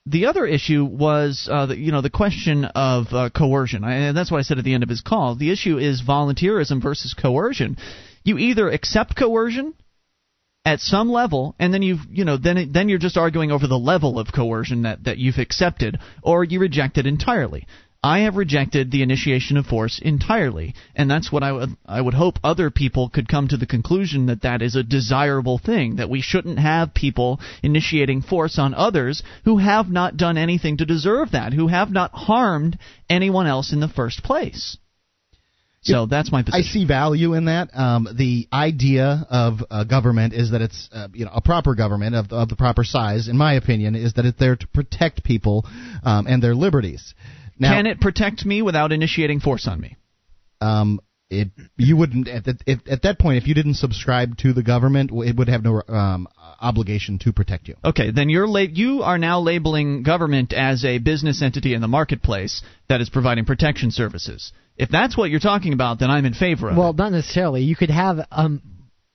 the 0.04 0.26
other 0.26 0.46
issue 0.46 0.84
was, 0.84 1.48
uh, 1.50 1.66
the, 1.66 1.78
you 1.78 1.92
know, 1.92 2.00
the 2.00 2.10
question 2.10 2.64
of 2.64 3.06
uh, 3.12 3.30
coercion. 3.30 3.84
I, 3.84 3.94
and 4.08 4.16
that's 4.16 4.30
what 4.30 4.38
I 4.38 4.42
said 4.42 4.58
at 4.58 4.64
the 4.64 4.74
end 4.74 4.82
of 4.82 4.88
his 4.88 5.00
call. 5.00 5.36
The 5.36 5.52
issue 5.52 5.78
is 5.78 6.02
volunteerism 6.02 6.82
versus 6.82 7.14
coercion. 7.14 7.76
You 8.24 8.38
either 8.38 8.68
accept 8.68 9.16
coercion 9.16 9.74
at 10.64 10.80
some 10.80 11.10
level, 11.10 11.54
and 11.58 11.74
then 11.74 11.82
you 11.82 11.98
you 12.10 12.24
know 12.24 12.36
then 12.36 12.70
then 12.72 12.88
you're 12.88 12.98
just 12.98 13.16
arguing 13.16 13.50
over 13.50 13.66
the 13.66 13.78
level 13.78 14.18
of 14.18 14.32
coercion 14.32 14.82
that 14.82 15.04
that 15.04 15.18
you've 15.18 15.38
accepted, 15.38 15.98
or 16.22 16.44
you 16.44 16.60
reject 16.60 16.98
it 16.98 17.06
entirely. 17.06 17.66
I 18.04 18.20
have 18.20 18.36
rejected 18.36 18.90
the 18.90 19.02
initiation 19.02 19.56
of 19.56 19.66
force 19.66 20.00
entirely, 20.00 20.74
and 20.96 21.08
that's 21.08 21.30
what 21.30 21.44
I 21.44 21.52
would 21.52 21.76
I 21.86 22.00
would 22.00 22.14
hope 22.14 22.40
other 22.42 22.68
people 22.68 23.08
could 23.08 23.28
come 23.28 23.46
to 23.48 23.56
the 23.56 23.66
conclusion 23.66 24.26
that 24.26 24.42
that 24.42 24.60
is 24.60 24.74
a 24.74 24.82
desirable 24.82 25.58
thing 25.58 25.96
that 25.96 26.10
we 26.10 26.20
shouldn't 26.20 26.58
have 26.58 26.94
people 26.94 27.40
initiating 27.62 28.22
force 28.22 28.58
on 28.58 28.74
others 28.74 29.22
who 29.44 29.58
have 29.58 29.88
not 29.88 30.16
done 30.16 30.36
anything 30.36 30.78
to 30.78 30.86
deserve 30.86 31.30
that, 31.30 31.52
who 31.52 31.68
have 31.68 31.92
not 31.92 32.12
harmed 32.12 32.76
anyone 33.08 33.46
else 33.46 33.72
in 33.72 33.78
the 33.78 33.88
first 33.88 34.24
place. 34.24 34.76
So 35.84 36.06
that's 36.06 36.30
my 36.30 36.42
position. 36.42 36.60
I 36.60 36.62
see 36.62 36.84
value 36.84 37.34
in 37.34 37.46
that. 37.46 37.70
Um, 37.74 38.06
the 38.16 38.46
idea 38.52 39.26
of 39.28 39.64
uh, 39.68 39.84
government 39.84 40.32
is 40.32 40.52
that 40.52 40.62
it's 40.62 40.88
uh, 40.92 41.08
you 41.12 41.24
know 41.24 41.32
a 41.34 41.40
proper 41.40 41.74
government 41.74 42.14
of, 42.14 42.32
of 42.32 42.48
the 42.48 42.56
proper 42.56 42.84
size. 42.84 43.26
In 43.28 43.36
my 43.36 43.54
opinion, 43.54 43.96
is 43.96 44.14
that 44.14 44.24
it's 44.24 44.38
there 44.38 44.54
to 44.54 44.66
protect 44.68 45.24
people 45.24 45.66
um, 46.04 46.26
and 46.26 46.42
their 46.42 46.54
liberties. 46.54 47.14
Now, 47.58 47.74
Can 47.74 47.86
it 47.86 48.00
protect 48.00 48.44
me 48.46 48.62
without 48.62 48.92
initiating 48.92 49.40
force 49.40 49.66
on 49.66 49.80
me? 49.80 49.96
um, 50.62 51.00
it 51.32 51.48
you 51.76 51.96
wouldn't 51.96 52.28
at, 52.28 52.44
the, 52.44 52.58
at, 52.66 52.86
at 52.88 53.02
that 53.02 53.18
point 53.18 53.38
if 53.38 53.48
you 53.48 53.54
didn't 53.54 53.74
subscribe 53.74 54.36
to 54.38 54.52
the 54.52 54.62
government, 54.62 55.10
it 55.12 55.36
would 55.36 55.48
have 55.48 55.62
no 55.64 55.82
um, 55.88 56.28
obligation 56.60 57.18
to 57.20 57.32
protect 57.32 57.68
you. 57.68 57.74
Okay, 57.84 58.10
then 58.10 58.28
you're 58.28 58.46
la- 58.46 58.60
you 58.60 59.02
are 59.02 59.18
now 59.18 59.40
labeling 59.40 60.02
government 60.02 60.52
as 60.52 60.84
a 60.84 60.98
business 60.98 61.42
entity 61.42 61.74
in 61.74 61.80
the 61.80 61.88
marketplace 61.88 62.62
that 62.88 63.00
is 63.00 63.08
providing 63.08 63.44
protection 63.44 63.90
services. 63.90 64.52
If 64.76 64.88
that's 64.90 65.16
what 65.16 65.30
you're 65.30 65.40
talking 65.40 65.72
about, 65.72 65.98
then 65.98 66.10
I'm 66.10 66.24
in 66.24 66.34
favor 66.34 66.70
of 66.70 66.76
Well, 66.76 66.90
it. 66.90 66.96
not 66.96 67.12
necessarily. 67.12 67.62
You 67.62 67.76
could 67.76 67.90
have 67.90 68.26
um, 68.30 68.62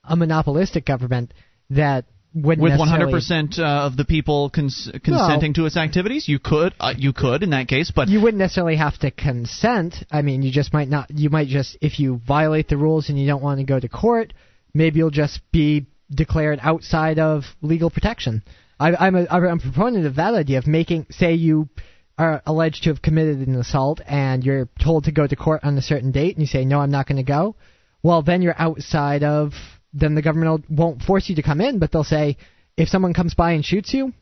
a 0.04 0.16
monopolistic 0.16 0.84
government 0.84 1.32
that 1.70 2.04
wouldn't 2.04 2.17
With 2.34 2.58
100% 2.58 3.58
uh, 3.58 3.62
of 3.62 3.96
the 3.96 4.04
people 4.04 4.50
cons- 4.50 4.90
consenting 5.02 5.54
to 5.54 5.64
its 5.64 5.76
activities, 5.76 6.28
you 6.28 6.38
could 6.38 6.74
uh, 6.78 6.92
you 6.96 7.12
could 7.12 7.42
in 7.42 7.50
that 7.50 7.68
case, 7.68 7.90
but 7.90 8.08
you 8.08 8.20
wouldn't 8.20 8.38
necessarily 8.38 8.76
have 8.76 8.98
to 8.98 9.10
consent. 9.10 9.96
I 10.10 10.22
mean, 10.22 10.42
you 10.42 10.52
just 10.52 10.72
might 10.72 10.88
not. 10.88 11.10
You 11.10 11.30
might 11.30 11.48
just, 11.48 11.78
if 11.80 11.98
you 11.98 12.20
violate 12.26 12.68
the 12.68 12.76
rules 12.76 13.08
and 13.08 13.18
you 13.18 13.26
don't 13.26 13.42
want 13.42 13.60
to 13.60 13.64
go 13.64 13.80
to 13.80 13.88
court, 13.88 14.34
maybe 14.74 14.98
you'll 14.98 15.10
just 15.10 15.40
be 15.52 15.86
declared 16.10 16.58
outside 16.62 17.18
of 17.18 17.44
legal 17.62 17.90
protection. 17.90 18.42
I, 18.78 18.94
I'm 18.94 19.16
a 19.16 19.26
I'm 19.30 19.44
a 19.44 19.58
proponent 19.58 20.06
of 20.06 20.16
that 20.16 20.34
idea 20.34 20.58
of 20.58 20.66
making, 20.66 21.06
say, 21.10 21.34
you 21.34 21.68
are 22.18 22.42
alleged 22.46 22.84
to 22.84 22.90
have 22.90 23.00
committed 23.00 23.46
an 23.46 23.54
assault 23.54 24.00
and 24.06 24.44
you're 24.44 24.68
told 24.82 25.04
to 25.04 25.12
go 25.12 25.26
to 25.26 25.36
court 25.36 25.60
on 25.64 25.78
a 25.78 25.82
certain 25.82 26.12
date, 26.12 26.34
and 26.36 26.42
you 26.42 26.46
say, 26.46 26.64
no, 26.64 26.80
I'm 26.80 26.90
not 26.90 27.06
going 27.06 27.16
to 27.16 27.22
go. 27.22 27.56
Well, 28.02 28.22
then 28.22 28.42
you're 28.42 28.58
outside 28.58 29.22
of. 29.22 29.52
Then 29.92 30.14
the 30.14 30.22
government 30.22 30.64
won't 30.70 31.02
force 31.02 31.28
you 31.28 31.36
to 31.36 31.42
come 31.42 31.60
in, 31.60 31.78
but 31.78 31.90
they'll 31.92 32.04
say, 32.04 32.36
if 32.76 32.88
someone 32.88 33.14
comes 33.14 33.34
by 33.34 33.52
and 33.52 33.64
shoots 33.64 33.92
you, 33.94 34.12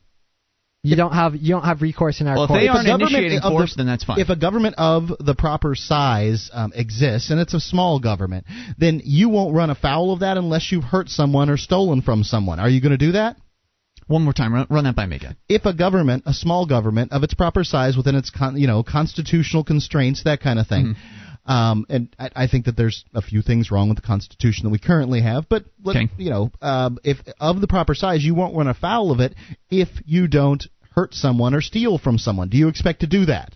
you 0.82 0.94
don't 0.94 1.12
have 1.12 1.34
you 1.34 1.48
don't 1.52 1.64
have 1.64 1.82
recourse 1.82 2.20
in 2.20 2.28
our 2.28 2.36
Well, 2.36 2.44
if 2.44 2.48
court. 2.48 2.60
they 2.60 2.66
If 2.66 2.70
a 2.70 2.76
aren't 2.76 2.86
government 2.86 3.12
initiating 3.14 3.38
of 3.38 3.42
the- 3.44 3.50
force, 3.50 3.74
then 3.76 3.86
that's 3.86 4.04
fine. 4.04 4.20
If 4.20 4.28
a 4.28 4.36
government 4.36 4.76
of 4.78 5.10
the 5.18 5.34
proper 5.34 5.74
size 5.74 6.48
um, 6.52 6.72
exists, 6.76 7.30
and 7.30 7.40
it's 7.40 7.54
a 7.54 7.60
small 7.60 7.98
government, 7.98 8.46
then 8.78 9.00
you 9.04 9.28
won't 9.28 9.54
run 9.54 9.70
afoul 9.70 10.12
of 10.12 10.20
that 10.20 10.36
unless 10.36 10.70
you've 10.70 10.84
hurt 10.84 11.08
someone 11.08 11.50
or 11.50 11.56
stolen 11.56 12.02
from 12.02 12.22
someone. 12.22 12.60
Are 12.60 12.68
you 12.68 12.80
going 12.80 12.92
to 12.92 12.98
do 12.98 13.12
that? 13.12 13.36
One 14.06 14.22
more 14.22 14.32
time, 14.32 14.54
run, 14.54 14.68
run 14.70 14.84
that 14.84 14.94
by 14.94 15.06
me 15.06 15.16
again. 15.16 15.34
If 15.48 15.64
a 15.66 15.74
government, 15.74 16.22
a 16.26 16.32
small 16.32 16.66
government 16.66 17.10
of 17.10 17.24
its 17.24 17.34
proper 17.34 17.64
size 17.64 17.96
within 17.96 18.14
its 18.14 18.30
con, 18.30 18.56
you 18.56 18.68
know 18.68 18.84
constitutional 18.84 19.64
constraints, 19.64 20.22
that 20.22 20.40
kind 20.40 20.60
of 20.60 20.68
thing. 20.68 20.94
Mm-hmm. 20.94 21.25
Um, 21.46 21.86
and 21.88 22.14
I, 22.18 22.30
I 22.34 22.46
think 22.48 22.64
that 22.66 22.76
there's 22.76 23.04
a 23.14 23.22
few 23.22 23.40
things 23.40 23.70
wrong 23.70 23.88
with 23.88 23.96
the 23.96 24.06
Constitution 24.06 24.64
that 24.64 24.70
we 24.70 24.78
currently 24.78 25.20
have, 25.22 25.48
but 25.48 25.64
let, 25.84 25.96
Okay. 25.96 26.08
you 26.18 26.30
know, 26.30 26.50
um, 26.60 26.98
if 27.04 27.18
of 27.40 27.60
the 27.60 27.68
proper 27.68 27.94
size, 27.94 28.24
you 28.24 28.34
won't 28.34 28.56
run 28.56 28.68
afoul 28.68 29.12
of 29.12 29.20
it 29.20 29.34
if 29.70 29.88
you 30.04 30.26
don't 30.26 30.66
hurt 30.94 31.14
someone 31.14 31.54
or 31.54 31.60
steal 31.60 31.98
from 31.98 32.18
someone. 32.18 32.48
Do 32.48 32.56
you 32.56 32.68
expect 32.68 33.00
to 33.00 33.06
do 33.06 33.26
that? 33.26 33.54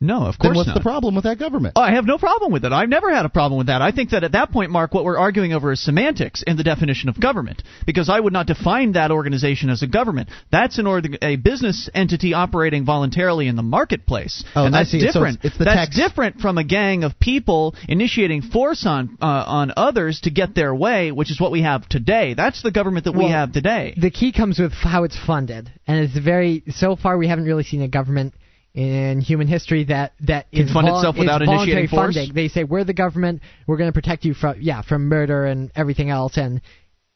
No, 0.00 0.26
of 0.26 0.36
Then 0.38 0.50
course 0.50 0.56
what's 0.58 0.68
not. 0.68 0.74
the 0.76 0.80
problem 0.80 1.16
with 1.16 1.24
that 1.24 1.40
government? 1.40 1.72
Oh, 1.74 1.80
I 1.80 1.90
have 1.90 2.06
no 2.06 2.18
problem 2.18 2.52
with 2.52 2.64
it. 2.64 2.70
I've 2.70 2.88
never 2.88 3.12
had 3.12 3.26
a 3.26 3.28
problem 3.28 3.58
with 3.58 3.66
that. 3.66 3.82
I 3.82 3.90
think 3.90 4.10
that 4.10 4.22
at 4.22 4.30
that 4.30 4.52
point, 4.52 4.70
Mark, 4.70 4.94
what 4.94 5.04
we're 5.04 5.18
arguing 5.18 5.52
over 5.52 5.72
is 5.72 5.82
semantics 5.84 6.44
in 6.46 6.56
the 6.56 6.62
definition 6.62 7.08
of 7.08 7.18
government. 7.18 7.64
Because 7.84 8.08
I 8.08 8.20
would 8.20 8.32
not 8.32 8.46
define 8.46 8.92
that 8.92 9.10
organization 9.10 9.70
as 9.70 9.82
a 9.82 9.88
government. 9.88 10.28
That's 10.52 10.78
an 10.78 10.86
org- 10.86 11.18
a 11.20 11.34
business 11.34 11.90
entity 11.94 12.32
operating 12.32 12.84
voluntarily 12.84 13.48
in 13.48 13.56
the 13.56 13.64
marketplace. 13.64 14.44
Oh, 14.54 14.66
and 14.66 14.76
I 14.76 14.80
that's 14.80 14.90
see. 14.92 15.00
So 15.00 15.06
it's- 15.06 15.14
different. 15.14 15.38
it's 15.42 15.58
the 15.58 15.64
that's 15.64 15.76
tax- 15.90 15.96
different 15.96 16.40
from 16.40 16.58
a 16.58 16.64
gang 16.64 17.02
of 17.02 17.18
people 17.18 17.74
initiating 17.88 18.42
force 18.42 18.86
on 18.86 19.18
uh, 19.20 19.26
on 19.48 19.72
others 19.76 20.20
to 20.20 20.30
get 20.30 20.54
their 20.54 20.72
way, 20.72 21.10
which 21.10 21.32
is 21.32 21.40
what 21.40 21.50
we 21.50 21.62
have 21.62 21.88
today. 21.88 22.34
That's 22.34 22.62
the 22.62 22.70
government 22.70 23.06
that 23.06 23.16
we 23.16 23.28
have 23.30 23.52
today. 23.52 23.94
The 23.96 24.12
key 24.12 24.30
comes 24.30 24.60
with 24.60 24.72
how 24.74 25.02
it's 25.02 25.18
funded, 25.18 25.72
and 25.88 25.98
it's 26.04 26.16
very. 26.16 26.62
So 26.68 26.94
far, 26.94 27.18
we 27.18 27.26
haven't 27.26 27.46
really 27.46 27.64
seen 27.64 27.82
a 27.82 27.88
government 27.88 28.34
in 28.78 29.20
human 29.20 29.48
history 29.48 29.84
that 29.84 30.12
that 30.20 30.48
Can 30.52 30.68
is 30.68 30.72
fund 30.72 30.86
vol- 30.86 30.98
itself 30.98 31.16
is 31.16 31.20
without 31.20 31.40
voluntary 31.44 31.62
initiating 31.72 31.88
force? 31.88 32.14
funding. 32.14 32.32
They 32.34 32.46
say 32.46 32.62
we're 32.62 32.84
the 32.84 32.94
government. 32.94 33.42
We're 33.66 33.76
going 33.76 33.88
to 33.88 33.92
protect 33.92 34.24
you 34.24 34.34
from 34.34 34.60
yeah 34.60 34.82
from 34.82 35.08
murder 35.08 35.46
and 35.46 35.72
everything 35.74 36.10
else, 36.10 36.36
and 36.36 36.60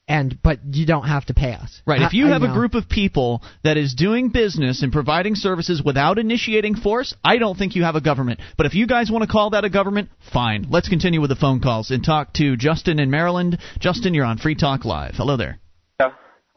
and 0.09 0.37
but 0.43 0.59
you 0.73 0.87
don't 0.87 1.05
have 1.07 1.25
to 1.27 1.35
pay 1.35 1.53
us. 1.53 1.81
Right. 1.87 2.03
If 2.03 2.15
you 2.15 2.27
I 2.27 2.31
have 2.31 2.43
a 2.43 2.49
know. 2.49 2.55
group 2.55 2.75
of 2.75 2.89
people 2.89 3.43
that 3.63 3.77
is 3.77 3.95
doing 3.95 4.31
business 4.31 4.83
and 4.83 4.93
providing 4.93 5.37
services 5.37 5.81
without 5.85 6.19
initiating 6.19 6.75
force, 6.75 7.15
I 7.23 7.39
don't 7.39 7.57
think 7.57 7.77
you 7.77 7.85
have 7.85 7.95
a 7.95 8.01
government. 8.01 8.41
But 8.57 8.67
if 8.67 8.75
you 8.75 8.89
guys 8.89 9.09
want 9.09 9.23
to 9.23 9.31
call 9.31 9.51
that 9.51 9.65
a 9.65 9.71
government, 9.71 10.09
fine. 10.33 10.67
Let's 10.69 10.89
continue 10.89 11.21
with 11.21 11.31
the 11.31 11.37
phone 11.37 11.61
calls 11.61 11.93
and 11.93 12.05
talk 12.05 12.33
to 12.35 12.57
Justin 12.57 12.99
in 12.99 13.09
Maryland. 13.09 13.59
Justin, 13.79 14.15
you're 14.15 14.25
on 14.25 14.39
Free 14.39 14.57
Talk 14.57 14.85
Live. 14.85 15.15
Hello 15.15 15.37
there. 15.37 15.61
Yeah. 16.01 16.09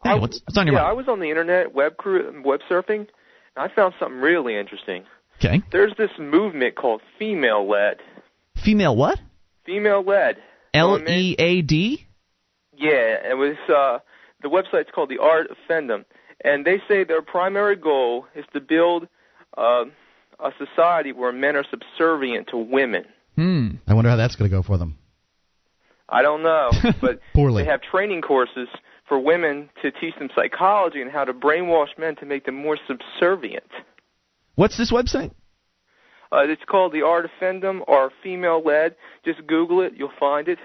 Hey, 0.04 0.10
I- 0.10 0.16
what's, 0.16 0.42
what's 0.46 0.58
on 0.58 0.66
your 0.66 0.78
yeah, 0.78 0.84
I 0.84 0.94
was 0.94 1.08
on 1.08 1.20
the 1.20 1.30
internet, 1.30 1.76
web 1.76 1.96
crew, 1.98 2.42
web 2.44 2.62
surfing, 2.68 3.02
and 3.02 3.08
I 3.56 3.68
found 3.70 3.94
something 4.00 4.20
really 4.20 4.58
interesting. 4.58 5.04
Okay. 5.38 5.62
There's 5.72 5.94
this 5.98 6.12
movement 6.20 6.76
called 6.76 7.02
female 7.20 7.68
led. 7.70 7.98
Female 8.64 8.96
what? 8.96 9.20
Female 9.66 10.04
led. 10.04 10.38
L 10.74 10.98
E 11.08 11.36
A 11.38 11.62
D? 11.62 12.06
Yeah, 12.78 13.30
it 13.32 13.38
was 13.38 13.56
uh 13.70 14.00
the 14.42 14.50
website's 14.50 14.90
called 14.94 15.10
the 15.10 15.20
Art 15.20 15.50
of 15.50 15.58
Femdom, 15.70 16.06
and 16.44 16.66
they 16.66 16.82
say 16.88 17.04
their 17.04 17.22
primary 17.22 17.76
goal 17.76 18.28
is 18.36 18.46
to 18.54 18.60
build 18.60 19.08
uh, 19.58 19.86
a 20.40 20.52
society 20.58 21.14
where 21.14 21.32
men 21.32 21.56
are 21.56 21.64
subservient 21.70 22.48
to 22.50 22.58
women. 22.58 23.06
Hmm. 23.36 23.70
I 23.88 23.94
wonder 23.94 24.10
how 24.10 24.18
that's 24.18 24.36
going 24.36 24.50
to 24.50 24.56
go 24.56 24.62
for 24.62 24.78
them. 24.78 24.98
I 26.08 26.22
don't 26.22 26.44
know, 26.44 26.70
but 27.02 27.20
Poorly. 27.34 27.64
they 27.64 27.70
have 27.70 27.82
training 27.82 28.22
courses 28.22 28.68
for 29.08 29.20
women 29.20 29.70
to 29.82 29.92
teach 29.92 30.16
them 30.18 30.30
psychology 30.36 31.02
and 31.02 31.12
how 31.12 31.24
to 31.24 31.34
brainwash 31.34 31.98
men 31.98 32.16
to 32.18 32.26
make 32.26 32.46
them 32.46 32.56
more 32.56 32.78
subservient. 32.88 33.70
What's 34.56 34.78
this 34.78 34.92
website? 34.92 35.32
Uh, 36.32 36.44
it's 36.46 36.64
called 36.68 36.92
the 36.92 37.04
Art 37.04 37.26
of 37.26 37.32
Femdom 37.42 37.82
or 37.88 38.12
Female 38.24 38.64
Led. 38.64 38.96
Just 39.24 39.46
Google 39.46 39.82
it, 39.82 39.94
you'll 39.96 40.10
find 40.20 40.48
it. 40.48 40.58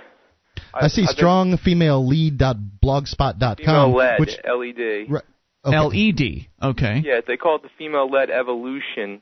I, 0.73 0.89
see 0.89 1.03
I've 1.03 1.17
been- 1.17 1.25
strongfemalelead.blogspot.com. 1.25 3.57
Female 3.57 3.95
Led, 3.95 4.21
Which, 4.21 4.37
L-E-D. 4.45 5.07
Right, 5.09 5.25
okay. 5.65 5.77
L 5.77 5.93
E 5.93 6.13
D. 6.13 6.49
Okay. 6.63 7.03
Yeah, 7.05 7.21
they 7.27 7.37
call 7.37 7.57
it 7.57 7.63
the 7.63 7.71
Female 7.77 8.09
Led 8.11 8.31
Evolution. 8.31 9.21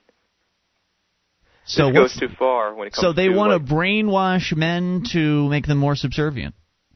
So 1.65 1.91
this 1.91 1.97
goes 1.97 2.17
too 2.17 2.29
far 2.39 2.75
when 2.75 2.89
it 2.89 2.93
comes 2.95 3.03
so 3.03 3.13
they 3.13 3.29
to 3.29 3.35
want 3.35 3.53
like, 3.53 3.67
to 3.67 3.75
brainwash 3.75 4.55
men 4.57 5.03
to 5.13 5.49
make 5.49 5.67
them 5.67 5.79
more 5.79 5.97
subservient. 5.97 6.55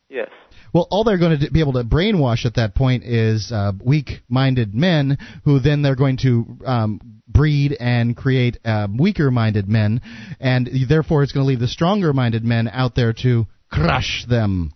Yes. 0.09 0.31
Well, 0.73 0.87
all 0.91 1.05
they're 1.05 1.19
going 1.19 1.39
to 1.39 1.51
be 1.51 1.61
able 1.61 1.75
to 1.75 1.85
brainwash 1.85 2.47
at 2.47 2.55
that 2.55 2.75
point 2.75 3.05
is 3.05 3.53
uh, 3.53 3.73
weak-minded 3.85 4.75
men, 4.75 5.19
who 5.45 5.61
then 5.61 5.83
they're 5.83 5.97
going 5.97 6.17
to 6.19 6.47
um, 6.65 7.01
breed 7.29 7.77
and 7.79 8.17
create 8.17 8.59
um, 8.65 8.97
weaker-minded 8.97 9.69
men, 9.69 10.01
and 10.41 10.69
therefore 10.89 11.23
it's 11.23 11.33
going 11.33 11.45
to 11.45 11.49
leave 11.49 11.61
the 11.61 11.69
stronger-minded 11.69 12.45
men 12.45 12.69
out 12.69 12.95
there 12.95 13.13
to 13.13 13.47
crush 13.71 14.25
them. 14.29 14.73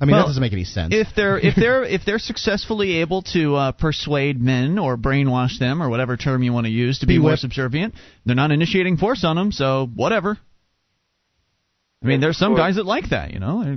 I 0.00 0.06
mean, 0.06 0.12
Well, 0.12 0.22
that 0.22 0.28
doesn't 0.28 0.40
make 0.40 0.52
any 0.54 0.64
sense. 0.64 0.94
if 0.94 1.08
they're 1.14 1.38
if 1.38 1.54
they're 1.56 1.84
if 1.84 2.02
they're 2.06 2.18
successfully 2.18 2.98
able 2.98 3.22
to 3.34 3.54
uh, 3.54 3.72
persuade 3.72 4.40
men 4.40 4.78
or 4.78 4.96
brainwash 4.96 5.58
them 5.58 5.82
or 5.82 5.90
whatever 5.90 6.16
term 6.16 6.42
you 6.42 6.52
want 6.54 6.64
to 6.66 6.70
use 6.70 7.00
to 7.00 7.06
be 7.06 7.14
Be 7.14 7.22
more 7.22 7.36
subservient, 7.36 7.94
they're 8.24 8.34
not 8.34 8.50
initiating 8.50 8.96
force 8.96 9.24
on 9.24 9.36
them, 9.36 9.52
so 9.52 9.90
whatever. 9.94 10.38
I 12.02 12.06
mean, 12.06 12.20
there's 12.20 12.38
some 12.38 12.56
guys 12.56 12.76
that 12.76 12.86
like 12.86 13.10
that, 13.10 13.32
you 13.32 13.40
know. 13.40 13.62
There 13.62 13.72
are 13.74 13.76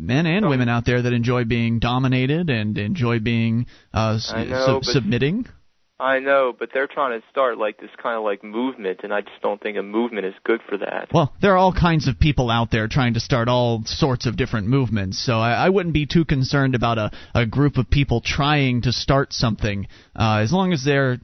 Men 0.00 0.24
and 0.26 0.48
women 0.48 0.68
out 0.68 0.86
there 0.86 1.02
that 1.02 1.12
enjoy 1.12 1.44
being 1.44 1.78
dominated 1.78 2.48
and 2.48 2.76
enjoy 2.78 3.18
being 3.20 3.66
uh, 3.92 4.14
s- 4.16 4.32
I 4.34 4.44
know, 4.44 4.80
sub- 4.80 4.84
submitting. 4.84 5.46
I 5.98 6.18
know, 6.18 6.54
but 6.58 6.70
they're 6.72 6.86
trying 6.86 7.20
to 7.20 7.26
start 7.30 7.58
like 7.58 7.78
this 7.78 7.90
kind 8.02 8.16
of 8.16 8.24
like 8.24 8.42
movement, 8.42 9.00
and 9.02 9.12
I 9.12 9.20
just 9.20 9.42
don't 9.42 9.60
think 9.60 9.76
a 9.76 9.82
movement 9.82 10.24
is 10.24 10.32
good 10.44 10.62
for 10.66 10.78
that. 10.78 11.10
Well, 11.12 11.34
there 11.42 11.52
are 11.52 11.58
all 11.58 11.74
kinds 11.74 12.08
of 12.08 12.18
people 12.18 12.50
out 12.50 12.70
there 12.70 12.88
trying 12.88 13.12
to 13.14 13.20
start 13.20 13.48
all 13.48 13.82
sorts 13.84 14.24
of 14.24 14.38
different 14.38 14.68
movements, 14.68 15.22
so 15.22 15.34
I, 15.34 15.66
I 15.66 15.68
wouldn't 15.68 15.92
be 15.92 16.06
too 16.06 16.24
concerned 16.24 16.74
about 16.74 16.96
a, 16.96 17.10
a 17.34 17.44
group 17.44 17.76
of 17.76 17.90
people 17.90 18.22
trying 18.22 18.80
to 18.82 18.92
start 18.92 19.34
something, 19.34 19.86
uh, 20.18 20.38
as 20.42 20.50
long 20.50 20.72
as 20.72 20.82
they're 20.82 21.18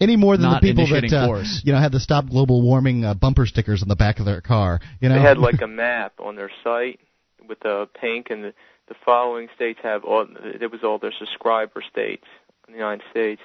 Any 0.00 0.16
more 0.16 0.38
than 0.38 0.44
not 0.52 0.62
the 0.62 0.68
people 0.68 0.86
that 0.86 1.12
uh, 1.12 1.44
you 1.62 1.74
know 1.74 1.78
had 1.78 1.92
the 1.92 2.00
stop 2.00 2.30
global 2.30 2.62
warming 2.62 3.04
uh, 3.04 3.12
bumper 3.12 3.44
stickers 3.44 3.82
on 3.82 3.88
the 3.88 3.96
back 3.96 4.20
of 4.20 4.24
their 4.24 4.40
car. 4.40 4.80
You 5.02 5.10
know, 5.10 5.16
They 5.16 5.20
had 5.20 5.36
like 5.36 5.60
a 5.62 5.66
map 5.66 6.14
on 6.18 6.34
their 6.34 6.50
site 6.64 7.00
with 7.46 7.60
the 7.60 7.88
pink, 8.00 8.28
and 8.30 8.44
the, 8.44 8.54
the 8.88 8.94
following 9.04 9.48
states 9.54 9.80
have 9.82 10.04
all. 10.04 10.26
It 10.42 10.70
was 10.70 10.82
all 10.82 10.98
their 10.98 11.12
subscriber 11.18 11.82
states 11.88 12.26
in 12.66 12.72
the 12.72 12.78
United 12.78 13.04
States. 13.10 13.42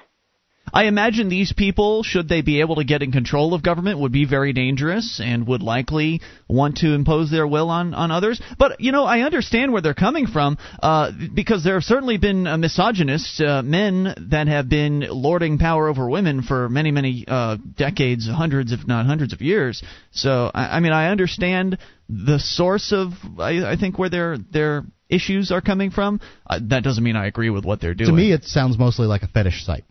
I 0.72 0.86
imagine 0.86 1.30
these 1.30 1.51
people, 1.51 2.03
should 2.03 2.30
they 2.30 2.41
be 2.41 2.61
able 2.61 2.76
to 2.78 2.84
get 2.84 3.03
in 3.03 3.11
control 3.11 3.53
of 3.53 3.61
government, 3.61 3.99
would 3.99 4.11
be 4.11 4.26
very 4.26 4.53
dangerous 4.53 5.20
and 5.24 5.45
would 5.47 5.61
likely 5.61 6.22
want 6.47 6.78
to 6.78 6.93
impose 6.93 7.30
their 7.30 7.45
will 7.45 7.70
on, 7.70 7.93
on 7.93 8.11
others. 8.11 8.41
But, 8.57 8.80
you 8.80 8.91
know, 8.91 9.03
I 9.03 9.22
understand 9.22 9.74
where 9.74 9.82
they're 9.82 9.93
coming 9.93 10.26
from 10.26 10.57
uh, 10.82 11.11
because 11.34 11.64
there 11.64 11.76
have 11.76 11.84
certainly 11.84 12.18
been 12.18 12.47
uh, 12.47 12.57
misogynists, 12.57 13.41
uh, 13.41 13.61
men 13.61 14.16
that 14.30 14.47
have 14.47 14.70
been 14.70 15.01
lording 15.09 15.57
power 15.57 15.89
over 15.89 16.09
women 16.09 16.41
for 16.41 16.70
many, 16.70 16.91
many 16.91 17.26
uh, 17.28 17.57
decades, 17.76 18.28
hundreds, 18.28 18.72
if 18.72 18.88
not 18.88 19.05
hundreds 19.05 19.34
of 19.34 19.41
years. 19.41 19.84
So, 20.11 20.49
I, 20.53 20.78
I 20.78 20.80
mean, 20.80 20.93
I 20.93 21.09
understand 21.09 21.78
the 22.07 22.39
source 22.39 22.93
of, 22.93 23.11
I, 23.38 23.74
I 23.74 23.76
think, 23.76 23.99
where 23.99 24.09
their, 24.09 24.38
their 24.38 24.86
issues 25.09 25.51
are 25.51 25.61
coming 25.61 25.91
from. 25.91 26.20
Uh, 26.47 26.59
that 26.70 26.84
doesn't 26.84 27.03
mean 27.03 27.16
I 27.16 27.28
agree 27.28 27.49
with 27.49 27.66
what 27.66 27.82
they're 27.82 27.93
doing. 27.93 28.09
to 28.09 28.16
me 28.16 28.32
it 28.32 28.43
sounds 28.45 28.78
mostly 28.78 29.07
like 29.07 29.24
a 29.24 29.28
fetish 29.28 29.66
site. 29.66 29.84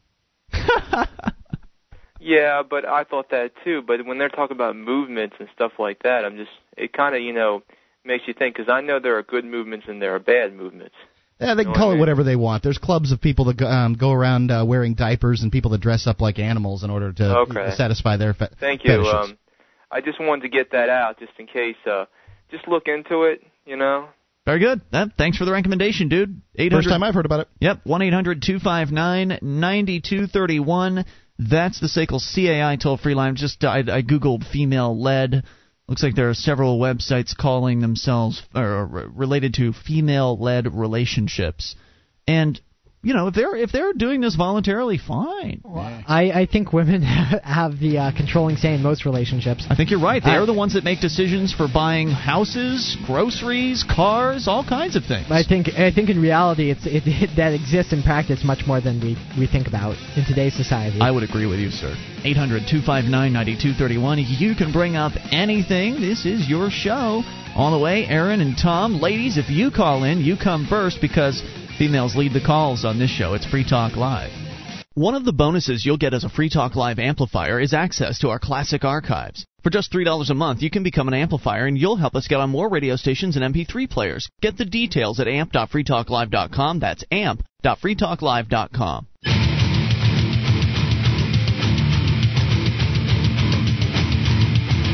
Yeah, 2.25 2.63
but 2.63 2.87
I 2.89 3.03
thought 3.03 3.31
that 3.31 3.51
too. 3.65 3.83
But 3.85 4.07
when 4.07 4.19
they're 4.19 4.29
talking 4.29 4.55
about 4.55 4.77
movements 4.77 5.35
and 5.41 5.49
stuff 5.55 5.73
like 5.81 6.05
that, 6.05 6.25
I'm 6.25 6.37
just 6.37 6.51
it 6.77 6.93
kind 6.93 7.17
of 7.17 7.21
you 7.23 7.33
know 7.33 7.63
makes 8.05 8.25
you 8.29 8.35
think 8.35 8.57
because 8.57 8.71
I 8.73 8.81
know 8.81 9.01
there 9.01 9.19
are 9.19 9.25
good 9.25 9.45
movements 9.45 9.87
and 9.89 10.01
there 10.01 10.15
are 10.15 10.21
bad 10.21 10.55
movements. 10.55 10.95
Yeah, 11.41 11.55
they 11.55 11.65
can 11.65 11.73
Know 11.73 11.79
what 11.79 11.79
call 11.79 11.91
I 11.91 11.95
it 11.97 11.99
whatever 11.99 12.23
they 12.23 12.37
want. 12.37 12.63
There's 12.63 12.79
clubs 12.79 13.11
of 13.11 13.21
people 13.21 13.47
that 13.47 13.57
go, 13.57 13.67
um, 13.67 13.95
go 13.95 14.13
around 14.13 14.53
uh, 14.53 14.65
wearing 14.65 14.95
diapers 14.95 15.43
and 15.43 15.51
people 15.51 15.73
that 15.73 15.81
dress 15.81 16.07
up 16.07 16.21
like 16.21 16.39
animals 16.39 16.85
in 16.85 16.91
order 16.91 17.13
to 17.13 17.39
Okay. 17.39 17.73
satisfy 17.75 18.17
their 18.17 18.35
fe- 18.35 18.51
Thank 18.61 18.85
you. 18.85 18.91
fetishes. 18.93 19.13
Um, 19.13 19.39
I 19.91 20.01
just 20.01 20.21
wanted 20.21 20.43
to 20.43 20.49
get 20.49 20.71
that 20.71 20.89
out 20.89 21.19
just 21.19 21.33
in 21.39 21.49
case. 21.49 21.77
Uh, 21.85 22.05
just 22.53 22.69
look 22.69 22.87
into 22.87 23.25
it. 23.25 23.43
You 23.67 23.77
know. 23.77 24.09
Very 24.45 24.59
good. 24.59 24.81
Thanks 25.17 25.39
for 25.39 25.45
the 25.45 25.53
recommendation, 25.53 26.09
dude. 26.09 26.43
800, 26.57 26.77
First 26.77 26.89
time 26.89 27.03
I've 27.03 27.15
heard 27.15 27.27
about 27.27 27.41
it. 27.41 27.49
Yep, 27.61 27.81
1 27.85 28.03
800 28.03 28.43
259 28.43 29.39
9231. 29.41 31.05
That's 31.39 31.81
the 31.81 31.87
SACL 31.87 32.21
CAI 32.35 32.77
toll 32.77 32.97
free 32.97 33.15
line. 33.15 33.37
Just 33.37 33.63
I, 33.65 33.79
I 33.79 34.03
Googled 34.03 34.45
female 34.45 35.01
led. 35.01 35.45
Looks 35.89 36.03
like 36.03 36.15
there 36.15 36.31
are 36.31 36.35
several 36.35 36.79
websites 36.79 37.37
calling 37.37 37.81
themselves 37.81 38.43
or 38.55 38.87
re- 38.87 39.05
related 39.13 39.55
to 39.55 39.73
female 39.73 40.37
led 40.39 40.73
relationships. 40.73 41.77
And 42.27 42.61
you 43.03 43.15
know, 43.15 43.27
if 43.27 43.35
they're 43.35 43.57
if 43.57 43.73
they're 43.73 43.93
doing 43.93 44.21
this 44.21 44.37
voluntarily, 44.37 44.97
fine. 44.99 45.61
I, 45.67 46.31
I 46.43 46.47
think 46.47 46.73
women 46.73 47.03
have 47.45 47.79
the 47.81 47.99
uh, 47.99 48.13
controlling 48.17 48.57
say 48.57 48.75
in 48.75 48.83
most 48.83 49.05
relationships. 49.05 49.67
I 49.69 49.75
think 49.75 49.91
you're 49.91 50.01
right. 50.01 50.23
They're 50.23 50.43
I- 50.43 50.47
the 50.47 50.53
ones 50.55 50.75
that 50.75 50.85
make 50.85 51.01
decisions 51.01 51.53
for 51.53 51.67
buying 51.73 52.09
houses, 52.11 52.97
groceries, 53.07 53.85
cars, 53.85 54.47
all 54.47 54.65
kinds 54.65 54.95
of 54.95 55.05
things. 55.05 55.27
I 55.31 55.43
think 55.43 55.69
I 55.71 55.91
think 55.93 56.11
in 56.11 56.21
reality 56.21 56.71
it's 56.71 56.87
it, 56.87 57.03
it 57.07 57.31
that 57.37 57.53
exists 57.55 57.93
in 57.93 58.03
practice 58.03 58.45
much 58.45 58.67
more 58.67 58.81
than 58.81 59.01
we 59.01 59.17
we 59.39 59.47
think 59.47 59.67
about 59.67 59.97
in 60.17 60.25
today's 60.25 60.55
society. 60.55 61.01
I 61.01 61.11
would 61.11 61.25
agree 61.25 61.47
with 61.47 61.59
you, 61.59 61.71
sir. 61.71 61.95
800 62.25 62.69
259 62.71 63.11
9231. 63.33 64.19
You 64.39 64.55
can 64.55 64.73
bring 64.73 64.95
up 64.95 65.13
anything. 65.33 66.01
This 66.01 66.25
is 66.25 66.49
your 66.49 66.71
show. 66.71 67.23
On 67.55 67.71
the 67.71 67.79
way, 67.79 68.07
Aaron 68.07 68.41
and 68.41 68.57
Tom. 68.57 68.95
Ladies, 68.99 69.37
if 69.37 69.51
you 69.51 69.71
call 69.71 70.05
in, 70.05 70.21
you 70.21 70.37
come 70.43 70.67
first 70.67 71.03
because 71.03 71.43
females 71.79 72.17
lead 72.17 72.33
the 72.33 72.41
calls 72.45 72.85
on 72.85 72.99
this 72.99 73.11
show. 73.11 73.35
It's 73.35 73.47
Free 73.47 73.65
Talk 73.69 73.97
Live. 73.97 74.31
One 74.95 75.15
of 75.15 75.25
the 75.25 75.33
bonuses 75.33 75.87
you'll 75.87 75.97
get 75.97 76.13
as 76.13 76.25
a 76.25 76.29
Free 76.29 76.51
Talk 76.51 76.77
Live 76.77 76.99
amplifier 76.99 77.59
is 77.59 77.73
access 77.73 78.19
to 78.19 78.29
our 78.29 78.39
classic 78.39 78.85
archives. 78.85 79.47
For 79.63 79.71
just 79.71 79.91
$3 79.93 80.29
a 80.29 80.35
month, 80.35 80.61
you 80.61 80.71
can 80.71 80.83
become 80.83 81.09
an 81.09 81.15
amplifier 81.15 81.67
and 81.67 81.79
you'll 81.79 81.97
help 81.97 82.15
us 82.15 82.29
get 82.29 82.41
on 82.41 82.51
more 82.51 82.69
radio 82.69 82.97
stations 82.97 83.37
and 83.37 83.55
MP3 83.55 83.89
players. 83.89 84.29
Get 84.43 84.59
the 84.59 84.67
details 84.67 85.19
at 85.19 85.29
amp.freetalklive.com. 85.29 86.79
That's 86.81 87.05
amp.freetalklive.com. 87.11 89.07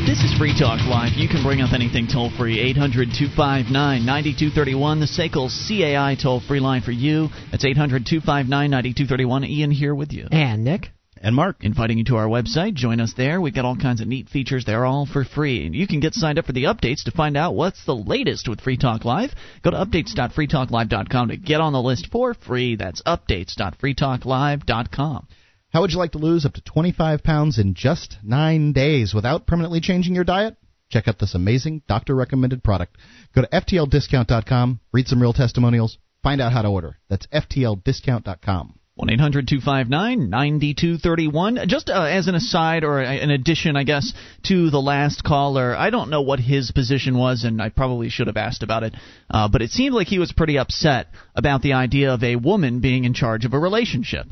This 0.09 0.23
is 0.23 0.33
Free 0.39 0.57
Talk 0.57 0.79
Live. 0.87 1.13
You 1.13 1.29
can 1.29 1.43
bring 1.43 1.61
up 1.61 1.71
anything 1.71 2.07
toll 2.11 2.31
free. 2.35 2.59
800 2.59 3.09
259 3.15 4.03
9231. 4.03 5.01
The 5.01 5.05
SACL 5.05 5.51
CAI 5.67 6.15
toll 6.19 6.39
free 6.39 6.59
line 6.59 6.81
for 6.81 6.91
you. 6.91 7.27
That's 7.51 7.63
800 7.63 8.07
259 8.07 8.49
9231. 8.49 9.45
Ian 9.45 9.69
here 9.69 9.93
with 9.93 10.11
you. 10.11 10.25
And 10.31 10.63
Nick. 10.63 10.87
And 11.21 11.35
Mark. 11.35 11.63
Inviting 11.63 11.99
you 11.99 12.05
to 12.05 12.15
our 12.15 12.25
website. 12.25 12.73
Join 12.73 12.99
us 12.99 13.13
there. 13.15 13.39
We've 13.39 13.53
got 13.53 13.65
all 13.65 13.75
kinds 13.75 14.01
of 14.01 14.07
neat 14.07 14.29
features. 14.29 14.65
They're 14.65 14.83
all 14.83 15.05
for 15.05 15.23
free. 15.23 15.67
And 15.67 15.75
you 15.75 15.85
can 15.85 15.99
get 15.99 16.15
signed 16.15 16.39
up 16.39 16.47
for 16.47 16.53
the 16.53 16.63
updates 16.63 17.03
to 17.03 17.11
find 17.11 17.37
out 17.37 17.53
what's 17.53 17.85
the 17.85 17.95
latest 17.95 18.49
with 18.49 18.61
Free 18.61 18.77
Talk 18.77 19.05
Live. 19.05 19.35
Go 19.61 19.69
to 19.69 19.77
updates.freetalklive.com 19.77 21.27
to 21.27 21.37
get 21.37 21.61
on 21.61 21.73
the 21.73 21.83
list 21.83 22.07
for 22.11 22.33
free. 22.33 22.75
That's 22.75 23.03
updates.freetalklive.com. 23.03 25.27
How 25.71 25.81
would 25.81 25.91
you 25.91 25.99
like 25.99 26.13
to 26.13 26.17
lose 26.17 26.47
up 26.47 26.53
to 26.53 26.61
25 26.61 27.23
pounds 27.23 27.59
in 27.59 27.75
just 27.75 28.17
nine 28.23 28.73
days 28.73 29.13
without 29.13 29.45
permanently 29.45 29.79
changing 29.79 30.15
your 30.15 30.23
diet? 30.23 30.57
Check 30.89 31.07
out 31.07 31.19
this 31.19 31.35
amazing 31.35 31.83
doctor 31.87 32.15
recommended 32.15 32.63
product. 32.63 32.97
Go 33.35 33.41
to 33.41 33.47
FTLDiscount.com, 33.47 34.79
read 34.91 35.07
some 35.07 35.21
real 35.21 35.33
testimonials, 35.33 35.99
find 36.23 36.41
out 36.41 36.53
how 36.53 36.63
to 36.63 36.69
order. 36.69 36.97
That's 37.07 37.27
FTLDiscount.com. 37.27 38.79
1 38.95 39.09
800 39.11 39.47
259 39.47 40.29
9231. 40.31 41.59
Just 41.67 41.91
uh, 41.91 42.01
as 42.01 42.27
an 42.27 42.33
aside, 42.33 42.83
or 42.83 42.99
an 42.99 43.29
addition, 43.29 43.77
I 43.77 43.83
guess, 43.83 44.11
to 44.47 44.71
the 44.71 44.81
last 44.81 45.23
caller, 45.23 45.77
I 45.77 45.91
don't 45.91 46.09
know 46.09 46.23
what 46.23 46.39
his 46.39 46.71
position 46.71 47.15
was, 47.15 47.43
and 47.43 47.61
I 47.61 47.69
probably 47.69 48.09
should 48.09 48.27
have 48.27 48.37
asked 48.37 48.63
about 48.63 48.81
it, 48.81 48.95
uh, 49.29 49.47
but 49.47 49.61
it 49.61 49.69
seemed 49.69 49.93
like 49.93 50.07
he 50.07 50.19
was 50.19 50.33
pretty 50.33 50.57
upset 50.57 51.09
about 51.35 51.61
the 51.61 51.73
idea 51.73 52.11
of 52.11 52.23
a 52.23 52.37
woman 52.37 52.79
being 52.79 53.05
in 53.05 53.13
charge 53.13 53.45
of 53.45 53.53
a 53.53 53.59
relationship. 53.59 54.25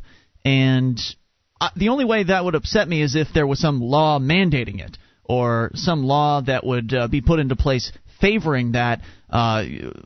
And 0.44 1.00
the 1.76 1.90
only 1.90 2.06
way 2.06 2.24
that 2.24 2.44
would 2.44 2.56
upset 2.56 2.88
me 2.88 3.02
is 3.02 3.16
if 3.16 3.28
there 3.34 3.48
was 3.48 3.60
some 3.60 3.82
law 3.82 4.20
mandating 4.20 4.80
it 4.80 4.98
or 5.24 5.72
some 5.74 6.04
law 6.04 6.42
that 6.42 6.66
would 6.66 6.94
uh, 6.94 7.08
be 7.08 7.22
put 7.22 7.40
into 7.40 7.56
place 7.56 7.92
favoring 8.20 8.72
that 8.72 9.02
uh, 9.30 9.64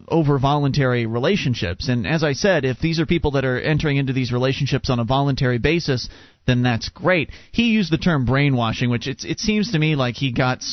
over 0.07 0.39
voluntary 0.39 1.05
relationships. 1.05 1.87
And 1.87 2.07
as 2.07 2.23
I 2.23 2.33
said, 2.33 2.65
if 2.65 2.79
these 2.79 2.99
are 2.99 3.05
people 3.05 3.31
that 3.31 3.45
are 3.45 3.59
entering 3.59 3.97
into 3.97 4.13
these 4.13 4.31
relationships 4.31 4.89
on 4.89 4.99
a 4.99 5.05
voluntary 5.05 5.59
basis, 5.59 6.09
then 6.47 6.63
that's 6.63 6.89
great. 6.89 7.29
He 7.51 7.69
used 7.69 7.91
the 7.91 7.97
term 7.97 8.25
brainwashing, 8.25 8.89
which 8.89 9.07
it 9.07 9.39
seems 9.39 9.71
to 9.71 9.79
me 9.79 9.95
like 9.95 10.15
he 10.15 10.31
got 10.33 10.63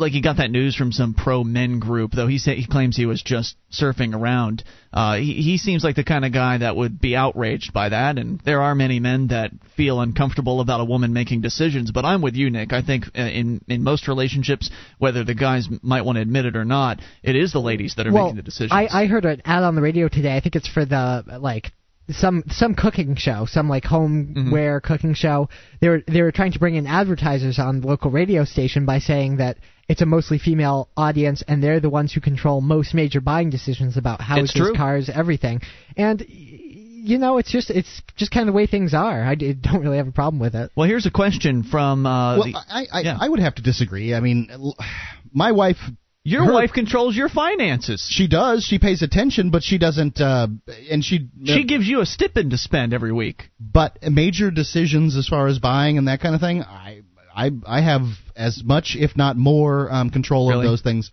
like 0.00 0.12
he 0.12 0.22
got 0.22 0.38
that 0.38 0.50
news 0.50 0.74
from 0.74 0.92
some 0.92 1.14
pro 1.14 1.44
men 1.44 1.78
group, 1.78 2.12
though 2.12 2.26
he 2.26 2.38
say, 2.38 2.56
he 2.56 2.66
claims 2.66 2.96
he 2.96 3.06
was 3.06 3.22
just 3.22 3.56
surfing 3.70 4.14
around. 4.14 4.64
Uh, 4.92 5.16
he, 5.16 5.34
he 5.34 5.58
seems 5.58 5.84
like 5.84 5.94
the 5.94 6.04
kind 6.04 6.24
of 6.24 6.32
guy 6.32 6.58
that 6.58 6.74
would 6.74 7.00
be 7.00 7.14
outraged 7.14 7.72
by 7.72 7.90
that, 7.90 8.18
and 8.18 8.40
there 8.40 8.62
are 8.62 8.74
many 8.74 8.98
men 8.98 9.28
that 9.28 9.52
feel 9.76 10.00
uncomfortable 10.00 10.60
about 10.60 10.80
a 10.80 10.84
woman 10.84 11.12
making 11.12 11.42
decisions. 11.42 11.90
But 11.90 12.04
I'm 12.04 12.22
with 12.22 12.34
you, 12.34 12.50
Nick. 12.50 12.72
I 12.72 12.82
think 12.82 13.06
uh, 13.16 13.20
in 13.22 13.60
in 13.68 13.84
most 13.84 14.08
relationships, 14.08 14.70
whether 14.98 15.22
the 15.22 15.34
guys 15.34 15.68
might 15.82 16.02
want 16.02 16.16
to 16.16 16.22
admit 16.22 16.46
it 16.46 16.56
or 16.56 16.64
not, 16.64 17.00
it 17.22 17.36
is 17.36 17.52
the 17.52 17.60
ladies 17.60 17.94
that 17.96 18.06
are 18.06 18.12
well, 18.12 18.24
making 18.24 18.36
the 18.36 18.42
decisions. 18.42 18.72
I, 18.72 18.88
I 19.02 19.06
heard 19.06 19.24
an 19.26 19.42
ad 19.44 19.62
on 19.62 19.74
the 19.74 19.82
radio 19.82 20.08
today. 20.08 20.34
I 20.36 20.40
think 20.40 20.56
it's 20.56 20.68
for 20.68 20.84
the 20.84 21.38
like 21.38 21.72
some 22.12 22.44
some 22.50 22.74
cooking 22.74 23.16
show, 23.16 23.46
some 23.46 23.68
like 23.68 23.84
homeware 23.84 24.80
mm-hmm. 24.80 24.92
cooking 24.92 25.14
show. 25.14 25.48
They 25.80 25.88
were 25.88 26.02
they 26.06 26.22
were 26.22 26.32
trying 26.32 26.52
to 26.52 26.58
bring 26.58 26.74
in 26.74 26.86
advertisers 26.86 27.58
on 27.58 27.80
the 27.80 27.86
local 27.86 28.10
radio 28.10 28.44
station 28.44 28.86
by 28.86 28.98
saying 28.98 29.38
that 29.38 29.58
it's 29.88 30.02
a 30.02 30.06
mostly 30.06 30.38
female 30.38 30.88
audience 30.96 31.42
and 31.46 31.62
they're 31.62 31.80
the 31.80 31.90
ones 31.90 32.12
who 32.12 32.20
control 32.20 32.60
most 32.60 32.94
major 32.94 33.20
buying 33.20 33.50
decisions 33.50 33.96
about 33.96 34.20
houses, 34.20 34.70
cars, 34.76 35.10
everything. 35.12 35.60
And 35.96 36.24
you 36.28 37.18
know, 37.18 37.38
it's 37.38 37.50
just 37.50 37.70
it's 37.70 38.02
just 38.16 38.30
kind 38.30 38.48
of 38.48 38.52
the 38.52 38.56
way 38.56 38.66
things 38.66 38.94
are. 38.94 39.24
I 39.24 39.34
don't 39.34 39.82
really 39.82 39.96
have 39.96 40.08
a 40.08 40.12
problem 40.12 40.40
with 40.40 40.54
it. 40.54 40.70
Well, 40.76 40.88
here's 40.88 41.06
a 41.06 41.10
question 41.10 41.64
from. 41.64 42.06
Uh, 42.06 42.38
well, 42.38 42.44
the, 42.44 42.54
I 42.56 42.86
I, 42.92 43.00
yeah. 43.00 43.18
I 43.20 43.28
would 43.28 43.40
have 43.40 43.54
to 43.56 43.62
disagree. 43.62 44.14
I 44.14 44.20
mean, 44.20 44.48
my 45.32 45.52
wife 45.52 45.78
your 46.22 46.44
her, 46.44 46.52
wife 46.52 46.72
controls 46.72 47.16
your 47.16 47.28
finances. 47.28 48.06
She 48.10 48.28
does. 48.28 48.64
She 48.64 48.78
pays 48.78 49.02
attention, 49.02 49.50
but 49.50 49.62
she 49.62 49.78
doesn't. 49.78 50.20
Uh, 50.20 50.48
and 50.90 51.04
she 51.04 51.28
she 51.44 51.62
uh, 51.62 51.66
gives 51.66 51.86
you 51.86 52.00
a 52.00 52.06
stipend 52.06 52.50
to 52.50 52.58
spend 52.58 52.92
every 52.92 53.12
week. 53.12 53.50
But 53.58 53.98
major 54.02 54.50
decisions 54.50 55.16
as 55.16 55.26
far 55.26 55.46
as 55.46 55.58
buying 55.58 55.96
and 55.98 56.08
that 56.08 56.20
kind 56.20 56.34
of 56.34 56.40
thing, 56.40 56.62
I 56.62 57.00
I 57.34 57.50
I 57.66 57.80
have 57.80 58.02
as 58.40 58.62
much, 58.64 58.96
if 58.98 59.16
not 59.16 59.36
more, 59.36 59.92
um, 59.92 60.10
control 60.10 60.48
really? 60.48 60.64
of 60.64 60.70
those 60.70 60.80
things. 60.80 61.10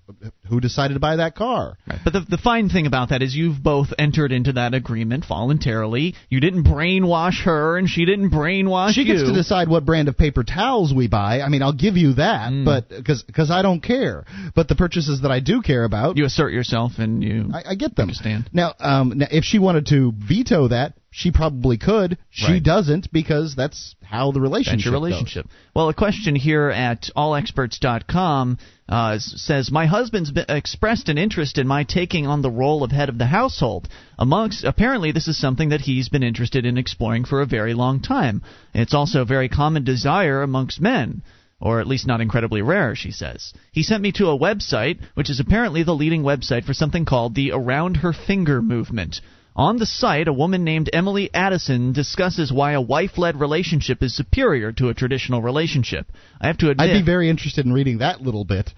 Who 0.50 0.62
decided 0.62 0.94
to 0.94 1.00
buy 1.00 1.18
that 1.18 1.36
car? 1.36 1.78
Right. 1.86 2.00
But 2.04 2.14
the 2.14 2.22
the 2.22 2.38
fine 2.38 2.70
thing 2.70 2.88
about 2.88 3.10
that 3.10 3.22
is 3.22 3.36
you've 3.36 3.62
both 3.62 3.90
entered 4.00 4.32
into 4.32 4.54
that 4.54 4.74
agreement 4.74 5.26
voluntarily. 5.28 6.16
You 6.30 6.40
didn't 6.40 6.64
brainwash 6.64 7.44
her, 7.44 7.78
and 7.78 7.90
she 7.90 8.06
didn't 8.06 8.32
brainwash 8.32 8.94
she 8.94 9.02
you. 9.02 9.08
She 9.08 9.14
gets 9.14 9.30
to 9.30 9.36
decide 9.36 9.68
what 9.68 9.86
brand 9.86 10.08
of 10.08 10.18
paper 10.18 10.44
towels 10.44 10.94
we 10.94 11.08
buy. 11.08 11.42
I 11.42 11.50
mean, 11.50 11.62
I'll 11.62 11.74
give 11.74 11.98
you 11.98 12.14
that, 12.14 12.52
mm. 12.52 12.66
but 12.66 12.90
because 12.90 13.52
I 13.52 13.62
don't 13.62 13.82
care. 13.82 14.26
But 14.56 14.70
the 14.70 14.76
purchases 14.76 15.22
that 15.22 15.32
I 15.32 15.42
do 15.42 15.62
care 15.62 15.84
about, 15.84 16.18
you 16.18 16.26
assert 16.26 16.54
yourself 16.54 16.94
and 16.98 17.22
you. 17.22 17.52
I, 17.54 17.72
I 17.72 17.76
get 17.76 17.96
them. 17.96 18.04
Understand 18.04 18.50
now? 18.54 18.74
Um, 18.80 19.14
now, 19.18 19.28
if 19.30 19.44
she 19.44 19.60
wanted 19.60 19.88
to 19.88 20.14
veto 20.16 20.70
that, 20.70 20.94
she 21.18 21.32
probably 21.32 21.80
could. 21.80 22.20
She 22.30 22.52
right. 22.54 22.64
doesn't 22.64 23.12
because 23.12 23.56
that's 23.56 23.96
how 24.04 24.32
the 24.32 24.40
relationship. 24.40 24.78
That's 24.78 24.86
your 24.86 24.94
relationship. 24.94 25.46
Goes. 25.46 25.54
Well, 25.74 25.90
a 25.90 25.94
question 25.96 26.36
here 26.36 26.70
at 26.70 27.10
allexperts.com 27.18 28.60
uh, 28.88 29.18
says 29.18 29.72
my 29.72 29.88
husband's 29.88 30.32
expressed 30.48 31.10
an 31.10 31.18
interest 31.18 31.58
in 31.58 31.66
my 31.66 31.86
taking 31.86 32.28
on 32.28 32.44
the 32.44 32.52
role 32.52 32.84
of 32.84 32.92
head 32.92 33.10
of 33.10 33.18
the 33.18 33.26
household. 33.26 33.90
Amongst 34.20 34.64
apparently 34.64 35.12
this 35.12 35.28
is 35.28 35.42
something 35.42 35.70
that 35.70 35.82
he's 35.82 36.08
been 36.08 36.22
interested 36.22 36.68
in 36.68 36.78
exploring 36.78 37.26
for 37.26 37.42
a 37.42 37.48
very 37.48 37.74
long 37.74 38.00
time. 38.00 38.44
It's 38.76 38.94
also 38.94 39.24
a 39.24 39.26
very 39.26 39.50
common 39.50 39.84
desire 39.84 40.44
amongst 40.44 40.80
men 40.80 41.24
or 41.60 41.80
at 41.80 41.88
least 41.88 42.06
not 42.06 42.22
incredibly 42.22 42.62
rare, 42.62 42.94
she 42.94 43.10
says. 43.10 43.54
He 43.72 43.82
sent 43.82 44.04
me 44.04 44.12
to 44.12 44.30
a 44.30 44.38
website, 44.38 45.00
which 45.16 45.32
is 45.32 45.40
apparently 45.40 45.82
the 45.82 45.96
leading 45.96 46.22
website 46.22 46.64
for 46.64 46.76
something 46.76 47.06
called 47.06 47.34
the 47.34 47.54
Around 47.54 47.98
Her 47.98 48.14
Finger 48.14 48.62
movement. 48.62 49.20
On 49.58 49.78
the 49.78 49.88
site, 49.88 50.28
a 50.28 50.34
woman 50.34 50.64
named 50.64 50.88
Emily 50.94 51.32
Addison 51.34 51.92
discusses 51.92 52.54
why 52.54 52.74
a 52.74 52.82
wife 52.82 53.18
led 53.18 53.40
relationship 53.40 54.04
is 54.04 54.16
superior 54.16 54.72
to 54.74 54.90
a 54.90 54.94
traditional 54.94 55.42
relationship. 55.42 56.06
I 56.40 56.46
have 56.46 56.60
to 56.60 56.70
admit. 56.70 56.92
I'd 56.92 57.00
be 57.00 57.06
very 57.06 57.28
interested 57.28 57.66
in 57.66 57.74
reading 57.74 57.98
that 57.98 58.22
little 58.22 58.46
bit. 58.46 58.72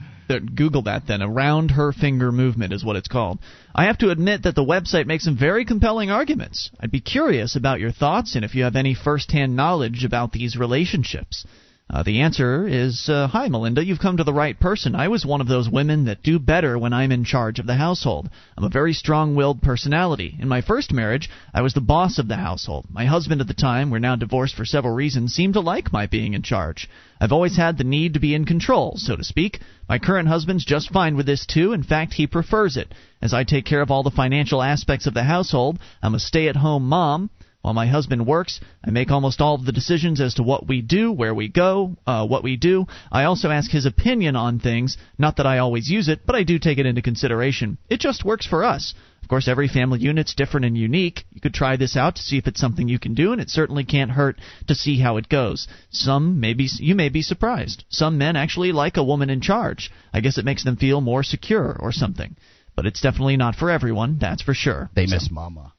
Google 0.56 0.84
that 0.84 1.06
then. 1.06 1.22
Around 1.22 1.72
Her 1.72 1.92
Finger 1.92 2.32
Movement 2.32 2.72
is 2.72 2.86
what 2.86 2.96
it's 2.96 3.10
called. 3.10 3.40
I 3.76 3.86
have 3.86 3.98
to 3.98 4.10
admit 4.10 4.44
that 4.44 4.56
the 4.56 4.64
website 4.64 5.06
makes 5.06 5.26
some 5.26 5.38
very 5.38 5.66
compelling 5.66 6.12
arguments. 6.12 6.70
I'd 6.80 6.92
be 6.92 7.02
curious 7.02 7.58
about 7.58 7.82
your 7.82 7.92
thoughts 7.92 8.36
and 8.36 8.46
if 8.46 8.56
you 8.56 8.64
have 8.64 8.78
any 8.78 8.94
first 8.94 9.32
hand 9.32 9.58
knowledge 9.58 10.06
about 10.06 10.32
these 10.32 10.56
relationships. 10.56 11.46
Uh, 11.92 12.04
the 12.04 12.22
answer 12.22 12.68
is 12.68 13.10
uh, 13.10 13.28
Hi, 13.30 13.48
Melinda. 13.48 13.84
You've 13.84 13.98
come 13.98 14.18
to 14.18 14.24
the 14.24 14.32
right 14.32 14.60
person. 14.60 14.94
I 14.94 15.08
was 15.08 15.26
one 15.26 15.42
of 15.42 15.48
those 15.48 15.68
women 15.68 16.06
that 16.06 16.22
do 16.22 16.38
better 16.38 16.78
when 16.78 16.94
I'm 16.94 17.12
in 17.12 17.24
charge 17.24 17.58
of 17.58 17.66
the 17.66 17.74
household. 17.74 18.30
I'm 18.56 18.64
a 18.64 18.70
very 18.70 18.94
strong 18.94 19.34
willed 19.34 19.64
personality. 19.64 20.38
In 20.40 20.48
my 20.48 20.62
first 20.62 20.94
marriage, 20.94 21.32
I 21.52 21.64
was 21.64 21.74
the 21.74 21.82
boss 21.82 22.20
of 22.20 22.28
the 22.28 22.36
household. 22.36 22.86
My 22.92 23.06
husband 23.06 23.42
at 23.42 23.48
the 23.48 23.56
time, 23.56 23.90
we're 23.90 23.98
now 23.98 24.16
divorced 24.16 24.54
for 24.54 24.66
several 24.66 24.94
reasons, 24.94 25.34
seemed 25.34 25.56
to 25.56 25.62
like 25.62 25.92
my 25.92 26.06
being 26.06 26.36
in 26.36 26.44
charge. 26.44 26.88
I've 27.20 27.32
always 27.32 27.58
had 27.58 27.80
the 27.80 27.84
need 27.84 28.14
to 28.14 28.20
be 28.20 28.36
in 28.36 28.46
control, 28.46 28.94
so 28.98 29.16
to 29.16 29.24
speak. 29.24 29.60
My 29.88 29.98
current 29.98 30.28
husband's 30.28 30.66
just 30.66 30.92
fine 30.92 31.16
with 31.16 31.26
this 31.26 31.48
too. 31.48 31.74
In 31.74 31.82
fact, 31.82 32.14
he 32.14 32.28
prefers 32.28 32.78
it. 32.78 32.94
As 33.20 33.34
I 33.34 33.44
take 33.44 33.66
care 33.66 33.82
of 33.82 33.90
all 33.90 34.04
the 34.04 34.12
financial 34.12 34.62
aspects 34.62 35.08
of 35.08 35.16
the 35.16 35.24
household, 35.24 35.80
I'm 36.04 36.14
a 36.14 36.20
stay 36.20 36.50
at 36.50 36.56
home 36.56 36.88
mom. 36.88 37.32
While 37.62 37.74
my 37.74 37.88
husband 37.88 38.26
works, 38.26 38.62
I 38.86 38.90
make 38.90 39.12
almost 39.12 39.42
all 39.42 39.56
of 39.56 39.66
the 39.66 39.74
decisions 39.74 40.22
as 40.22 40.36
to 40.36 40.44
what 40.44 40.66
we 40.66 40.82
do, 40.82 41.12
where 41.12 41.36
we 41.36 41.50
go, 41.50 41.98
uh, 42.08 42.26
what 42.26 42.42
we 42.42 42.56
do. 42.56 42.88
I 43.12 43.26
also 43.26 43.50
ask 43.52 43.70
his 43.70 43.86
opinion 43.86 44.38
on 44.38 44.60
things. 44.60 44.98
Not 45.18 45.36
that 45.38 45.46
I 45.46 45.58
always 45.58 45.90
use 45.90 46.08
it, 46.08 46.26
but 46.26 46.38
I 46.38 46.44
do 46.44 46.58
take 46.58 46.78
it 46.78 46.86
into 46.86 47.02
consideration. 47.02 47.78
It 47.90 48.00
just 48.00 48.24
works 48.24 48.46
for 48.46 48.64
us. 48.64 48.94
Of 49.22 49.28
course, 49.28 49.50
every 49.50 49.68
family 49.68 50.00
unit's 50.00 50.34
different 50.34 50.68
and 50.68 50.78
unique. 50.78 51.26
You 51.34 51.42
could 51.42 51.54
try 51.54 51.76
this 51.76 51.98
out 51.98 52.16
to 52.16 52.24
see 52.24 52.38
if 52.38 52.48
it's 52.48 52.62
something 52.62 52.88
you 52.88 52.98
can 52.98 53.14
do, 53.14 53.34
and 53.34 53.42
it 53.42 53.50
certainly 53.50 53.84
can't 53.84 54.12
hurt 54.12 54.40
to 54.68 54.74
see 54.74 54.98
how 55.00 55.18
it 55.18 55.28
goes. 55.28 55.68
Some 55.90 56.40
maybe 56.40 56.70
you 56.78 56.96
may 56.96 57.10
be 57.10 57.22
surprised. 57.22 57.84
Some 57.90 58.18
men 58.18 58.38
actually 58.38 58.72
like 58.72 58.96
a 58.96 59.04
woman 59.04 59.30
in 59.30 59.42
charge. 59.42 59.92
I 60.14 60.22
guess 60.22 60.38
it 60.38 60.46
makes 60.46 60.64
them 60.64 60.78
feel 60.78 61.02
more 61.02 61.24
secure 61.24 61.76
or 61.78 61.92
something. 61.92 62.38
But 62.74 62.86
it's 62.86 63.02
definitely 63.02 63.36
not 63.36 63.56
for 63.56 63.70
everyone, 63.70 64.18
that's 64.18 64.42
for 64.42 64.54
sure. 64.54 64.90
They 64.96 65.08
so. 65.08 65.16
miss 65.16 65.30
mama 65.30 65.74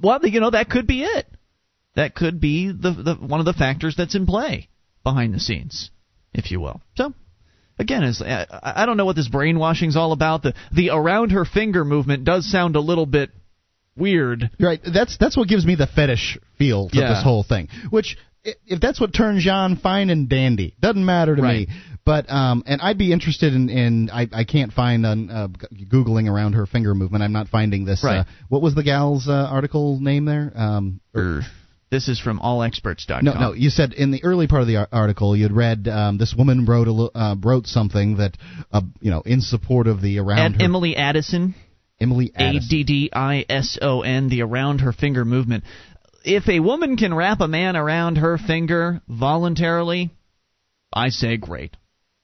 well, 0.00 0.20
you 0.24 0.40
know, 0.40 0.50
that 0.50 0.68
could 0.68 0.86
be 0.86 1.02
it. 1.02 1.26
That 1.96 2.14
could 2.14 2.40
be 2.40 2.68
the, 2.68 2.92
the 2.92 3.14
one 3.14 3.40
of 3.40 3.46
the 3.46 3.52
factors 3.52 3.94
that's 3.96 4.14
in 4.14 4.26
play 4.26 4.68
behind 5.02 5.34
the 5.34 5.40
scenes, 5.40 5.90
if 6.32 6.50
you 6.50 6.60
will. 6.60 6.80
So, 6.94 7.14
again, 7.78 8.04
is 8.04 8.22
I 8.22 8.84
don't 8.86 8.96
know 8.96 9.04
what 9.04 9.16
this 9.16 9.28
brainwashing's 9.28 9.96
all 9.96 10.12
about. 10.12 10.42
The 10.42 10.54
the 10.72 10.90
around 10.90 11.32
her 11.32 11.44
finger 11.44 11.84
movement 11.84 12.24
does 12.24 12.50
sound 12.50 12.76
a 12.76 12.80
little 12.80 13.06
bit 13.06 13.30
weird. 13.96 14.50
Right. 14.58 14.80
That's 14.82 15.16
that's 15.18 15.36
what 15.36 15.48
gives 15.48 15.66
me 15.66 15.74
the 15.74 15.86
fetish 15.86 16.38
feel 16.58 16.88
to 16.90 16.98
yeah. 16.98 17.08
this 17.08 17.22
whole 17.22 17.42
thing. 17.42 17.68
Which 17.90 18.16
if 18.44 18.80
that's 18.80 19.00
what 19.00 19.12
turns 19.14 19.44
you 19.44 19.50
on, 19.50 19.76
fine 19.76 20.10
and 20.10 20.28
dandy. 20.28 20.74
Doesn't 20.80 21.04
matter 21.04 21.36
to 21.36 21.42
right. 21.42 21.68
me. 21.68 21.74
But 22.04 22.30
um, 22.30 22.62
and 22.66 22.80
I'd 22.80 22.98
be 22.98 23.12
interested 23.12 23.52
in, 23.54 23.68
in 23.68 24.10
I, 24.10 24.26
I 24.32 24.44
can't 24.44 24.72
find 24.72 25.04
on 25.04 25.30
uh, 25.30 25.48
googling 25.92 26.30
around 26.30 26.54
her 26.54 26.66
finger 26.66 26.94
movement. 26.94 27.22
I'm 27.22 27.32
not 27.32 27.48
finding 27.48 27.84
this. 27.84 28.02
Right. 28.02 28.20
Uh, 28.20 28.24
what 28.48 28.62
was 28.62 28.74
the 28.74 28.82
gal's 28.82 29.28
uh, 29.28 29.32
article 29.32 30.00
name 30.00 30.24
there? 30.24 30.50
Um, 30.54 31.00
er, 31.14 31.42
This 31.90 32.08
is 32.08 32.20
from 32.20 32.38
allexperts.com. 32.38 33.24
No, 33.24 33.34
no. 33.34 33.52
You 33.52 33.68
said 33.68 33.92
in 33.92 34.12
the 34.12 34.24
early 34.24 34.46
part 34.46 34.62
of 34.62 34.68
the 34.68 34.88
article 34.92 35.36
you'd 35.36 35.52
read 35.52 35.88
um, 35.88 36.18
this 36.18 36.34
woman 36.36 36.64
wrote 36.64 36.88
a, 36.88 37.18
uh, 37.18 37.36
wrote 37.42 37.66
something 37.66 38.16
that 38.16 38.36
uh, 38.72 38.80
you 39.00 39.10
know 39.10 39.22
in 39.22 39.40
support 39.40 39.86
of 39.86 40.00
the 40.00 40.18
around 40.20 40.62
Emily 40.62 40.96
Addison. 40.96 41.54
Emily 42.00 42.32
A 42.34 42.58
D 42.60 42.82
D 42.82 43.10
I 43.12 43.44
S 43.48 43.78
O 43.82 44.00
N, 44.00 44.30
the 44.30 44.40
around 44.40 44.80
her 44.80 44.92
finger 44.92 45.24
movement. 45.26 45.64
If 46.24 46.48
a 46.48 46.60
woman 46.60 46.96
can 46.96 47.14
wrap 47.14 47.40
a 47.40 47.48
man 47.48 47.76
around 47.76 48.16
her 48.16 48.38
finger 48.38 49.00
voluntarily, 49.08 50.10
I 50.92 51.08
say 51.08 51.36
great. 51.36 51.76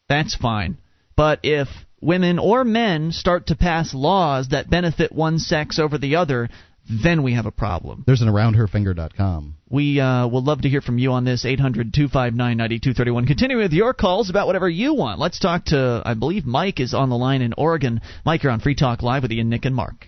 That's 0.08 0.34
fine. 0.34 0.78
But 1.16 1.40
if 1.42 1.68
women 2.00 2.38
or 2.38 2.64
men 2.64 3.12
start 3.12 3.46
to 3.46 3.56
pass 3.56 3.94
laws 3.94 4.48
that 4.48 4.70
benefit 4.70 5.12
one 5.12 5.38
sex 5.38 5.78
over 5.78 5.98
the 5.98 6.16
other, 6.16 6.48
then 6.88 7.22
we 7.22 7.34
have 7.34 7.46
a 7.46 7.50
problem. 7.50 8.04
There's 8.06 8.22
an 8.22 8.28
aroundherfinger.com. 8.28 9.54
We 9.68 9.98
uh, 9.98 10.28
will 10.28 10.44
love 10.44 10.62
to 10.62 10.68
hear 10.68 10.80
from 10.80 10.98
you 10.98 11.12
on 11.12 11.24
this 11.24 11.44
800 11.44 11.92
259 11.92 12.36
9231. 12.36 13.26
Continue 13.26 13.56
with 13.58 13.72
your 13.72 13.92
calls 13.94 14.30
about 14.30 14.46
whatever 14.46 14.68
you 14.68 14.94
want. 14.94 15.18
Let's 15.18 15.40
talk 15.40 15.64
to, 15.66 16.02
I 16.04 16.14
believe 16.14 16.46
Mike 16.46 16.78
is 16.78 16.94
on 16.94 17.08
the 17.08 17.16
line 17.16 17.42
in 17.42 17.54
Oregon. 17.54 18.00
Mike, 18.24 18.42
you're 18.42 18.52
on 18.52 18.60
Free 18.60 18.76
Talk 18.76 19.02
Live 19.02 19.22
with 19.22 19.32
Ian, 19.32 19.48
Nick, 19.48 19.64
and 19.64 19.74
Mark. 19.74 20.06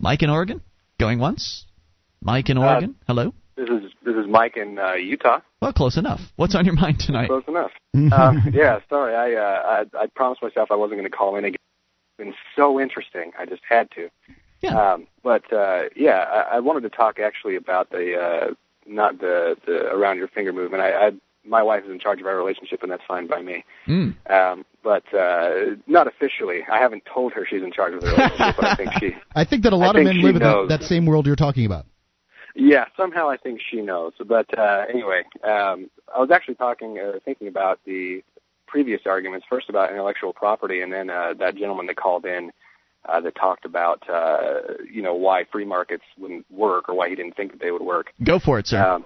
Mike 0.00 0.22
in 0.22 0.30
Oregon? 0.30 0.62
Going 0.98 1.20
once? 1.20 1.64
Mike 2.22 2.50
in 2.50 2.58
uh, 2.58 2.62
Oregon? 2.62 2.96
Uh, 3.00 3.04
Hello? 3.06 3.34
This 3.56 3.68
is 3.68 3.92
this 4.04 4.14
is 4.14 4.26
Mike 4.28 4.56
in 4.56 4.78
uh, 4.78 4.94
Utah. 4.94 5.40
Well, 5.60 5.72
close 5.72 5.96
enough. 5.96 6.20
What's 6.36 6.54
on 6.54 6.64
your 6.64 6.74
mind 6.74 7.00
tonight? 7.00 7.28
Close 7.28 7.44
enough. 7.46 7.72
um, 7.94 8.50
yeah, 8.52 8.80
sorry. 8.88 9.14
I, 9.14 9.38
uh, 9.38 9.84
I 9.94 10.02
I 10.02 10.06
promised 10.06 10.42
myself 10.42 10.70
I 10.70 10.76
wasn't 10.76 10.98
going 10.98 11.10
to 11.10 11.16
call 11.16 11.36
in 11.36 11.44
again. 11.44 11.58
It's 12.18 12.24
been 12.24 12.34
so 12.56 12.80
interesting. 12.80 13.32
I 13.38 13.44
just 13.44 13.62
had 13.68 13.90
to. 13.92 14.08
Yeah. 14.62 14.92
Um, 14.92 15.06
but 15.22 15.50
uh, 15.52 15.84
yeah, 15.94 16.24
I, 16.50 16.56
I 16.56 16.60
wanted 16.60 16.82
to 16.82 16.90
talk 16.90 17.18
actually 17.18 17.56
about 17.56 17.90
the 17.90 18.14
uh, 18.16 18.54
not 18.86 19.20
the 19.20 19.56
the 19.66 19.92
around 19.92 20.16
your 20.16 20.28
finger 20.28 20.52
movement. 20.52 20.82
I, 20.82 21.08
I 21.08 21.10
my 21.44 21.62
wife 21.62 21.84
is 21.84 21.90
in 21.90 21.98
charge 21.98 22.20
of 22.20 22.26
our 22.26 22.36
relationship, 22.36 22.82
and 22.82 22.92
that's 22.92 23.02
fine 23.06 23.26
by 23.26 23.42
me. 23.42 23.64
Mm. 23.86 24.14
Um, 24.30 24.64
but 24.82 25.02
uh, 25.14 25.76
not 25.86 26.06
officially. 26.06 26.60
I 26.70 26.78
haven't 26.78 27.04
told 27.12 27.32
her 27.32 27.46
she's 27.48 27.62
in 27.62 27.72
charge 27.72 27.94
of 27.94 28.00
the 28.00 28.08
relationship, 28.08 28.56
but 28.56 28.64
I 28.64 28.74
think 28.76 28.90
she. 28.98 29.16
I 29.34 29.44
think 29.44 29.62
that 29.64 29.72
a 29.72 29.76
lot 29.76 29.96
of 29.96 30.04
men 30.04 30.22
live 30.22 30.36
in 30.36 30.42
that, 30.42 30.66
that 30.68 30.82
same 30.82 31.06
world 31.06 31.26
you're 31.26 31.36
talking 31.36 31.66
about. 31.66 31.86
Yeah, 32.54 32.86
somehow 32.96 33.28
I 33.28 33.36
think 33.36 33.60
she 33.60 33.80
knows. 33.80 34.12
But 34.24 34.56
uh, 34.58 34.84
anyway, 34.88 35.22
um, 35.44 35.90
I 36.14 36.20
was 36.20 36.30
actually 36.30 36.56
talking, 36.56 36.98
uh, 36.98 37.18
thinking 37.24 37.48
about 37.48 37.80
the 37.84 38.22
previous 38.66 39.02
arguments. 39.06 39.46
First 39.48 39.68
about 39.68 39.90
intellectual 39.90 40.32
property, 40.32 40.80
and 40.80 40.92
then 40.92 41.10
uh, 41.10 41.34
that 41.38 41.56
gentleman 41.56 41.86
that 41.86 41.96
called 41.96 42.24
in 42.24 42.50
uh, 43.08 43.20
that 43.20 43.34
talked 43.34 43.64
about 43.64 44.08
uh, 44.08 44.60
you 44.90 45.02
know 45.02 45.14
why 45.14 45.44
free 45.50 45.64
markets 45.64 46.04
wouldn't 46.18 46.46
work 46.50 46.88
or 46.88 46.94
why 46.94 47.08
he 47.08 47.14
didn't 47.14 47.36
think 47.36 47.52
that 47.52 47.60
they 47.60 47.70
would 47.70 47.82
work. 47.82 48.12
Go 48.22 48.38
for 48.38 48.58
it, 48.58 48.66
sir. 48.66 48.82
Um, 48.82 49.04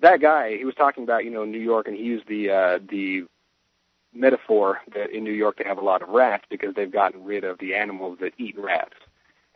that 0.00 0.20
guy, 0.20 0.56
he 0.56 0.64
was 0.64 0.74
talking 0.74 1.04
about 1.04 1.24
you 1.24 1.30
know 1.30 1.44
New 1.44 1.60
York, 1.60 1.88
and 1.88 1.96
he 1.96 2.02
used 2.02 2.28
the 2.28 2.50
uh, 2.50 2.78
the 2.88 3.24
metaphor 4.14 4.78
that 4.94 5.10
in 5.10 5.22
New 5.22 5.32
York 5.32 5.58
they 5.58 5.64
have 5.64 5.78
a 5.78 5.84
lot 5.84 6.02
of 6.02 6.08
rats 6.08 6.44
because 6.48 6.74
they've 6.74 6.90
gotten 6.92 7.24
rid 7.24 7.44
of 7.44 7.58
the 7.58 7.74
animals 7.74 8.18
that 8.20 8.32
eat 8.38 8.56
rats. 8.58 8.94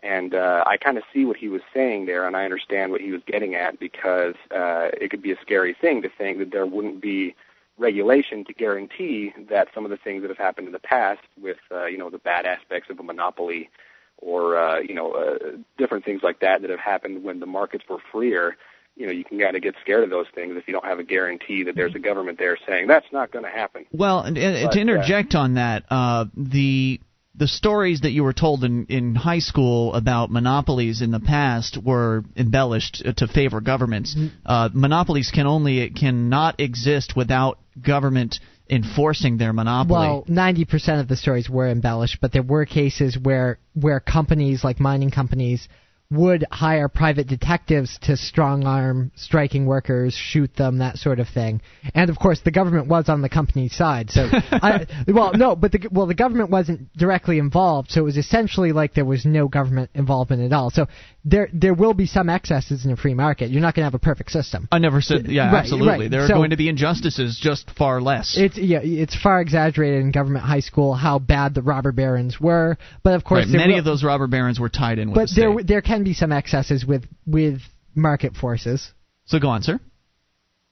And 0.02 0.34
uh, 0.34 0.64
I 0.66 0.76
kind 0.78 0.98
of 0.98 1.04
see 1.14 1.24
what 1.24 1.36
he 1.36 1.48
was 1.48 1.62
saying 1.72 2.06
there, 2.06 2.26
and 2.26 2.36
I 2.36 2.44
understand 2.44 2.90
what 2.90 3.00
he 3.00 3.12
was 3.12 3.22
getting 3.24 3.54
at 3.54 3.78
because 3.78 4.34
uh, 4.50 4.88
it 5.00 5.10
could 5.10 5.22
be 5.22 5.30
a 5.30 5.40
scary 5.40 5.76
thing 5.80 6.02
to 6.02 6.08
think 6.08 6.38
that 6.38 6.50
there 6.50 6.66
wouldn't 6.66 7.00
be 7.00 7.36
regulation 7.78 8.44
to 8.44 8.52
guarantee 8.52 9.32
that 9.48 9.68
some 9.74 9.84
of 9.84 9.90
the 9.90 9.96
things 9.96 10.22
that 10.22 10.28
have 10.28 10.38
happened 10.38 10.66
in 10.66 10.72
the 10.72 10.78
past 10.78 11.20
with 11.40 11.58
uh, 11.70 11.86
you 11.86 11.98
know 11.98 12.10
the 12.10 12.18
bad 12.18 12.46
aspects 12.46 12.90
of 12.90 12.98
a 12.98 13.02
monopoly 13.02 13.70
or 14.18 14.58
uh, 14.58 14.78
you 14.78 14.94
know 14.94 15.12
uh, 15.12 15.38
different 15.78 16.04
things 16.04 16.22
like 16.22 16.40
that 16.40 16.60
that 16.60 16.70
have 16.70 16.78
happened 16.78 17.24
when 17.24 17.40
the 17.40 17.46
markets 17.46 17.84
were 17.88 17.98
freer 18.12 18.56
you 18.96 19.06
know 19.06 19.12
you 19.12 19.24
can 19.24 19.38
kind 19.38 19.56
of 19.56 19.62
get 19.62 19.74
scared 19.80 20.04
of 20.04 20.10
those 20.10 20.26
things 20.34 20.54
if 20.56 20.66
you 20.66 20.72
don't 20.72 20.84
have 20.84 20.98
a 20.98 21.04
guarantee 21.04 21.62
that 21.62 21.74
there's 21.74 21.94
a 21.94 21.98
government 21.98 22.38
there 22.38 22.58
saying 22.66 22.86
that's 22.86 23.10
not 23.12 23.30
going 23.32 23.44
to 23.44 23.50
happen. 23.50 23.86
Well 23.92 24.20
and, 24.20 24.36
and 24.36 24.66
but, 24.66 24.72
to 24.72 24.78
uh, 24.78 24.82
interject 24.82 25.34
uh, 25.34 25.40
on 25.40 25.54
that 25.54 25.84
uh, 25.90 26.26
the 26.36 27.00
the 27.34 27.48
stories 27.48 28.00
that 28.02 28.10
you 28.10 28.24
were 28.24 28.32
told 28.32 28.62
in, 28.62 28.86
in 28.86 29.14
high 29.14 29.38
school 29.38 29.94
about 29.94 30.30
monopolies 30.30 31.00
in 31.00 31.10
the 31.10 31.20
past 31.20 31.78
were 31.82 32.24
embellished 32.36 33.02
to 33.16 33.26
favor 33.26 33.60
governments. 33.60 34.14
Mm-hmm. 34.14 34.36
Uh, 34.44 34.68
monopolies 34.72 35.30
can 35.30 35.46
only 35.46 35.90
cannot 35.90 36.60
exist 36.60 37.14
without 37.16 37.58
government 37.80 38.38
enforcing 38.68 39.38
their 39.38 39.52
monopoly. 39.52 39.98
Well, 39.98 40.24
90% 40.28 41.00
of 41.00 41.08
the 41.08 41.16
stories 41.16 41.48
were 41.48 41.68
embellished, 41.68 42.18
but 42.20 42.32
there 42.32 42.42
were 42.42 42.66
cases 42.66 43.18
where 43.20 43.58
where 43.74 44.00
companies 44.00 44.62
like 44.62 44.78
mining 44.78 45.10
companies 45.10 45.68
would 46.12 46.44
hire 46.50 46.88
private 46.88 47.26
detectives 47.26 47.98
to 48.02 48.16
strong 48.16 48.66
arm 48.66 49.10
striking 49.16 49.66
workers, 49.66 50.14
shoot 50.14 50.54
them, 50.56 50.78
that 50.78 50.98
sort 50.98 51.20
of 51.20 51.28
thing. 51.28 51.60
And 51.94 52.10
of 52.10 52.18
course, 52.18 52.40
the 52.44 52.50
government 52.50 52.86
was 52.86 53.08
on 53.08 53.22
the 53.22 53.28
company's 53.28 53.74
side. 53.74 54.10
So, 54.10 54.28
I, 54.50 54.86
well, 55.08 55.32
no, 55.34 55.56
but 55.56 55.72
the 55.72 55.88
well, 55.90 56.06
the 56.06 56.14
government 56.14 56.50
wasn't 56.50 56.92
directly 56.96 57.38
involved, 57.38 57.90
so 57.90 58.02
it 58.02 58.04
was 58.04 58.16
essentially 58.16 58.72
like 58.72 58.94
there 58.94 59.04
was 59.04 59.24
no 59.24 59.48
government 59.48 59.90
involvement 59.94 60.42
at 60.42 60.52
all. 60.52 60.70
So 60.70 60.86
there 61.24 61.48
there 61.52 61.74
will 61.74 61.94
be 61.94 62.06
some 62.06 62.28
excesses 62.28 62.84
in 62.84 62.90
a 62.90 62.96
free 62.96 63.14
market. 63.14 63.50
You're 63.50 63.60
not 63.60 63.74
going 63.74 63.82
to 63.82 63.86
have 63.86 63.94
a 63.94 63.98
perfect 63.98 64.30
system. 64.30 64.68
I 64.72 64.78
never 64.78 65.00
said 65.00 65.28
yeah, 65.28 65.46
right, 65.46 65.60
absolutely. 65.60 65.88
Right. 65.88 66.10
There 66.10 66.24
are 66.24 66.28
so, 66.28 66.34
going 66.34 66.50
to 66.50 66.56
be 66.56 66.68
injustices, 66.68 67.38
just 67.40 67.70
far 67.70 68.00
less. 68.00 68.36
It's 68.36 68.58
yeah, 68.58 68.80
it's 68.82 69.20
far 69.20 69.40
exaggerated 69.40 70.00
in 70.00 70.10
government 70.10 70.44
high 70.44 70.60
school 70.60 70.94
how 70.94 71.18
bad 71.18 71.54
the 71.54 71.62
robber 71.62 71.92
barons 71.92 72.40
were, 72.40 72.76
but 73.02 73.14
of 73.14 73.24
course 73.24 73.46
right, 73.46 73.56
many 73.56 73.74
will, 73.74 73.80
of 73.80 73.84
those 73.84 74.02
robber 74.02 74.26
barons 74.26 74.58
were 74.58 74.68
tied 74.68 74.98
in 74.98 75.10
with 75.10 75.14
But 75.14 75.28
the 75.28 75.40
there 75.40 75.52
state. 75.52 75.66
there 75.68 75.82
can 75.82 76.02
be 76.02 76.14
some 76.14 76.32
excesses 76.32 76.84
with 76.84 77.04
with 77.26 77.60
market 77.94 78.34
forces. 78.34 78.92
So 79.26 79.38
go 79.38 79.48
on, 79.48 79.62
sir. 79.62 79.78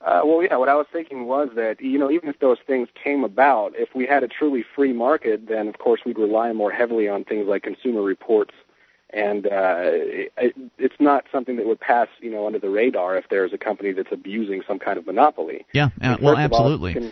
Uh, 0.01 0.23
well, 0.25 0.43
yeah, 0.43 0.57
what 0.57 0.71
I 0.71 0.75
was 0.75 0.87
thinking 0.91 1.27
was 1.27 1.51
that, 1.57 1.83
you 1.83 1.99
know, 1.99 2.11
even 2.11 2.31
if 2.31 2.39
those 2.39 2.57
things 2.67 2.89
came 3.05 3.23
about, 3.23 3.73
if 3.77 3.91
we 3.95 4.07
had 4.07 4.23
a 4.23 4.29
truly 4.29 4.65
free 4.75 4.95
market, 4.95 5.47
then 5.47 5.69
of 5.69 5.77
course 5.79 6.01
we'd 6.07 6.19
rely 6.19 6.53
more 6.55 6.73
heavily 6.73 7.07
on 7.07 7.23
things 7.23 7.47
like 7.47 7.63
consumer 7.63 8.01
reports 8.01 8.55
and 9.13 9.47
uh, 9.47 9.81
it, 9.83 10.55
it's 10.79 10.95
not 11.01 11.25
something 11.33 11.57
that 11.57 11.67
would 11.67 11.81
pass, 11.81 12.09
you 12.21 12.31
know, 12.31 12.47
under 12.47 12.59
the 12.59 12.71
radar 12.71 13.17
if 13.17 13.29
there's 13.29 13.53
a 13.53 13.59
company 13.59 13.93
that's 13.93 14.13
abusing 14.13 14.63
some 14.67 14.79
kind 14.79 14.99
of 14.99 15.07
monopoly. 15.07 15.67
Yeah, 15.73 15.91
uh, 16.01 16.17
well, 16.21 16.37
absolutely. 16.37 16.97
All, 16.97 17.11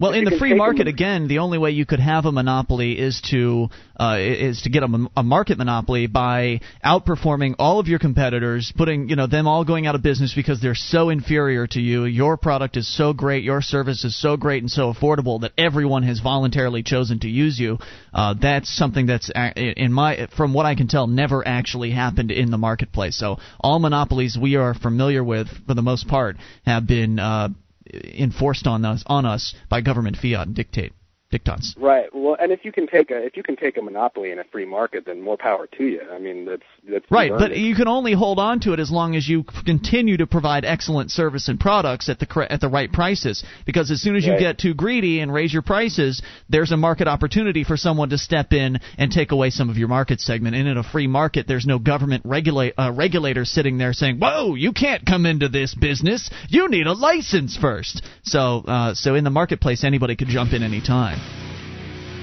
well, 0.00 0.12
in 0.12 0.24
the 0.24 0.38
free 0.38 0.54
market, 0.54 0.86
again, 0.86 1.26
the 1.26 1.40
only 1.40 1.58
way 1.58 1.72
you 1.72 1.84
could 1.84 1.98
have 1.98 2.24
a 2.24 2.30
monopoly 2.30 2.96
is 2.96 3.20
to 3.32 3.68
uh, 3.98 4.16
is 4.20 4.62
to 4.62 4.70
get 4.70 4.84
a, 4.84 5.08
a, 5.16 5.24
market 5.24 5.58
monopoly 5.58 6.06
by 6.06 6.60
outperforming 6.84 7.56
all 7.58 7.80
of 7.80 7.88
your 7.88 7.98
competitors, 7.98 8.72
putting 8.76 9.08
you 9.08 9.16
know 9.16 9.26
them 9.26 9.48
all 9.48 9.64
going 9.64 9.88
out 9.88 9.96
of 9.96 10.02
business 10.02 10.32
because 10.36 10.60
they're 10.60 10.76
so 10.76 11.08
inferior 11.08 11.66
to 11.66 11.80
you. 11.80 12.04
Your 12.04 12.36
product 12.36 12.76
is 12.76 12.86
so 12.96 13.12
great, 13.12 13.42
your 13.42 13.60
service 13.60 14.04
is 14.04 14.16
so 14.16 14.36
great 14.36 14.62
and 14.62 14.70
so 14.70 14.92
affordable 14.92 15.40
that 15.40 15.50
everyone 15.58 16.04
has 16.04 16.20
voluntarily 16.20 16.84
chosen 16.84 17.18
to 17.20 17.28
use 17.28 17.58
you. 17.58 17.78
Uh, 18.14 18.36
that's 18.40 18.72
something 18.72 19.06
that's 19.06 19.32
in 19.56 19.92
my 19.92 20.28
from 20.36 20.54
what 20.54 20.64
I 20.64 20.76
can 20.76 20.86
tell 20.86 21.08
never 21.08 21.46
actually 21.46 21.90
happened 21.90 22.30
in 22.30 22.52
the 22.52 22.58
marketplace. 22.58 23.18
So 23.18 23.38
all 23.58 23.80
monopolies 23.80 24.38
we 24.40 24.54
are 24.54 24.74
familiar 24.74 25.24
with, 25.24 25.48
for 25.66 25.74
the 25.74 25.82
most 25.82 26.06
part, 26.06 26.36
have 26.64 26.86
been 26.86 27.18
uh, 27.18 27.48
enforced 27.94 28.66
on 28.66 28.84
us 28.84 29.02
on 29.06 29.24
us 29.24 29.54
by 29.68 29.80
government 29.80 30.16
fiat 30.16 30.46
and 30.46 30.54
dictate 30.54 30.92
dictats. 31.32 31.74
Right. 31.78 32.06
Well, 32.14 32.36
and 32.40 32.52
if 32.52 32.64
you 32.64 32.72
can 32.72 32.86
take 32.86 33.10
a 33.10 33.16
if 33.16 33.36
you 33.36 33.42
can 33.42 33.56
take 33.56 33.76
a 33.76 33.82
monopoly 33.82 34.30
in 34.30 34.38
a 34.38 34.44
free 34.44 34.64
market, 34.64 35.04
then 35.06 35.20
more 35.20 35.36
power 35.36 35.66
to 35.66 35.84
you. 35.84 36.00
I 36.10 36.18
mean, 36.18 36.44
that's 36.46 36.62
that's 36.88 37.04
right. 37.10 37.30
But 37.30 37.56
you 37.56 37.74
can 37.74 37.88
only 37.88 38.14
hold 38.14 38.38
on 38.38 38.60
to 38.60 38.72
it 38.72 38.80
as 38.80 38.90
long 38.90 39.14
as 39.14 39.28
you 39.28 39.44
continue 39.64 40.16
to 40.16 40.26
provide 40.26 40.64
excellent 40.64 41.10
service 41.10 41.48
and 41.48 41.60
products 41.60 42.08
at 42.08 42.18
the 42.18 42.46
at 42.50 42.60
the 42.60 42.68
right 42.68 42.90
prices. 42.90 43.44
Because 43.66 43.90
as 43.90 44.00
soon 44.00 44.16
as 44.16 44.24
you 44.24 44.32
right. 44.32 44.40
get 44.40 44.58
too 44.58 44.74
greedy 44.74 45.20
and 45.20 45.32
raise 45.32 45.52
your 45.52 45.62
prices, 45.62 46.22
there's 46.48 46.72
a 46.72 46.76
market 46.76 47.08
opportunity 47.08 47.62
for 47.64 47.76
someone 47.76 48.08
to 48.10 48.18
step 48.18 48.52
in 48.52 48.80
and 48.96 49.12
take 49.12 49.32
away 49.32 49.50
some 49.50 49.68
of 49.68 49.76
your 49.76 49.88
market 49.88 50.20
segment. 50.20 50.56
And 50.56 50.66
in 50.66 50.78
a 50.78 50.82
free 50.82 51.06
market, 51.06 51.46
there's 51.46 51.66
no 51.66 51.78
government 51.78 52.22
regulate 52.24 52.74
uh, 52.78 52.92
regulator 52.94 53.44
sitting 53.44 53.76
there 53.76 53.92
saying, 53.92 54.18
"Whoa, 54.18 54.54
you 54.54 54.72
can't 54.72 55.04
come 55.04 55.26
into 55.26 55.48
this 55.48 55.74
business. 55.74 56.30
You 56.48 56.68
need 56.68 56.86
a 56.86 56.92
license 56.92 57.56
first. 57.56 58.02
So, 58.22 58.64
uh, 58.66 58.94
so 58.94 59.14
in 59.14 59.24
the 59.24 59.30
marketplace, 59.30 59.84
anybody 59.84 60.16
could 60.16 60.28
jump 60.28 60.52
in 60.52 60.62
anytime. 60.62 61.17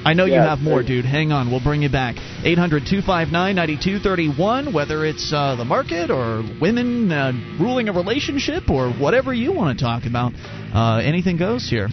I 0.05 0.13
know 0.13 0.25
yeah, 0.25 0.35
you 0.35 0.41
have 0.47 0.59
more, 0.59 0.83
dude. 0.83 1.03
Hang 1.03 1.31
on, 1.31 1.49
we'll 1.49 1.63
bring 1.63 1.81
you 1.81 1.89
back. 1.89 2.17
800 2.43 2.85
259 2.85 3.55
9231, 3.55 4.71
whether 4.71 5.03
it's 5.03 5.33
uh, 5.33 5.55
the 5.55 5.65
market 5.65 6.11
or 6.11 6.43
women 6.61 7.11
uh, 7.11 7.31
ruling 7.59 7.89
a 7.89 7.93
relationship 7.93 8.70
or 8.70 8.93
whatever 8.93 9.33
you 9.33 9.51
want 9.51 9.79
to 9.79 9.83
talk 9.83 10.05
about. 10.05 10.33
Uh, 10.74 11.01
anything 11.03 11.37
goes 11.37 11.67
here. 11.67 11.89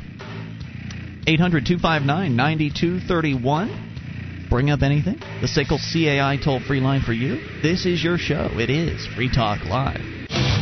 800 1.26 1.64
259 1.64 2.36
9231. 2.36 4.46
Bring 4.50 4.68
up 4.68 4.82
anything. 4.82 5.18
The 5.40 5.48
SACL 5.48 5.80
CAI 5.80 6.36
toll 6.36 6.60
free 6.60 6.80
line 6.80 7.00
for 7.00 7.14
you. 7.14 7.40
This 7.62 7.86
is 7.86 8.04
your 8.04 8.18
show. 8.18 8.50
It 8.52 8.68
is 8.68 9.06
Free 9.16 9.32
Talk 9.32 9.64
Live. 9.64 10.61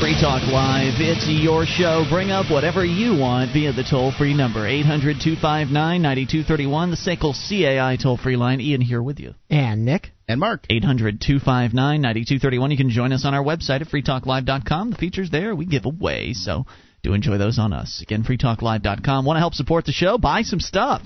Free 0.00 0.14
Talk 0.14 0.42
Live. 0.46 0.94
It's 0.98 1.26
your 1.28 1.66
show. 1.66 2.04
Bring 2.08 2.30
up 2.30 2.52
whatever 2.52 2.84
you 2.84 3.18
want 3.18 3.52
via 3.52 3.72
the 3.72 3.82
toll 3.82 4.12
free 4.12 4.32
number 4.32 4.64
800 4.64 5.16
259 5.20 5.72
9231, 6.02 6.90
the 6.90 6.96
SACL 6.96 7.34
CAI 7.34 7.96
toll 8.00 8.16
free 8.16 8.36
line. 8.36 8.60
Ian 8.60 8.80
here 8.80 9.02
with 9.02 9.18
you. 9.18 9.34
And 9.50 9.84
Nick. 9.84 10.12
And 10.28 10.38
Mark. 10.38 10.64
800 10.70 11.20
259 11.20 12.00
9231. 12.00 12.70
You 12.70 12.76
can 12.76 12.90
join 12.90 13.12
us 13.12 13.24
on 13.24 13.34
our 13.34 13.42
website 13.42 13.80
at 13.80 13.88
freetalklive.com. 13.88 14.90
The 14.90 14.96
features 14.96 15.30
there 15.30 15.56
we 15.56 15.66
give 15.66 15.84
away, 15.84 16.32
so 16.32 16.66
do 17.02 17.12
enjoy 17.12 17.38
those 17.38 17.58
on 17.58 17.72
us. 17.72 18.00
Again, 18.00 18.22
freetalklive.com. 18.22 19.24
Want 19.24 19.36
to 19.36 19.40
help 19.40 19.54
support 19.54 19.84
the 19.84 19.92
show? 19.92 20.16
Buy 20.16 20.42
some 20.42 20.60
stuff. 20.60 21.02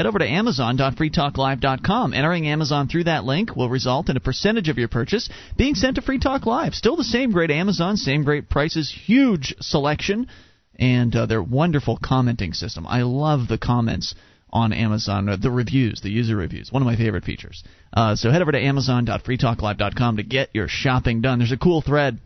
Head 0.00 0.06
over 0.06 0.18
to 0.18 0.26
Amazon.freetalklive.com. 0.26 2.14
Entering 2.14 2.46
Amazon 2.46 2.88
through 2.88 3.04
that 3.04 3.24
link 3.24 3.54
will 3.54 3.68
result 3.68 4.08
in 4.08 4.16
a 4.16 4.20
percentage 4.20 4.70
of 4.70 4.78
your 4.78 4.88
purchase 4.88 5.28
being 5.58 5.74
sent 5.74 5.96
to 5.96 6.00
Free 6.00 6.18
Talk 6.18 6.46
Live. 6.46 6.74
Still 6.74 6.96
the 6.96 7.04
same 7.04 7.32
great 7.32 7.50
Amazon, 7.50 7.98
same 7.98 8.24
great 8.24 8.48
prices, 8.48 8.90
huge 8.90 9.54
selection, 9.60 10.28
and 10.76 11.14
uh, 11.14 11.26
their 11.26 11.42
wonderful 11.42 11.98
commenting 12.02 12.54
system. 12.54 12.86
I 12.86 13.02
love 13.02 13.46
the 13.46 13.58
comments 13.58 14.14
on 14.48 14.72
Amazon, 14.72 15.28
uh, 15.28 15.36
the 15.36 15.50
reviews, 15.50 16.00
the 16.00 16.08
user 16.08 16.34
reviews. 16.34 16.72
One 16.72 16.80
of 16.80 16.86
my 16.86 16.96
favorite 16.96 17.24
features. 17.24 17.62
Uh, 17.92 18.16
so 18.16 18.30
head 18.30 18.40
over 18.40 18.52
to 18.52 18.58
Amazon.freetalklive.com 18.58 20.16
to 20.16 20.22
get 20.22 20.48
your 20.54 20.66
shopping 20.66 21.20
done. 21.20 21.40
There's 21.40 21.52
a 21.52 21.58
cool 21.58 21.82
thread 21.82 22.18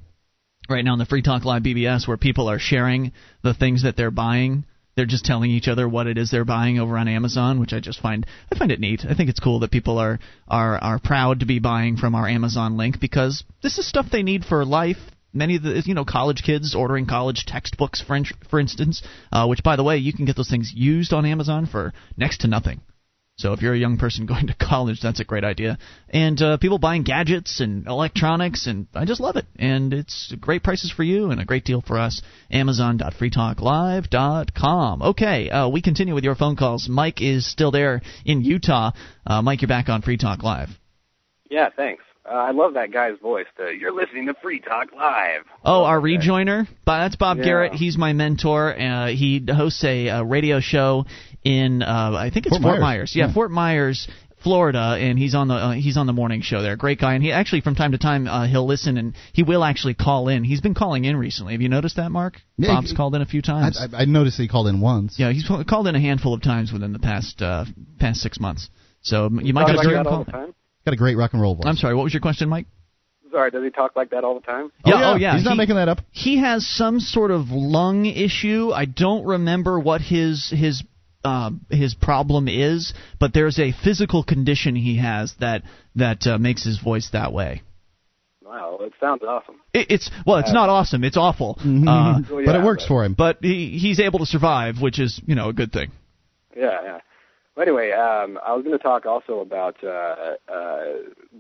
right 0.69 0.85
now 0.85 0.93
on 0.93 1.01
the 1.01 1.07
Free 1.07 1.23
Talk 1.23 1.45
Live 1.45 1.65
BBS 1.65 2.07
where 2.07 2.19
people 2.19 2.49
are 2.49 2.61
sharing 2.61 3.11
the 3.43 3.53
things 3.53 3.83
that 3.83 3.97
they're 3.97 4.13
buying 4.13 4.65
they're 4.97 5.07
just 5.07 5.25
telling 5.25 5.51
each 5.51 5.69
other 5.69 5.89
what 5.89 6.07
it 6.07 6.19
is 6.19 6.31
they're 6.31 6.45
buying 6.45 6.79
over 6.79 6.97
on 6.97 7.09
Amazon, 7.09 7.61
which 7.61 7.73
I 7.73 7.81
just 7.81 8.01
find 8.01 8.27
I 8.53 8.59
find 8.59 8.71
it 8.71 8.81
neat. 8.81 9.05
I 9.09 9.15
think 9.15 9.31
it's 9.31 9.41
cool 9.41 9.61
that 9.61 9.71
people 9.71 9.99
are 9.99 10.19
are 10.49 10.79
are 10.79 10.99
proud 10.99 11.41
to 11.41 11.47
be 11.47 11.59
buying 11.59 11.97
from 11.97 12.15
our 12.15 12.29
Amazon 12.29 12.77
link 12.77 13.01
because 13.01 13.45
this 13.63 13.79
is 13.79 13.87
stuff 13.87 14.07
they 14.11 14.23
need 14.23 14.45
for 14.45 14.65
life. 14.65 14.99
Many 15.33 15.57
of 15.57 15.63
the 15.63 15.83
you 15.85 15.95
know 15.95 16.05
college 16.05 16.43
kids 16.45 16.75
ordering 16.75 17.07
college 17.07 17.45
textbooks, 17.47 18.01
for, 18.01 18.19
for 18.49 18.61
instance, 18.61 19.03
uh, 19.33 19.47
which 19.47 19.63
by 19.63 19.77
the 19.77 19.85
way 19.85 19.99
you 19.99 20.13
can 20.13 20.27
get 20.27 20.37
those 20.37 20.51
things 20.51 20.73
used 20.75 21.13
on 21.13 21.27
Amazon 21.27 21.67
for 21.67 21.93
next 22.17 22.43
to 22.43 22.49
nothing. 22.49 22.81
So 23.37 23.53
if 23.53 23.61
you're 23.63 23.75
a 23.75 23.79
young 23.79 23.97
person 23.99 24.27
going 24.33 24.47
to 24.47 24.55
college, 24.55 25.01
that's 25.03 25.19
a 25.21 25.25
great 25.25 25.45
idea. 25.45 25.77
And 26.09 26.41
uh, 26.41 26.57
people 26.59 26.79
buying 26.79 27.03
gadgets 27.03 27.61
and 27.61 27.87
electronics, 27.87 28.67
and 28.67 28.87
I 28.95 29.05
just 29.05 29.21
love 29.21 29.37
it. 29.37 29.45
And 29.59 29.93
it's 29.93 30.33
great 30.41 30.63
prices 30.63 30.91
for 30.93 31.03
you 31.03 31.31
and 31.31 31.41
a 31.41 31.45
great 31.45 31.65
deal 31.65 31.83
for 31.83 31.99
us. 31.99 32.23
Amazon.freetalklive.com. 32.51 35.03
Okay, 35.03 35.51
uh, 35.51 35.69
we 35.69 35.83
continue 35.83 36.15
with 36.15 36.25
your 36.25 36.35
phone 36.37 36.57
calls. 36.57 36.89
Mike 36.89 37.21
is 37.21 37.47
still 37.51 37.71
there 37.71 38.01
in 38.25 38.43
Utah. 38.43 38.93
Uh, 39.27 39.43
Mike, 39.43 39.61
you're 39.63 39.69
back 39.69 39.89
on 39.89 40.03
Free 40.03 40.17
Talk 40.17 40.43
Live. 40.43 40.69
Yeah, 41.51 41.69
thanks. 41.77 42.03
Uh, 42.27 42.31
I 42.37 42.53
love 42.53 42.73
that 42.75 42.91
guy's 42.91 43.19
voice. 43.21 43.45
The, 43.59 43.77
You're 43.79 43.93
listening 43.93 44.29
to 44.29 44.35
Free 44.41 44.59
Talk 44.59 44.89
Live. 44.97 45.43
Oh, 45.63 45.85
our 45.85 46.01
rejoiner? 46.01 46.67
That's 46.87 47.17
Bob 47.17 47.37
Yeah. 47.37 47.45
Garrett. 47.45 47.75
He's 47.75 47.99
my 47.99 48.15
mentor. 48.15 48.75
Uh, 48.75 49.09
he 49.09 49.45
hosts 49.47 49.85
a, 49.85 50.09
uh 50.09 50.23
radio 50.23 50.61
show 50.61 51.05
in 51.45 51.83
uh, 51.83 52.13
I 52.17 52.31
think 52.33 52.47
it's 52.47 52.55
Fort 52.57 52.63
Fort, 52.63 52.81
Myers. 52.81 52.83
Myers. 52.83 53.13
Yeah, 53.17 53.27
Yeah. 53.29 53.35
Fort 53.35 53.51
Myers. 53.51 54.09
Florida, 54.43 54.99
and 55.01 55.19
he's 55.19 55.35
on 55.35 55.49
the 55.49 55.55
uh, 55.55 55.73
he's 55.73 55.97
on 55.97 56.07
the 56.07 56.13
morning 56.13 56.43
show 56.43 56.61
there. 56.61 56.77
Great 56.77 57.01
guy, 57.01 57.15
and 57.15 57.23
he 57.25 57.33
actually 57.33 57.63
from 57.63 57.75
time 57.75 57.93
to 57.93 57.99
time 57.99 58.29
uh, 58.29 58.47
he'll 58.47 58.67
listen 58.67 58.99
and 58.99 59.15
he 59.33 59.43
will 59.43 59.65
actually 59.65 59.95
call 59.95 60.29
in. 60.29 60.45
He's 60.45 60.61
been 60.61 60.75
calling 60.75 61.07
in 61.07 61.17
recently. 61.17 61.55
Have 61.55 61.63
you 61.63 61.71
noticed 61.71 61.97
that, 61.97 62.11
Mark? 62.11 62.43
Yeah, 62.59 62.75
Bob's 62.75 62.91
he- 62.91 62.97
called 62.97 63.15
in 63.15 63.23
a 63.23 63.25
few 63.25 63.41
times. 63.41 63.81
I, 63.81 64.03
I 64.03 64.05
noticed 64.05 64.37
he 64.37 64.47
called 64.47 64.67
in 64.67 64.83
once. 64.83 65.19
yeah, 65.19 65.33
he's 65.33 65.49
called 65.67 65.87
in 65.89 65.95
a 65.95 66.01
handful 66.01 66.35
of 66.35 66.43
times 66.43 66.75
within 66.75 66.93
the 66.93 66.99
past 66.99 67.41
uh, 67.41 67.65
past 67.99 68.21
six 68.21 68.39
months. 68.39 68.69
So 69.01 69.31
you 69.33 69.55
might 69.55 69.63
Talk 69.63 69.69
just 69.71 69.79
like 69.79 69.87
hear 69.87 69.95
that 69.97 70.01
him 70.03 70.07
all 70.09 70.13
call. 70.17 70.25
the 70.25 70.33
time? 70.33 70.55
Got 70.85 70.93
a 70.93 70.97
great 70.99 71.17
rock 71.17 71.33
and 71.33 71.41
roll 71.41 71.55
voice. 71.55 71.65
I'm 71.65 71.77
sorry. 71.77 71.95
What 71.95 72.03
was 72.05 72.13
your 72.13 72.21
question, 72.21 72.51
Mike? 72.51 72.67
Sorry, 73.33 73.51
does 73.51 73.65
he 73.65 73.71
talk 73.71 73.97
like 73.97 74.11
that 74.11 74.25
all 74.25 74.35
the 74.35 74.45
time? 74.45 74.71
Yeah, 74.85 75.13
oh, 75.13 75.17
yeah, 75.17 75.37
He's 75.37 75.45
not 75.47 75.53
he- 75.53 75.57
making 75.59 75.77
that 75.77 75.89
up. 75.89 76.01
he 76.11 76.39
has 76.41 76.67
some 76.69 77.01
sort 77.01 77.31
of 77.31 77.49
lung 77.49 78.05
issue. 78.05 78.73
I 78.75 78.85
don't 78.85 79.25
remember 79.25 79.81
what 79.81 80.03
his 80.03 80.53
his 80.55 80.85
uh, 81.25 81.51
his 81.71 81.95
problem 81.95 82.49
is, 82.49 82.93
but 83.19 83.33
there's 83.33 83.59
a 83.59 83.73
physical 83.73 84.23
condition 84.23 84.77
he 84.77 84.99
has 84.99 85.35
that 85.41 85.63
that 85.97 86.27
uh, 86.27 86.39
makes 86.39 86.65
his 86.65 86.79
voice 86.79 87.11
that 87.13 87.33
way. 87.33 87.63
Wow, 88.45 88.79
it 88.83 88.93
sounds 89.01 89.23
awesome. 89.27 89.57
It, 89.73 89.87
it's 89.91 90.11
well, 90.27 90.37
it's 90.39 90.53
not 90.53 90.69
awesome. 90.69 91.03
It's 91.05 91.17
awful. 91.17 91.59
Uh, 91.65 92.21
Well, 92.31 92.45
but 92.47 92.55
it 92.55 92.63
works 92.63 92.87
for 92.87 93.05
him. 93.05 93.15
but 93.15 93.39
he 93.41 93.79
he's 93.79 93.99
able 94.01 94.19
to 94.21 94.27
survive, 94.27 94.81
which 94.81 94.99
is 94.99 95.21
you 95.27 95.35
know 95.35 95.49
a 95.49 95.53
good 95.53 95.73
thing. 95.73 95.91
Yeah, 96.57 96.81
yeah. 96.83 96.99
But 97.57 97.69
anyway, 97.69 97.93
um, 97.93 98.39
I 98.45 98.53
was 98.55 98.65
going 98.65 98.77
to 98.77 98.83
talk 98.83 99.07
also 99.07 99.39
about 99.39 99.77
uh, 99.85 99.89
uh, 99.89 100.85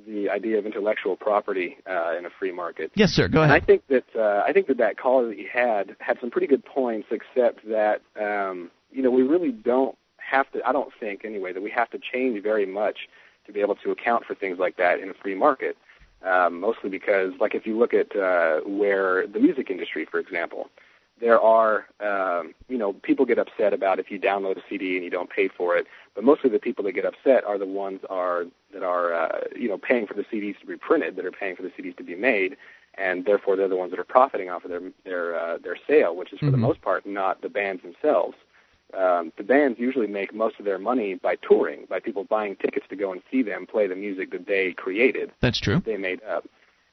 the 0.06 0.30
idea 0.30 0.58
of 0.58 0.64
intellectual 0.66 1.16
property 1.16 1.76
uh, 1.90 2.16
in 2.16 2.24
a 2.24 2.30
free 2.38 2.52
market. 2.52 2.92
Yes, 2.94 3.10
sir. 3.10 3.26
Go 3.26 3.42
And 3.42 3.50
I 3.50 3.56
ahead. 3.56 3.66
think 3.66 3.82
that 3.88 4.04
uh, 4.16 4.44
I 4.46 4.52
think 4.52 4.68
that 4.68 4.78
that 4.78 4.96
caller 4.96 5.28
that 5.28 5.38
you 5.38 5.48
had 5.52 5.96
had 5.98 6.18
some 6.20 6.30
pretty 6.30 6.46
good 6.46 6.64
points, 6.64 7.08
except 7.10 7.68
that 7.68 8.00
um, 8.20 8.70
you 8.94 9.02
know 9.02 9.10
we 9.10 9.22
really 9.22 9.52
don't 9.52 9.98
have 10.18 10.50
to. 10.52 10.66
I 10.66 10.72
don't 10.72 10.92
think 10.98 11.24
anyway 11.24 11.52
that 11.52 11.62
we 11.62 11.70
have 11.70 11.90
to 11.90 11.98
change 11.98 12.42
very 12.42 12.64
much 12.64 13.08
to 13.46 13.52
be 13.52 13.60
able 13.60 13.74
to 13.76 13.90
account 13.90 14.24
for 14.24 14.34
things 14.34 14.58
like 14.58 14.76
that 14.76 15.00
in 15.00 15.10
a 15.10 15.14
free 15.14 15.34
market. 15.34 15.76
Um, 16.22 16.58
mostly 16.60 16.88
because, 16.88 17.32
like, 17.38 17.54
if 17.54 17.66
you 17.66 17.76
look 17.78 17.92
at 17.92 18.16
uh, 18.16 18.60
where 18.60 19.26
the 19.26 19.38
music 19.38 19.68
industry, 19.68 20.06
for 20.10 20.18
example, 20.18 20.70
there 21.20 21.38
are, 21.38 21.84
um, 22.00 22.54
you 22.66 22.78
know, 22.78 22.94
people 22.94 23.26
get 23.26 23.38
upset 23.38 23.74
about 23.74 23.98
if 23.98 24.10
you 24.10 24.18
download 24.18 24.56
a 24.56 24.62
CD 24.66 24.96
and 24.96 25.04
you 25.04 25.10
don't 25.10 25.28
pay 25.28 25.48
for 25.48 25.76
it. 25.76 25.86
But 26.14 26.24
mostly 26.24 26.48
the 26.48 26.58
people 26.58 26.82
that 26.84 26.92
get 26.92 27.04
upset 27.04 27.44
are 27.44 27.58
the 27.58 27.66
ones 27.66 28.00
are 28.08 28.46
that 28.72 28.82
are, 28.82 29.12
uh, 29.12 29.40
you 29.54 29.68
know, 29.68 29.76
paying 29.76 30.06
for 30.06 30.14
the 30.14 30.24
CDs 30.24 30.58
to 30.60 30.66
be 30.66 30.76
printed, 30.78 31.16
that 31.16 31.26
are 31.26 31.30
paying 31.30 31.56
for 31.56 31.62
the 31.62 31.68
CDs 31.70 31.96
to 31.98 32.02
be 32.02 32.16
made, 32.16 32.56
and 32.94 33.26
therefore 33.26 33.54
they're 33.54 33.68
the 33.68 33.76
ones 33.76 33.90
that 33.90 34.00
are 34.00 34.04
profiting 34.04 34.48
off 34.48 34.64
of 34.64 34.70
their 34.70 34.80
their 35.04 35.38
uh, 35.38 35.58
their 35.58 35.76
sale, 35.86 36.16
which 36.16 36.32
is 36.32 36.38
for 36.38 36.50
the 36.50 36.56
Mhm. 36.56 36.60
most 36.60 36.80
part 36.80 37.04
not 37.04 37.42
the 37.42 37.50
bands 37.50 37.82
themselves. 37.82 38.36
Um, 38.96 39.32
the 39.36 39.42
bands 39.42 39.78
usually 39.78 40.06
make 40.06 40.34
most 40.34 40.58
of 40.58 40.64
their 40.64 40.78
money 40.78 41.14
by 41.14 41.36
touring, 41.36 41.86
by 41.88 42.00
people 42.00 42.24
buying 42.24 42.56
tickets 42.56 42.86
to 42.90 42.96
go 42.96 43.12
and 43.12 43.22
see 43.30 43.42
them 43.42 43.66
play 43.66 43.86
the 43.86 43.96
music 43.96 44.30
that 44.32 44.46
they 44.46 44.72
created 44.72 45.32
That's 45.40 45.60
true. 45.60 45.80
they 45.84 45.96
made 45.96 46.22
up. 46.24 46.44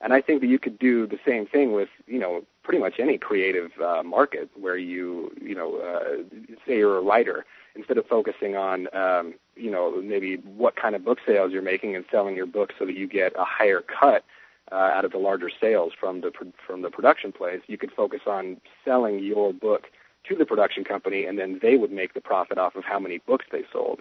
And 0.01 0.13
I 0.13 0.21
think 0.21 0.41
that 0.41 0.47
you 0.47 0.57
could 0.57 0.79
do 0.79 1.05
the 1.05 1.19
same 1.25 1.45
thing 1.45 1.73
with, 1.73 1.89
you 2.07 2.17
know, 2.17 2.43
pretty 2.63 2.79
much 2.79 2.95
any 2.99 3.17
creative 3.17 3.71
uh, 3.79 4.01
market 4.03 4.49
where 4.59 4.77
you, 4.77 5.31
you 5.39 5.53
know, 5.53 5.77
uh, 5.77 6.23
say 6.65 6.79
you're 6.79 6.97
a 6.97 7.01
writer, 7.01 7.45
instead 7.75 7.97
of 7.97 8.05
focusing 8.07 8.55
on, 8.55 8.87
um, 8.95 9.33
you 9.55 9.71
know, 9.71 10.01
maybe 10.01 10.37
what 10.37 10.75
kind 10.75 10.95
of 10.95 11.05
book 11.05 11.19
sales 11.25 11.51
you're 11.51 11.61
making 11.61 11.95
and 11.95 12.03
selling 12.11 12.35
your 12.35 12.45
book 12.45 12.73
so 12.77 12.85
that 12.85 12.97
you 12.97 13.07
get 13.07 13.33
a 13.37 13.45
higher 13.45 13.81
cut 13.81 14.25
uh, 14.71 14.75
out 14.75 15.05
of 15.05 15.11
the 15.11 15.17
larger 15.17 15.49
sales 15.59 15.93
from 15.97 16.21
the 16.21 16.31
from 16.65 16.81
the 16.81 16.89
production 16.89 17.31
place, 17.31 17.61
you 17.67 17.77
could 17.77 17.91
focus 17.91 18.21
on 18.25 18.57
selling 18.85 19.19
your 19.19 19.53
book 19.53 19.87
to 20.29 20.35
the 20.35 20.45
production 20.45 20.83
company, 20.83 21.25
and 21.25 21.37
then 21.37 21.59
they 21.61 21.75
would 21.75 21.91
make 21.91 22.13
the 22.13 22.21
profit 22.21 22.57
off 22.57 22.75
of 22.75 22.83
how 22.83 22.99
many 22.99 23.19
books 23.19 23.45
they 23.51 23.63
sold. 23.71 23.99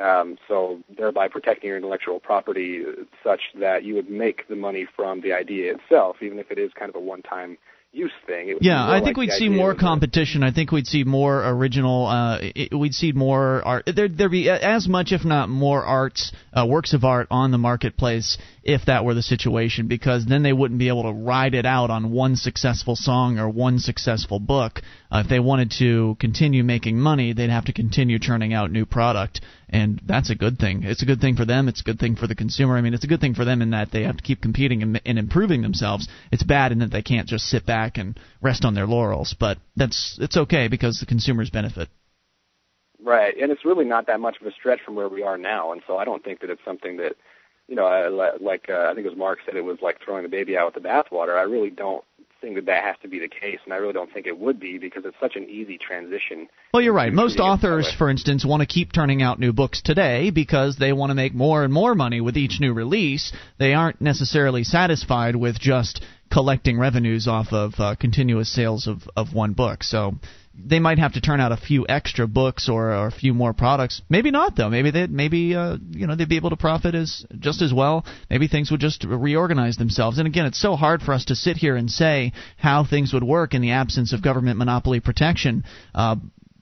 Um, 0.00 0.38
so 0.48 0.80
thereby 0.96 1.28
protecting 1.28 1.68
your 1.68 1.76
intellectual 1.76 2.20
property 2.20 2.82
such 3.22 3.40
that 3.58 3.84
you 3.84 3.94
would 3.94 4.08
make 4.08 4.48
the 4.48 4.56
money 4.56 4.86
from 4.96 5.20
the 5.20 5.32
idea 5.32 5.74
itself, 5.74 6.16
even 6.22 6.38
if 6.38 6.50
it 6.50 6.58
is 6.58 6.70
kind 6.72 6.88
of 6.88 6.94
a 6.94 7.00
one-time 7.00 7.58
use 7.92 8.12
thing. 8.26 8.48
It 8.48 8.54
would 8.54 8.64
Yeah, 8.64 8.88
I 8.88 9.00
think 9.00 9.16
like 9.16 9.28
we'd 9.28 9.32
see 9.32 9.48
more 9.48 9.74
competition. 9.74 10.42
I 10.42 10.52
think 10.52 10.70
we'd 10.70 10.86
see 10.86 11.04
more 11.04 11.46
original. 11.46 12.06
Uh, 12.06 12.38
it, 12.40 12.74
we'd 12.74 12.94
see 12.94 13.12
more 13.12 13.62
art. 13.64 13.90
There, 13.94 14.08
there'd 14.08 14.30
be 14.30 14.48
as 14.48 14.88
much, 14.88 15.12
if 15.12 15.24
not 15.24 15.48
more, 15.48 15.84
arts, 15.84 16.32
uh, 16.52 16.66
works 16.66 16.92
of 16.92 17.04
art 17.04 17.26
on 17.30 17.50
the 17.50 17.58
marketplace 17.58 18.38
if 18.62 18.86
that 18.86 19.04
were 19.04 19.14
the 19.14 19.22
situation, 19.22 19.88
because 19.88 20.26
then 20.26 20.42
they 20.42 20.52
wouldn't 20.52 20.78
be 20.78 20.88
able 20.88 21.04
to 21.04 21.12
ride 21.12 21.54
it 21.54 21.64
out 21.64 21.90
on 21.90 22.10
one 22.10 22.36
successful 22.36 22.94
song 22.96 23.38
or 23.38 23.48
one 23.48 23.78
successful 23.78 24.38
book. 24.38 24.80
Uh, 25.10 25.22
if 25.24 25.30
they 25.30 25.40
wanted 25.40 25.72
to 25.78 26.16
continue 26.20 26.62
making 26.62 26.98
money, 26.98 27.32
they'd 27.32 27.50
have 27.50 27.64
to 27.64 27.72
continue 27.72 28.18
churning 28.18 28.52
out 28.52 28.70
new 28.70 28.84
product, 28.84 29.40
and 29.68 30.00
that's 30.06 30.30
a 30.30 30.34
good 30.34 30.58
thing. 30.58 30.82
It's 30.82 31.02
a 31.02 31.06
good 31.06 31.20
thing 31.20 31.36
for 31.36 31.44
them. 31.44 31.68
It's 31.68 31.80
a 31.80 31.84
good 31.84 31.98
thing 31.98 32.16
for 32.16 32.26
the 32.26 32.34
consumer. 32.34 32.76
I 32.76 32.80
mean, 32.80 32.94
it's 32.94 33.04
a 33.04 33.08
good 33.08 33.20
thing 33.20 33.34
for 33.34 33.44
them 33.44 33.62
in 33.62 33.70
that 33.70 33.92
they 33.92 34.02
have 34.02 34.18
to 34.18 34.22
keep 34.22 34.42
competing 34.42 34.82
and, 34.82 35.00
and 35.04 35.18
improving 35.18 35.62
themselves. 35.62 36.08
It's 36.30 36.42
bad 36.42 36.72
in 36.72 36.80
that 36.80 36.90
they 36.90 37.02
can't 37.02 37.28
just 37.28 37.46
sit 37.46 37.64
back 37.66 37.96
and 37.96 38.18
rest 38.42 38.64
on 38.64 38.74
their 38.74 38.86
laurels, 38.86 39.34
but 39.38 39.58
that's 39.76 40.18
it's 40.20 40.36
okay 40.36 40.68
because 40.68 41.00
the 41.00 41.06
consumers 41.06 41.50
benefit. 41.50 41.88
Right, 43.02 43.34
and 43.40 43.50
it's 43.50 43.64
really 43.64 43.86
not 43.86 44.06
that 44.08 44.20
much 44.20 44.36
of 44.40 44.46
a 44.46 44.52
stretch 44.52 44.80
from 44.84 44.94
where 44.94 45.08
we 45.08 45.22
are 45.22 45.38
now, 45.38 45.72
and 45.72 45.80
so 45.86 45.96
I 45.96 46.04
don't 46.04 46.22
think 46.22 46.40
that 46.40 46.50
it's 46.50 46.60
something 46.64 46.98
that, 46.98 47.14
you 47.70 47.76
know, 47.76 47.86
I, 47.86 48.08
li- 48.08 48.38
like 48.40 48.66
uh, 48.68 48.88
I 48.90 48.94
think 48.94 49.06
it 49.06 49.10
was 49.10 49.16
Mark 49.16 49.38
said 49.46 49.54
it 49.54 49.64
was 49.64 49.78
like 49.80 49.98
throwing 50.04 50.24
the 50.24 50.28
baby 50.28 50.58
out 50.58 50.74
with 50.74 50.82
the 50.82 50.86
bathwater. 50.86 51.38
I 51.38 51.42
really 51.42 51.70
don't 51.70 52.04
think 52.40 52.56
that 52.56 52.66
that 52.66 52.82
has 52.82 52.96
to 53.02 53.08
be 53.08 53.20
the 53.20 53.28
case, 53.28 53.58
and 53.64 53.72
I 53.72 53.76
really 53.76 53.92
don't 53.92 54.12
think 54.12 54.26
it 54.26 54.36
would 54.38 54.58
be 54.58 54.76
because 54.76 55.04
it's 55.04 55.16
such 55.20 55.36
an 55.36 55.48
easy 55.48 55.78
transition. 55.78 56.48
Well, 56.74 56.82
you're 56.82 56.92
right. 56.92 57.12
Most 57.12 57.36
treating 57.36 57.44
it 57.44 57.46
that 57.46 57.52
authors, 57.52 57.94
for 57.96 58.10
instance, 58.10 58.44
want 58.44 58.60
to 58.60 58.66
keep 58.66 58.92
turning 58.92 59.22
out 59.22 59.38
new 59.38 59.52
books 59.52 59.82
today 59.82 60.30
because 60.30 60.78
they 60.78 60.92
want 60.92 61.10
to 61.10 61.14
make 61.14 61.32
more 61.32 61.62
and 61.62 61.72
more 61.72 61.94
money 61.94 62.20
with 62.20 62.36
each 62.36 62.58
new 62.60 62.72
release. 62.72 63.32
They 63.58 63.72
aren't 63.72 64.00
necessarily 64.00 64.64
satisfied 64.64 65.36
with 65.36 65.60
just 65.60 66.02
collecting 66.32 66.76
revenues 66.76 67.28
off 67.28 67.52
of 67.52 67.74
uh, 67.78 67.94
continuous 67.94 68.52
sales 68.52 68.88
of, 68.88 69.08
of 69.16 69.32
one 69.32 69.52
book. 69.52 69.84
So 69.84 70.14
they 70.54 70.80
might 70.80 70.98
have 70.98 71.14
to 71.14 71.20
turn 71.20 71.40
out 71.40 71.52
a 71.52 71.56
few 71.56 71.86
extra 71.88 72.26
books 72.26 72.68
or, 72.68 72.92
or 72.92 73.06
a 73.06 73.12
few 73.12 73.32
more 73.32 73.52
products. 73.52 74.02
Maybe 74.08 74.30
not 74.30 74.56
though. 74.56 74.68
Maybe 74.68 74.90
they 74.90 75.06
maybe 75.06 75.54
uh, 75.54 75.76
you 75.90 76.06
know 76.06 76.16
they'd 76.16 76.28
be 76.28 76.36
able 76.36 76.50
to 76.50 76.56
profit 76.56 76.94
as 76.94 77.24
just 77.38 77.62
as 77.62 77.72
well. 77.72 78.04
Maybe 78.28 78.48
things 78.48 78.70
would 78.70 78.80
just 78.80 79.04
reorganize 79.04 79.76
themselves. 79.76 80.18
And 80.18 80.26
again, 80.26 80.46
it's 80.46 80.60
so 80.60 80.76
hard 80.76 81.02
for 81.02 81.12
us 81.12 81.26
to 81.26 81.36
sit 81.36 81.56
here 81.56 81.76
and 81.76 81.90
say 81.90 82.32
how 82.56 82.84
things 82.84 83.12
would 83.12 83.24
work 83.24 83.54
in 83.54 83.62
the 83.62 83.72
absence 83.72 84.12
of 84.12 84.22
government 84.22 84.58
monopoly 84.58 85.00
protection. 85.00 85.64
Uh, 85.94 86.16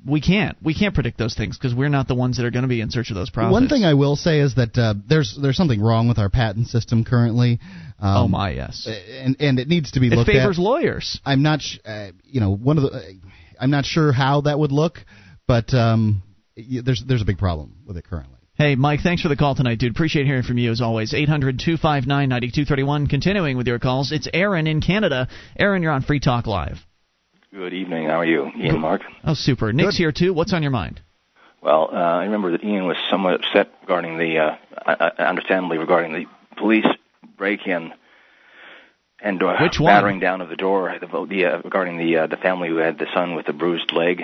we 0.06 0.20
can't. 0.20 0.56
We 0.62 0.74
can't 0.74 0.94
predict 0.94 1.18
those 1.18 1.34
things 1.34 1.58
because 1.58 1.74
we're 1.74 1.88
not 1.88 2.08
the 2.08 2.14
ones 2.14 2.36
that 2.36 2.46
are 2.46 2.50
going 2.50 2.62
to 2.62 2.68
be 2.68 2.80
in 2.80 2.90
search 2.90 3.10
of 3.10 3.16
those 3.16 3.30
profits. 3.30 3.52
One 3.52 3.68
thing 3.68 3.84
I 3.84 3.94
will 3.94 4.16
say 4.16 4.40
is 4.40 4.54
that 4.54 4.76
uh, 4.76 4.94
there's 5.08 5.36
there's 5.40 5.56
something 5.56 5.80
wrong 5.80 6.08
with 6.08 6.18
our 6.18 6.30
patent 6.30 6.68
system 6.68 7.04
currently. 7.04 7.58
Um, 8.00 8.16
oh 8.16 8.28
my, 8.28 8.50
yes. 8.52 8.88
And 8.88 9.36
and 9.40 9.58
it 9.58 9.68
needs 9.68 9.92
to 9.92 10.00
be 10.00 10.06
it 10.06 10.14
looked 10.14 10.28
at. 10.28 10.36
It 10.36 10.38
favors 10.40 10.58
lawyers. 10.58 11.20
I'm 11.24 11.42
not. 11.42 11.60
Sh- 11.60 11.78
uh, 11.84 12.08
you 12.24 12.40
know, 12.40 12.54
one 12.54 12.78
of 12.78 12.84
the. 12.84 13.18
I'm 13.60 13.70
not 13.70 13.84
sure 13.84 14.12
how 14.12 14.42
that 14.42 14.58
would 14.58 14.72
look, 14.72 14.98
but 15.46 15.72
um, 15.74 16.22
there's 16.56 17.02
there's 17.06 17.22
a 17.22 17.26
big 17.26 17.38
problem 17.38 17.76
with 17.86 17.96
it 17.96 18.04
currently. 18.04 18.38
Hey, 18.54 18.74
Mike, 18.74 19.00
thanks 19.04 19.22
for 19.22 19.28
the 19.28 19.36
call 19.36 19.54
tonight, 19.54 19.78
dude. 19.78 19.92
Appreciate 19.92 20.26
hearing 20.26 20.42
from 20.42 20.58
you 20.58 20.72
as 20.72 20.80
always. 20.80 21.14
800 21.14 21.60
259 21.60 22.28
9231. 22.28 23.06
Continuing 23.06 23.56
with 23.56 23.68
your 23.68 23.78
calls, 23.78 24.10
it's 24.10 24.28
Aaron 24.34 24.66
in 24.66 24.80
Canada. 24.80 25.28
Aaron, 25.56 25.80
you're 25.80 25.92
on 25.92 26.02
Free 26.02 26.18
Talk 26.18 26.48
Live. 26.48 26.78
Good 27.52 27.72
evening. 27.72 28.06
How 28.06 28.18
are 28.18 28.26
you, 28.26 28.50
Ian 28.58 28.80
Mark? 28.80 29.02
Oh, 29.24 29.34
super. 29.34 29.72
Nick's 29.72 29.90
Good. 29.90 29.98
here 29.98 30.12
too. 30.12 30.34
What's 30.34 30.52
on 30.52 30.62
your 30.62 30.72
mind? 30.72 31.00
Well, 31.62 31.88
uh, 31.92 31.96
I 31.96 32.24
remember 32.24 32.50
that 32.52 32.64
Ian 32.64 32.86
was 32.86 32.96
somewhat 33.08 33.34
upset 33.34 33.68
regarding 33.82 34.18
the, 34.18 34.38
uh, 34.38 34.56
uh, 34.86 35.10
understandably 35.18 35.78
regarding 35.78 36.12
the 36.12 36.26
police 36.56 36.86
break-in 37.36 37.92
and 39.20 39.42
uh, 39.42 39.56
Which 39.60 39.78
battering 39.78 40.20
down 40.20 40.40
of 40.40 40.48
the 40.48 40.56
door. 40.56 40.94
The, 41.00 41.26
the 41.28 41.44
uh, 41.46 41.58
regarding 41.62 41.98
the 41.98 42.16
uh, 42.16 42.26
the 42.26 42.36
family 42.36 42.68
who 42.68 42.76
had 42.76 42.98
the 42.98 43.06
son 43.14 43.34
with 43.34 43.46
the 43.46 43.52
bruised 43.52 43.92
leg. 43.92 44.22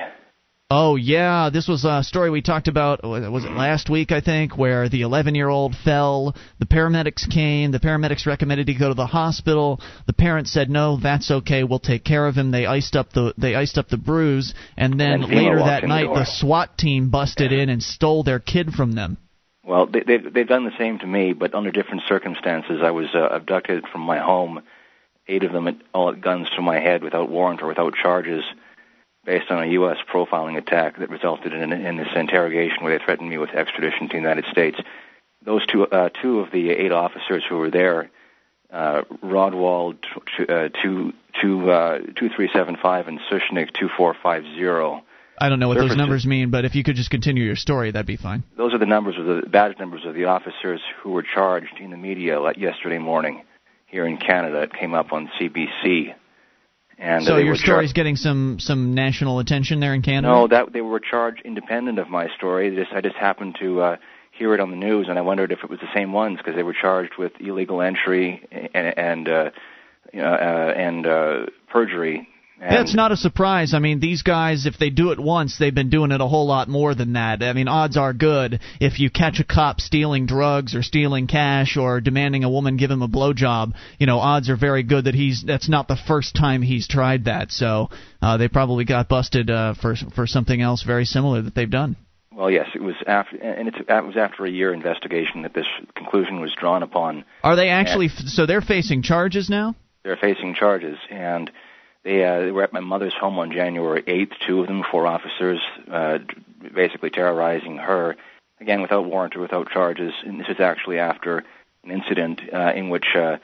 Oh 0.70 0.96
yeah, 0.96 1.50
this 1.52 1.68
was 1.68 1.84
a 1.84 2.02
story 2.02 2.30
we 2.30 2.40
talked 2.40 2.68
about. 2.68 3.04
Was 3.04 3.44
it 3.44 3.52
last 3.52 3.90
week? 3.90 4.10
I 4.10 4.20
think 4.20 4.56
where 4.56 4.88
the 4.88 5.02
11-year-old 5.02 5.76
fell. 5.84 6.34
The 6.58 6.66
paramedics 6.66 7.30
came. 7.30 7.70
The 7.70 7.78
paramedics 7.78 8.26
recommended 8.26 8.66
he 8.68 8.78
go 8.78 8.88
to 8.88 8.94
the 8.94 9.06
hospital. 9.06 9.80
The 10.06 10.14
parents 10.14 10.52
said 10.52 10.70
no, 10.70 10.98
that's 10.98 11.30
okay. 11.30 11.64
We'll 11.64 11.80
take 11.80 12.02
care 12.02 12.26
of 12.26 12.34
him. 12.34 12.50
They 12.50 12.64
iced 12.64 12.96
up 12.96 13.12
the 13.12 13.34
they 13.36 13.54
iced 13.54 13.76
up 13.76 13.88
the 13.88 13.98
bruise, 13.98 14.54
and 14.76 14.98
then 14.98 15.22
and 15.22 15.32
later 15.32 15.58
that 15.58 15.84
night, 15.84 16.08
the, 16.08 16.20
the, 16.20 16.24
SWAT 16.24 16.78
team 16.78 17.10
busted 17.10 17.52
in 17.52 17.68
and 17.68 17.82
stole 17.82 18.22
their 18.22 18.40
kid 18.40 18.72
from 18.72 18.92
them. 18.92 19.18
Well, 19.64 19.86
they, 19.86 20.00
they've 20.00 20.32
they've 20.32 20.48
done 20.48 20.64
the 20.64 20.76
same 20.78 20.98
to 21.00 21.06
me, 21.06 21.34
but 21.34 21.54
under 21.54 21.72
different 21.72 22.02
circumstances. 22.08 22.80
I 22.82 22.90
was 22.90 23.08
uh, 23.14 23.28
abducted 23.28 23.84
from 23.92 24.00
my 24.00 24.18
home. 24.18 24.62
Eight 25.26 25.42
of 25.42 25.52
them, 25.52 25.80
all 25.94 26.10
at 26.10 26.20
guns 26.20 26.48
to 26.56 26.62
my 26.62 26.78
head, 26.80 27.02
without 27.02 27.30
warrant 27.30 27.62
or 27.62 27.66
without 27.66 27.94
charges 27.94 28.44
based 29.24 29.50
on 29.50 29.62
a 29.62 29.66
U.S. 29.72 29.96
profiling 30.12 30.58
attack 30.58 30.98
that 30.98 31.10
resulted 31.10 31.52
in, 31.52 31.72
in 31.72 31.96
this 31.96 32.08
interrogation 32.14 32.82
where 32.82 32.98
they 32.98 33.04
threatened 33.04 33.30
me 33.30 33.38
with 33.38 33.50
extradition 33.50 34.08
to 34.08 34.12
the 34.12 34.20
United 34.20 34.44
States. 34.50 34.78
Those 35.44 35.64
two, 35.66 35.86
uh, 35.86 36.10
two 36.22 36.40
of 36.40 36.50
the 36.50 36.70
eight 36.70 36.92
officers 36.92 37.42
who 37.48 37.56
were 37.56 37.70
there, 37.70 38.10
uh, 38.70 39.02
Rodwald 39.22 39.96
uh, 40.48 40.68
two, 40.82 41.12
two, 41.40 41.70
uh, 41.70 41.98
2375 41.98 43.08
and 43.08 43.20
Sushnik 43.30 43.72
2450. 43.78 45.06
I 45.36 45.48
don't 45.48 45.58
know 45.58 45.68
what 45.68 45.78
those 45.78 45.96
numbers 45.96 46.26
mean, 46.26 46.50
but 46.50 46.64
if 46.64 46.74
you 46.74 46.84
could 46.84 46.96
just 46.96 47.10
continue 47.10 47.44
your 47.44 47.56
story, 47.56 47.90
that'd 47.90 48.06
be 48.06 48.16
fine. 48.16 48.44
Those 48.56 48.72
are 48.72 48.78
the 48.78 48.86
numbers 48.86 49.16
of 49.18 49.26
the 49.26 49.48
badge 49.48 49.78
numbers 49.78 50.02
of 50.06 50.14
the 50.14 50.26
officers 50.26 50.80
who 51.02 51.10
were 51.10 51.24
charged 51.24 51.80
in 51.80 51.90
the 51.90 51.96
media 51.96 52.40
yesterday 52.56 52.98
morning 52.98 53.42
here 53.94 54.06
in 54.08 54.16
Canada. 54.16 54.62
It 54.62 54.72
came 54.72 54.92
up 54.92 55.12
on 55.12 55.30
CBC. 55.40 56.12
And 56.98 57.24
so 57.24 57.36
your 57.36 57.54
story's 57.54 57.90
char- 57.90 57.94
getting 57.94 58.16
some 58.16 58.58
some 58.58 58.92
national 58.92 59.38
attention 59.38 59.78
there 59.78 59.94
in 59.94 60.02
Canada. 60.02 60.28
No, 60.28 60.48
that 60.48 60.72
they 60.72 60.80
were 60.80 61.00
charged 61.00 61.42
independent 61.44 61.98
of 62.00 62.08
my 62.08 62.28
story. 62.36 62.74
Just, 62.74 62.92
I 62.92 63.00
just 63.00 63.16
happened 63.16 63.56
to 63.60 63.80
uh, 63.80 63.96
hear 64.32 64.52
it 64.52 64.60
on 64.60 64.70
the 64.70 64.76
news, 64.76 65.06
and 65.08 65.16
I 65.16 65.22
wondered 65.22 65.52
if 65.52 65.60
it 65.62 65.70
was 65.70 65.78
the 65.78 65.92
same 65.94 66.12
ones 66.12 66.38
because 66.38 66.56
they 66.56 66.62
were 66.64 66.74
charged 66.74 67.12
with 67.18 67.32
illegal 67.40 67.80
entry 67.80 68.42
and 68.74 68.98
and 68.98 69.28
uh, 69.28 69.50
uh, 70.12 70.18
and 70.18 71.06
uh, 71.06 71.46
perjury 71.68 72.28
yeah, 72.60 72.80
it's 72.80 72.94
not 72.94 73.12
a 73.12 73.16
surprise. 73.16 73.74
I 73.74 73.78
mean, 73.78 74.00
these 74.00 74.22
guys, 74.22 74.66
if 74.66 74.78
they 74.78 74.90
do 74.90 75.10
it 75.10 75.18
once, 75.18 75.58
they've 75.58 75.74
been 75.74 75.90
doing 75.90 76.12
it 76.12 76.20
a 76.20 76.26
whole 76.26 76.46
lot 76.46 76.68
more 76.68 76.94
than 76.94 77.14
that. 77.14 77.42
I 77.42 77.52
mean, 77.52 77.68
odds 77.68 77.96
are 77.96 78.12
good 78.12 78.60
if 78.80 79.00
you 79.00 79.10
catch 79.10 79.40
a 79.40 79.44
cop 79.44 79.80
stealing 79.80 80.26
drugs 80.26 80.74
or 80.74 80.82
stealing 80.82 81.26
cash 81.26 81.76
or 81.76 82.00
demanding 82.00 82.44
a 82.44 82.50
woman 82.50 82.76
give 82.76 82.90
him 82.90 83.02
a 83.02 83.08
blowjob. 83.08 83.72
You 83.98 84.06
know, 84.06 84.18
odds 84.18 84.48
are 84.50 84.56
very 84.56 84.82
good 84.84 85.04
that 85.04 85.14
he's 85.14 85.42
that's 85.44 85.68
not 85.68 85.88
the 85.88 85.96
first 85.96 86.34
time 86.36 86.62
he's 86.62 86.86
tried 86.86 87.24
that. 87.24 87.50
So 87.50 87.90
uh, 88.22 88.36
they 88.36 88.48
probably 88.48 88.84
got 88.84 89.08
busted 89.08 89.50
uh, 89.50 89.74
for 89.74 89.96
for 90.14 90.26
something 90.26 90.60
else 90.60 90.82
very 90.82 91.04
similar 91.04 91.42
that 91.42 91.54
they've 91.54 91.70
done. 91.70 91.96
Well, 92.32 92.50
yes, 92.50 92.66
it 92.74 92.82
was 92.82 92.96
after, 93.06 93.36
and 93.36 93.68
it 93.68 93.88
was 93.88 94.16
after 94.16 94.44
a 94.44 94.50
year 94.50 94.72
investigation 94.74 95.42
that 95.42 95.54
this 95.54 95.66
conclusion 95.94 96.40
was 96.40 96.52
drawn 96.58 96.82
upon. 96.82 97.24
Are 97.44 97.54
they 97.54 97.68
actually? 97.68 98.06
And 98.06 98.28
so 98.28 98.46
they're 98.46 98.60
facing 98.60 99.02
charges 99.02 99.48
now. 99.48 99.76
They're 100.02 100.16
facing 100.16 100.54
charges, 100.54 100.98
and 101.10 101.50
they, 102.04 102.22
uh, 102.22 102.40
they 102.40 102.50
were 102.52 102.62
at 102.62 102.72
my 102.72 102.80
mother's 102.80 103.14
home 103.14 103.38
on 103.38 103.50
January 103.50 104.02
8th, 104.02 104.38
two 104.46 104.60
of 104.60 104.66
them, 104.66 104.82
four 104.90 105.06
officers, 105.06 105.60
uh, 105.90 106.18
basically 106.74 107.10
terrorizing 107.10 107.78
her, 107.78 108.16
again, 108.60 108.82
without 108.82 109.06
warrant 109.06 109.36
or 109.36 109.40
without 109.40 109.70
charges. 109.70 110.12
And 110.24 110.38
this 110.38 110.48
is 110.48 110.60
actually 110.60 110.98
after 110.98 111.44
an 111.82 111.90
incident 111.90 112.40
uh, 112.52 112.72
in 112.74 112.90
which 112.90 113.16
uh, 113.16 113.38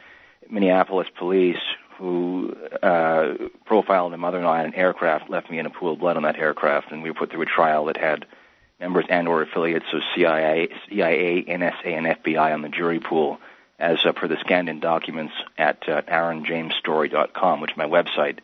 Minneapolis 0.49 1.09
police, 1.19 1.61
who 1.97 2.55
uh, 2.83 3.35
profiled 3.65 4.11
my 4.13 4.17
mother 4.17 4.39
and 4.39 4.47
I 4.47 4.61
in 4.61 4.67
an 4.67 4.75
aircraft, 4.75 5.31
left 5.31 5.51
me 5.51 5.59
in 5.59 5.67
a 5.67 5.71
pool 5.71 5.95
of 5.95 5.99
blood 5.99 6.17
on 6.17 6.23
that 6.25 6.37
aircraft, 6.37 6.93
and 6.93 7.03
we 7.03 7.11
were 7.11 7.15
put 7.15 7.31
through 7.31 7.43
a 7.43 7.47
trial 7.47 7.87
that 7.87 7.97
had 7.97 8.27
members 8.79 9.05
and 9.09 9.27
or 9.29 9.43
affiliates 9.43 9.87
of 9.93 10.03
CIA, 10.15 10.69
CIA, 10.89 11.45
NSA, 11.45 11.87
and 11.87 12.07
FBI 12.07 12.53
on 12.53 12.63
the 12.63 12.69
jury 12.69 13.01
pool 13.01 13.39
as 13.79 14.05
uh, 14.05 14.13
per 14.13 14.29
the 14.29 14.37
scanned-in 14.39 14.81
documents 14.81 15.33
at 15.57 15.89
uh, 15.89 16.03
aaronjamesstory.com, 16.03 17.61
which 17.61 17.73
is 17.73 17.77
my 17.77 17.87
website 17.87 18.39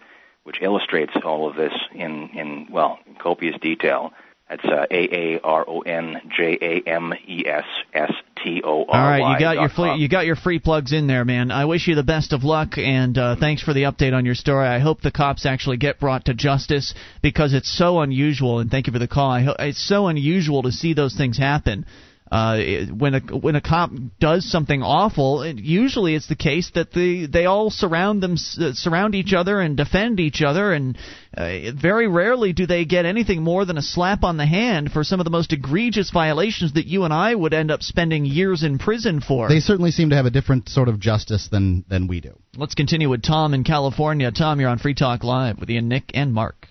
which 0.47 0.63
illustrates 0.63 1.13
all 1.25 1.49
of 1.49 1.57
this 1.57 1.73
in, 1.93 2.31
in 2.33 2.69
well, 2.71 3.01
copious 3.19 3.57
detail. 3.61 4.13
That's 4.49 4.65
uh, 4.65 4.87
A 4.93 5.37
A 5.37 5.41
R 5.43 5.65
O 5.67 5.81
N 5.81 6.21
J 6.37 6.57
A 6.63 6.89
M 6.89 7.13
E 7.27 7.45
S 7.49 7.65
S 7.93 8.13
T 8.45 8.63
O 8.63 8.85
R. 8.85 9.01
All 9.01 9.11
right, 9.11 9.33
you 9.33 9.45
got 9.45 9.57
your 9.57 9.69
free, 9.69 9.97
you 9.97 10.09
got 10.09 10.25
your 10.25 10.37
free 10.37 10.61
plugs 10.61 10.93
in 10.93 11.09
there, 11.09 11.25
man. 11.25 11.51
I 11.51 11.65
wish 11.65 11.89
you 11.89 11.97
the 11.97 12.05
best 12.05 12.33
of 12.33 12.45
luck, 12.45 12.79
and 12.79 13.19
uh, 13.19 13.35
thanks 13.41 13.61
for 13.61 13.75
the 13.75 13.83
update 13.83 14.13
on 14.13 14.25
your 14.25 14.37
story. 14.37 14.69
I 14.69 14.79
hope 14.79 15.01
the 15.01 15.11
cops 15.11 15.47
actually 15.47 15.79
get 15.79 15.99
brought 15.99 16.27
to 16.27 16.35
justice 16.35 16.95
because 17.23 17.55
it's 17.55 17.77
so 17.77 17.99
unusual. 17.99 18.61
And 18.61 18.71
thank 18.71 18.87
you 18.87 18.93
for 18.93 19.01
the 19.01 19.09
call. 19.09 19.33
I 19.33 19.43
ho- 19.43 19.57
it's 19.59 19.85
so 19.85 20.07
unusual 20.07 20.63
to 20.63 20.71
see 20.71 20.95
those 20.95 21.17
things 21.17 21.37
happen 21.37 21.87
uh, 22.31 22.59
when 22.97 23.15
a 23.15 23.21
when 23.21 23.55
a 23.55 23.61
cop 23.61 23.91
does 24.19 24.51
something 24.51 24.83
awful, 24.83 25.43
it, 25.43 25.59
usually 25.59 26.17
it's 26.17 26.27
the 26.27 26.35
case 26.35 26.71
that 26.75 26.93
the 26.93 27.27
they 27.27 27.47
all 27.47 27.71
surround 27.71 28.21
them 28.21 28.33
uh, 28.33 28.73
surround 28.73 29.15
each 29.15 29.33
other 29.33 29.61
and 29.61 29.77
defend 29.77 30.19
each 30.19 30.43
other, 30.43 30.73
and 30.73 30.99
uh, 31.37 31.71
very 31.81 32.09
rarely 32.09 32.53
do 32.53 32.67
they 32.67 32.85
get 32.85 33.07
anything 33.07 33.43
more 33.43 33.65
than 33.65 33.79
a 33.79 33.83
slap 33.83 34.25
on 34.25 34.39
the 34.39 34.47
hand 34.47 34.91
for 34.91 35.05
some 35.05 35.21
of 35.21 35.25
the 35.25 35.31
most 35.31 35.53
egregious 35.53 36.11
violations 36.11 36.73
that 36.73 36.87
you 36.87 37.05
and 37.05 37.15
I 37.15 37.33
would 37.33 37.55
end 37.55 37.71
up 37.71 37.83
spending 37.83 38.25
years 38.25 38.65
in 38.65 38.79
prison 38.79 39.21
for. 39.21 39.49
They 39.49 39.61
certainly 39.61 39.93
seem 39.93 40.11
to 40.11 40.17
have 40.17 40.27
a 40.27 40.31
different 40.31 40.69
sort 40.69 40.89
of 40.89 40.99
justice 40.99 41.49
than 41.51 41.85
than 41.89 42.09
we 42.09 42.21
do. 42.21 42.37
Let's 42.57 42.75
continue 42.75 43.09
with 43.09 43.23
Tom 43.23 43.55
in 43.55 43.63
California. 43.63 44.33
Tom, 44.33 44.59
you're 44.59 44.71
on 44.71 44.79
Free 44.79 44.95
Talk 44.95 45.23
Live 45.23 45.61
with 45.61 45.71
Ian, 45.71 45.89
Nick, 45.89 46.11
and 46.15 46.35
Mark. 46.35 46.67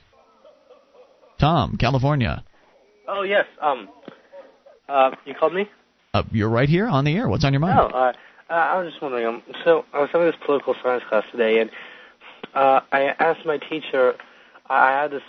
Tom, 1.40 1.78
California. 1.78 2.44
Oh 3.08 3.22
yes. 3.22 3.46
Um, 3.62 3.88
uh, 4.88 5.12
you 5.26 5.34
called 5.34 5.54
me? 5.54 5.70
Uh, 6.14 6.24
you're 6.32 6.50
right 6.50 6.70
here 6.70 6.88
on 6.88 7.04
the 7.04 7.16
air. 7.16 7.28
What's 7.28 7.44
on 7.44 7.54
your 7.54 7.60
mind? 7.60 7.80
Oh, 7.80 7.88
uh, 7.88 8.14
uh, 8.50 8.54
I 8.54 8.78
was 8.80 8.90
just 8.90 9.02
wondering. 9.02 9.26
Um, 9.26 9.44
so 9.64 9.86
I 9.94 10.00
was 10.00 10.10
having 10.12 10.28
this 10.28 10.36
political 10.46 10.76
science 10.82 11.04
class 11.10 11.24
today, 11.32 11.60
and 11.60 11.70
uh, 12.54 12.82
I 12.92 13.16
asked 13.20 13.46
my 13.46 13.58
teacher. 13.58 14.16
I 14.70 14.92
had 14.92 15.12
this 15.12 15.24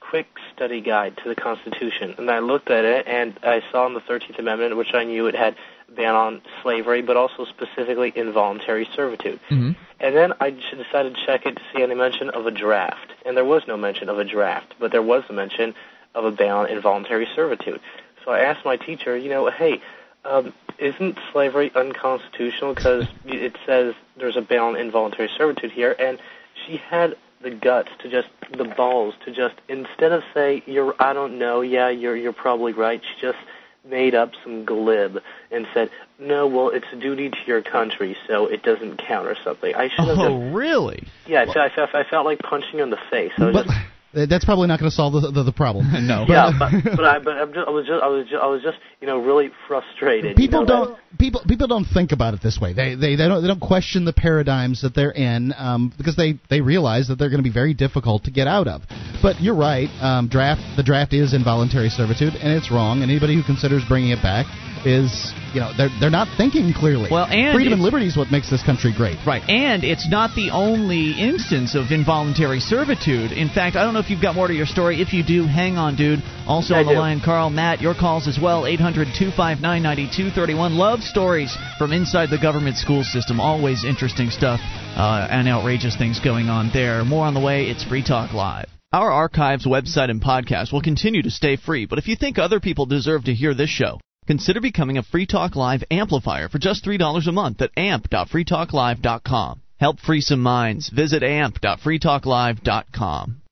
quick 0.00 0.26
study 0.54 0.80
guide 0.80 1.16
to 1.22 1.28
the 1.28 1.34
Constitution, 1.34 2.14
and 2.18 2.30
I 2.30 2.40
looked 2.40 2.70
at 2.70 2.84
it, 2.84 3.06
and 3.06 3.38
I 3.42 3.62
saw 3.70 3.86
in 3.86 3.94
the 3.94 4.00
Thirteenth 4.00 4.38
Amendment, 4.38 4.76
which 4.76 4.94
I 4.94 5.04
knew 5.04 5.26
it 5.26 5.34
had 5.34 5.56
ban 5.94 6.14
on 6.14 6.42
slavery, 6.62 7.02
but 7.02 7.16
also 7.16 7.44
specifically 7.44 8.12
involuntary 8.14 8.88
servitude. 8.94 9.40
Mm-hmm. 9.50 9.72
And 10.00 10.16
then 10.16 10.32
I 10.40 10.50
decided 10.50 11.14
to 11.14 11.26
check 11.26 11.46
it 11.46 11.56
to 11.56 11.62
see 11.72 11.82
any 11.82 11.94
mention 11.94 12.30
of 12.30 12.46
a 12.46 12.50
draft, 12.50 13.12
and 13.24 13.36
there 13.36 13.44
was 13.44 13.62
no 13.68 13.76
mention 13.76 14.08
of 14.08 14.18
a 14.18 14.24
draft, 14.24 14.74
but 14.78 14.90
there 14.90 15.02
was 15.02 15.22
a 15.28 15.32
mention 15.32 15.74
of 16.14 16.24
a 16.24 16.30
ban 16.30 16.50
on 16.50 16.66
involuntary 16.68 17.28
servitude. 17.34 17.80
So 18.24 18.30
I 18.30 18.40
asked 18.40 18.64
my 18.64 18.76
teacher, 18.76 19.16
you 19.16 19.28
know, 19.28 19.50
hey, 19.50 19.80
um, 20.24 20.52
isn't 20.78 21.18
slavery 21.32 21.70
unconstitutional 21.74 22.74
because 22.74 23.06
it 23.26 23.56
says 23.66 23.94
there's 24.16 24.36
a 24.36 24.42
ban 24.42 24.60
on 24.60 24.76
involuntary 24.76 25.30
servitude 25.36 25.72
here? 25.72 25.94
And 25.98 26.18
she 26.66 26.76
had 26.76 27.16
the 27.42 27.50
guts 27.50 27.90
to 28.00 28.10
just 28.10 28.28
the 28.56 28.64
balls 28.64 29.14
to 29.24 29.30
just 29.30 29.54
instead 29.68 30.12
of 30.12 30.22
say 30.32 30.62
you're 30.66 30.94
I 30.98 31.12
don't 31.12 31.38
know, 31.38 31.60
yeah, 31.60 31.90
you're 31.90 32.16
you're 32.16 32.32
probably 32.32 32.72
right. 32.72 33.02
She 33.02 33.20
just 33.20 33.38
made 33.84 34.14
up 34.14 34.32
some 34.42 34.64
glib 34.64 35.22
and 35.50 35.66
said, 35.74 35.90
"No, 36.18 36.46
well, 36.46 36.70
it's 36.70 36.86
a 36.92 36.96
duty 36.96 37.28
to 37.28 37.36
your 37.46 37.60
country, 37.60 38.16
so 38.26 38.46
it 38.46 38.62
doesn't 38.62 38.96
count 38.96 39.26
or 39.26 39.36
something." 39.44 39.74
I 39.74 39.88
should 39.88 40.06
have. 40.06 40.18
Oh, 40.18 40.40
just, 40.40 40.54
really? 40.54 41.06
Yeah, 41.26 41.44
well, 41.44 41.58
I, 41.58 41.68
felt, 41.68 41.94
I 41.94 42.04
felt 42.04 42.24
like 42.24 42.38
punching 42.38 42.78
her 42.78 42.82
in 42.82 42.90
the 42.90 42.98
face. 43.10 43.32
I 43.36 43.44
was 43.44 43.54
but, 43.54 43.66
just, 43.66 43.78
That's 44.14 44.44
probably 44.44 44.68
not 44.68 44.78
going 44.78 44.90
to 44.90 44.94
solve 44.94 45.14
the, 45.14 45.30
the, 45.30 45.42
the 45.42 45.52
problem. 45.52 45.90
no. 46.06 46.24
yeah, 46.28 46.52
but 46.58 46.70
but 46.96 47.04
I 47.04 47.18
but 47.18 47.36
I'm 47.36 47.52
just, 47.52 47.66
I 47.66 47.70
was 47.70 47.86
just 47.86 48.02
I 48.02 48.06
was 48.06 48.26
just 48.26 48.42
I 48.42 48.46
was 48.46 48.62
just 48.62 48.78
you 49.00 49.06
know 49.06 49.18
really 49.18 49.50
frustrated. 49.66 50.36
People 50.36 50.60
you 50.60 50.66
know, 50.66 50.84
don't 50.86 50.98
people 51.18 51.42
people 51.46 51.66
don't 51.66 51.84
think 51.84 52.12
about 52.12 52.34
it 52.34 52.42
this 52.42 52.58
way. 52.60 52.72
They 52.72 52.94
they, 52.94 53.16
they 53.16 53.28
don't 53.28 53.42
they 53.42 53.48
don't 53.48 53.60
question 53.60 54.04
the 54.04 54.12
paradigms 54.12 54.82
that 54.82 54.94
they're 54.94 55.10
in 55.10 55.52
um, 55.56 55.92
because 55.96 56.16
they 56.16 56.38
they 56.50 56.60
realize 56.60 57.08
that 57.08 57.16
they're 57.16 57.30
going 57.30 57.42
to 57.42 57.48
be 57.48 57.52
very 57.52 57.74
difficult 57.74 58.24
to 58.24 58.30
get 58.30 58.46
out 58.46 58.68
of. 58.68 58.82
But 59.22 59.40
you're 59.40 59.56
right. 59.56 59.88
Um, 60.00 60.28
draft 60.28 60.62
the 60.76 60.82
draft 60.82 61.12
is 61.12 61.34
involuntary 61.34 61.88
servitude 61.88 62.34
and 62.34 62.52
it's 62.52 62.70
wrong. 62.70 63.02
And 63.02 63.10
anybody 63.10 63.34
who 63.34 63.42
considers 63.42 63.82
bringing 63.88 64.10
it 64.10 64.22
back 64.22 64.46
is 64.86 65.32
you 65.52 65.60
know 65.60 65.72
they're 65.76 65.90
they're 66.00 66.10
not 66.10 66.28
thinking 66.36 66.72
clearly. 66.72 67.08
Well, 67.10 67.26
and 67.26 67.54
freedom 67.54 67.74
and 67.74 67.82
liberty 67.82 68.06
is 68.06 68.16
what 68.16 68.30
makes 68.30 68.50
this 68.50 68.62
country 68.62 68.92
great. 68.94 69.18
Right, 69.26 69.42
and 69.48 69.84
it's 69.84 70.08
not 70.08 70.34
the 70.34 70.50
only 70.50 71.12
instance 71.12 71.74
of 71.74 71.90
involuntary 71.90 72.60
servitude. 72.60 73.32
In 73.32 73.48
fact, 73.48 73.76
I 73.76 73.84
don't 73.84 73.94
know 73.94 74.00
if 74.00 74.10
you've 74.10 74.22
got 74.22 74.34
more 74.34 74.48
to 74.48 74.54
your 74.54 74.66
story. 74.66 75.00
If 75.00 75.12
you 75.12 75.22
do, 75.24 75.46
hang 75.46 75.76
on, 75.76 75.96
dude. 75.96 76.22
Also 76.46 76.74
I 76.74 76.80
on 76.80 76.86
the 76.86 76.92
do. 76.92 76.98
line, 76.98 77.20
Carl, 77.24 77.50
Matt, 77.50 77.80
your 77.80 77.94
calls 77.94 78.28
as 78.28 78.38
well. 78.40 78.66
800 78.66 79.08
259 79.16 79.60
9231. 79.82 80.74
Love 80.76 81.00
stories 81.00 81.56
from 81.78 81.92
inside 81.92 82.30
the 82.30 82.38
government 82.38 82.76
school 82.76 83.04
system. 83.04 83.40
Always 83.40 83.84
interesting 83.84 84.30
stuff 84.30 84.60
uh, 84.96 85.26
and 85.30 85.48
outrageous 85.48 85.96
things 85.96 86.20
going 86.20 86.48
on 86.48 86.70
there. 86.72 87.04
More 87.04 87.26
on 87.26 87.34
the 87.34 87.40
way. 87.40 87.70
It's 87.70 87.84
Free 87.84 88.04
Talk 88.04 88.32
Live. 88.32 88.68
Our 88.92 89.10
archives, 89.10 89.66
website, 89.66 90.08
and 90.08 90.22
podcast 90.22 90.72
will 90.72 90.80
continue 90.80 91.22
to 91.22 91.30
stay 91.30 91.56
free, 91.56 91.84
but 91.84 91.98
if 91.98 92.06
you 92.06 92.14
think 92.14 92.38
other 92.38 92.60
people 92.60 92.86
deserve 92.86 93.24
to 93.24 93.34
hear 93.34 93.52
this 93.52 93.68
show, 93.68 93.98
Consider 94.26 94.60
becoming 94.60 94.98
a 94.98 95.02
Free 95.02 95.26
Talk 95.26 95.54
Live 95.54 95.84
amplifier 95.90 96.48
for 96.48 96.58
just 96.58 96.82
$3 96.84 97.26
a 97.26 97.32
month 97.32 97.60
at 97.60 97.72
amp.freetalklive.com. 97.76 99.60
Help 99.78 100.00
free 100.00 100.20
some 100.20 100.40
minds. 100.40 100.88
Visit 100.88 101.22
amp.freetalklive.com. 101.22 103.42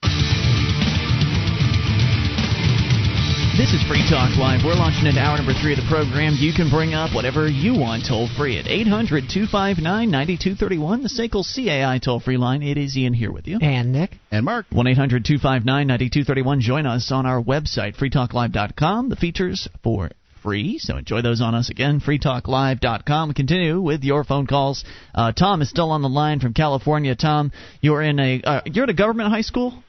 This 3.59 3.75
is 3.75 3.83
Free 3.83 4.09
Talk 4.09 4.39
Live. 4.39 4.65
We're 4.65 4.75
launching 4.75 5.07
into 5.07 5.21
hour 5.21 5.37
number 5.37 5.53
three 5.53 5.75
of 5.75 5.79
the 5.79 5.85
program. 5.87 6.35
You 6.39 6.55
can 6.55 6.71
bring 6.71 6.95
up 6.95 7.15
whatever 7.15 7.47
you 7.47 7.79
want 7.79 8.07
toll 8.09 8.27
free 8.27 8.59
at 8.59 8.67
800 8.67 9.29
259 9.29 10.11
9231, 10.11 11.03
the 11.03 11.11
SACL 11.11 11.45
CAI 11.45 11.99
toll 11.99 12.19
free 12.19 12.39
line. 12.39 12.63
It 12.63 12.79
is 12.79 12.97
Ian 12.97 13.13
here 13.13 13.31
with 13.31 13.47
you. 13.47 13.59
And 13.61 13.93
Nick. 13.93 14.17
And 14.31 14.47
Mark. 14.47 14.65
1 14.71 14.87
800 14.87 15.27
259 15.27 15.87
9231. 15.87 16.61
Join 16.63 16.87
us 16.87 17.13
on 17.13 17.27
our 17.27 17.43
website, 17.43 17.95
freetalklive.com. 17.95 19.11
The 19.11 19.17
features 19.17 19.69
for 19.83 20.09
free, 20.43 20.79
so 20.79 20.97
enjoy 20.97 21.23
those 21.23 21.41
on 21.41 21.55
us 21.55 21.71
again, 21.71 22.01
freetalklive.com. 22.01 23.29
We 23.29 23.35
continue 23.35 23.81
with 23.81 24.03
your 24.03 24.25
phone 24.25 24.47
calls. 24.47 24.85
Uh, 25.15 25.33
Tom 25.33 25.63
is 25.63 25.71
still 25.71 25.91
on 25.91 26.03
the 26.03 26.09
line 26.09 26.41
from 26.41 26.55
California. 26.55 27.15
Tom, 27.15 27.53
you're 27.81 28.03
in 28.03 28.19
a 28.19 28.43
uh, 28.43 28.61
you're 28.67 28.85
at 28.85 28.91
a 28.91 28.95
government 28.95 29.31
high 29.31 29.43
school. 29.43 29.83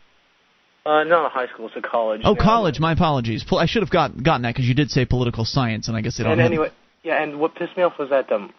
Uh, 0.86 1.04
not 1.06 1.26
a 1.26 1.30
high 1.30 1.48
school, 1.48 1.68
it's 1.68 1.78
a 1.78 1.82
college. 1.82 2.22
Oh, 2.26 2.36
college. 2.36 2.80
My 2.80 2.92
apologies. 2.92 3.46
I 3.58 3.68
should 3.68 3.84
have 3.84 3.90
got 3.90 4.22
gotten 4.22 4.42
that 4.42 4.54
because 4.54 4.68
you 4.68 4.74
did 4.74 4.92
say 4.92 5.06
political 5.06 5.46
science, 5.46 5.88
and 5.88 5.96
I 5.96 6.02
guess 6.02 6.18
they 6.18 6.24
don't. 6.24 6.34
And 6.34 6.42
anyway, 6.42 6.72
yeah, 7.04 7.24
and 7.24 7.40
what 7.40 7.56
pissed 7.56 7.78
me 7.78 7.84
off 7.84 7.98
was 7.98 8.10
that 8.10 8.32
um, 8.32 8.54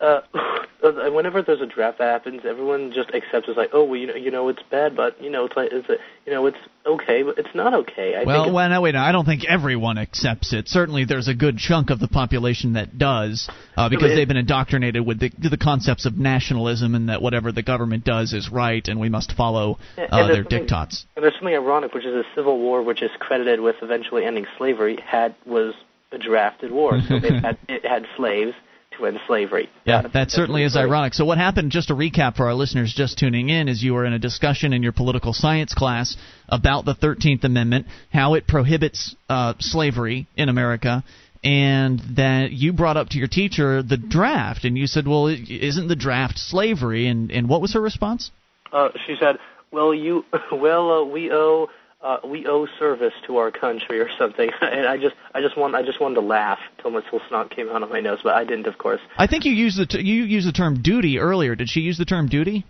uh, 0.00 0.20
whenever 1.10 1.42
there's 1.42 1.60
a 1.60 1.66
draft 1.66 1.98
that 1.98 2.10
happens, 2.10 2.42
everyone 2.46 2.92
just 2.92 3.10
accepts 3.10 3.48
it's 3.48 3.56
like, 3.56 3.70
oh, 3.72 3.84
well, 3.84 3.96
you 3.96 4.06
know, 4.06 4.14
you 4.14 4.30
know, 4.30 4.48
it's 4.48 4.62
bad, 4.70 4.96
but 4.96 5.22
you 5.22 5.30
know, 5.30 5.44
it's 5.44 5.56
like, 5.56 5.70
it's 5.72 5.88
a, 5.88 5.96
you 6.24 6.32
know, 6.32 6.46
it's 6.46 6.56
okay, 6.86 7.22
but 7.22 7.38
it's 7.38 7.54
not 7.54 7.74
okay. 7.74 8.14
I 8.16 8.24
well, 8.24 8.44
think 8.44 8.54
well, 8.54 8.68
no, 8.70 8.80
wait. 8.80 8.94
no, 8.94 9.00
I 9.00 9.12
don't 9.12 9.26
think 9.26 9.44
everyone 9.44 9.98
accepts 9.98 10.52
it. 10.52 10.68
Certainly, 10.68 11.04
there's 11.04 11.28
a 11.28 11.34
good 11.34 11.58
chunk 11.58 11.90
of 11.90 12.00
the 12.00 12.08
population 12.08 12.74
that 12.74 12.96
does, 12.96 13.48
uh, 13.76 13.88
because 13.88 14.12
it- 14.12 14.14
they've 14.16 14.28
been 14.28 14.38
indoctrinated 14.38 15.06
with 15.06 15.20
the, 15.20 15.30
the 15.38 15.58
concepts 15.58 16.06
of 16.06 16.16
nationalism 16.16 16.94
and 16.94 17.08
that 17.08 17.20
whatever 17.20 17.52
the 17.52 17.62
government 17.62 18.04
does 18.04 18.32
is 18.32 18.50
right, 18.50 18.86
and 18.88 18.98
we 18.98 19.10
must 19.10 19.32
follow 19.32 19.78
uh, 19.98 20.26
their 20.28 20.44
diktats. 20.44 21.04
And 21.16 21.24
there's 21.24 21.34
something 21.34 21.54
ironic, 21.54 21.92
which 21.92 22.06
is 22.06 22.14
a 22.14 22.24
civil 22.34 22.58
war, 22.58 22.82
which 22.82 23.02
is 23.02 23.10
credited 23.18 23.60
with 23.60 23.76
eventually 23.82 24.24
ending 24.24 24.46
slavery, 24.56 24.98
had 25.04 25.34
was 25.44 25.74
a 26.12 26.18
drafted 26.18 26.72
war. 26.72 27.00
So 27.06 27.16
it 27.16 27.44
had 27.44 27.58
it 27.68 27.84
had 27.84 28.06
slaves 28.16 28.54
to 29.00 29.06
end 29.06 29.18
slavery. 29.26 29.68
Yeah, 29.84 30.02
that 30.14 30.30
certainly 30.30 30.62
is 30.62 30.76
ironic. 30.76 31.14
So, 31.14 31.24
what 31.24 31.38
happened, 31.38 31.72
just 31.72 31.88
to 31.88 31.94
recap 31.94 32.36
for 32.36 32.46
our 32.46 32.54
listeners 32.54 32.92
just 32.94 33.18
tuning 33.18 33.48
in, 33.48 33.68
is 33.68 33.82
you 33.82 33.94
were 33.94 34.04
in 34.04 34.12
a 34.12 34.18
discussion 34.18 34.72
in 34.72 34.82
your 34.82 34.92
political 34.92 35.32
science 35.32 35.74
class 35.74 36.16
about 36.48 36.84
the 36.84 36.94
13th 36.94 37.44
Amendment, 37.44 37.86
how 38.12 38.34
it 38.34 38.46
prohibits 38.46 39.14
uh, 39.28 39.54
slavery 39.58 40.26
in 40.36 40.48
America, 40.48 41.02
and 41.42 42.00
that 42.16 42.52
you 42.52 42.72
brought 42.72 42.96
up 42.96 43.08
to 43.10 43.18
your 43.18 43.28
teacher 43.28 43.82
the 43.82 43.96
draft, 43.96 44.64
and 44.64 44.76
you 44.76 44.86
said, 44.86 45.06
well, 45.06 45.26
isn't 45.26 45.88
the 45.88 45.96
draft 45.96 46.38
slavery? 46.38 47.08
And, 47.08 47.30
and 47.30 47.48
what 47.48 47.60
was 47.60 47.72
her 47.74 47.80
response? 47.80 48.30
Uh, 48.72 48.88
she 49.06 49.16
said, 49.18 49.38
"Well, 49.72 49.92
you, 49.92 50.24
well, 50.52 50.90
uh, 50.92 51.04
we 51.04 51.30
owe." 51.32 51.68
Uh, 52.02 52.16
we 52.24 52.46
owe 52.46 52.66
service 52.78 53.12
to 53.26 53.36
our 53.36 53.50
country 53.50 54.00
or 54.00 54.08
something, 54.16 54.50
and 54.62 54.86
I 54.86 54.96
just, 54.96 55.14
I 55.34 55.42
just 55.42 55.56
want, 55.56 55.74
I 55.74 55.82
just 55.82 56.00
wanted 56.00 56.14
to 56.14 56.22
laugh 56.22 56.58
till 56.80 56.90
my 56.90 57.00
little 57.00 57.20
snot 57.28 57.50
came 57.50 57.68
out 57.68 57.82
of 57.82 57.90
my 57.90 58.00
nose, 58.00 58.20
but 58.22 58.34
I 58.34 58.44
didn't, 58.44 58.66
of 58.66 58.78
course. 58.78 59.00
I 59.18 59.26
think 59.26 59.44
you 59.44 59.52
used 59.52 59.78
the 59.78 59.84
t- 59.84 60.00
you 60.00 60.24
used 60.24 60.48
the 60.48 60.52
term 60.52 60.80
duty 60.80 61.18
earlier. 61.18 61.54
Did 61.54 61.68
she 61.68 61.80
use 61.80 61.98
the 61.98 62.06
term 62.06 62.28
duty? 62.28 62.64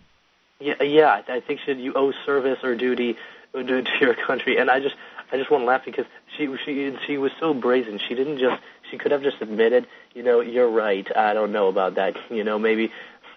Yeah, 0.59 0.83
yeah. 0.83 1.23
I 1.29 1.41
think 1.41 1.61
should 1.61 1.79
you 1.79 1.93
owe 1.95 2.13
service 2.27 2.59
or 2.65 2.75
duty 2.75 3.17
to 3.55 3.83
to 3.83 3.93
your 4.01 4.15
country, 4.15 4.59
and 4.59 4.69
I 4.69 4.81
just, 4.81 4.97
I 5.33 5.37
just 5.37 5.51
want 5.51 5.63
to 5.63 5.67
laugh 5.67 5.85
because 5.85 6.07
she, 6.37 6.49
she, 6.65 6.97
she 7.07 7.19
was 7.19 7.33
so 7.39 7.55
brazen. 7.55 7.99
She 7.99 8.15
didn't 8.15 8.39
just, 8.39 8.61
she 8.91 8.99
could 8.99 9.13
have 9.13 9.23
just 9.23 9.41
admitted, 9.41 9.87
you 10.15 10.23
know, 10.23 10.41
you're 10.41 10.69
right. 10.71 11.07
I 11.17 11.35
don't 11.35 11.53
know 11.53 11.69
about 11.69 11.95
that. 11.95 12.17
You 12.31 12.43
know, 12.43 12.59
maybe, 12.59 12.91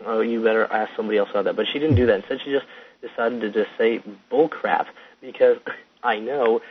oh, 0.06 0.22
you 0.22 0.44
better 0.44 0.66
ask 0.66 0.96
somebody 0.96 1.18
else 1.18 1.30
about 1.30 1.46
that. 1.46 1.56
But 1.56 1.68
she 1.68 1.80
didn't 1.80 1.96
do 1.96 2.08
that. 2.08 2.16
Instead, 2.16 2.42
she 2.44 2.52
just 2.52 2.66
decided 3.02 3.42
to 3.42 3.52
just 3.52 3.70
say 3.78 4.02
bull 4.30 4.50
crap 4.50 4.88
because 5.24 5.58
I 6.04 6.20
know 6.20 6.62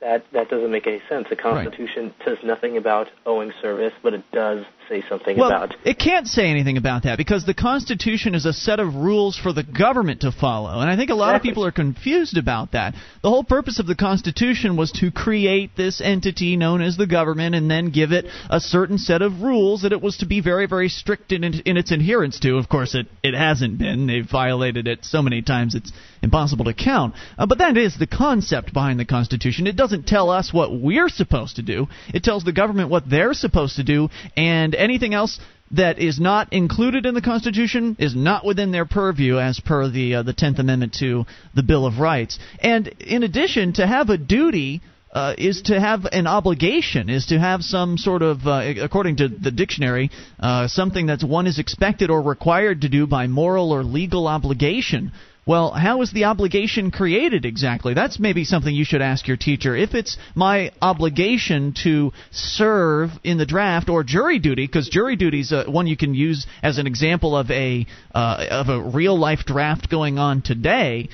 that 0.00 0.24
that 0.32 0.50
doesn't 0.50 0.70
make 0.70 0.86
any 0.86 1.02
sense. 1.08 1.28
The 1.28 1.36
Constitution 1.36 2.12
says 2.24 2.38
nothing 2.42 2.76
about 2.76 3.08
owing 3.26 3.52
service, 3.62 3.92
but 4.02 4.14
it 4.14 4.24
does 4.32 4.64
say 4.90 5.02
something 5.08 5.38
Well, 5.38 5.48
about 5.48 5.76
it 5.84 5.98
can't 5.98 6.26
say 6.26 6.46
anything 6.50 6.76
about 6.76 7.04
that 7.04 7.16
because 7.16 7.46
the 7.46 7.54
Constitution 7.54 8.34
is 8.34 8.44
a 8.44 8.52
set 8.52 8.80
of 8.80 8.94
rules 8.94 9.38
for 9.38 9.52
the 9.52 9.62
government 9.62 10.22
to 10.22 10.32
follow. 10.32 10.80
And 10.80 10.90
I 10.90 10.96
think 10.96 11.10
a 11.10 11.14
lot 11.14 11.36
of 11.36 11.42
people 11.42 11.64
are 11.64 11.70
confused 11.70 12.36
about 12.36 12.72
that. 12.72 12.94
The 13.22 13.30
whole 13.30 13.44
purpose 13.44 13.78
of 13.78 13.86
the 13.86 13.94
Constitution 13.94 14.76
was 14.76 14.90
to 14.92 15.12
create 15.12 15.76
this 15.76 16.00
entity 16.00 16.56
known 16.56 16.82
as 16.82 16.96
the 16.96 17.06
government 17.06 17.54
and 17.54 17.70
then 17.70 17.90
give 17.90 18.10
it 18.10 18.26
a 18.50 18.58
certain 18.60 18.98
set 18.98 19.22
of 19.22 19.42
rules 19.42 19.82
that 19.82 19.92
it 19.92 20.02
was 20.02 20.18
to 20.18 20.26
be 20.26 20.40
very, 20.40 20.66
very 20.66 20.88
strict 20.88 21.32
in, 21.32 21.44
in 21.44 21.76
its 21.76 21.92
adherence 21.92 22.40
to. 22.40 22.56
Of 22.56 22.68
course, 22.68 22.94
it, 22.94 23.06
it 23.22 23.34
hasn't 23.34 23.78
been. 23.78 24.08
They've 24.08 24.28
violated 24.28 24.88
it 24.88 25.04
so 25.04 25.22
many 25.22 25.42
times 25.42 25.76
it's 25.76 25.92
impossible 26.22 26.64
to 26.64 26.74
count. 26.74 27.14
Uh, 27.38 27.46
but 27.46 27.58
that 27.58 27.76
is 27.76 27.96
the 27.96 28.06
concept 28.06 28.72
behind 28.72 28.98
the 28.98 29.04
Constitution. 29.04 29.66
It 29.66 29.76
doesn't 29.76 30.06
tell 30.06 30.30
us 30.30 30.52
what 30.52 30.72
we're 30.72 31.08
supposed 31.08 31.56
to 31.56 31.62
do, 31.62 31.86
it 32.12 32.24
tells 32.24 32.42
the 32.42 32.52
government 32.52 32.90
what 32.90 33.08
they're 33.08 33.34
supposed 33.34 33.76
to 33.76 33.84
do, 33.84 34.08
and 34.36 34.74
anything 34.80 35.14
else 35.14 35.38
that 35.72 35.98
is 35.98 36.18
not 36.18 36.52
included 36.52 37.06
in 37.06 37.14
the 37.14 37.20
Constitution 37.20 37.96
is 37.98 38.14
not 38.14 38.44
within 38.44 38.72
their 38.72 38.84
purview 38.84 39.38
as 39.38 39.60
per 39.60 39.88
the 39.88 40.16
uh, 40.16 40.22
the 40.22 40.32
Tenth 40.32 40.58
Amendment 40.58 40.94
to 40.94 41.26
the 41.54 41.62
Bill 41.62 41.86
of 41.86 41.98
Rights. 41.98 42.38
And 42.58 42.88
in 42.88 43.22
addition, 43.22 43.74
to 43.74 43.86
have 43.86 44.10
a 44.10 44.18
duty. 44.18 44.80
Uh, 45.12 45.34
is 45.36 45.62
to 45.62 45.80
have 45.80 46.06
an 46.12 46.28
obligation, 46.28 47.10
is 47.10 47.26
to 47.26 47.36
have 47.36 47.64
some 47.64 47.98
sort 47.98 48.22
of, 48.22 48.46
uh, 48.46 48.62
according 48.80 49.16
to 49.16 49.26
the 49.26 49.50
dictionary, 49.50 50.08
uh, 50.38 50.68
something 50.68 51.06
that 51.06 51.20
one 51.24 51.48
is 51.48 51.58
expected 51.58 52.10
or 52.10 52.22
required 52.22 52.82
to 52.82 52.88
do 52.88 53.08
by 53.08 53.26
moral 53.26 53.72
or 53.72 53.82
legal 53.82 54.28
obligation. 54.28 55.10
Well, 55.50 55.72
how 55.72 56.00
is 56.02 56.12
the 56.12 56.26
obligation 56.26 56.92
created 56.92 57.44
exactly? 57.44 57.92
That's 57.92 58.20
maybe 58.20 58.44
something 58.44 58.72
you 58.72 58.84
should 58.84 59.02
ask 59.02 59.26
your 59.26 59.36
teacher. 59.36 59.74
If 59.74 59.94
it's 59.94 60.16
my 60.36 60.70
obligation 60.80 61.74
to 61.82 62.12
serve 62.30 63.10
in 63.24 63.36
the 63.36 63.46
draft 63.46 63.88
or 63.88 64.04
jury 64.04 64.38
duty, 64.38 64.64
because 64.64 64.88
jury 64.88 65.16
duty 65.16 65.40
is 65.40 65.50
uh, 65.52 65.64
one 65.66 65.88
you 65.88 65.96
can 65.96 66.14
use 66.14 66.46
as 66.62 66.78
an 66.78 66.86
example 66.86 67.36
of 67.36 67.50
a 67.50 67.84
uh, 68.14 68.46
of 68.48 68.68
a 68.68 68.80
real 68.80 69.18
life 69.18 69.40
draft 69.44 69.90
going 69.90 70.20
on 70.20 70.40
today, 70.42 71.08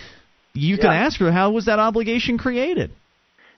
you 0.52 0.76
can 0.76 0.90
ask 0.90 1.18
her 1.20 1.32
how 1.32 1.52
was 1.52 1.64
that 1.64 1.78
obligation 1.78 2.36
created. 2.36 2.90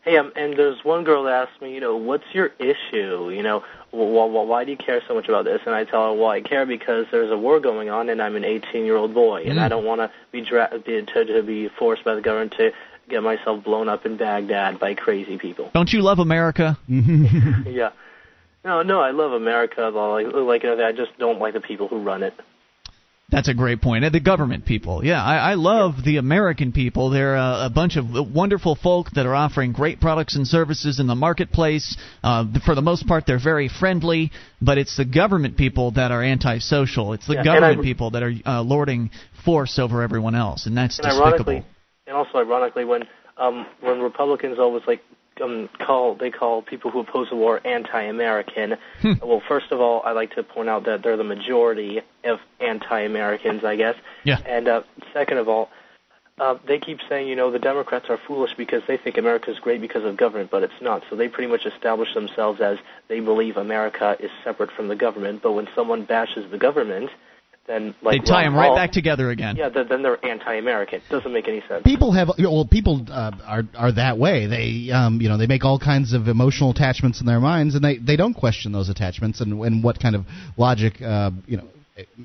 Hey, 0.05 0.17
um, 0.17 0.33
and 0.37 0.57
there's 0.57 0.85
one 0.85 1.03
girl 1.03 1.25
that 1.25 1.49
asked 1.49 1.61
me, 1.61 1.75
you 1.75 1.81
know, 1.81 1.97
what's 1.97 2.33
your 2.33 2.51
issue? 2.61 3.31
You 3.31 3.43
know, 3.43 3.65
wh- 3.91 4.13
wh- 4.33 4.49
why 4.49 4.65
do 4.65 4.71
you 4.71 4.77
care 4.77 5.01
so 5.07 5.15
much 5.15 5.29
about 5.29 5.45
this? 5.45 5.61
And 5.67 5.75
I 5.75 5.85
tell 5.85 6.09
her, 6.09 6.13
well, 6.21 6.31
I 6.31 6.41
care 6.41 6.67
because 6.67 7.07
there's 7.11 7.31
a 7.31 7.37
war 7.39 7.61
going 7.61 7.91
on, 7.91 8.09
and 8.09 8.21
I'm 8.23 8.37
an 8.37 8.43
18-year-old 8.45 9.15
boy, 9.15 9.45
and 9.47 9.59
Mm. 9.59 9.63
I 9.63 9.69
don't 9.69 9.85
want 9.85 10.01
to 10.01 10.11
be 10.33 10.41
dra- 10.43 10.79
be 10.85 11.03
to, 11.03 11.25
to 11.25 11.43
be 11.43 11.69
forced 11.69 12.05
by 12.05 12.15
the 12.15 12.21
government 12.21 12.55
to 12.59 12.73
get 13.09 13.23
myself 13.23 13.65
blown 13.65 13.89
up 13.89 14.05
in 14.05 14.17
Baghdad 14.17 14.79
by 14.79 14.95
crazy 14.95 15.39
people. 15.39 15.71
Don't 15.73 15.93
you 15.93 16.03
love 16.03 16.19
America? 16.19 16.77
yeah. 16.89 17.91
No, 18.65 18.83
no, 18.83 19.01
I 19.01 19.13
love 19.13 19.33
America. 19.33 19.91
though, 19.93 20.13
Like, 20.13 20.27
like 20.35 20.65
I 20.65 20.93
just 20.93 21.17
don't 21.19 21.39
like 21.41 21.55
the 21.55 21.61
people 21.61 21.89
who 21.89 21.99
run 22.03 22.23
it. 22.23 22.35
That's 23.31 23.49
a 23.49 23.53
great 23.55 23.83
point. 23.83 24.11
The 24.11 24.21
government 24.21 24.65
people. 24.65 25.05
Yeah, 25.05 25.23
I, 25.23 25.51
I 25.51 25.55
love 25.55 26.03
the 26.03 26.17
American 26.17 26.73
people. 26.73 27.11
They're 27.11 27.37
uh, 27.37 27.67
a 27.67 27.71
bunch 27.71 27.97
of 27.99 28.07
wonderful 28.35 28.75
folk 28.75 29.11
that 29.17 29.27
are 29.27 29.35
offering 29.35 29.73
great 29.73 30.01
products 30.01 30.35
and 30.35 30.47
services 30.47 30.99
in 30.99 31.07
the 31.07 31.15
marketplace. 31.15 31.99
Uh, 32.25 32.47
for 32.65 32.75
the 32.75 32.81
most 32.81 33.07
part, 33.07 33.27
they're 33.27 33.39
very 33.43 33.69
friendly, 33.69 34.31
but 34.63 34.79
it's 34.79 34.97
the 34.97 35.05
government 35.05 35.59
people 35.59 35.91
that 35.93 36.11
are 36.11 36.23
antisocial. 36.23 37.13
It's 37.13 37.27
the 37.27 37.35
Yeah, 37.35 37.45
government 37.45 37.81
I- 37.81 37.83
people 37.83 38.13
that 38.13 38.23
are 38.23 38.33
uh, 38.47 38.63
lording 38.63 39.11
force 39.45 39.79
over 39.79 40.01
everyone 40.03 40.35
else, 40.35 40.65
and 40.65 40.75
that's 40.75 40.99
And 40.99 41.09
despicable. 41.09 41.53
ironically, 41.53 41.67
and 42.07 42.17
also 42.17 42.39
ironically, 42.39 42.87
when 42.87 43.03
um, 43.37 43.67
when 43.83 44.01
Republicans 44.01 44.59
always 44.59 44.83
like 44.87 45.01
um, 45.41 45.69
call 45.79 46.15
they 46.15 46.31
call 46.31 46.63
people 46.63 46.91
who 46.91 47.01
oppose 47.01 47.29
the 47.31 47.37
war 47.37 47.61
anti-American. 47.65 48.77
Hmm. 49.01 49.13
Well, 49.23 49.43
first 49.47 49.71
of 49.71 49.81
all, 49.81 50.03
I 50.05 50.13
like 50.13 50.35
to 50.35 50.43
point 50.43 50.69
out 50.69 50.85
that 50.85 51.03
they're 51.03 51.17
the 51.17 51.25
majority 51.25 52.01
of 52.25 52.41
anti-Americans, 52.61 53.65
I 53.65 53.77
guess. 53.77 53.97
Yeah. 54.25 54.41
And 54.47 54.69
uh, 54.69 54.83
second 55.13 55.39
of 55.39 55.49
all, 55.49 55.71
uh, 56.41 56.57
they 56.67 56.79
keep 56.79 57.01
saying, 57.09 57.27
you 57.27 57.35
know, 57.35 57.51
the 57.51 57.59
Democrats 57.59 58.07
are 58.09 58.17
foolish 58.17 58.55
because 58.57 58.83
they 58.87 58.97
think 58.97 59.19
America 59.19 59.51
is 59.51 59.59
great 59.59 59.81
because 59.81 60.05
of 60.05 60.17
government, 60.17 60.51
but 60.51 60.63
it's 60.63 60.81
not. 60.81 61.03
So 61.11 61.17
they 61.17 61.29
pretty 61.29 61.51
much 61.51 61.67
establish 61.67 62.15
themselves 62.15 62.61
as 62.61 62.79
they 63.09 63.21
believe 63.21 63.57
America 63.57 64.17
is 64.21 64.31
separate 64.45 64.71
from 64.71 64.89
the 64.89 64.97
government. 64.97 65.43
But 65.43 65.53
when 65.53 65.69
someone 65.75 66.05
bashes 66.05 66.49
the 66.51 66.59
government, 66.59 67.11
then 67.69 67.95
like 68.03 68.21
they 68.21 68.25
tie 68.27 68.43
Ron 68.43 68.45
them 68.45 68.57
right 68.57 68.67
Paul- 68.69 68.77
back 68.77 68.93
together 68.93 69.31
again. 69.31 69.57
Yeah, 69.57 69.69
then, 69.69 69.87
then 69.89 70.03
they're 70.03 70.25
anti-American. 70.25 71.03
Doesn't 71.11 71.33
make 71.33 71.47
any 71.47 71.63
sense. 71.69 71.83
people 71.85 72.13
have 72.13 72.31
well 72.39 72.67
people 72.69 73.07
uh, 73.11 73.31
are 73.47 73.63
are 73.77 73.93
that 73.93 74.19
way 74.19 74.47
they 74.47 74.91
um 74.93 75.21
you 75.21 75.29
know 75.29 75.37
they 75.39 75.47
make 75.47 75.65
all 75.65 75.79
kinds 75.79 76.13
of 76.15 76.27
emotional 76.29 76.71
attachments 76.71 77.21
in 77.21 77.27
their 77.27 77.41
minds 77.41 77.75
and 77.75 77.85
they 77.85 77.99
they 77.99 78.17
don't 78.17 78.35
question 78.35 78.73
those 78.73 78.89
attachments 78.89 79.41
and 79.41 79.61
and 79.63 79.85
what 79.85 80.01
kind 80.01 80.17
of 80.17 80.25
logic 80.57 81.01
uh 81.03 81.31
you 81.47 81.59
know 81.59 81.69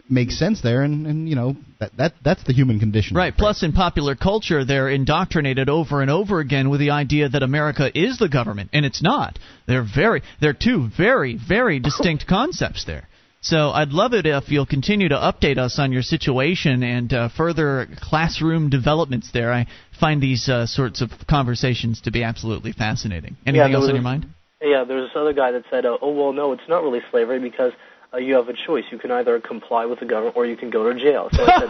makes 0.08 0.38
sense 0.38 0.62
there 0.62 0.84
and 0.84 1.08
and 1.08 1.28
you 1.28 1.36
know 1.36 1.56
that 1.80 1.92
that 1.98 2.14
that's 2.24 2.44
the 2.44 2.54
human 2.54 2.80
condition 2.80 3.18
Right. 3.18 3.36
Plus, 3.36 3.64
in 3.64 3.74
popular 3.74 4.16
culture, 4.16 4.64
they're 4.64 4.90
indoctrinated 4.90 5.68
over 5.68 6.02
and 6.02 6.12
over 6.12 6.40
again 6.40 6.70
with 6.70 6.80
the 6.80 6.92
idea 6.92 7.28
that 7.30 7.44
America 7.44 7.92
is 7.94 8.18
the 8.18 8.30
government, 8.30 8.70
and 8.72 8.86
it's 8.86 9.02
not. 9.02 9.38
They're 9.68 9.84
very, 9.84 10.22
they're 10.40 10.54
two 10.54 10.90
very, 10.96 11.38
very 11.38 11.80
distinct 11.80 12.28
concepts 12.28 12.86
there. 12.86 13.08
So 13.44 13.72
I'd 13.72 13.90
love 13.90 14.14
it 14.14 14.26
if 14.26 14.50
you'll 14.50 14.66
continue 14.66 15.10
to 15.10 15.18
update 15.18 15.58
us 15.58 15.78
on 15.78 15.92
your 15.92 16.02
situation 16.02 16.82
and 16.82 17.12
uh, 17.12 17.28
further 17.28 17.90
classroom 18.00 18.70
developments 18.70 19.32
there. 19.34 19.52
I 19.52 19.68
find 20.00 20.24
these 20.24 20.48
uh, 20.48 20.66
sorts 20.66 21.02
of 21.02 21.12
conversations 21.30 22.00
to 22.02 22.12
be 22.12 22.24
absolutely 22.24 22.72
fascinating. 22.72 23.36
Anything 23.46 23.72
Yeah, 23.72 23.78
else 23.78 23.90
on 23.90 23.96
your 23.96 24.02
mind? 24.02 24.28
Yeah, 24.62 24.86
there 24.86 24.96
was 24.96 25.10
this 25.10 25.18
other 25.18 25.34
guy 25.34 25.52
that 25.52 25.66
said, 25.70 25.86
uh, 25.86 25.98
"Oh 26.02 26.14
well, 26.14 26.32
no, 26.32 26.54
it's 26.54 26.70
not 26.70 26.84
really 26.84 27.02
slavery 27.12 27.40
because 27.40 27.74
uh, 28.14 28.18
you 28.18 28.36
have 28.36 28.48
a 28.48 28.54
choice. 28.54 28.86
You 28.92 28.98
can 28.98 29.12
either 29.12 29.42
comply 29.42 29.88
with 29.88 30.00
the 30.00 30.06
government 30.06 30.38
or 30.38 30.46
you 30.46 30.56
can 30.56 30.70
go 30.70 30.90
to 30.90 30.98
jail." 30.98 31.28
So 31.34 31.44
I 31.46 31.60
said, 31.60 31.70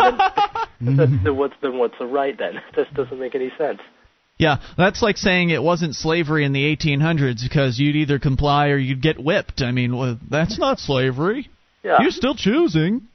then, 0.79 0.97
then, 0.97 1.21
then 1.23 1.35
what's 1.37 1.55
then 1.63 1.79
what's 1.79 1.97
the 1.97 2.05
right 2.05 2.37
then? 2.37 2.61
This 2.75 2.85
doesn't 2.93 3.19
make 3.19 3.33
any 3.33 3.51
sense. 3.57 3.79
Yeah, 4.37 4.57
that's 4.77 5.01
like 5.01 5.17
saying 5.17 5.49
it 5.49 5.63
wasn't 5.63 5.95
slavery 5.95 6.45
in 6.45 6.53
the 6.53 6.75
1800s 6.75 7.41
because 7.41 7.79
you'd 7.79 7.95
either 7.95 8.19
comply 8.19 8.69
or 8.69 8.77
you'd 8.77 9.01
get 9.01 9.17
whipped. 9.17 9.63
I 9.63 9.71
mean, 9.71 9.95
well, 9.95 10.19
that's 10.29 10.59
not 10.59 10.79
slavery. 10.79 11.49
Yeah. 11.83 11.97
You're 12.01 12.11
still 12.11 12.35
choosing. 12.35 13.07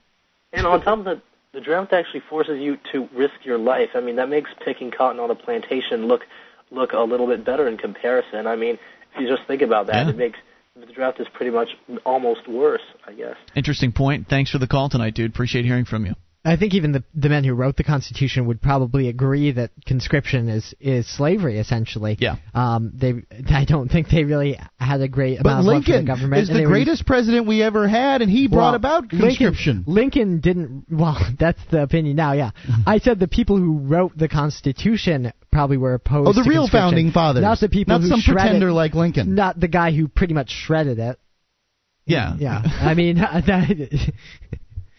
And 0.52 0.66
on 0.66 0.82
top 0.82 0.98
of 1.00 1.04
that, 1.06 1.22
the 1.52 1.60
draft 1.60 1.92
actually 1.92 2.20
forces 2.28 2.60
you 2.60 2.78
to 2.92 3.08
risk 3.14 3.34
your 3.44 3.58
life. 3.58 3.90
I 3.94 4.00
mean, 4.00 4.16
that 4.16 4.28
makes 4.28 4.50
picking 4.64 4.90
cotton 4.90 5.20
on 5.20 5.30
a 5.30 5.34
plantation 5.34 6.06
look 6.06 6.22
look 6.70 6.92
a 6.92 7.00
little 7.00 7.26
bit 7.26 7.44
better 7.46 7.66
in 7.66 7.78
comparison. 7.78 8.46
I 8.46 8.54
mean, 8.56 8.78
if 9.14 9.20
you 9.20 9.26
just 9.26 9.46
think 9.46 9.62
about 9.62 9.86
that, 9.86 10.04
Yeah. 10.06 10.10
it 10.10 10.16
makes 10.16 10.38
the 10.76 10.86
draft 10.92 11.18
is 11.18 11.26
pretty 11.32 11.50
much 11.50 11.70
almost 12.04 12.46
worse, 12.46 12.82
I 13.06 13.12
guess. 13.12 13.36
Interesting 13.56 13.90
point. 13.92 14.28
Thanks 14.28 14.50
for 14.50 14.58
the 14.58 14.66
call 14.68 14.88
tonight, 14.88 15.14
dude. 15.14 15.30
Appreciate 15.30 15.64
hearing 15.64 15.86
from 15.86 16.06
you. 16.06 16.14
I 16.44 16.56
think 16.56 16.72
even 16.72 16.92
the 16.92 17.02
the 17.14 17.28
men 17.28 17.44
who 17.44 17.52
wrote 17.52 17.76
the 17.76 17.84
Constitution 17.84 18.46
would 18.46 18.62
probably 18.62 19.08
agree 19.08 19.50
that 19.52 19.70
conscription 19.84 20.48
is 20.48 20.72
is 20.80 21.06
slavery 21.06 21.58
essentially. 21.58 22.16
Yeah. 22.20 22.36
Um. 22.54 22.92
They. 22.94 23.14
I 23.52 23.64
don't 23.64 23.88
think 23.90 24.08
they 24.08 24.24
really 24.24 24.58
had 24.78 25.00
a 25.00 25.08
great 25.08 25.38
but 25.42 25.48
amount 25.50 25.60
of 25.60 25.66
love 25.66 25.82
for 25.84 25.90
the 25.90 25.96
Lincoln 25.98 26.06
government. 26.06 26.42
is 26.42 26.48
the 26.48 26.54
they 26.54 26.60
were- 26.62 26.68
greatest 26.72 27.04
president 27.06 27.46
we 27.48 27.62
ever 27.62 27.86
had 27.88 28.22
and 28.22 28.30
he 28.30 28.46
brought 28.46 28.68
Well, 28.68 28.74
about 28.76 29.10
conscription 29.10 29.84
Lincoln, 29.86 29.94
Lincoln 29.94 30.40
didn't. 30.40 30.84
Well, 30.90 31.18
that's 31.38 31.60
the 31.70 31.82
opinion 31.82 32.16
now. 32.16 32.32
Yeah, 32.32 32.52
I 32.86 32.98
said 32.98 33.18
the 33.18 33.28
people 33.28 33.56
who 33.58 33.78
wrote 33.80 34.16
the 34.16 34.28
Constitution 34.28 35.32
probably 35.50 35.76
were 35.76 35.94
opposed. 35.94 36.28
oh 36.28 36.32
the 36.32 36.44
to 36.44 36.48
real 36.48 36.68
founding 36.68 37.10
fathers 37.10 37.42
not 37.42 37.58
the 37.60 37.68
people 37.68 37.94
not 37.98 38.02
who 38.02 38.08
some 38.08 38.20
shredded- 38.20 38.42
pretender 38.42 38.72
like 38.72 38.94
lincoln 38.94 39.34
Not 39.34 39.58
the 39.58 39.68
guy 39.68 39.90
who 39.92 40.06
pretty 40.08 40.34
much 40.34 40.50
shredded 40.50 40.98
it. 40.98 41.18
Yeah. 42.06 42.36
Yeah, 42.38 42.62
I 42.64 42.94
mean 42.94 43.16
that. 43.18 44.12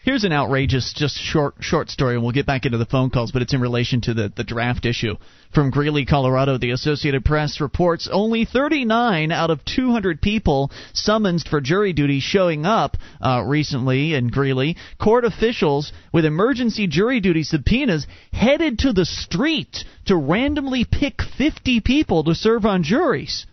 Here's 0.02 0.24
an 0.24 0.32
outrageous, 0.32 0.94
just 0.94 1.18
short, 1.18 1.56
short 1.60 1.90
story, 1.90 2.14
and 2.14 2.22
we'll 2.22 2.32
get 2.32 2.46
back 2.46 2.64
into 2.64 2.78
the 2.78 2.86
phone 2.86 3.10
calls, 3.10 3.32
but 3.32 3.42
it's 3.42 3.52
in 3.52 3.60
relation 3.60 4.00
to 4.02 4.14
the, 4.14 4.32
the 4.34 4.44
draft 4.44 4.86
issue. 4.86 5.16
From 5.52 5.70
Greeley, 5.70 6.06
Colorado, 6.06 6.56
the 6.56 6.70
Associated 6.70 7.22
Press 7.22 7.60
reports 7.60 8.08
only 8.10 8.46
39 8.46 9.30
out 9.30 9.50
of 9.50 9.62
200 9.66 10.22
people 10.22 10.70
summoned 10.94 11.42
for 11.46 11.60
jury 11.60 11.92
duty 11.92 12.20
showing 12.20 12.64
up 12.64 12.96
uh, 13.20 13.42
recently 13.44 14.14
in 14.14 14.28
Greeley. 14.28 14.78
Court 14.98 15.26
officials 15.26 15.92
with 16.14 16.24
emergency 16.24 16.86
jury 16.86 17.20
duty 17.20 17.42
subpoenas 17.42 18.06
headed 18.32 18.78
to 18.78 18.94
the 18.94 19.04
street 19.04 19.84
to 20.06 20.16
randomly 20.16 20.86
pick 20.90 21.20
50 21.36 21.80
people 21.80 22.24
to 22.24 22.34
serve 22.34 22.64
on 22.64 22.84
juries. 22.84 23.44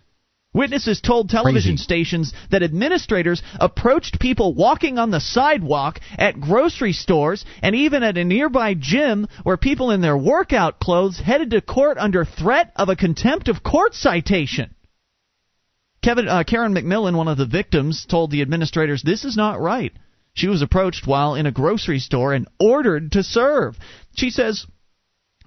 Witnesses 0.58 1.00
told 1.00 1.28
television 1.28 1.74
Crazy. 1.74 1.84
stations 1.84 2.32
that 2.50 2.64
administrators 2.64 3.44
approached 3.60 4.18
people 4.18 4.54
walking 4.54 4.98
on 4.98 5.12
the 5.12 5.20
sidewalk 5.20 6.00
at 6.18 6.40
grocery 6.40 6.92
stores 6.92 7.44
and 7.62 7.76
even 7.76 8.02
at 8.02 8.18
a 8.18 8.24
nearby 8.24 8.74
gym 8.74 9.28
where 9.44 9.56
people 9.56 9.92
in 9.92 10.00
their 10.00 10.18
workout 10.18 10.80
clothes 10.80 11.20
headed 11.20 11.50
to 11.52 11.60
court 11.60 11.96
under 11.96 12.24
threat 12.24 12.72
of 12.74 12.88
a 12.88 12.96
contempt 12.96 13.46
of 13.46 13.62
court 13.62 13.94
citation. 13.94 14.74
Kevin, 16.02 16.26
uh, 16.26 16.42
Karen 16.42 16.74
McMillan, 16.74 17.16
one 17.16 17.28
of 17.28 17.38
the 17.38 17.46
victims, 17.46 18.04
told 18.04 18.32
the 18.32 18.42
administrators 18.42 19.00
this 19.04 19.24
is 19.24 19.36
not 19.36 19.60
right. 19.60 19.92
She 20.34 20.48
was 20.48 20.60
approached 20.60 21.06
while 21.06 21.36
in 21.36 21.46
a 21.46 21.52
grocery 21.52 22.00
store 22.00 22.32
and 22.32 22.48
ordered 22.58 23.12
to 23.12 23.22
serve. 23.22 23.76
She 24.16 24.30
says, 24.30 24.66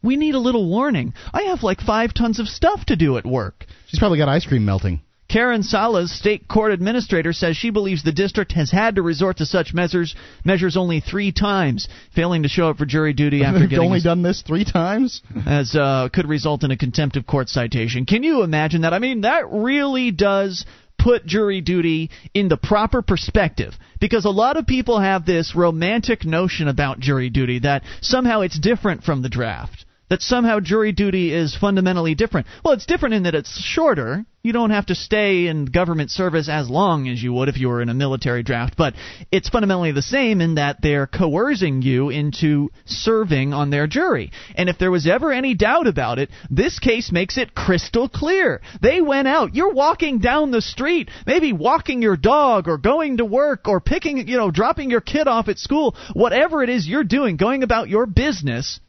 We 0.04 0.16
need 0.16 0.36
a 0.36 0.40
little 0.40 0.68
warning. 0.68 1.14
I 1.34 1.44
have 1.44 1.64
like 1.64 1.82
five 1.82 2.14
tons 2.14 2.40
of 2.40 2.48
stuff 2.48 2.86
to 2.86 2.96
do 2.96 3.18
at 3.18 3.26
work. 3.26 3.66
she's 3.88 4.00
probably 4.00 4.18
got 4.18 4.30
ice 4.30 4.46
cream 4.46 4.66
melting 4.66 5.02
Karen 5.32 5.62
Salaz, 5.62 6.10
state 6.10 6.46
court 6.50 6.74
administrator, 6.74 7.32
says 7.32 7.56
she 7.56 7.70
believes 7.70 8.04
the 8.04 8.12
district 8.12 8.52
has 8.52 8.70
had 8.70 8.96
to 8.96 9.02
resort 9.02 9.38
to 9.38 9.46
such 9.46 9.74
measures 9.74 10.14
measures 10.44 10.76
only 10.76 11.00
three 11.00 11.32
times, 11.32 11.88
failing 12.14 12.44
to 12.44 12.50
show 12.50 12.70
up 12.70 12.78
for 12.78 12.86
jury 12.86 13.14
duty 13.14 13.42
after 13.46 13.62
they've 13.62 13.70
getting 13.70 13.86
only 13.86 14.02
done 14.02 14.24
this 14.24 14.42
three 14.42 14.66
times 14.66 15.22
as 15.46 15.74
uh, 15.74 16.10
could 16.12 16.28
result 16.28 16.66
in 16.66 16.72
a 16.72 16.78
contempt 16.78 17.16
of 17.16 17.26
court 17.26 17.48
citation. 17.48 18.06
Can 18.06 18.24
you 18.24 18.44
imagine 18.44 18.82
that? 18.82 18.94
I 18.94 19.00
mean, 19.00 19.22
that 19.22 19.50
really 19.50 20.12
does 20.12 20.66
put 21.00 21.26
jury 21.26 21.62
duty 21.62 22.10
in 22.34 22.50
the 22.50 22.58
proper 22.58 23.02
perspective 23.02 23.74
because 24.02 24.26
a 24.26 24.30
lot 24.30 24.58
of 24.58 24.68
people 24.68 25.00
have 25.00 25.26
this 25.26 25.56
romantic 25.56 26.26
notion 26.26 26.68
about 26.68 27.00
jury 27.00 27.30
duty 27.30 27.60
that 27.60 27.84
somehow 28.02 28.42
it's 28.42 28.60
different 28.60 29.04
from 29.04 29.22
the 29.22 29.30
draft. 29.30 29.86
That 30.12 30.22
somehow 30.22 30.60
jury 30.60 30.92
duty 30.92 31.34
is 31.34 31.56
fundamentally 31.56 32.16
different. 32.16 32.46
Well, 32.66 32.74
it's 32.74 32.86
different 32.86 33.16
in 33.16 33.24
that 33.24 33.34
it's 33.34 33.58
shorter. 33.58 34.26
You 34.44 34.52
don't 34.52 34.72
have 34.72 34.88
to 34.88 34.94
stay 34.94 35.48
in 35.48 35.64
government 35.64 36.12
service 36.12 36.50
as 36.50 36.70
long 36.70 37.08
as 37.08 37.24
you 37.24 37.32
would 37.32 37.48
if 37.48 37.58
you 37.58 37.70
were 37.70 37.82
in 37.82 37.88
a 37.88 37.94
military 37.94 38.44
draft, 38.44 38.74
but 38.76 38.94
it's 39.32 39.48
fundamentally 39.48 39.94
the 39.94 40.02
same 40.02 40.42
in 40.42 40.56
that 40.56 40.82
they're 40.82 41.08
coercing 41.08 41.82
you 41.82 42.10
into 42.10 42.72
serving 42.84 43.54
on 43.54 43.70
their 43.70 43.88
jury. 43.88 44.34
And 44.54 44.68
if 44.68 44.78
there 44.78 44.92
was 44.92 45.08
ever 45.08 45.32
any 45.32 45.54
doubt 45.54 45.88
about 45.88 46.20
it, 46.20 46.30
this 46.50 46.78
case 46.80 47.10
makes 47.10 47.38
it 47.38 47.56
crystal 47.56 48.10
clear. 48.10 48.60
They 48.82 49.00
went 49.00 49.30
out. 49.30 49.56
You're 49.56 49.72
walking 49.72 50.20
down 50.20 50.52
the 50.52 50.62
street, 50.62 51.10
maybe 51.26 51.54
walking 51.54 52.02
your 52.02 52.18
dog 52.18 52.68
or 52.68 52.78
going 52.78 53.16
to 53.16 53.24
work 53.24 53.70
or 53.70 53.80
picking, 53.80 54.28
you 54.28 54.36
know, 54.36 54.52
dropping 54.52 54.92
your 54.92 55.00
kid 55.00 55.30
off 55.30 55.48
at 55.48 55.58
school, 55.58 55.96
whatever 56.12 56.64
it 56.64 56.70
is 56.70 56.86
you're 56.86 57.06
doing, 57.06 57.38
going 57.38 57.64
about 57.64 57.88
your 57.88 58.06
business. 58.06 58.82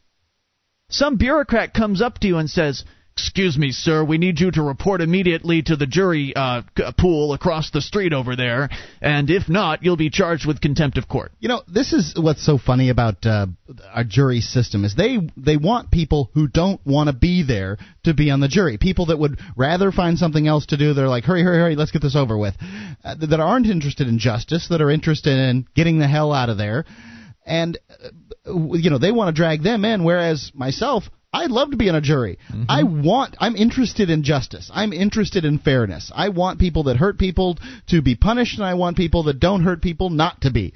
Some 0.93 1.17
bureaucrat 1.17 1.73
comes 1.73 2.03
up 2.03 2.19
to 2.19 2.29
you 2.29 2.37
and 2.37 2.49
says, 2.49 2.85
Excuse 3.15 3.59
me, 3.59 3.73
sir, 3.73 4.03
we 4.03 4.17
need 4.17 4.41
you 4.41 4.51
to 4.51 4.63
report 4.63 5.03
immediately 5.03 5.61
to 5.63 5.77
the 5.77 5.87
jury 5.87 6.33
uh, 6.35 6.63
pool 6.99 7.35
across 7.35 7.71
the 7.71 7.83
street 7.83 8.15
over 8.15 8.37
there, 8.37 8.71
and 9.03 9.29
if 9.29 9.51
not, 9.51 9.83
you'll 9.83 9.99
be 9.99 10.09
charged 10.09 10.47
with 10.47 10.63
contempt 10.63 10.97
of 10.97 11.09
court. 11.09 11.31
You 11.39 11.49
know, 11.49 11.63
this 11.69 11.93
is 11.93 12.15
what's 12.17 12.45
so 12.45 12.57
funny 12.57 12.89
about 12.89 13.27
uh, 13.27 13.49
our 13.93 14.05
jury 14.05 14.41
system 14.41 14.87
is 14.87 14.95
they 14.95 15.19
they 15.37 15.59
want 15.59 15.91
people 15.91 16.31
who 16.33 16.49
don't 16.49 16.81
want 16.87 17.09
to 17.09 17.13
be 17.13 17.43
there 17.43 17.77
to 18.05 18.15
be 18.15 18.31
on 18.31 18.41
the 18.41 18.49
jury. 18.49 18.79
People 18.79 19.07
that 19.07 19.19
would 19.19 19.39
rather 19.59 19.93
find 19.93 20.17
something 20.19 20.49
else 20.49 20.65
to 20.67 20.79
do. 20.79 20.95
They're 20.95 21.09
like, 21.09 21.25
hurry, 21.25 21.43
hurry, 21.43 21.59
hurry, 21.59 21.77
let's 21.77 21.91
get 21.91 22.01
this 22.01 22.17
over 22.17 22.39
with. 22.39 22.55
Uh, 23.05 23.15
that 23.17 23.41
aren't 23.41 23.67
interested 23.67 24.09
in 24.09 24.19
justice. 24.19 24.69
That 24.71 24.81
are 24.81 24.91
interested 24.91 25.39
in 25.39 25.67
getting 25.75 25.99
the 25.99 26.09
hell 26.09 26.33
out 26.33 26.49
of 26.49 26.57
there. 26.57 26.87
And 27.45 27.79
uh, 27.91 28.09
you 28.47 28.91
know, 28.91 28.99
they 28.99 29.13
want 29.13 29.35
to 29.35 29.39
drag 29.39 29.63
them 29.63 29.85
in. 29.85 30.05
Whereas 30.05 30.53
myself. 30.55 31.05
I'd 31.35 31.51
love 31.51 31.71
to 31.71 31.79
be 31.79 31.89
on 31.89 31.95
a 31.95 32.03
jury. 32.03 32.39
Mm-hmm. 32.51 32.65
I 32.69 32.83
want 32.83 33.37
I'm 33.41 33.57
interested 33.57 34.11
in 34.11 34.23
justice. 34.23 34.71
I'm 34.71 34.93
interested 34.93 35.47
in 35.47 35.59
fairness. 35.59 36.13
I 36.15 36.29
want 36.29 36.59
people 36.59 36.83
that 36.85 36.99
hurt 36.99 37.19
people 37.19 37.57
to 37.89 38.03
be 38.03 38.17
punished 38.17 38.59
and 38.59 38.67
I 38.67 38.75
want 38.75 38.99
people 38.99 39.23
that 39.23 39.41
don't 39.41 39.63
hurt 39.63 39.81
people 39.81 40.11
not 40.11 40.43
to 40.43 40.51
be. 40.51 40.75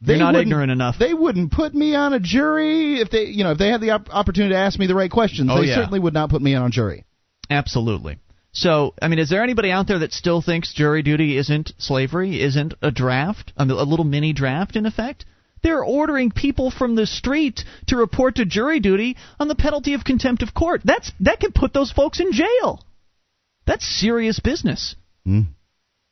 You're 0.00 0.18
not 0.18 0.36
ignorant 0.36 0.70
enough. 0.70 0.96
They 0.98 1.14
wouldn't 1.14 1.52
put 1.52 1.74
me 1.74 1.94
on 1.94 2.12
a 2.12 2.20
jury 2.20 3.00
if 3.00 3.10
they, 3.10 3.24
you 3.24 3.44
know, 3.44 3.52
if 3.52 3.58
they 3.58 3.68
had 3.68 3.80
the 3.80 3.90
op- 3.90 4.14
opportunity 4.14 4.54
to 4.54 4.58
ask 4.58 4.78
me 4.78 4.86
the 4.86 4.94
right 4.94 5.10
questions. 5.10 5.50
Oh, 5.50 5.60
they 5.60 5.68
yeah. 5.68 5.76
certainly 5.76 5.98
would 5.98 6.14
not 6.14 6.30
put 6.30 6.42
me 6.42 6.54
on 6.54 6.66
a 6.66 6.70
jury. 6.70 7.04
Absolutely. 7.50 8.18
So, 8.52 8.94
I 9.00 9.08
mean, 9.08 9.18
is 9.18 9.28
there 9.28 9.42
anybody 9.42 9.70
out 9.70 9.86
there 9.86 9.98
that 10.00 10.12
still 10.12 10.40
thinks 10.40 10.72
jury 10.72 11.02
duty 11.02 11.36
isn't 11.36 11.72
slavery, 11.78 12.40
isn't 12.42 12.74
a 12.80 12.90
draft, 12.90 13.52
a 13.56 13.64
little 13.64 14.04
mini 14.04 14.32
draft 14.32 14.76
in 14.76 14.86
effect? 14.86 15.24
They're 15.66 15.82
ordering 15.82 16.30
people 16.30 16.70
from 16.70 16.94
the 16.94 17.06
street 17.06 17.64
to 17.88 17.96
report 17.96 18.36
to 18.36 18.44
jury 18.44 18.78
duty 18.78 19.16
on 19.40 19.48
the 19.48 19.56
penalty 19.56 19.94
of 19.94 20.04
contempt 20.04 20.44
of 20.44 20.54
court. 20.54 20.80
That's 20.84 21.10
that 21.18 21.40
can 21.40 21.50
put 21.50 21.72
those 21.72 21.90
folks 21.90 22.20
in 22.20 22.30
jail. 22.30 22.84
That's 23.66 23.84
serious 23.84 24.38
business. 24.38 24.94
Mm. 25.26 25.46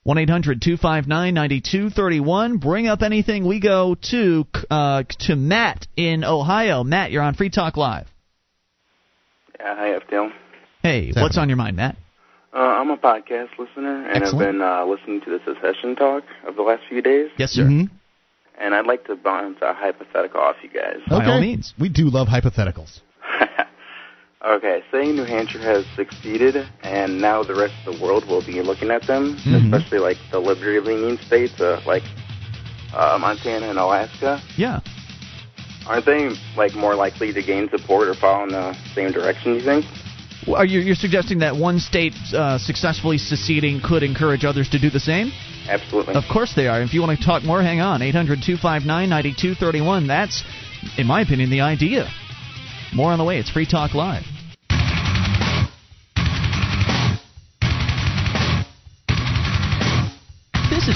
1 0.03 0.19
800 0.19 0.61
259 0.61 1.35
9231. 1.35 2.57
Bring 2.57 2.89
up 2.89 3.03
anything. 3.03 3.47
We 3.47 3.61
go 3.61 3.95
to 4.11 4.45
uh, 4.69 5.05
to 5.21 5.37
Matt 5.37 5.87
in 5.97 6.25
Ohio. 6.25 6.83
Matt, 6.83 7.13
you're 7.13 7.23
on 7.23 7.35
Free 7.35 7.49
Talk 7.51 7.77
Live. 7.77 8.09
Yeah, 9.61 9.77
hi, 9.77 9.99
FTL. 10.01 10.31
Hey, 10.83 11.07
What's 11.07 11.17
what's 11.23 11.35
happening? 11.37 11.43
on 11.43 11.49
your 11.51 11.57
mind, 11.59 11.77
Matt? 11.77 11.97
Uh, 12.53 12.59
I'm 12.59 12.91
a 12.91 12.97
podcast 12.97 13.51
listener, 13.57 14.05
and 14.09 14.17
Excellent. 14.21 14.49
I've 14.49 14.53
been 14.53 14.63
uh, 14.63 14.85
listening 14.85 15.21
to 15.21 15.31
the 15.31 15.39
secession 15.47 15.95
talk 15.95 16.25
of 16.45 16.57
the 16.57 16.63
last 16.63 16.83
few 16.89 17.01
days, 17.03 17.31
Yes, 17.39 17.53
sir. 17.53 17.63
Mhm. 17.63 17.91
And 18.59 18.75
I'd 18.75 18.87
like 18.87 19.05
to 19.07 19.17
bounce 19.17 19.59
a 19.63 19.73
hypothetical 19.75 20.41
off 20.41 20.57
you 20.63 20.69
guys. 20.71 20.97
Okay. 21.07 21.11
By 21.11 21.17
Okay. 21.23 21.31
all 21.33 21.41
means. 21.41 21.75
We 21.79 21.89
do 21.89 22.09
love 22.11 22.29
hypotheticals. 22.29 23.01
okay, 24.47 24.83
say 24.93 25.11
New 25.13 25.25
Hampshire 25.25 25.59
has 25.61 25.85
succeeded, 25.97 26.57
and 26.83 27.21
now 27.21 27.43
the 27.43 27.55
rest 27.55 27.75
of 27.87 27.97
the 27.99 28.03
world 28.05 28.27
will 28.29 28.45
be 28.45 28.61
looking 28.63 28.91
at 28.91 29.03
them, 29.07 29.37
Mhm. 29.45 29.73
especially 29.75 29.99
like 29.99 30.19
the 30.31 30.39
liberty-leaning 30.39 31.19
states, 31.19 31.61
uh, 31.61 31.81
like 31.87 32.03
uh, 32.97 33.19
Montana 33.21 33.67
and 33.71 33.79
Alaska. 33.79 34.41
Yeah. 34.57 34.81
Aren't 35.87 36.07
they 36.07 36.31
like 36.57 36.75
more 36.75 36.95
likely 36.95 37.33
to 37.33 37.43
gain 37.43 37.69
support 37.71 38.07
or 38.09 38.15
follow 38.15 38.45
in 38.45 38.51
the 38.51 38.75
same 38.95 39.11
direction? 39.11 39.55
You 39.55 39.61
think? 39.63 39.85
Well, 40.47 40.57
Are 40.57 40.65
you 40.65 40.81
you're 40.81 40.95
suggesting 40.95 41.39
that 41.41 41.57
one 41.57 41.79
state 41.81 42.15
uh, 42.33 42.57
successfully 42.59 43.19
seceding 43.19 43.81
could 43.81 44.03
encourage 44.03 44.45
others 44.45 44.69
to 44.71 44.79
do 44.79 44.91
the 44.91 45.01
same? 45.01 45.33
Absolutely. 45.69 46.15
Of 46.15 46.25
course 46.31 46.55
they 46.55 46.69
are. 46.69 46.83
If 46.83 46.95
you 46.95 47.01
want 47.01 47.19
to 47.19 47.25
talk 47.25 47.43
more, 47.43 47.63
hang 47.63 47.81
on. 47.81 48.03
800 48.03 48.43
259 48.43 49.09
9231. 49.09 50.07
That's, 50.07 50.45
in 50.99 51.07
my 51.07 51.21
opinion, 51.23 51.51
the 51.51 51.63
idea. 51.63 52.09
More 52.95 53.13
on 53.13 53.19
the 53.19 53.25
way. 53.25 53.39
It's 53.39 53.51
Free 53.51 53.67
Talk 53.67 53.95
Live. 53.95 54.25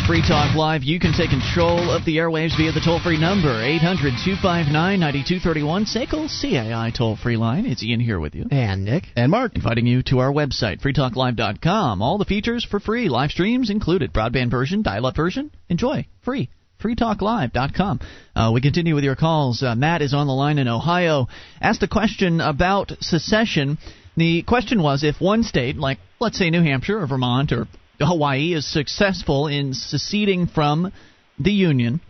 Free 0.09 0.23
Talk 0.27 0.57
Live. 0.57 0.85
You 0.85 0.99
can 0.99 1.13
take 1.13 1.29
control 1.29 1.91
of 1.91 2.07
the 2.07 2.17
airwaves 2.17 2.57
via 2.57 2.73
the 2.73 2.81
toll 2.81 2.99
free 2.99 3.21
number 3.21 3.63
800 3.63 4.15
259 4.25 4.73
9231. 4.73 5.85
SACL 5.85 6.29
CAI 6.41 6.91
toll 6.97 7.15
free 7.15 7.37
line. 7.37 7.67
It's 7.67 7.83
Ian 7.85 8.01
here 8.01 8.19
with 8.19 8.35
you. 8.35 8.47
And 8.51 8.87
Nick. 8.87 9.05
And 9.17 9.31
Mark. 9.31 9.55
Inviting 9.55 9.87
you 9.87 10.03
to 10.05 10.21
our 10.21 10.33
website, 10.33 10.81
freetalklive.com. 10.81 12.01
All 12.01 12.17
the 12.17 12.25
features 12.25 12.65
for 12.65 12.81
free, 12.81 13.11
live 13.11 13.33
streams 13.33 13.69
included, 13.69 14.15
broadband 14.15 14.51
version, 14.51 14.81
dial-up 14.81 15.15
version. 15.15 15.51
Enjoy, 15.69 16.07
free. 16.23 16.49
freetalklive.com. 16.83 18.01
Uh, 18.35 18.51
we 18.55 18.63
continue 18.63 18.95
with 18.95 19.05
your 19.05 19.15
calls. 19.15 19.63
Uh, 19.63 19.75
Matt 19.75 20.01
is 20.01 20.15
on 20.15 20.27
the 20.27 20.33
line 20.33 20.57
in 20.57 20.69
Ohio. 20.69 21.27
Asked 21.61 21.83
a 21.83 21.89
question 21.89 22.41
about 22.41 22.93
secession. 23.01 23.77
The 24.17 24.43
question 24.45 24.83
was 24.83 25.05
if 25.05 25.21
one 25.21 25.43
state, 25.43 25.77
like 25.77 25.99
let's 26.19 26.39
say 26.39 26.49
New 26.49 26.63
Hampshire 26.63 26.99
or 26.99 27.07
Vermont 27.07 27.53
or 27.53 27.69
Hawaii, 28.07 28.55
is 28.55 28.71
successful 28.71 29.47
in 29.47 29.75
seceding 29.75 30.47
from 30.47 30.93
the 31.39 31.53
Union, 31.53 32.01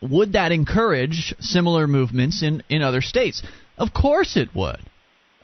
would 0.00 0.32
that 0.32 0.52
encourage 0.52 1.34
similar 1.40 1.86
movements 1.86 2.42
in, 2.42 2.62
in 2.68 2.82
other 2.82 3.00
states? 3.00 3.42
Of 3.78 3.92
course 3.92 4.36
it 4.36 4.54
would. 4.54 4.80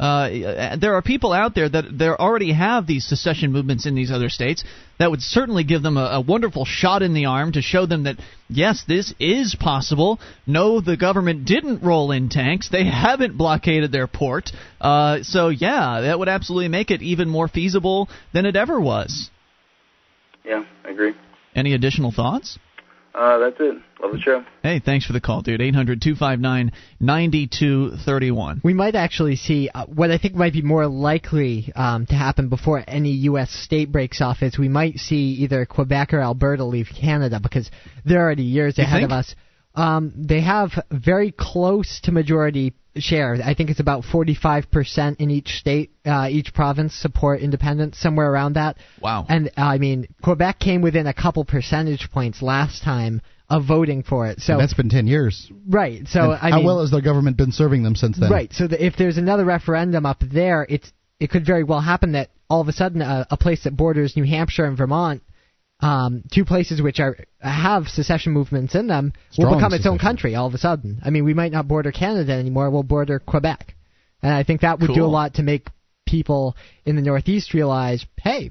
Uh, 0.00 0.76
there 0.76 0.94
are 0.94 1.02
people 1.02 1.30
out 1.30 1.54
there 1.54 1.68
that 1.68 1.84
there 1.92 2.18
already 2.18 2.54
have 2.54 2.86
these 2.86 3.06
secession 3.06 3.52
movements 3.52 3.84
in 3.84 3.94
these 3.94 4.10
other 4.10 4.30
states 4.30 4.64
that 4.98 5.10
would 5.10 5.20
certainly 5.20 5.62
give 5.62 5.82
them 5.82 5.98
a, 5.98 6.04
a 6.04 6.20
wonderful 6.22 6.64
shot 6.64 7.02
in 7.02 7.12
the 7.12 7.26
arm 7.26 7.52
to 7.52 7.60
show 7.60 7.84
them 7.84 8.04
that 8.04 8.16
yes, 8.48 8.82
this 8.88 9.12
is 9.20 9.54
possible. 9.54 10.18
No, 10.46 10.80
the 10.80 10.96
government 10.96 11.44
didn't 11.44 11.82
roll 11.82 12.12
in 12.12 12.30
tanks; 12.30 12.70
they 12.70 12.84
haven't 12.84 13.36
blockaded 13.36 13.92
their 13.92 14.06
port. 14.06 14.50
Uh, 14.80 15.22
so 15.22 15.50
yeah, 15.50 16.00
that 16.00 16.18
would 16.18 16.30
absolutely 16.30 16.68
make 16.68 16.90
it 16.90 17.02
even 17.02 17.28
more 17.28 17.48
feasible 17.48 18.08
than 18.32 18.46
it 18.46 18.56
ever 18.56 18.80
was. 18.80 19.28
Yeah, 20.44 20.64
I 20.84 20.90
agree. 20.90 21.14
Any 21.54 21.74
additional 21.74 22.12
thoughts? 22.12 22.58
Uh, 23.12 23.38
that's 23.38 23.56
it. 23.58 23.74
Love 24.00 24.12
the 24.12 24.20
show. 24.20 24.44
Hey, 24.62 24.78
thanks 24.78 25.04
for 25.04 25.12
the 25.12 25.20
call, 25.20 25.42
dude. 25.42 25.60
800 25.60 26.00
259 26.00 26.70
9231. 27.00 28.60
We 28.62 28.72
might 28.72 28.94
actually 28.94 29.36
see 29.36 29.68
uh, 29.74 29.86
what 29.86 30.10
I 30.10 30.18
think 30.18 30.34
might 30.34 30.52
be 30.52 30.62
more 30.62 30.86
likely 30.86 31.72
um, 31.74 32.06
to 32.06 32.14
happen 32.14 32.48
before 32.48 32.82
any 32.86 33.10
U.S. 33.30 33.50
state 33.50 33.90
breaks 33.90 34.20
off 34.20 34.42
is 34.42 34.58
we 34.58 34.68
might 34.68 34.98
see 34.98 35.32
either 35.40 35.66
Quebec 35.66 36.14
or 36.14 36.20
Alberta 36.20 36.64
leave 36.64 36.88
Canada 36.98 37.40
because 37.42 37.70
they're 38.04 38.20
already 38.22 38.44
years 38.44 38.78
You 38.78 38.84
ahead 38.84 39.00
think? 39.00 39.10
of 39.10 39.18
us. 39.18 39.34
Um, 39.74 40.12
they 40.16 40.40
have 40.40 40.70
very 40.90 41.32
close 41.32 42.00
to 42.04 42.12
majority 42.12 42.74
share. 42.96 43.38
I 43.44 43.54
think 43.54 43.70
it's 43.70 43.80
about 43.80 44.04
45% 44.04 45.16
in 45.20 45.30
each 45.30 45.48
state, 45.48 45.90
uh, 46.04 46.28
each 46.30 46.52
province 46.52 46.94
support 46.94 47.40
independence, 47.40 47.98
somewhere 47.98 48.30
around 48.30 48.54
that. 48.54 48.76
Wow. 49.00 49.26
And 49.28 49.48
uh, 49.48 49.62
I 49.62 49.78
mean, 49.78 50.08
Quebec 50.22 50.58
came 50.58 50.82
within 50.82 51.06
a 51.06 51.14
couple 51.14 51.44
percentage 51.44 52.10
points 52.10 52.42
last 52.42 52.82
time 52.82 53.22
of 53.48 53.64
voting 53.66 54.02
for 54.02 54.26
it. 54.28 54.40
So 54.40 54.52
And 54.54 54.62
that's 54.62 54.74
been 54.74 54.88
10 54.88 55.06
years. 55.06 55.50
right. 55.68 56.06
So 56.06 56.32
And 56.32 56.40
I 56.40 56.50
how 56.50 56.56
mean, 56.58 56.66
well 56.66 56.80
has 56.80 56.90
the 56.90 57.02
government 57.02 57.36
been 57.36 57.52
serving 57.52 57.82
them 57.82 57.96
since 57.96 58.18
then? 58.18 58.30
Right. 58.30 58.52
So 58.52 58.68
the, 58.68 58.84
if 58.84 58.96
there's 58.96 59.18
another 59.18 59.44
referendum 59.44 60.06
up 60.06 60.18
there, 60.20 60.66
it's 60.68 60.92
it 61.18 61.30
could 61.30 61.44
very 61.44 61.64
well 61.64 61.80
happen 61.80 62.12
that 62.12 62.30
all 62.48 62.60
of 62.60 62.68
a 62.68 62.72
sudden 62.72 63.02
a, 63.02 63.26
a 63.30 63.36
place 63.36 63.64
that 63.64 63.76
borders 63.76 64.16
New 64.16 64.24
Hampshire 64.24 64.64
and 64.64 64.76
Vermont, 64.76 65.22
um, 65.80 66.24
two 66.30 66.44
places 66.44 66.82
which 66.82 67.00
are 67.00 67.16
have 67.40 67.88
secession 67.88 68.32
movements 68.32 68.74
in 68.74 68.86
them, 68.86 69.12
will 69.36 69.46
Strong 69.46 69.58
become 69.58 69.72
its 69.72 69.86
own 69.86 69.98
country 69.98 70.34
all 70.34 70.46
of 70.46 70.54
a 70.54 70.58
sudden. 70.58 71.00
I 71.04 71.10
mean, 71.10 71.24
we 71.24 71.34
might 71.34 71.52
not 71.52 71.68
border 71.68 71.92
Canada 71.92 72.32
anymore; 72.32 72.70
we'll 72.70 72.82
border 72.82 73.18
Quebec, 73.18 73.74
and 74.22 74.32
I 74.32 74.42
think 74.44 74.60
that 74.60 74.80
would 74.80 74.94
do 74.94 75.04
a 75.04 75.06
lot 75.06 75.34
to 75.34 75.42
make 75.42 75.68
people 76.06 76.56
in 76.84 76.96
the 76.96 77.02
Northeast 77.02 77.54
realize, 77.54 78.04
hey, 78.20 78.50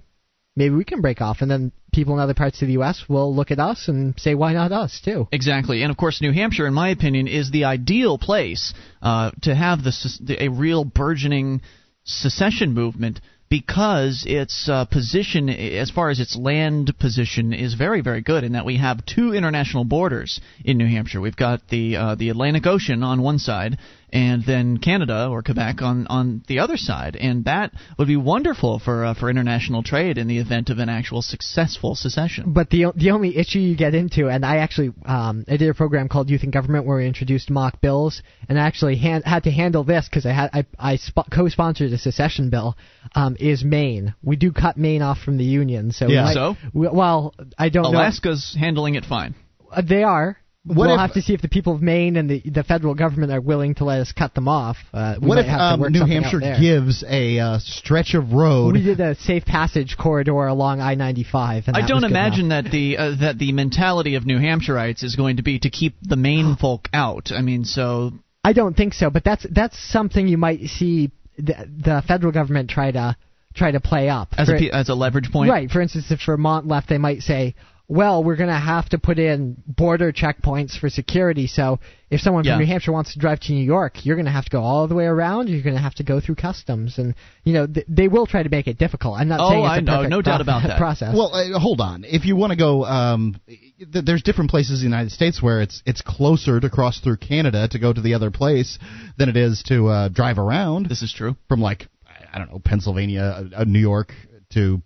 maybe 0.55 0.73
we 0.73 0.85
can 0.85 1.01
break 1.01 1.21
off, 1.21 1.41
and 1.41 1.51
then 1.51 1.71
people 1.91 2.13
in 2.13 2.19
other 2.19 2.33
parts 2.33 2.61
of 2.61 2.67
the 2.67 2.73
U.S. 2.73 3.05
will 3.07 3.35
look 3.35 3.51
at 3.51 3.59
us 3.59 3.87
and 3.87 4.13
say, 4.19 4.35
why 4.35 4.53
not 4.53 4.71
us 4.71 5.01
too? 5.03 5.27
Exactly, 5.31 5.83
and 5.83 5.91
of 5.91 5.97
course, 5.97 6.21
New 6.21 6.31
Hampshire, 6.31 6.67
in 6.67 6.73
my 6.73 6.89
opinion, 6.89 7.27
is 7.27 7.51
the 7.51 7.65
ideal 7.65 8.17
place 8.17 8.73
uh, 9.01 9.31
to 9.41 9.53
have 9.53 9.83
the, 9.83 9.91
the, 10.21 10.43
a 10.43 10.47
real 10.49 10.83
burgeoning 10.83 11.61
secession 12.03 12.73
movement 12.73 13.19
because 13.49 14.25
its 14.27 14.69
uh, 14.69 14.85
position, 14.85 15.49
as 15.49 15.89
far 15.89 16.09
as 16.09 16.19
its 16.19 16.35
land 16.35 16.93
position, 16.99 17.51
is 17.51 17.73
very, 17.73 18.01
very 18.01 18.21
good. 18.21 18.43
In 18.43 18.53
that 18.53 18.65
we 18.65 18.77
have 18.77 19.05
two 19.05 19.33
international 19.33 19.85
borders 19.85 20.39
in 20.63 20.77
New 20.77 20.87
Hampshire. 20.87 21.19
We've 21.19 21.35
got 21.35 21.67
the 21.69 21.95
uh, 21.95 22.15
the 22.15 22.29
Atlantic 22.29 22.67
Ocean 22.67 23.01
on 23.01 23.21
one 23.21 23.39
side, 23.39 23.77
and 24.11 24.43
then 24.45 24.77
Canada 24.77 25.27
or 25.29 25.41
Quebec 25.43 25.81
on 25.81 26.07
on 26.07 26.43
the 26.47 26.59
other 26.59 26.77
side, 26.77 27.15
and 27.15 27.45
that 27.45 27.71
would 27.97 28.07
be 28.07 28.15
wonderful 28.17 28.79
for 28.79 29.05
uh, 29.05 29.13
for 29.13 29.29
international 29.29 29.83
trade 29.83 30.17
in 30.17 30.27
the 30.27 30.37
event 30.39 30.69
of 30.69 30.79
an 30.79 30.89
actual 30.89 31.21
successful 31.21 31.95
secession. 31.95 32.51
But 32.53 32.69
the 32.69 32.85
the 32.95 33.11
only 33.11 33.37
issue 33.37 33.59
you 33.59 33.75
get 33.75 33.93
into, 33.95 34.27
and 34.29 34.45
I 34.45 34.57
actually 34.57 34.91
um, 35.05 35.45
I 35.47 35.57
did 35.57 35.69
a 35.69 35.73
program 35.73 36.07
called 36.09 36.29
Youth 36.29 36.43
in 36.43 36.51
Government 36.51 36.85
where 36.85 36.97
we 36.97 37.07
introduced 37.07 37.49
mock 37.49 37.81
bills, 37.81 38.21
and 38.47 38.59
I 38.59 38.63
actually 38.65 38.97
han- 38.97 39.23
had 39.23 39.43
to 39.43 39.51
handle 39.51 39.83
this 39.83 40.07
because 40.09 40.25
I 40.25 40.31
had 40.31 40.49
I, 40.53 40.65
I 40.77 40.95
sp- 40.97 41.29
co-sponsored 41.31 41.91
a 41.93 41.97
secession 41.97 42.49
bill. 42.49 42.75
Um, 43.15 43.37
is 43.39 43.63
Maine? 43.63 44.13
We 44.23 44.35
do 44.35 44.51
cut 44.51 44.77
Maine 44.77 45.01
off 45.01 45.19
from 45.19 45.37
the 45.37 45.43
union, 45.45 45.91
so 45.91 46.07
Yeah. 46.07 46.23
might- 46.25 46.33
So? 46.33 46.55
we, 46.73 46.87
well, 46.87 47.33
I 47.57 47.69
don't 47.69 47.83
know. 47.83 47.97
Alaska's 47.99 48.55
handling 48.59 48.95
it 48.95 49.05
fine. 49.05 49.35
Uh, 49.71 49.81
they 49.81 50.03
are. 50.03 50.37
What 50.65 50.77
we'll 50.77 50.93
if- 50.95 50.99
have 50.99 51.13
to 51.13 51.21
see 51.21 51.33
if 51.33 51.41
the 51.41 51.47
people 51.47 51.73
of 51.73 51.81
Maine 51.81 52.17
and 52.17 52.29
the 52.29 52.41
the 52.45 52.63
federal 52.63 52.93
government 52.93 53.31
are 53.31 53.39
willing 53.39 53.75
to 53.75 53.85
let 53.85 54.01
us 54.01 54.11
cut 54.11 54.35
them 54.35 54.47
off. 54.49 54.75
Uh, 54.93 55.15
What 55.19 55.37
if 55.37 55.47
um, 55.47 55.81
New 55.91 56.05
Hampshire 56.05 56.39
gives 56.59 57.03
a 57.07 57.39
uh, 57.39 57.59
stretch 57.59 58.13
of 58.13 58.33
road? 58.33 58.73
We 58.73 58.83
did 58.83 58.99
a 58.99 59.15
safe 59.15 59.45
passage 59.45 59.95
corridor 59.97 60.47
along 60.47 60.81
I-95. 60.81 61.33
I 61.33 61.61
don't 61.61 61.73
was 61.73 61.87
good 61.87 61.97
enough. 61.97 62.09
imagine 62.11 62.49
that 62.49 62.65
the 62.71 62.97
uh, 62.97 63.15
that 63.21 63.37
the 63.39 63.53
mentality 63.53 64.15
of 64.15 64.25
New 64.25 64.37
Hampshireites 64.37 65.01
is 65.03 65.15
going 65.15 65.37
to 65.37 65.43
be 65.43 65.59
to 65.59 65.69
keep 65.69 65.95
the 66.01 66.17
Maine 66.17 66.57
folk 66.59 66.89
out. 66.93 67.31
I 67.31 67.41
mean, 67.41 67.63
so 67.63 68.11
I 68.43 68.51
don't 68.53 68.75
think 68.75 68.93
so, 68.93 69.09
but 69.09 69.23
that's 69.23 69.45
that's 69.49 69.77
something 69.91 70.27
you 70.27 70.37
might 70.37 70.59
see 70.67 71.11
the, 71.37 71.53
the 71.85 72.03
federal 72.05 72.33
government 72.33 72.69
try 72.69 72.91
to 72.91 73.15
try 73.55 73.71
to 73.71 73.79
play 73.79 74.09
up. 74.09 74.29
as 74.37 74.49
For- 74.49 74.55
a 74.57 74.69
as 74.71 74.89
a 74.89 74.93
leverage 74.93 75.31
point, 75.31 75.49
right. 75.49 75.69
For 75.71 75.79
instance, 75.81 76.11
if 76.11 76.19
Vermont 76.25 76.67
left, 76.67 76.89
they 76.89 76.97
might 76.97 77.21
say, 77.21 77.55
"Well, 77.89 78.23
we're 78.23 78.35
going 78.37 78.49
to 78.49 78.55
have 78.55 78.87
to 78.89 78.97
put 78.99 79.17
in 79.19 79.57
border 79.67 80.13
checkpoints 80.13 80.77
for 80.79 80.89
security. 80.89 81.47
So 81.47 81.79
if 82.11 82.21
someone 82.21 82.43
Yeah. 82.45 82.53
from 82.53 82.59
New 82.61 82.67
Hampshire 82.67 82.91
wants 82.91 83.13
to 83.13 83.19
drive 83.19 83.39
to 83.41 83.51
New 83.53 83.63
York, 83.63 84.05
you're 84.05 84.15
going 84.15 84.27
to 84.27 84.31
have 84.31 84.45
to 84.45 84.51
go 84.51 84.61
all 84.61 84.87
the 84.87 84.95
way 84.95 85.05
around. 85.05 85.49
You're 85.49 85.61
going 85.63 85.75
to 85.75 85.81
have 85.81 85.95
to 85.95 86.03
go 86.03 86.19
through 86.19 86.35
customs, 86.35 86.97
and 86.99 87.15
you 87.43 87.53
know 87.53 87.65
th- 87.67 87.85
they 87.89 88.07
will 88.07 88.25
try 88.27 88.43
to 88.43 88.49
make 88.49 88.67
it 88.67 88.77
difficult. 88.77 89.19
I'm 89.19 89.27
not 89.27 89.39
Oh, 89.41 89.49
saying 89.49 89.63
it's 89.65 89.71
I 89.71 89.77
a 89.77 89.81
know, 89.81 89.95
perfect 89.97 90.09
no 90.11 90.21
doubt 90.21 90.35
pro- 90.37 90.41
about 90.41 90.63
that. 90.67 90.77
process. 90.77 91.15
Well, 91.15 91.33
uh, 91.33 91.59
hold 91.59 91.81
on. 91.81 92.03
If 92.03 92.25
you 92.25 92.35
want 92.35 92.51
to 92.51 92.57
go, 92.57 92.85
um, 92.85 93.35
th- 93.47 94.05
there's 94.05 94.21
different 94.23 94.51
places 94.51 94.83
in 94.83 94.89
the 94.89 94.95
United 94.95 95.11
States 95.11 95.41
where 95.41 95.61
it's 95.61 95.81
it's 95.85 96.01
closer 96.01 96.59
to 96.59 96.69
cross 96.69 96.99
through 96.99 97.17
Canada 97.17 97.67
to 97.69 97.79
go 97.79 97.91
to 97.91 98.01
the 98.01 98.13
other 98.13 98.29
place 98.31 98.77
than 99.17 99.29
it 99.29 99.35
is 99.35 99.63
to 99.63 99.87
uh, 99.87 100.07
drive 100.09 100.37
around 100.37 100.87
This 100.87 101.01
is 101.01 101.11
true. 101.11 101.35
from 101.47 101.59
like 101.59 101.87
I 102.31 102.37
don't 102.37 102.51
know 102.51 102.59
Pennsylvania, 102.63 103.21
uh, 103.21 103.61
uh, 103.61 103.63
New 103.63 103.79
York 103.79 104.13
to 104.53 104.81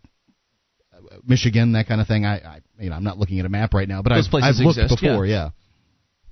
Michigan, 1.26 1.74
that 1.74 1.88
kind 1.88 2.02
of 2.02 2.08
thing. 2.08 2.26
I, 2.26 2.36
I 2.38 2.60
you 2.80 2.90
know 2.90 2.96
I'm 2.96 3.04
not 3.04 3.18
looking 3.18 3.40
at 3.40 3.46
a 3.46 3.50
map 3.50 3.74
right 3.74 3.88
now, 3.88 4.02
but 4.02 4.14
Those 4.14 4.28
I've, 4.28 4.32
places 4.32 4.60
I've 4.60 4.66
looked 4.66 4.80
exist, 4.80 5.02
before. 5.02 5.26
Yeah. 5.26 5.50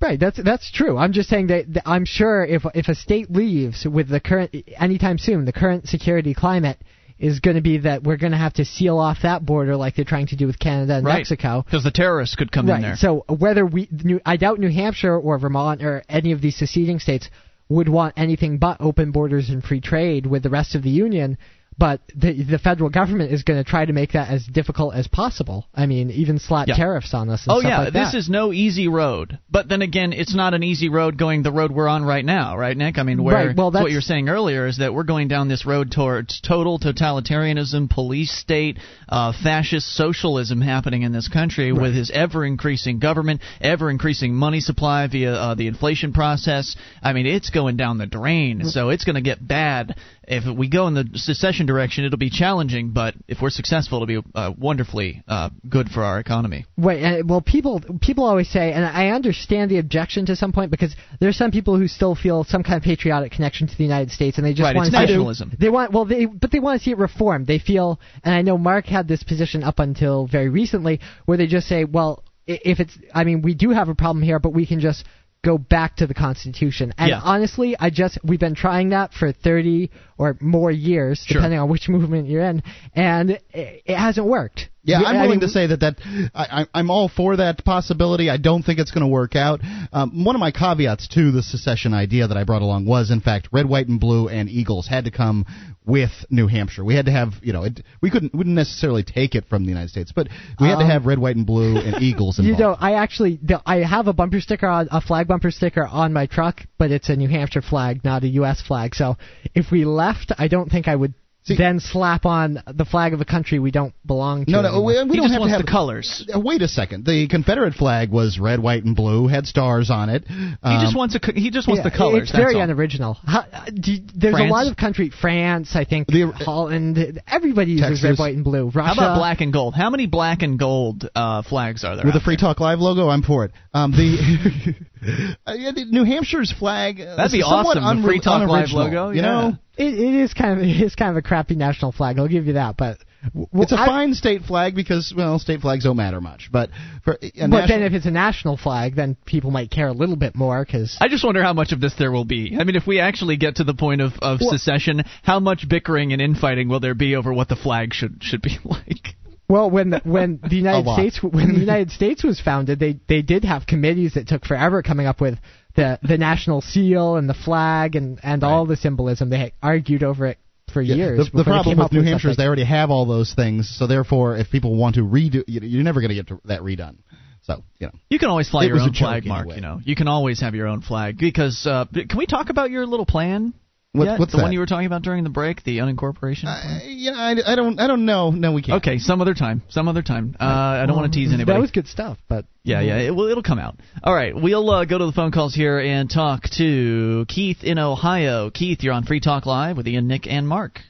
Right, 0.00 0.18
that's 0.18 0.42
that's 0.42 0.70
true. 0.72 0.98
I'm 0.98 1.12
just 1.12 1.28
saying 1.28 1.46
that, 1.46 1.72
that 1.74 1.88
I'm 1.88 2.04
sure 2.04 2.44
if 2.44 2.62
if 2.74 2.88
a 2.88 2.94
state 2.94 3.30
leaves 3.30 3.86
with 3.86 4.08
the 4.08 4.18
current 4.18 4.54
anytime 4.78 5.16
soon, 5.18 5.44
the 5.44 5.52
current 5.52 5.86
security 5.86 6.34
climate 6.34 6.78
is 7.22 7.38
going 7.38 7.54
to 7.54 7.62
be 7.62 7.78
that 7.78 8.02
we're 8.02 8.16
going 8.16 8.32
to 8.32 8.38
have 8.38 8.54
to 8.54 8.64
seal 8.64 8.98
off 8.98 9.18
that 9.22 9.46
border 9.46 9.76
like 9.76 9.94
they're 9.94 10.04
trying 10.04 10.26
to 10.26 10.36
do 10.36 10.46
with 10.48 10.58
Canada 10.58 10.96
and 10.96 11.06
Right. 11.06 11.18
Mexico. 11.18 11.62
Because 11.62 11.84
the 11.84 11.92
terrorists 11.92 12.34
could 12.34 12.50
come 12.50 12.66
right. 12.66 12.76
in 12.76 12.82
there. 12.82 12.96
So 12.96 13.24
whether 13.28 13.64
we, 13.64 13.88
New, 13.92 14.20
I 14.26 14.36
doubt 14.36 14.58
New 14.58 14.72
Hampshire 14.72 15.16
or 15.16 15.38
Vermont 15.38 15.84
or 15.84 16.02
any 16.08 16.32
of 16.32 16.40
these 16.40 16.56
seceding 16.56 16.98
states 16.98 17.30
would 17.68 17.88
want 17.88 18.14
anything 18.16 18.58
but 18.58 18.78
open 18.80 19.12
borders 19.12 19.50
and 19.50 19.62
free 19.62 19.80
trade 19.80 20.26
with 20.26 20.42
the 20.42 20.50
rest 20.50 20.74
of 20.74 20.82
the 20.82 20.90
union. 20.90 21.38
But 21.78 22.00
the 22.14 22.42
the 22.42 22.58
federal 22.58 22.90
government 22.90 23.32
is 23.32 23.42
going 23.44 23.62
to 23.62 23.68
try 23.68 23.84
to 23.84 23.92
make 23.92 24.12
that 24.12 24.28
as 24.28 24.44
difficult 24.44 24.94
as 24.94 25.06
possible. 25.08 25.66
I 25.74 25.86
mean, 25.86 26.10
even 26.10 26.38
slap 26.38 26.68
Yeah. 26.68 26.76
tariffs 26.76 27.14
on 27.14 27.30
us. 27.30 27.46
And 27.46 27.56
Oh 27.56 27.60
yeah, 27.60 27.80
like 27.84 27.92
this 27.92 28.14
is 28.14 28.28
no 28.28 28.52
easy 28.52 28.88
road. 28.88 29.38
But 29.50 29.68
then 29.68 29.82
again, 29.82 30.12
it's 30.12 30.34
not 30.34 30.54
an 30.54 30.62
easy 30.62 30.88
road 30.88 31.16
going 31.16 31.42
the 31.42 31.52
road 31.52 31.72
we're 31.72 31.88
on 31.88 32.04
right 32.04 32.24
now, 32.24 32.56
right, 32.56 32.76
Nick? 32.76 32.98
I 32.98 33.02
mean, 33.02 33.22
where 33.22 33.48
Right, 33.48 33.56
well, 33.56 33.70
what 33.70 33.90
you're 33.90 34.00
saying 34.00 34.28
earlier 34.28 34.66
is 34.66 34.78
that 34.78 34.92
we're 34.92 35.02
going 35.04 35.28
down 35.28 35.48
this 35.48 35.64
road 35.64 35.90
towards 35.90 36.40
total 36.40 36.78
totalitarianism, 36.78 37.88
police 37.88 38.30
state, 38.30 38.78
uh, 39.08 39.32
fascist 39.42 39.94
socialism 39.94 40.60
happening 40.60 41.02
in 41.02 41.12
this 41.12 41.28
country 41.28 41.72
with 41.72 41.94
his 41.94 42.10
ever 42.10 42.44
increasing 42.44 42.98
government, 42.98 43.40
ever 43.60 43.90
increasing 43.90 44.34
money 44.34 44.60
supply 44.60 45.06
via 45.06 45.32
uh, 45.32 45.54
the 45.54 45.66
inflation 45.66 46.12
process. 46.12 46.76
I 47.02 47.12
mean, 47.12 47.26
it's 47.26 47.50
going 47.50 47.76
down 47.76 47.98
the 47.98 48.06
drain. 48.06 48.64
So 48.64 48.90
it's 48.90 49.04
going 49.04 49.16
to 49.16 49.22
get 49.22 49.46
bad. 49.46 49.96
If 50.28 50.44
we 50.56 50.68
go 50.68 50.86
in 50.86 50.94
the 50.94 51.08
secession 51.14 51.66
direction, 51.66 52.04
it'll 52.04 52.18
be 52.18 52.30
challenging. 52.30 52.90
But 52.90 53.14
if 53.28 53.42
we're 53.42 53.50
successful, 53.50 54.02
it'll 54.02 54.22
be 54.22 54.28
uh, 54.34 54.52
wonderfully 54.56 55.22
uh, 55.26 55.50
good 55.68 55.88
for 55.88 56.02
our 56.02 56.20
economy. 56.20 56.66
Wait, 56.76 57.02
uh, 57.02 57.22
well, 57.26 57.40
people 57.40 57.80
people 58.00 58.24
always 58.24 58.48
say, 58.48 58.72
and 58.72 58.84
I 58.84 59.08
understand 59.08 59.70
the 59.70 59.78
objection 59.78 60.26
to 60.26 60.36
some 60.36 60.52
point 60.52 60.70
because 60.70 60.94
there's 61.20 61.36
some 61.36 61.50
people 61.50 61.76
who 61.76 61.88
still 61.88 62.14
feel 62.14 62.44
some 62.44 62.62
kind 62.62 62.76
of 62.76 62.82
patriotic 62.82 63.32
connection 63.32 63.66
to 63.66 63.76
the 63.76 63.84
United 63.84 64.10
States, 64.10 64.38
and 64.38 64.46
they 64.46 64.52
just 64.52 64.62
Right, 64.62 64.76
want 64.76 64.88
it's 64.88 64.96
to 64.96 65.00
see 65.00 65.12
nationalism. 65.12 65.56
They 65.58 65.70
want 65.70 65.92
well, 65.92 66.04
they 66.04 66.26
but 66.26 66.50
they 66.50 66.60
want 66.60 66.80
to 66.80 66.84
see 66.84 66.92
it 66.92 66.98
reformed. 66.98 67.46
They 67.46 67.58
feel, 67.58 68.00
and 68.24 68.34
I 68.34 68.42
know 68.42 68.58
Mark 68.58 68.86
had 68.86 69.08
this 69.08 69.22
position 69.22 69.62
up 69.62 69.78
until 69.78 70.26
very 70.26 70.48
recently, 70.48 71.00
where 71.24 71.36
they 71.36 71.46
just 71.46 71.66
say, 71.68 71.84
well, 71.84 72.24
if 72.46 72.80
it's, 72.80 72.96
I 73.14 73.24
mean, 73.24 73.42
we 73.42 73.54
do 73.54 73.70
have 73.70 73.88
a 73.88 73.94
problem 73.94 74.22
here, 74.22 74.38
but 74.38 74.50
we 74.50 74.66
can 74.66 74.80
just 74.80 75.04
go 75.44 75.58
back 75.58 75.96
to 75.96 76.06
the 76.06 76.14
Constitution. 76.14 76.94
And 76.98 77.10
Yeah. 77.10 77.20
honestly, 77.22 77.76
I 77.78 77.90
just 77.90 78.18
we've 78.22 78.40
been 78.40 78.54
trying 78.54 78.90
that 78.90 79.12
for 79.12 79.32
30 79.32 79.90
or 80.18 80.36
more 80.40 80.70
years, 80.70 81.22
Sure. 81.26 81.40
depending 81.40 81.58
on 81.58 81.68
which 81.68 81.88
movement 81.96 82.28
you're 82.28 82.44
in, 82.44 82.62
and 82.94 83.30
it, 83.30 83.82
it 83.84 83.96
hasn't 83.96 84.26
worked. 84.26 84.68
Yeah, 84.84 84.98
I'm 84.98 85.06
I 85.06 85.12
willing 85.22 85.30
mean, 85.30 85.40
to 85.40 85.48
say 85.48 85.68
that 85.68 85.80
that 85.80 85.98
I, 86.34 86.62
I, 86.62 86.66
I'm 86.74 86.90
all 86.90 87.08
for 87.08 87.36
that 87.36 87.64
possibility. 87.64 88.28
I 88.28 88.36
don't 88.36 88.64
think 88.64 88.80
it's 88.80 88.90
going 88.90 89.02
to 89.02 89.08
work 89.08 89.36
out. 89.36 89.60
Um, 89.92 90.24
one 90.24 90.34
of 90.34 90.40
my 90.40 90.50
caveats 90.50 91.06
to 91.08 91.30
the 91.30 91.40
secession 91.42 91.94
idea 91.94 92.26
that 92.26 92.36
I 92.36 92.42
brought 92.42 92.62
along 92.62 92.86
was, 92.86 93.12
in 93.12 93.20
fact, 93.20 93.48
red, 93.52 93.68
white, 93.68 93.86
and 93.86 94.00
blue 94.00 94.28
and 94.28 94.48
Eagles 94.48 94.88
had 94.88 95.04
to 95.04 95.12
come 95.12 95.46
with 95.84 96.10
New 96.30 96.46
Hampshire. 96.46 96.84
We 96.84 96.94
had 96.94 97.06
to 97.06 97.12
have, 97.12 97.32
you 97.42 97.52
know, 97.52 97.64
it, 97.64 97.82
we 98.00 98.10
couldn't, 98.10 98.34
wouldn't 98.34 98.54
necessarily 98.54 99.02
take 99.02 99.34
it 99.34 99.44
from 99.48 99.64
the 99.64 99.68
United 99.68 99.90
States, 99.90 100.12
but 100.14 100.28
we 100.60 100.68
had 100.68 100.76
to 100.76 100.84
Um, 100.84 100.90
have 100.90 101.06
red, 101.06 101.18
white, 101.18 101.36
and 101.36 101.46
blue 101.46 101.76
and 101.76 102.00
Eagles 102.02 102.38
You 102.38 102.56
know, 102.56 102.76
I 102.78 102.94
actually 102.94 103.40
I 103.66 103.78
have 103.78 104.06
a 104.06 104.12
bumper 104.12 104.40
sticker 104.40 104.66
on 104.66 104.88
a 104.90 105.00
flag 105.00 105.28
bumper 105.28 105.50
sticker 105.50 105.86
on 105.86 106.12
my 106.12 106.26
truck, 106.26 106.62
but 106.78 106.90
it's 106.90 107.08
a 107.08 107.16
New 107.16 107.28
Hampshire 107.28 107.62
flag, 107.62 108.04
not 108.04 108.22
a 108.22 108.28
U.S. 108.28 108.62
flag. 108.62 108.94
So 108.94 109.16
if 109.54 109.70
we 109.70 109.84
left, 109.84 110.32
I 110.38 110.48
don't 110.48 110.70
think 110.70 110.86
I 110.88 110.94
would 110.94 111.14
then 111.46 111.80
slap 111.80 112.24
on 112.24 112.62
the 112.72 112.84
flag 112.84 113.12
of 113.14 113.20
a 113.20 113.24
country 113.24 113.58
we 113.58 113.70
don't 113.70 113.92
belong 114.06 114.44
to. 114.46 114.50
No, 114.52 114.62
no, 114.62 114.80
we, 114.82 114.94
we 115.02 115.10
He 115.10 115.16
don't 115.16 115.16
just 115.16 115.32
have 115.32 115.40
wants 115.40 115.52
to 115.52 115.56
have 115.58 115.66
the 115.66 115.70
colors. 115.70 116.30
Uh, 116.32 116.38
Wait 116.40 116.62
a 116.62 116.68
second. 116.68 117.04
The 117.04 117.26
Confederate 117.28 117.74
flag 117.74 118.10
was 118.10 118.38
red, 118.38 118.60
white, 118.60 118.84
and 118.84 118.94
blue, 118.94 119.26
had 119.26 119.46
stars 119.46 119.90
on 119.90 120.08
it. 120.08 120.24
He 120.28 120.34
just 120.80 120.92
Um, 120.92 120.94
wants 120.94 121.16
a, 121.16 121.32
he 121.34 121.50
just 121.50 121.66
wants 121.66 121.80
Yeah, 121.84 121.90
the 121.90 121.96
colors. 121.96 122.22
It's 122.28 122.32
very 122.36 122.54
all. 122.54 122.60
unoriginal. 122.62 123.14
How, 123.26 123.40
uh, 123.40 123.64
do 123.66 123.96
there's 124.14 124.34
France? 124.34 124.48
a 124.50 124.52
lot 124.52 124.66
of 124.68 124.76
country. 124.76 125.10
France, 125.10 125.74
I 125.74 125.84
think, 125.84 126.06
The- 126.08 126.30
Holland. 126.32 127.20
Everybody 127.26 127.72
uses 127.72 127.88
Texas. 128.00 128.04
red, 128.04 128.18
white, 128.18 128.34
and 128.36 128.44
blue. 128.44 128.70
Russia. 128.72 128.86
How 128.86 128.92
about 128.92 129.18
black 129.18 129.40
and 129.40 129.52
gold? 129.52 129.74
How 129.74 129.90
many 129.90 130.06
black 130.06 130.42
and 130.42 130.58
gold 130.58 131.08
uh, 131.14 131.42
flags 131.42 131.82
are 131.84 131.96
there? 131.96 132.04
With 132.04 132.14
the 132.14 132.20
Free 132.20 132.36
Talk 132.36 132.60
Live 132.60 132.78
logo, 132.80 133.08
I'm 133.08 133.22
for 133.22 133.44
it. 133.46 133.52
Um, 133.74 133.90
the 133.92 134.74
uh, 135.46 135.52
yeah, 135.54 135.72
the 135.72 135.84
New 135.88 136.04
Hampshire's 136.04 136.52
flag. 136.52 137.00
Uh, 137.00 137.16
That'd 137.16 137.32
be 137.32 137.38
is 137.40 137.44
somewhat 137.44 137.76
awesome, 137.78 138.02
the 138.02 138.06
Free 138.08 138.20
unre- 138.20 138.22
Talk 138.22 138.48
Live 138.48 138.70
logo, 138.72 139.10
You 139.10 139.16
yeah. 139.16 139.22
know, 139.22 139.52
It, 139.76 139.94
it 139.94 140.14
is 140.22 140.32
kind 140.34 140.58
of 140.60 140.64
it 140.66 140.80
is 140.80 140.94
kind 140.94 141.10
of 141.10 141.16
a 141.16 141.22
crappy 141.22 141.54
national 141.56 141.92
flag. 141.92 142.18
I'll 142.18 142.28
give 142.28 142.46
you 142.46 142.52
that, 142.54 142.76
but. 142.76 142.98
w- 143.34 143.46
it's 143.54 143.72
a 143.72 143.76
I- 143.78 143.86
fine 143.86 144.14
state 144.14 144.42
flag 144.42 144.74
because 144.74 145.12
well, 145.16 145.38
state 145.38 145.60
flags 145.60 145.84
don't 145.84 145.96
matter 145.96 146.20
much. 146.20 146.48
But 146.52 146.70
for 147.04 147.14
a 147.14 147.18
But 147.20 147.34
national- 147.48 147.66
then 147.68 147.82
if 147.82 147.92
it's 147.92 148.06
a 148.06 148.10
national 148.10 148.56
flag, 148.56 148.94
then 148.94 149.16
people 149.26 149.50
might 149.50 149.70
care 149.70 149.88
a 149.88 149.92
little 149.92 150.16
bit 150.16 150.34
more 150.36 150.64
because 150.64 150.96
I 151.00 151.08
just 151.08 151.24
wonder 151.24 151.42
how 151.42 151.52
much 151.52 151.72
of 151.72 151.80
this 151.80 151.94
there 151.98 152.12
will 152.12 152.24
be. 152.24 152.56
I 152.58 152.64
mean, 152.64 152.76
if 152.76 152.86
we 152.86 153.00
actually 153.00 153.36
get 153.36 153.56
to 153.56 153.64
the 153.64 153.74
point 153.74 154.00
of, 154.00 154.12
of 154.22 154.40
Well- 154.40 154.50
secession, 154.50 155.02
how 155.22 155.40
much 155.40 155.68
bickering 155.68 156.12
and 156.12 156.22
infighting 156.22 156.68
will 156.68 156.80
there 156.80 156.94
be 156.94 157.16
over 157.16 157.32
what 157.32 157.48
the 157.48 157.56
flag 157.56 157.92
should 157.94 158.22
should 158.22 158.42
be 158.42 158.58
like? 158.64 159.16
Well, 159.48 159.70
when 159.70 159.90
the, 159.90 160.00
when 160.04 160.40
the 160.48 160.56
United. 160.56 160.92
States 160.92 161.22
when 161.22 161.54
the 161.54 161.60
United 161.70 161.90
States 161.90 162.24
was 162.24 162.40
founded, 162.40 162.78
they 162.78 162.98
they 163.08 163.22
did 163.22 163.44
have 163.44 163.66
committees 163.66 164.14
that 164.14 164.28
took 164.28 164.44
forever 164.44 164.82
coming 164.82 165.06
up 165.06 165.20
with 165.20 165.38
the 165.76 165.98
the 166.02 166.18
national 166.18 166.60
seal 166.60 167.16
and 167.16 167.28
the 167.28 167.34
flag 167.34 167.96
and 167.96 168.18
and 168.22 168.42
all 168.44 168.66
the 168.66 168.76
symbolism. 168.76 169.30
They 169.30 169.52
argued 169.62 170.02
over 170.02 170.26
it 170.26 170.38
for 170.72 170.80
Yeah, 170.80 170.94
years. 170.94 171.30
the, 171.30 171.38
the 171.38 171.44
problem 171.44 171.78
with 171.78 171.92
New 171.92 171.98
with 171.98 172.06
Hampshire 172.08 172.30
is 172.30 172.36
they 172.36 172.46
already 172.46 172.64
have 172.64 172.90
all 172.90 173.04
those 173.04 173.34
things. 173.34 173.68
So 173.78 173.86
therefore, 173.86 174.36
if 174.38 174.50
people 174.50 174.74
want 174.76 174.94
to 174.94 175.02
redo, 175.02 175.44
you- 175.46 175.60
you're 175.62 175.82
never 175.84 176.00
going 176.00 176.08
to 176.10 176.14
get 176.14 176.28
that 176.46 176.60
redone. 176.62 176.96
So 177.42 177.62
you 177.78 177.88
know, 177.88 177.92
You 178.08 178.18
can 178.20 178.28
always 178.30 178.48
fly 178.48 178.64
your 178.64 178.78
own 178.80 178.92
flag, 178.94 179.26
Mark. 179.26 179.40
anyway. 179.42 179.56
You 179.56 179.60
know, 179.62 179.80
you 179.84 179.96
can 179.96 180.06
always 180.08 180.40
have 180.40 180.54
your 180.54 180.68
own 180.68 180.80
flag 180.80 181.18
because. 181.18 181.66
Uh, 181.66 181.84
can 181.92 182.16
we 182.16 182.24
talk 182.26 182.48
about 182.50 182.70
your 182.70 182.86
little 182.86 183.04
plan? 183.06 183.52
What- 183.92 184.06
yet? 184.06 184.18
what's 184.18 184.32
the 184.32 184.38
one 184.38 184.52
you 184.52 184.58
were 184.58 184.66
talking 184.66 184.86
about 184.86 185.02
during 185.02 185.22
the 185.22 185.30
break, 185.30 185.64
the 185.64 185.78
unincorporation. 185.78 186.44
plan? 186.44 186.80
yeah, 186.86 187.12
I, 187.12 187.52
I 187.52 187.54
don't, 187.54 187.78
I 187.78 187.86
don't 187.86 188.06
know. 188.06 188.30
No, 188.30 188.52
we 188.52 188.62
can't. 188.62 188.82
Okay, 188.82 188.96
some 188.98 189.20
other 189.20 189.34
time. 189.34 189.62
Some 189.68 189.86
other 189.86 190.00
time. 190.00 190.34
Uh, 190.40 190.44
I 190.44 190.86
don't 190.86 190.96
want 190.96 191.12
to 191.12 191.18
tease 191.18 191.28
anybody. 191.28 191.54
That 191.54 191.60
was 191.60 191.72
good 191.72 191.86
stuff, 191.86 192.16
but 192.26 192.46
Yeah, 192.62 192.80
yeah, 192.80 192.96
it 192.98 193.14
will. 193.14 193.28
It'll 193.28 193.42
come 193.42 193.58
out. 193.58 193.76
All 194.02 194.14
right, 194.14 194.34
we'll 194.34 194.70
uh, 194.70 194.86
go 194.86 194.96
to 194.96 195.04
the 195.04 195.12
phone 195.12 195.30
calls 195.30 195.54
here 195.54 195.78
and 195.78 196.08
talk 196.08 196.44
to 196.56 197.26
Keith 197.28 197.64
in 197.64 197.78
Ohio. 197.78 198.50
Keith, 198.50 198.82
you're 198.82 198.94
on 198.94 199.04
Free 199.04 199.20
Talk 199.20 199.44
Live 199.44 199.76
with 199.76 199.86
Ian, 199.86 200.06
Nick, 200.06 200.26
and 200.26 200.48
Mark. 200.48 200.80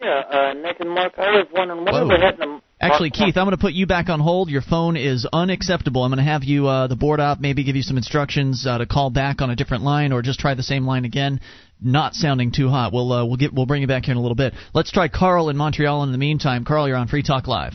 Yeah, 0.00 0.22
uh, 0.30 0.52
Nick 0.54 0.80
and 0.80 0.88
Mark, 0.90 1.12
I 1.18 1.30
was 1.32 1.46
wondering 1.52 1.84
what 1.84 1.92
Whoa. 1.92 2.08
ever 2.08 2.18
happened 2.18 2.62
to 2.62 2.72
Actually, 2.82 3.10
Keith, 3.10 3.36
I'm 3.36 3.44
going 3.44 3.56
to 3.56 3.60
put 3.60 3.74
you 3.74 3.86
back 3.86 4.08
on 4.08 4.18
hold. 4.18 4.50
Your 4.50 4.60
phone 4.60 4.96
is 4.96 5.24
unacceptable. 5.32 6.02
I'm 6.02 6.10
going 6.10 6.24
to 6.24 6.28
have 6.28 6.42
you 6.42 6.66
uh, 6.66 6.88
the 6.88 6.96
board 6.96 7.20
up, 7.20 7.38
maybe 7.38 7.62
give 7.62 7.76
you 7.76 7.82
some 7.82 7.96
instructions 7.96 8.66
uh, 8.66 8.78
to 8.78 8.86
call 8.86 9.10
back 9.10 9.40
on 9.40 9.50
a 9.50 9.56
different 9.56 9.84
line, 9.84 10.12
or 10.12 10.20
just 10.20 10.40
try 10.40 10.54
the 10.54 10.64
same 10.64 10.84
line 10.84 11.04
again. 11.04 11.40
Not 11.84 12.14
sounding 12.14 12.52
too 12.52 12.68
hot. 12.68 12.92
We'll 12.92 13.12
uh, 13.12 13.24
we'll 13.24 13.36
get 13.36 13.52
we'll 13.52 13.66
bring 13.66 13.82
you 13.82 13.88
back 13.88 14.04
here 14.04 14.12
in 14.12 14.18
a 14.18 14.22
little 14.22 14.36
bit. 14.36 14.54
Let's 14.74 14.90
try 14.90 15.08
Carl 15.08 15.48
in 15.48 15.56
Montreal. 15.56 16.02
In 16.04 16.12
the 16.12 16.18
meantime, 16.18 16.64
Carl, 16.64 16.86
you're 16.88 16.96
on 16.96 17.08
Free 17.08 17.22
Talk 17.22 17.46
Live. 17.46 17.74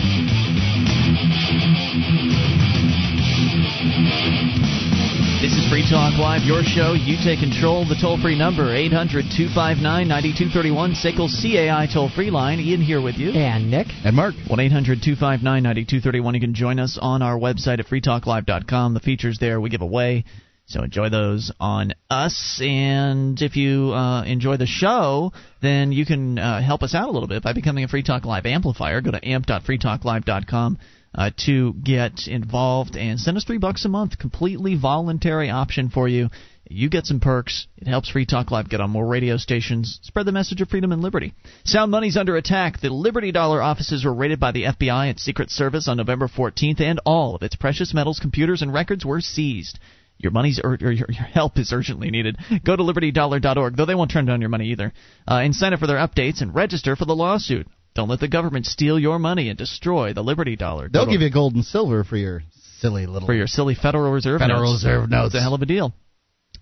Free 5.72 5.88
Talk 5.88 6.18
Live, 6.18 6.42
your 6.42 6.62
show. 6.62 6.92
You 6.92 7.16
take 7.24 7.40
control. 7.40 7.88
The 7.88 7.96
toll 7.98 8.20
free 8.20 8.36
number, 8.36 8.76
800 8.76 9.24
259 9.34 10.06
9231, 10.06 10.92
SACL 10.92 11.32
CAI 11.32 11.88
toll 11.90 12.10
free 12.10 12.28
line. 12.28 12.60
Ian 12.60 12.82
here 12.82 13.00
with 13.00 13.16
you. 13.16 13.30
And 13.30 13.70
Nick. 13.70 13.86
And 14.04 14.14
Mark. 14.14 14.34
1 14.48 14.60
800 14.60 15.00
259 15.00 15.62
9231. 15.62 16.34
You 16.34 16.40
can 16.42 16.52
join 16.52 16.78
us 16.78 16.98
on 17.00 17.22
our 17.22 17.38
website 17.38 17.78
at 17.78 17.86
freetalklive.com. 17.86 18.92
The 18.92 19.00
features 19.00 19.38
there 19.40 19.62
we 19.62 19.70
give 19.70 19.80
away. 19.80 20.26
So 20.66 20.82
enjoy 20.82 21.08
those 21.08 21.50
on 21.58 21.94
us. 22.10 22.60
And 22.62 23.40
if 23.40 23.56
you 23.56 23.94
uh, 23.94 24.24
enjoy 24.24 24.58
the 24.58 24.66
show, 24.66 25.32
then 25.62 25.90
you 25.90 26.04
can 26.04 26.38
uh, 26.38 26.60
help 26.60 26.82
us 26.82 26.94
out 26.94 27.08
a 27.08 27.12
little 27.12 27.28
bit 27.28 27.42
by 27.42 27.54
becoming 27.54 27.84
a 27.84 27.88
Free 27.88 28.02
Talk 28.02 28.26
Live 28.26 28.44
amplifier. 28.44 29.00
Go 29.00 29.12
to 29.12 29.26
amp.freetalklive.com 29.26 30.78
uh, 31.14 31.30
to 31.46 31.74
get 31.74 32.26
involved 32.26 32.96
and 32.96 33.20
send 33.20 33.36
us 33.36 33.44
three 33.44 33.58
bucks 33.58 33.84
a 33.84 33.88
month. 33.88 34.18
Completely 34.18 34.76
voluntary 34.76 35.50
option 35.50 35.90
for 35.90 36.08
you. 36.08 36.30
You 36.68 36.88
get 36.88 37.06
some 37.06 37.20
perks. 37.20 37.66
It 37.76 37.86
helps 37.86 38.08
Free 38.08 38.24
Talk 38.24 38.50
Live 38.50 38.68
get 38.68 38.80
on 38.80 38.90
more 38.90 39.06
radio 39.06 39.36
stations, 39.36 39.98
spread 40.02 40.26
the 40.26 40.32
message 40.32 40.60
of 40.62 40.68
freedom 40.68 40.92
and 40.92 41.02
liberty. 41.02 41.34
Sound 41.64 41.90
money's 41.90 42.16
under 42.16 42.36
attack. 42.36 42.80
The 42.80 42.88
Liberty 42.88 43.30
Dollar 43.30 43.60
offices 43.60 44.04
were 44.04 44.14
raided 44.14 44.40
by 44.40 44.52
the 44.52 44.64
FBI 44.64 45.10
and 45.10 45.20
Secret 45.20 45.50
Service 45.50 45.86
on 45.88 45.98
November 45.98 46.28
14th, 46.28 46.80
and 46.80 47.00
all 47.04 47.34
of 47.34 47.42
its 47.42 47.56
precious 47.56 47.92
metals, 47.92 48.20
computers, 48.20 48.62
and 48.62 48.72
records 48.72 49.04
were 49.04 49.20
seized. 49.20 49.78
Your 50.16 50.32
money's 50.32 50.60
ur- 50.64 50.78
or 50.80 50.92
your, 50.92 51.08
your 51.10 51.24
help 51.24 51.58
is 51.58 51.72
urgently 51.72 52.10
needed. 52.10 52.38
Go 52.64 52.76
to 52.76 52.82
libertydollar.org, 52.82 53.76
though 53.76 53.84
they 53.84 53.94
won't 53.94 54.10
turn 54.10 54.24
down 54.24 54.40
your 54.40 54.50
money 54.50 54.70
either, 54.70 54.92
uh, 55.28 55.40
and 55.42 55.54
sign 55.54 55.74
up 55.74 55.80
for 55.80 55.88
their 55.88 55.96
updates 55.98 56.40
and 56.40 56.54
register 56.54 56.96
for 56.96 57.04
the 57.04 57.16
lawsuit. 57.16 57.66
Don't 57.94 58.08
let 58.08 58.20
the 58.20 58.28
government 58.28 58.66
steal 58.66 58.98
your 58.98 59.18
money 59.18 59.48
and 59.48 59.58
destroy 59.58 60.14
the 60.14 60.22
Liberty 60.22 60.56
Dollar. 60.56 60.88
They'll 60.88 61.10
give 61.10 61.20
you 61.20 61.30
gold 61.30 61.54
and 61.54 61.64
silver 61.64 62.04
for 62.04 62.16
your 62.16 62.42
silly 62.80 63.06
little 63.06 63.26
for 63.26 63.34
your 63.34 63.46
silly 63.46 63.74
Federal 63.74 64.10
Reserve 64.12 64.40
Federal 64.40 64.72
notes. 64.72 64.84
Reserve 64.84 65.10
notes. 65.10 65.26
It's 65.34 65.34
a 65.36 65.40
hell 65.42 65.54
of 65.54 65.62
a 65.62 65.66
deal. 65.66 65.92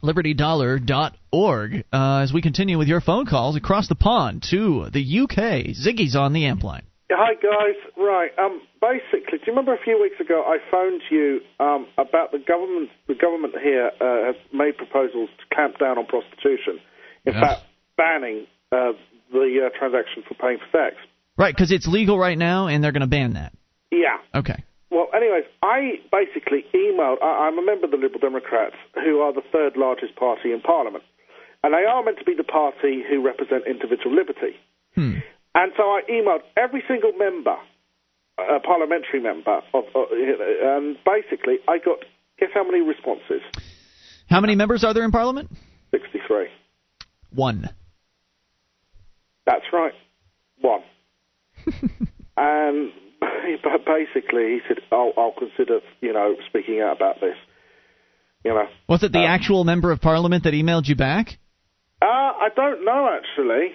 LibertyDollar.org. 0.02 1.84
Uh, 1.92 2.18
as 2.22 2.32
we 2.32 2.42
continue 2.42 2.78
with 2.78 2.88
your 2.88 3.00
phone 3.00 3.26
calls 3.26 3.56
across 3.56 3.88
the 3.88 3.94
pond 3.94 4.42
to 4.50 4.86
the 4.92 5.20
UK, 5.20 5.74
Ziggy's 5.76 6.16
on 6.16 6.32
the 6.32 6.46
amp 6.46 6.62
line. 6.64 6.82
Hi 7.12 7.34
guys, 7.34 7.74
right. 7.96 8.30
Um, 8.38 8.60
basically, 8.80 9.38
do 9.38 9.44
you 9.46 9.52
remember 9.52 9.74
a 9.74 9.78
few 9.82 10.00
weeks 10.00 10.20
ago 10.20 10.44
I 10.46 10.58
phoned 10.70 11.02
you 11.10 11.40
um, 11.58 11.86
about 11.98 12.30
the 12.30 12.38
government? 12.38 12.90
The 13.08 13.14
government 13.16 13.54
here 13.60 13.90
uh, 14.00 14.26
has 14.26 14.36
made 14.52 14.76
proposals 14.76 15.28
to 15.38 15.54
clamp 15.54 15.78
down 15.78 15.98
on 15.98 16.06
prostitution. 16.06 16.78
In 17.26 17.34
Yeah. 17.34 17.40
fact, 17.40 17.62
banning 17.96 18.46
uh, 18.70 18.92
the 19.32 19.66
uh, 19.66 19.78
transaction 19.78 20.22
for 20.26 20.34
paying 20.34 20.58
for 20.58 20.70
sex. 20.70 20.96
Right, 21.40 21.54
because 21.56 21.72
it's 21.72 21.86
legal 21.86 22.18
right 22.18 22.36
now, 22.36 22.66
and 22.66 22.84
they're 22.84 22.92
going 22.92 23.00
to 23.00 23.06
ban 23.06 23.32
that. 23.32 23.54
Yeah. 23.90 24.18
Okay. 24.34 24.62
Well, 24.90 25.08
anyways, 25.14 25.44
I 25.62 25.96
basically 26.12 26.66
emailed. 26.74 27.16
I, 27.22 27.48
I'm 27.48 27.58
a 27.58 27.64
member 27.64 27.86
of 27.86 27.92
the 27.92 27.96
Liberal 27.96 28.20
Democrats, 28.20 28.76
who 28.92 29.20
are 29.20 29.32
the 29.32 29.40
third 29.50 29.72
largest 29.74 30.16
party 30.16 30.52
in 30.52 30.60
Parliament, 30.60 31.02
and 31.64 31.72
they 31.72 31.88
are 31.88 32.04
meant 32.04 32.18
to 32.18 32.24
be 32.26 32.34
the 32.34 32.44
party 32.44 33.02
who 33.08 33.24
represent 33.24 33.64
individual 33.66 34.14
liberty. 34.14 34.52
Hmm. 34.94 35.24
And 35.54 35.72
so 35.78 35.84
I 35.84 36.02
emailed 36.10 36.42
every 36.58 36.84
single 36.86 37.12
member, 37.12 37.56
a 38.36 38.60
parliamentary 38.60 39.22
member, 39.22 39.62
of, 39.72 39.84
uh, 39.94 40.12
and 40.12 40.98
basically 41.06 41.56
I 41.66 41.78
got 41.78 42.00
guess 42.38 42.50
how 42.52 42.64
many 42.64 42.82
responses? 42.82 43.40
How 44.28 44.42
many 44.42 44.56
members 44.56 44.84
are 44.84 44.92
there 44.92 45.04
in 45.04 45.10
Parliament? 45.10 45.50
Sixty-three. 45.90 46.48
One. 47.32 47.68
That's 49.46 49.64
right, 49.72 49.94
one. 50.60 50.82
And 52.36 52.92
but 53.62 53.84
basically, 53.84 54.44
he 54.44 54.60
said, 54.66 54.78
"I'll, 54.90 55.12
I'll 55.16 55.34
consider, 55.36 55.80
you 56.00 56.12
know, 56.12 56.36
speaking 56.48 56.80
out 56.80 56.96
about 56.96 57.20
this." 57.20 57.36
You 58.44 58.54
know. 58.54 58.66
Was 58.88 59.02
it 59.02 59.12
the 59.12 59.24
actual 59.24 59.64
member 59.64 59.92
of 59.92 60.00
Parliament 60.00 60.44
that 60.44 60.54
emailed 60.54 60.88
you 60.88 60.96
back? 60.96 61.38
Uh, 62.00 62.06
I 62.06 62.48
don't 62.56 62.84
know 62.84 63.10
actually. 63.12 63.72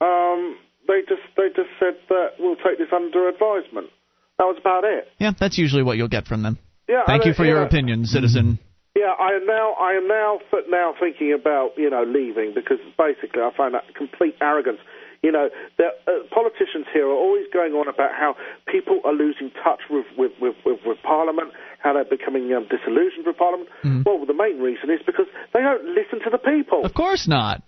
Um, 0.00 0.56
they 0.88 1.00
just 1.06 1.20
they 1.36 1.48
just 1.54 1.68
said 1.78 1.96
that 2.08 2.28
we'll 2.38 2.56
take 2.56 2.78
this 2.78 2.88
under 2.94 3.28
advisement. 3.28 3.90
That 4.38 4.44
was 4.44 4.56
about 4.58 4.84
it. 4.84 5.08
Yeah, 5.18 5.32
that's 5.38 5.58
usually 5.58 5.82
what 5.82 5.98
you'll 5.98 6.08
get 6.08 6.26
from 6.26 6.42
them. 6.42 6.58
Yeah. 6.88 7.02
Thank 7.06 7.26
you 7.26 7.34
for 7.34 7.44
don't- 7.44 7.52
your 7.52 7.62
opinion, 7.62 8.06
citizen. 8.06 8.58
Yeah, 8.96 9.12
I 9.20 9.32
am 9.36 9.44
now 9.44 9.74
I 9.74 9.92
am 9.92 10.08
now 10.08 10.38
now 10.70 10.94
thinking 10.98 11.34
about 11.38 11.72
you 11.76 11.90
know 11.90 12.04
leaving 12.04 12.54
because 12.54 12.78
basically 12.96 13.42
I 13.42 13.50
find 13.54 13.74
that 13.74 13.94
complete 13.94 14.36
arrogance. 14.40 14.78
You 15.22 15.32
know, 15.32 15.48
the 15.78 15.88
uh, 16.06 16.10
politicians 16.32 16.86
here 16.92 17.06
are 17.06 17.14
always 17.14 17.46
going 17.52 17.72
on 17.72 17.88
about 17.88 18.12
how 18.12 18.36
people 18.66 19.00
are 19.04 19.12
losing 19.12 19.50
touch 19.62 19.80
with 19.90 20.06
with, 20.16 20.32
with, 20.40 20.56
with, 20.64 20.80
with 20.84 20.98
Parliament, 21.02 21.52
how 21.78 21.94
they're 21.94 22.04
becoming 22.04 22.52
um, 22.52 22.66
disillusioned 22.68 23.26
with 23.26 23.36
Parliament. 23.36 23.70
Well, 24.04 24.24
the 24.26 24.34
main 24.34 24.60
reason 24.60 24.90
is 24.90 25.00
because 25.04 25.26
they 25.52 25.60
don't 25.60 25.84
listen 25.84 26.20
to 26.24 26.30
the 26.30 26.38
people. 26.38 26.84
Of 26.84 26.94
course 26.94 27.26
not. 27.26 27.62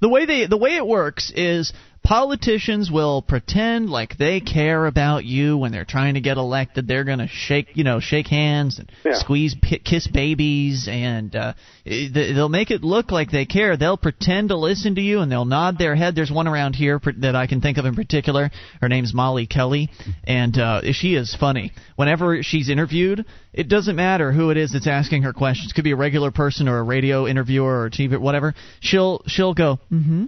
The 0.00 0.08
way 0.08 0.26
they 0.26 0.46
the 0.46 0.56
way 0.56 0.76
it 0.76 0.86
works 0.86 1.32
is 1.34 1.72
politicians 2.04 2.90
will 2.90 3.22
pretend 3.22 3.88
like 3.88 4.16
they 4.18 4.40
care 4.40 4.86
about 4.86 5.24
you 5.24 5.56
when 5.56 5.70
they're 5.72 5.84
trying 5.84 6.14
to 6.14 6.20
get 6.20 6.36
elected. 6.36 6.86
They're 6.88 7.04
going 7.04 7.20
to 7.20 7.28
shake, 7.28 7.68
you 7.74 7.84
know, 7.84 8.00
shake 8.00 8.26
hands 8.26 8.78
and 8.78 8.90
Yeah. 9.04 9.14
squeeze, 9.14 9.54
kiss 9.84 10.06
babies, 10.08 10.88
and 10.90 11.34
uh, 11.34 11.52
they- 11.84 12.08
they'll 12.08 12.48
make 12.48 12.70
it 12.70 12.82
look 12.82 13.10
like 13.12 13.30
they 13.30 13.44
care. 13.46 13.76
They'll 13.76 13.96
pretend 13.96 14.48
to 14.48 14.56
listen 14.56 14.96
to 14.96 15.00
you, 15.00 15.20
and 15.20 15.30
they'll 15.30 15.44
nod 15.44 15.78
their 15.78 15.94
head. 15.94 16.14
There's 16.14 16.30
one 16.30 16.48
around 16.48 16.74
here 16.74 16.98
pr- 16.98 17.10
that 17.18 17.36
I 17.36 17.46
can 17.46 17.60
think 17.60 17.78
of 17.78 17.86
in 17.86 17.94
particular. 17.94 18.50
Her 18.80 18.88
name's 18.88 19.14
Molly 19.14 19.46
Kelly, 19.46 19.90
and 20.24 20.58
uh, 20.58 20.92
she 20.92 21.14
is 21.14 21.34
funny. 21.34 21.72
Whenever 21.96 22.42
she's 22.42 22.68
interviewed, 22.68 23.24
it 23.52 23.68
doesn't 23.68 23.96
matter 23.96 24.32
who 24.32 24.50
it 24.50 24.56
is 24.56 24.72
that's 24.72 24.86
asking 24.88 25.22
her 25.22 25.32
questions. 25.32 25.72
Could 25.72 25.84
be 25.84 25.92
a 25.92 25.96
regular 25.96 26.30
person 26.32 26.68
or 26.68 26.78
a 26.78 26.82
radio 26.82 27.26
interviewer 27.26 27.82
or 27.82 27.90
TV, 27.90 28.18
whatever. 28.18 28.54
She'll 28.80 29.22
she'll 29.26 29.54
go, 29.54 29.78
mm-hmm, 29.92 30.24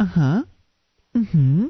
uh-huh, 0.00 0.42
mm-hmm. 1.16 1.66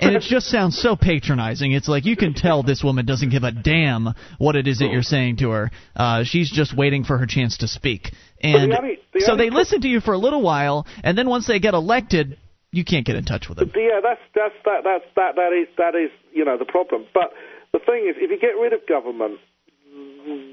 And 0.00 0.14
it 0.14 0.22
just 0.22 0.46
sounds 0.46 0.78
so 0.78 0.94
patronizing. 0.94 1.72
It's 1.72 1.88
like 1.88 2.04
you 2.04 2.16
can 2.16 2.34
tell 2.34 2.62
this 2.62 2.84
woman 2.84 3.04
doesn't 3.04 3.30
give 3.30 3.42
a 3.42 3.50
damn 3.50 4.14
what 4.38 4.54
it 4.54 4.68
is 4.68 4.78
that 4.78 4.90
you're 4.92 5.02
saying 5.02 5.38
to 5.38 5.50
her. 5.50 5.70
Uh, 5.96 6.22
she's 6.24 6.50
just 6.50 6.76
waiting 6.76 7.02
for 7.04 7.18
her 7.18 7.26
chance 7.26 7.58
to 7.58 7.68
speak. 7.68 8.12
And 8.40 8.70
the 8.70 8.78
only- 8.78 8.98
the 9.12 9.20
so 9.20 9.32
only 9.32 9.50
they 9.50 9.50
listen 9.50 9.80
to 9.80 9.88
you 9.88 10.00
for 10.00 10.14
a 10.14 10.18
little 10.18 10.42
while, 10.42 10.86
and 11.02 11.18
then 11.18 11.28
once 11.28 11.46
they 11.46 11.58
get 11.58 11.74
elected, 11.74 12.38
you 12.70 12.84
can't 12.84 13.04
get 13.04 13.16
in 13.16 13.24
touch 13.24 13.48
with 13.48 13.58
them. 13.58 13.72
Yeah, 13.74 14.00
that's 14.02 14.20
that's 14.34 14.54
that 14.64 14.84
that's 14.84 15.04
that 15.16 15.34
that 15.36 15.52
is 15.52 15.66
that 15.78 15.94
is 15.94 16.10
you 16.32 16.44
know 16.44 16.56
the 16.58 16.64
problem. 16.64 17.06
But 17.12 17.32
the 17.72 17.80
thing 17.80 18.06
is, 18.08 18.16
if 18.18 18.30
you 18.30 18.38
get 18.38 18.54
rid 18.60 18.72
of 18.72 18.86
government, 18.86 19.40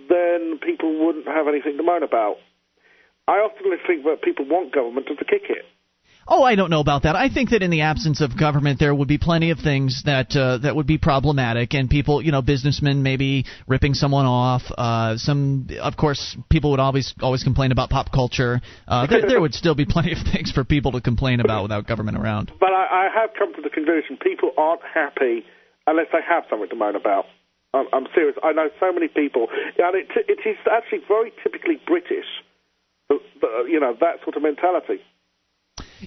then 0.10 0.60
people 0.66 1.06
wouldn't 1.06 1.28
have 1.28 1.48
anything 1.48 1.78
to 1.78 1.84
moan 1.84 2.04
about. 2.04 2.38
I 3.28 3.42
often 3.42 3.66
think 3.86 4.04
that 4.06 4.22
people 4.22 4.46
want 4.48 4.74
government 4.74 5.08
to 5.08 5.16
kick 5.16 5.50
it. 5.50 5.66
Oh, 6.28 6.42
I 6.42 6.56
don't 6.56 6.72
know 6.72 6.80
about 6.80 7.04
that. 7.04 7.16
I 7.16 7.30
think 7.30 7.52
that 7.52 7.62
in 7.62 7.70
the 7.70 7.82
absence 7.82 8.20
of 8.20 8.38
government, 8.38 8.80
there 8.80 8.94
would 8.96 9.08
be 9.08 9.20
plenty 9.20 9.52
of 9.52 9.60
things 9.60 10.02
that 10.06 10.36
uh, 10.36 10.58
that 10.60 10.76
would 10.76 10.88
be 10.88 10.98
problematic, 10.98 11.76
and 11.76 11.88
people, 11.88 12.20
you 12.22 12.32
know, 12.32 12.42
businessmen 12.42 13.04
maybe 13.04 13.46
ripping 13.68 13.94
someone 13.94 14.26
off. 14.26 14.64
Uh, 14.76 15.18
some, 15.18 15.68
of 15.80 15.96
course, 15.98 16.36
people 16.50 16.72
would 16.72 16.80
always 16.80 17.14
always 17.22 17.44
complain 17.44 17.72
about 17.72 17.92
pop 17.92 18.12
culture. 18.12 18.60
Uh, 18.88 19.06
there, 19.10 19.22
there 19.28 19.42
would 19.42 19.54
still 19.54 19.76
be 19.76 19.86
plenty 19.86 20.14
of 20.14 20.18
things 20.34 20.52
for 20.52 20.64
people 20.64 20.94
to 20.94 21.02
complain 21.02 21.42
about 21.42 21.62
without 21.62 21.86
government 21.86 22.18
around. 22.18 22.52
But 22.60 22.74
I, 22.74 23.08
I 23.08 23.22
have 23.22 23.30
come 23.38 23.54
to 23.54 23.62
the 23.62 23.70
conclusion 23.70 24.18
people 24.18 24.52
aren't 24.58 24.82
happy 24.82 25.46
unless 25.86 26.08
they 26.12 26.26
have 26.28 26.46
something 26.50 26.70
to 26.70 26.76
moan 26.76 26.96
about. 26.96 27.26
I'm, 27.76 27.86
I'm 27.94 28.08
serious. 28.16 28.36
I 28.44 28.52
know 28.54 28.70
so 28.80 28.92
many 28.92 29.10
people, 29.10 29.48
and 29.78 29.96
it, 29.96 30.08
it 30.16 30.40
is 30.48 30.58
actually 30.72 31.02
very 31.08 31.32
typically 31.44 31.80
British. 31.86 32.26
The, 33.10 33.20
the, 33.42 33.66
you 33.70 33.80
know 33.80 33.96
that 34.02 34.24
sort 34.24 34.36
of 34.36 34.42
mentality. 34.42 35.04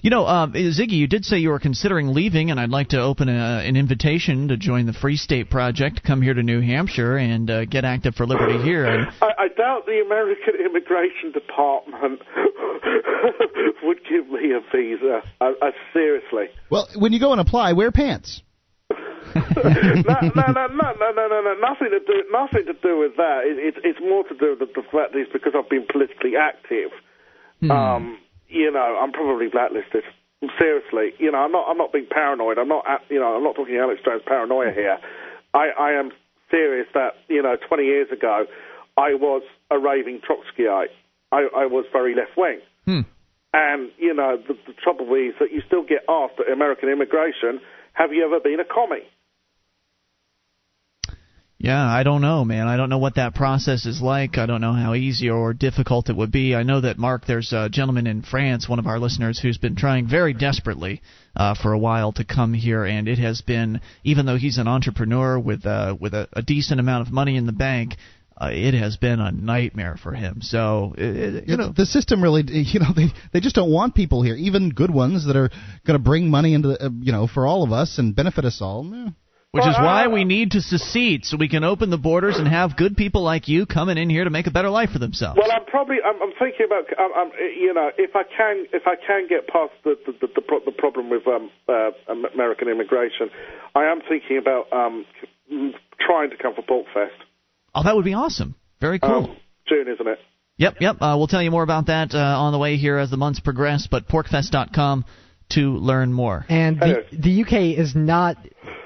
You 0.01 0.09
know, 0.09 0.25
um, 0.25 0.53
Ziggy, 0.53 0.93
you 0.93 1.07
did 1.07 1.25
say 1.25 1.37
you 1.37 1.49
were 1.49 1.59
considering 1.59 2.13
leaving, 2.13 2.51
and 2.51 2.59
I'd 2.59 2.69
like 2.69 2.89
to 2.89 3.01
open 3.01 3.27
a, 3.27 3.63
an 3.65 3.75
invitation 3.75 4.47
to 4.47 4.57
join 4.57 4.85
the 4.85 4.93
Free 4.93 5.17
State 5.17 5.49
Project, 5.49 6.03
come 6.03 6.21
here 6.21 6.33
to 6.33 6.41
New 6.41 6.61
Hampshire, 6.61 7.17
and 7.17 7.49
uh, 7.49 7.65
get 7.65 7.85
active 7.85 8.15
for 8.15 8.25
liberty 8.25 8.61
here. 8.63 8.85
And 8.85 9.07
I, 9.21 9.27
I 9.37 9.47
doubt 9.49 9.85
the 9.85 10.01
American 10.05 10.55
Immigration 10.63 11.31
Department 11.33 12.21
would 13.83 13.99
give 14.09 14.29
me 14.29 14.53
a 14.53 14.61
visa. 14.75 15.21
I, 15.41 15.53
I, 15.61 15.71
seriously. 15.93 16.45
Well, 16.69 16.87
when 16.95 17.11
you 17.11 17.19
go 17.19 17.31
and 17.31 17.41
apply, 17.41 17.73
wear 17.73 17.91
pants. 17.91 18.41
no, 19.35 19.43
no, 19.45 20.19
no, 20.25 20.41
no, 20.41 20.67
no, 20.73 21.11
no, 21.13 21.27
no, 21.27 21.41
no, 21.41 21.55
nothing 21.61 21.89
to 21.91 21.99
do, 21.99 22.23
nothing 22.31 22.65
to 22.65 22.73
do 22.73 22.97
with 22.97 23.15
that. 23.17 23.41
It, 23.45 23.59
it, 23.59 23.83
it's 23.83 23.99
more 23.99 24.23
to 24.23 24.35
do 24.35 24.55
with 24.59 24.73
the 24.73 24.81
fact 24.81 25.13
that 25.13 25.19
it's 25.19 25.31
because 25.31 25.53
I've 25.55 25.69
been 25.69 25.85
politically 25.91 26.33
active. 26.39 26.91
Hmm. 27.59 27.71
Um, 27.71 28.17
you 28.49 28.71
know, 28.71 28.99
I'm 29.01 29.11
probably 29.11 29.47
blacklisted. 29.47 30.03
seriously, 30.57 31.13
you 31.19 31.31
know, 31.31 31.39
I'm 31.39 31.51
not 31.51 31.69
I'm 31.69 31.77
not 31.77 31.93
being 31.93 32.07
paranoid. 32.09 32.57
I'm 32.57 32.67
not 32.67 32.85
you 33.09 33.19
know 33.19 33.35
I'm 33.35 33.43
not 33.43 33.55
talking 33.55 33.77
Alex 33.77 34.01
Jones 34.03 34.23
paranoia 34.25 34.71
here. 34.73 34.97
I, 35.53 35.69
I 35.79 35.91
am 35.93 36.11
serious 36.51 36.87
that 36.93 37.13
you 37.27 37.41
know 37.41 37.55
20 37.67 37.83
years 37.83 38.07
ago 38.11 38.45
I 38.97 39.13
was 39.13 39.43
a 39.71 39.79
raving 39.79 40.21
Trotskyite. 40.27 40.91
I, 41.31 41.47
I 41.55 41.65
was 41.65 41.85
very 41.93 42.15
left 42.15 42.35
wing. 42.35 42.59
Hmm. 42.85 43.01
And, 43.53 43.89
you 43.97 44.13
know, 44.13 44.37
the, 44.37 44.53
the 44.67 44.73
trouble 44.73 45.13
is 45.15 45.33
that 45.39 45.51
you 45.51 45.61
still 45.65 45.83
get 45.83 46.03
asked 46.09 46.39
at 46.39 46.51
American 46.51 46.89
immigration, 46.89 47.61
have 47.93 48.13
you 48.13 48.25
ever 48.25 48.39
been 48.39 48.59
a 48.59 48.65
commie? 48.65 49.07
Yeah, 51.61 51.85
I 51.85 52.03
don't 52.03 52.21
know, 52.21 52.45
man. 52.45 52.67
I 52.69 52.77
don't 52.77 52.87
know 52.89 52.99
what 52.99 53.15
that 53.15 53.35
process 53.35 53.85
is 53.85 54.01
like. 54.01 54.37
I 54.37 54.45
don't 54.45 54.61
know 54.61 54.71
how 54.71 54.93
easy 54.93 55.29
or 55.29 55.53
difficult 55.53 56.09
it 56.09 56.15
would 56.15 56.31
be. 56.31 56.55
I 56.55 56.63
know 56.63 56.79
that 56.79 56.97
Mark, 56.97 57.25
there's 57.25 57.51
a 57.51 57.67
gentleman 57.67 58.07
in 58.07 58.21
France, 58.21 58.69
one 58.69 58.79
of 58.79 58.87
our 58.87 58.97
listeners, 58.97 59.37
who's 59.39 59.57
been 59.57 59.75
trying 59.75 60.07
very 60.07 60.33
desperately 60.33 61.01
uh, 61.35 61.55
for 61.55 61.73
a 61.73 61.77
while 61.77 62.13
to 62.13 62.23
come 62.23 62.53
here, 62.53 62.85
and 62.85 63.09
it 63.09 63.19
has 63.19 63.41
been, 63.41 63.81
even 64.05 64.25
though 64.25 64.37
he's 64.37 64.57
an 64.57 64.69
entrepreneur 64.69 65.37
with 65.37 65.65
uh, 65.65 65.97
with 65.99 66.13
a, 66.13 66.29
a 66.31 66.41
decent 66.41 66.79
amount 66.79 67.05
of 67.05 67.13
money 67.13 67.35
in 67.35 67.45
the 67.45 67.51
bank, 67.51 67.97
uh, 68.41 68.51
it 68.53 68.73
has 68.73 68.95
been 68.95 69.19
a 69.19 69.29
nightmare 69.29 69.97
for 70.01 70.13
him. 70.13 70.39
So, 70.41 70.95
it, 70.97 71.03
it- 71.17 71.47
you 71.49 71.55
Yeah, 71.55 71.55
know, 71.57 71.73
the 71.75 71.85
system 71.85 72.23
really, 72.23 72.43
you 72.47 72.79
know, 72.79 72.93
they 72.95 73.07
they 73.33 73.41
just 73.41 73.55
don't 73.55 73.71
want 73.71 73.95
people 73.95 74.21
here, 74.23 74.35
even 74.35 74.69
good 74.69 74.91
ones 74.91 75.25
that 75.25 75.35
are 75.35 75.49
going 75.85 75.99
to 75.99 76.03
bring 76.03 76.29
money 76.29 76.53
into, 76.53 76.69
the, 76.69 76.85
uh, 76.85 76.89
you 77.01 77.11
know, 77.11 77.27
for 77.27 77.45
all 77.45 77.63
of 77.63 77.73
us 77.73 77.97
and 77.97 78.15
benefit 78.15 78.45
us 78.45 78.59
all. 78.61 78.89
Yeah. 78.89 79.09
Which 79.51 79.65
is 79.65 79.75
why 79.79 80.07
we 80.07 80.25
need 80.25 80.51
to 80.51 80.61
secede 80.61 81.25
so 81.25 81.35
we 81.35 81.49
can 81.49 81.63
open 81.63 81.89
the 81.89 81.97
borders 81.97 82.37
and 82.37 82.47
have 82.47 82.77
good 82.77 82.95
people 82.95 83.23
like 83.23 83.47
you 83.47 83.65
coming 83.65 83.97
in 83.97 84.07
here 84.07 84.23
to 84.23 84.29
make 84.29 84.45
a 84.45 84.51
better 84.51 84.69
life 84.69 84.91
for 84.91 84.99
themselves. 84.99 85.39
Well, 85.41 85.51
I'm 85.51 85.65
probably 85.65 85.97
I'm, 86.05 86.21
I'm 86.21 86.33
thinking 86.37 86.67
about 86.67 86.85
I'm, 86.99 87.11
I'm, 87.15 87.31
you 87.59 87.73
know 87.73 87.89
if 87.97 88.15
I 88.15 88.21
can 88.23 88.67
if 88.73 88.83
I 88.85 88.93
can 88.95 89.27
get 89.27 89.47
past 89.47 89.71
the 89.83 89.95
the, 90.05 90.11
the, 90.21 90.27
the, 90.35 90.41
pro- 90.41 90.63
the 90.63 90.71
problem 90.71 91.09
with 91.09 91.25
um, 91.25 91.49
uh, 91.67 91.89
American 92.31 92.67
immigration, 92.67 93.31
I 93.73 93.85
am 93.85 94.01
thinking 94.07 94.37
about 94.37 94.71
um, 94.71 95.05
trying 95.99 96.29
to 96.29 96.37
come 96.37 96.53
for 96.53 96.61
PorcFest. 96.61 97.17
Oh, 97.73 97.81
that 97.81 97.95
would 97.95 98.05
be 98.05 98.13
awesome. 98.13 98.53
Very 98.79 98.99
cool. 98.99 99.31
Um, 99.31 99.37
June, 99.67 99.87
isn't 99.91 100.07
it? 100.07 100.19
Yep, 100.57 100.75
yep. 100.79 100.97
Uh, 101.01 101.15
we'll 101.17 101.27
tell 101.27 101.41
you 101.41 101.49
more 101.49 101.63
about 101.63 101.87
that 101.87 102.13
uh, 102.13 102.17
on 102.17 102.51
the 102.51 102.59
way 102.59 102.77
here 102.77 102.97
as 102.97 103.09
the 103.09 103.17
months 103.17 103.39
progress. 103.39 103.87
But 103.89 104.07
porcfest.com 104.07 105.05
to 105.53 105.71
learn 105.77 106.13
more. 106.13 106.45
And 106.49 106.79
the, 106.79 107.05
the 107.11 107.41
UK 107.41 107.79
is 107.79 107.95
not 107.95 108.37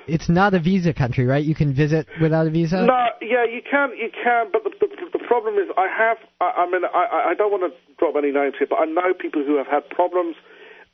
it's 0.07 0.29
not 0.29 0.53
a 0.53 0.59
visa 0.59 0.93
country, 0.93 1.25
right? 1.25 1.43
You 1.43 1.55
can 1.55 1.73
visit 1.73 2.07
without 2.21 2.47
a 2.47 2.49
visa. 2.49 2.85
No, 2.85 3.05
yeah, 3.21 3.45
you 3.45 3.61
can, 3.69 3.91
you 3.97 4.09
can, 4.11 4.47
but 4.51 4.63
the, 4.63 4.71
the, 4.79 5.17
the 5.17 5.23
problem 5.25 5.55
is, 5.55 5.69
I 5.77 5.87
have, 5.87 6.17
I, 6.41 6.63
I 6.63 6.71
mean, 6.71 6.81
I, 6.85 7.31
I 7.31 7.33
don't 7.33 7.51
want 7.51 7.71
to 7.71 7.95
drop 7.97 8.15
any 8.17 8.31
names 8.31 8.55
here, 8.57 8.67
but 8.69 8.79
I 8.79 8.85
know 8.85 9.13
people 9.13 9.43
who 9.45 9.57
have 9.57 9.67
had 9.67 9.89
problems 9.89 10.35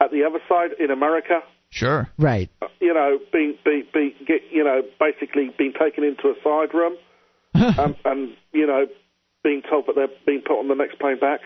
at 0.01 0.11
the 0.11 0.23
other 0.23 0.39
side 0.47 0.71
in 0.79 0.91
America. 0.91 1.41
Sure. 1.69 2.09
Right. 2.17 2.49
uh, 2.61 2.67
You 2.79 2.93
know, 2.93 3.19
being, 3.31 3.57
be, 3.63 3.83
be, 3.93 4.15
get, 4.25 4.41
you 4.51 4.63
know, 4.63 4.81
basically 4.99 5.51
being 5.57 5.73
taken 5.73 6.03
into 6.03 6.29
a 6.29 6.35
side 6.43 6.73
room, 6.73 6.95
um, 7.79 7.95
and 8.05 8.35
you 8.53 8.65
know, 8.65 8.85
being 9.43 9.61
told 9.69 9.87
that 9.87 9.95
they're 9.95 10.07
being 10.25 10.41
put 10.45 10.59
on 10.59 10.67
the 10.67 10.75
next 10.75 10.99
plane 10.99 11.19
back. 11.19 11.41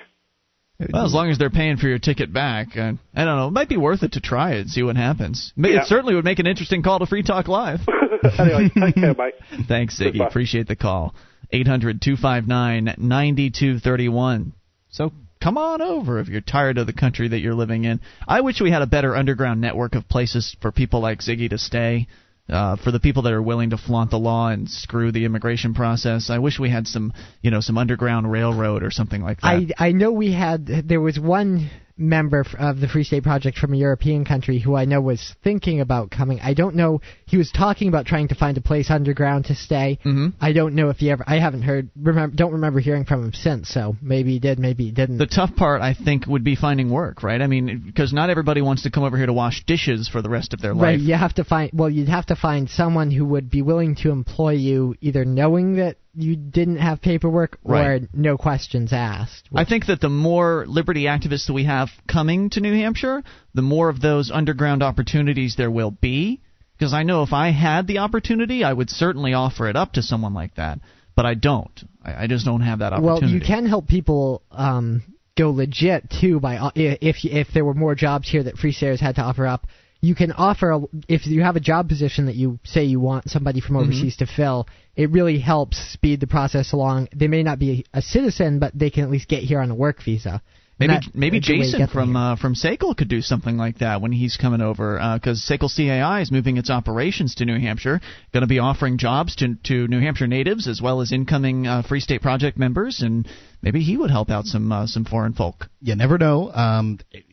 Well, 0.92 1.06
as 1.06 1.14
long 1.14 1.30
as 1.30 1.38
they're 1.38 1.50
paying 1.52 1.78
for 1.78 1.88
your 1.88 2.00
ticket 2.00 2.34
back, 2.34 2.76
uh, 2.76 2.94
I 3.16 3.26
don't 3.26 3.38
know. 3.38 3.48
It 3.48 3.52
might 3.52 3.70
be 3.70 3.78
worth 3.78 4.04
it 4.04 4.14
to 4.14 4.20
try 4.20 4.54
it 4.54 4.62
and 4.62 4.70
see 4.70 4.84
what 4.84 4.96
happens. 4.98 5.54
Ma- 5.56 5.68
Yeah. 5.70 5.82
It 5.82 5.88
certainly 5.88 6.16
would 6.16 6.26
make 6.26 6.40
an 6.40 6.48
interesting 6.48 6.82
call 6.84 7.00
to 7.00 7.06
Free 7.06 7.24
Talk 7.24 7.48
Live. 7.48 7.80
anyway, 8.40 8.70
take 8.76 8.96
care, 8.96 9.14
mate. 9.14 9.36
Thanks, 9.68 9.98
Ziggy. 10.00 10.14
Goodbye. 10.14 10.28
Appreciate 10.28 10.68
the 10.68 10.76
call. 10.76 11.14
800 11.52 12.02
259 12.02 12.96
9231. 12.98 14.54
So 14.90 15.12
come 15.42 15.58
on 15.58 15.82
over 15.82 16.20
if 16.20 16.28
you're 16.28 16.42
tired 16.42 16.78
of 16.78 16.88
the 16.88 16.94
country 16.94 17.28
that 17.30 17.40
you're 17.40 17.54
living 17.54 17.86
in. 17.86 18.00
I 18.28 18.42
wish 18.42 18.60
we 18.62 18.72
had 18.72 18.82
a 18.82 18.88
better 18.88 19.16
underground 19.16 19.62
network 19.62 19.96
of 19.96 20.10
places 20.10 20.56
for 20.62 20.72
people 20.72 21.00
like 21.02 21.20
Ziggy 21.20 21.50
to 21.52 21.58
stay. 21.58 22.08
Uh, 22.50 22.76
for 22.76 22.92
the 22.92 23.00
people 23.00 23.24
that 23.24 23.32
are 23.32 23.42
willing 23.42 23.70
to 23.70 23.78
flaunt 23.78 24.12
the 24.12 24.20
law 24.20 24.50
and 24.50 24.70
screw 24.70 25.14
the 25.14 25.24
immigration 25.24 25.74
process, 25.74 26.30
I 26.30 26.40
wish 26.40 26.60
we 26.60 26.70
had 26.70 26.88
some, 26.88 27.14
you 27.42 27.50
know, 27.52 27.62
some 27.62 27.78
underground 27.78 28.30
railroad 28.30 28.84
or 28.84 28.92
something 28.92 29.24
like 29.24 29.40
that. 29.40 29.48
I 29.80 29.88
I 29.88 29.92
know 29.94 30.12
we 30.12 30.34
had 30.34 30.66
there 30.66 31.00
was 31.00 31.18
one 31.18 31.70
member 31.98 32.46
of 32.58 32.80
the 32.80 32.88
Free 32.88 33.04
State 33.04 33.24
Project 33.24 33.58
from 33.58 33.74
a 33.74 33.78
European 33.78 34.26
country 34.26 34.60
who 34.60 34.76
I 34.76 34.86
know 34.86 35.02
was 35.02 35.36
thinking 35.44 35.80
about 35.80 36.10
coming. 36.10 36.40
I 36.42 36.54
don't 36.54 36.76
know. 36.76 37.02
He 37.26 37.38
was 37.38 37.52
talking 37.52 37.88
about 37.88 38.06
trying 38.06 38.30
to 38.30 38.36
find 38.36 38.58
a 38.58 38.62
place 38.62 38.90
underground 38.90 39.46
to 39.46 39.56
stay. 39.56 40.00
Mm-hmm. 40.04 40.30
I 40.42 40.54
don't 40.54 40.76
know 40.76 40.90
if 40.90 40.98
he 40.98 41.12
ever. 41.12 41.24
I 41.28 41.40
haven't 41.40 41.62
heard. 41.62 41.90
Remember, 41.96 42.36
don't 42.36 42.54
remember 42.54 42.80
hearing 42.80 43.06
from 43.06 43.24
him 43.24 43.34
since. 43.34 43.70
So 43.70 43.96
maybe 44.02 44.34
he 44.34 44.40
did. 44.40 44.60
Maybe 44.60 44.86
he 44.86 44.92
didn't. 44.92 45.18
The 45.18 45.28
tough 45.28 45.56
part, 45.56 45.82
I 45.82 45.94
think, 45.94 46.26
would 46.28 46.44
be 46.44 46.56
finding 46.56 46.90
work, 46.90 47.24
right? 47.24 47.42
I 47.42 47.48
mean, 47.48 47.84
because 47.86 48.14
not 48.14 48.30
everybody 48.30 48.62
wants 48.62 48.84
to 48.84 48.92
come 48.92 49.04
over 49.04 49.18
here 49.18 49.28
to 49.28 49.34
wash 49.34 49.64
dishes 49.66 50.10
for 50.10 50.22
the 50.22 50.30
rest 50.30 50.54
of 50.54 50.62
their 50.62 50.74
life. 50.74 50.84
Right, 50.84 51.00
you 51.00 51.16
have 51.16 51.34
to 51.36 51.44
find. 51.44 51.72
Well, 51.74 51.90
you'd 51.90 52.10
have 52.10 52.26
to 52.28 52.36
find 52.36 52.70
someone 52.70 53.12
who 53.12 53.26
would 53.26 53.50
be 53.50 53.62
willing 53.62 53.96
to 53.98 54.12
employ 54.12 54.54
you, 54.54 54.96
either 55.02 55.26
knowing 55.26 55.76
that 55.76 55.98
you 56.16 56.36
didn't 56.36 56.78
have 56.78 57.02
paperwork 57.02 57.58
or 57.64 57.74
Right. 57.74 58.08
no 58.14 58.38
questions 58.38 58.94
asked. 58.94 59.48
I 59.54 59.66
think 59.66 59.88
that 59.88 60.00
the 60.00 60.10
more 60.10 60.66
liberty 60.68 61.04
activists 61.06 61.48
that 61.48 61.54
we 61.54 61.64
have 61.66 61.90
coming 62.08 62.50
to 62.52 62.62
New 62.62 62.74
Hampshire, 62.74 63.24
the 63.54 63.62
more 63.62 63.90
of 63.90 64.00
those 64.00 64.30
underground 64.32 64.84
opportunities 64.84 65.56
there 65.56 65.72
will 65.72 65.92
be. 65.92 66.42
Because 66.78 66.94
I 66.94 67.04
know 67.04 67.24
if 67.24 67.34
I 67.34 67.52
had 67.52 67.88
the 67.88 68.00
opportunity, 68.00 68.64
I 68.64 68.74
would 68.74 68.90
certainly 68.90 69.34
offer 69.34 69.68
it 69.68 69.76
up 69.76 69.94
to 69.94 70.02
someone 70.02 70.34
like 70.34 70.56
that. 70.56 70.80
But 71.16 71.26
I 71.26 71.36
don't. 71.36 71.72
I, 72.04 72.24
I 72.24 72.28
just 72.28 72.46
don't 72.46 72.62
have 72.62 72.80
that 72.80 72.94
opportunity. 72.94 73.26
Well, 73.26 73.34
you 73.34 73.42
can 73.42 73.66
help 73.66 73.88
people 73.88 74.42
um, 74.52 75.04
go 75.38 75.52
legit 75.52 76.10
too 76.10 76.40
by 76.40 76.58
uh, 76.58 76.72
if 76.76 77.18
if 77.24 77.48
there 77.54 77.64
were 77.66 77.74
more 77.76 77.96
jobs 77.96 78.30
here 78.30 78.44
that 78.44 78.58
Free 78.58 78.72
Staters 78.72 79.00
had 79.00 79.16
to 79.16 79.22
offer 79.22 79.46
up. 79.46 79.68
You 80.04 80.16
can 80.16 80.34
offer 80.34 80.72
a, 80.72 80.82
if 81.08 81.26
you 81.26 81.42
have 81.44 81.56
a 81.56 81.62
job 81.62 81.88
position 81.88 82.26
that 82.26 82.36
you 82.36 82.60
say 82.66 82.84
you 82.84 83.00
want 83.00 83.30
somebody 83.30 83.62
from 83.62 83.76
Mm-hmm. 83.78 83.84
overseas 83.92 84.18
to 84.18 84.26
fill. 84.28 84.68
It 84.98 85.10
really 85.12 85.40
helps 85.40 85.78
speed 85.94 86.20
the 86.20 86.28
process 86.28 86.74
along. 86.74 87.08
They 87.16 87.28
may 87.30 87.42
not 87.42 87.58
be 87.58 87.86
a 87.94 88.02
citizen, 88.02 88.60
but 88.60 88.78
they 88.78 88.90
can 88.90 89.04
at 89.04 89.10
least 89.10 89.30
get 89.30 89.44
here 89.44 89.60
on 89.62 89.72
a 89.72 89.76
work 89.76 90.04
visa. 90.04 90.42
And 90.80 90.90
Maybe 90.90 90.94
that- 90.94 91.16
maybe 91.16 91.40
that's 91.40 91.50
a 91.50 91.54
way 91.54 91.58
to 91.60 91.64
Jason 91.72 91.88
from 91.88 92.10
here. 92.10 92.18
uh, 92.18 92.36
from 92.36 92.54
SACL 92.56 92.98
could 92.98 93.08
do 93.08 93.22
something 93.22 93.56
like 93.58 93.78
that 93.78 94.02
when 94.02 94.12
he's 94.12 94.36
coming 94.38 94.60
over 94.60 95.00
because 95.14 95.42
SACL 95.42 95.70
CAI 95.74 96.22
is 96.22 96.32
moving 96.32 96.58
its 96.58 96.70
operations 96.70 97.36
to 97.36 97.46
New 97.46 97.60
Hampshire, 97.60 98.02
going 98.34 98.42
to 98.42 98.48
be 98.48 98.60
offering 98.60 98.98
jobs 98.98 99.36
to 99.38 99.56
to 99.70 99.88
New 99.88 100.02
Hampshire 100.02 100.28
natives 100.28 100.68
as 100.68 100.82
well 100.82 101.00
as 101.00 101.12
incoming 101.14 101.66
uh, 101.68 101.84
Free 101.84 102.02
State 102.02 102.22
Project 102.22 102.58
members, 102.58 103.02
and 103.02 103.26
maybe 103.62 103.82
he 103.82 103.96
would 103.96 104.12
help 104.12 104.30
out 104.30 104.46
some 104.46 104.72
uh, 104.72 104.86
some 104.88 105.06
foreign 105.06 105.34
folk. 105.34 105.70
You 105.80 105.96
never 105.96 106.18
know. 106.18 106.52
Um, 106.52 107.00
it, 107.12 107.24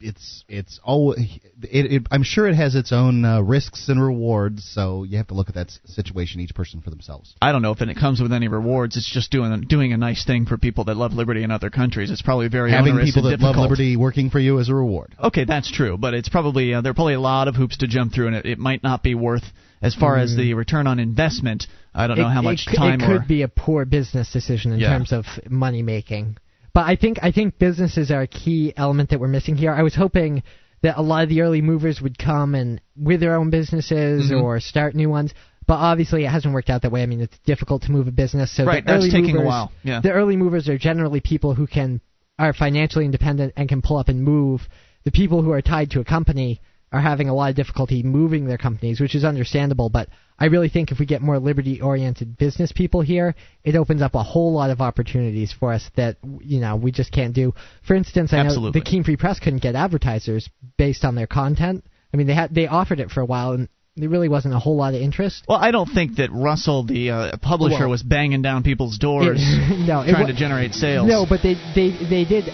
it's 0.00 0.44
it's 0.48 0.80
always. 0.82 1.18
It, 1.62 1.92
it, 1.92 2.02
I'm 2.10 2.22
sure 2.22 2.46
it 2.48 2.54
has 2.54 2.74
its 2.74 2.92
own 2.92 3.24
uh, 3.24 3.40
risks 3.40 3.88
and 3.88 4.02
rewards, 4.02 4.64
so 4.64 5.04
you 5.04 5.16
have 5.18 5.28
to 5.28 5.34
look 5.34 5.48
at 5.48 5.54
that 5.54 5.70
situation, 5.84 6.40
each 6.40 6.54
person 6.54 6.80
for 6.80 6.90
themselves. 6.90 7.34
I 7.42 7.52
don't 7.52 7.62
know 7.62 7.72
if 7.72 7.80
it 7.80 7.96
comes 7.96 8.20
with 8.20 8.32
any 8.32 8.48
rewards. 8.48 8.96
It's 8.96 9.10
just 9.10 9.30
doing 9.30 9.60
doing 9.62 9.92
a 9.92 9.96
nice 9.96 10.24
thing 10.24 10.46
for 10.46 10.56
people 10.58 10.84
that 10.84 10.96
love 10.96 11.12
liberty 11.12 11.42
in 11.42 11.50
other 11.50 11.70
countries. 11.70 12.10
It's 12.10 12.22
probably 12.22 12.48
very 12.48 12.70
Having 12.70 12.98
people 13.04 13.24
and 13.24 13.32
that 13.32 13.38
difficult. 13.38 13.56
love 13.56 13.62
liberty 13.70 13.96
working 13.96 14.30
for 14.30 14.38
you 14.38 14.58
as 14.60 14.68
a 14.68 14.74
reward. 14.74 15.14
Okay, 15.22 15.44
that's 15.44 15.70
true, 15.70 15.96
but 15.96 16.14
it's 16.14 16.28
probably 16.28 16.74
uh, 16.74 16.80
there 16.80 16.90
are 16.92 16.94
probably 16.94 17.14
a 17.14 17.20
lot 17.20 17.48
of 17.48 17.54
hoops 17.54 17.78
to 17.78 17.86
jump 17.86 18.12
through, 18.12 18.28
and 18.28 18.36
it, 18.36 18.46
it 18.46 18.58
might 18.58 18.82
not 18.82 19.02
be 19.02 19.14
worth 19.14 19.44
as 19.82 19.94
far 19.94 20.16
as 20.18 20.32
Mm. 20.32 20.36
the 20.36 20.54
return 20.54 20.86
on 20.86 20.98
investment. 20.98 21.66
I 21.94 22.06
don't 22.06 22.18
know 22.18 22.28
it, 22.28 22.32
how 22.32 22.42
much 22.42 22.66
it, 22.68 22.76
time 22.76 23.00
it 23.00 23.06
could 23.06 23.22
or 23.22 23.24
be 23.26 23.42
a 23.42 23.48
poor 23.48 23.84
business 23.84 24.30
decision 24.32 24.72
in 24.72 24.78
Yeah. 24.80 24.90
terms 24.90 25.10
of 25.12 25.24
money 25.48 25.82
making. 25.82 26.36
But 26.72 26.86
I 26.86 26.96
think 26.96 27.18
I 27.22 27.32
think 27.32 27.58
businesses 27.58 28.10
are 28.10 28.22
a 28.22 28.26
key 28.26 28.72
element 28.76 29.10
that 29.10 29.20
we're 29.20 29.28
missing 29.28 29.56
here. 29.56 29.72
I 29.72 29.82
was 29.82 29.94
hoping 29.94 30.42
that 30.82 30.96
a 30.98 31.02
lot 31.02 31.24
of 31.24 31.28
the 31.28 31.42
early 31.42 31.60
movers 31.60 32.00
would 32.00 32.18
come 32.18 32.54
and 32.54 32.80
with 32.96 33.20
their 33.20 33.34
own 33.34 33.50
businesses 33.50 34.30
Mhm. 34.30 34.42
or 34.42 34.60
start 34.60 34.94
new 34.94 35.10
ones. 35.10 35.34
But 35.66 35.74
obviously, 35.74 36.24
it 36.24 36.28
hasn't 36.30 36.54
worked 36.54 36.70
out 36.70 36.82
that 36.82 36.90
way. 36.90 37.02
I 37.02 37.06
mean, 37.06 37.20
it's 37.20 37.38
difficult 37.40 37.82
to 37.82 37.92
move 37.92 38.08
a 38.08 38.12
business. 38.12 38.50
So 38.50 38.64
Right, 38.64 38.84
the 38.84 38.92
that's 38.92 39.10
taking 39.12 39.36
a 39.36 39.42
while, 39.42 39.70
yeah. 39.84 40.00
The 40.00 40.12
early 40.12 40.36
movers 40.36 40.68
are 40.68 40.78
generally 40.78 41.20
people 41.20 41.54
who 41.54 41.66
can 41.66 42.00
are 42.38 42.52
financially 42.54 43.04
independent 43.04 43.52
and 43.56 43.68
can 43.68 43.82
pull 43.82 43.98
up 43.98 44.08
and 44.08 44.22
move. 44.22 44.66
The 45.04 45.10
people 45.10 45.42
who 45.42 45.52
are 45.52 45.60
tied 45.60 45.90
to 45.90 46.00
a 46.00 46.04
company 46.04 46.60
are 46.90 47.00
having 47.00 47.28
a 47.28 47.34
lot 47.34 47.50
of 47.50 47.56
difficulty 47.56 48.02
moving 48.02 48.46
their 48.46 48.58
companies, 48.58 48.98
which 49.00 49.14
is 49.14 49.24
understandable. 49.24 49.90
But 49.90 50.08
I 50.40 50.46
really 50.46 50.70
think 50.70 50.90
if 50.90 50.98
we 50.98 51.04
get 51.04 51.20
more 51.20 51.38
liberty-oriented 51.38 52.38
business 52.38 52.72
people 52.72 53.02
here, 53.02 53.34
it 53.62 53.76
opens 53.76 54.00
up 54.00 54.14
a 54.14 54.22
whole 54.22 54.52
lot 54.54 54.70
of 54.70 54.80
opportunities 54.80 55.52
for 55.52 55.72
us 55.74 55.88
that 55.96 56.16
you 56.42 56.60
know 56.60 56.76
we 56.76 56.92
just 56.92 57.12
can't 57.12 57.34
do. 57.34 57.52
For 57.86 57.94
instance, 57.94 58.32
I 58.32 58.42
know 58.42 58.70
the 58.70 58.80
Keene 58.80 59.04
Free 59.04 59.18
Press 59.18 59.38
couldn't 59.38 59.62
get 59.62 59.74
advertisers 59.74 60.48
based 60.78 61.04
on 61.04 61.14
their 61.14 61.26
content. 61.26 61.84
I 62.12 62.16
mean, 62.16 62.26
they 62.26 62.34
had 62.34 62.54
they 62.54 62.66
offered 62.66 63.00
it 63.00 63.10
for 63.10 63.20
a 63.20 63.26
while, 63.26 63.52
and 63.52 63.68
there 63.96 64.08
really 64.08 64.30
wasn't 64.30 64.54
a 64.54 64.58
whole 64.58 64.76
lot 64.76 64.94
of 64.94 65.02
interest. 65.02 65.44
Well, 65.46 65.58
I 65.58 65.72
don't 65.72 65.88
think 65.88 66.16
that 66.16 66.30
Russell, 66.32 66.84
the 66.84 67.10
uh, 67.10 67.36
publisher, 67.42 67.80
Well- 67.80 67.90
was 67.90 68.02
banging 68.02 68.40
down 68.40 68.62
people's 68.62 68.96
doors 68.96 69.40
no, 69.70 70.02
trying 70.08 70.22
wa- 70.22 70.26
to 70.26 70.34
generate 70.34 70.72
sales. 70.72 71.06
No, 71.06 71.26
but 71.28 71.40
they 71.42 71.54
they 71.74 71.90
they 72.08 72.24
did. 72.24 72.44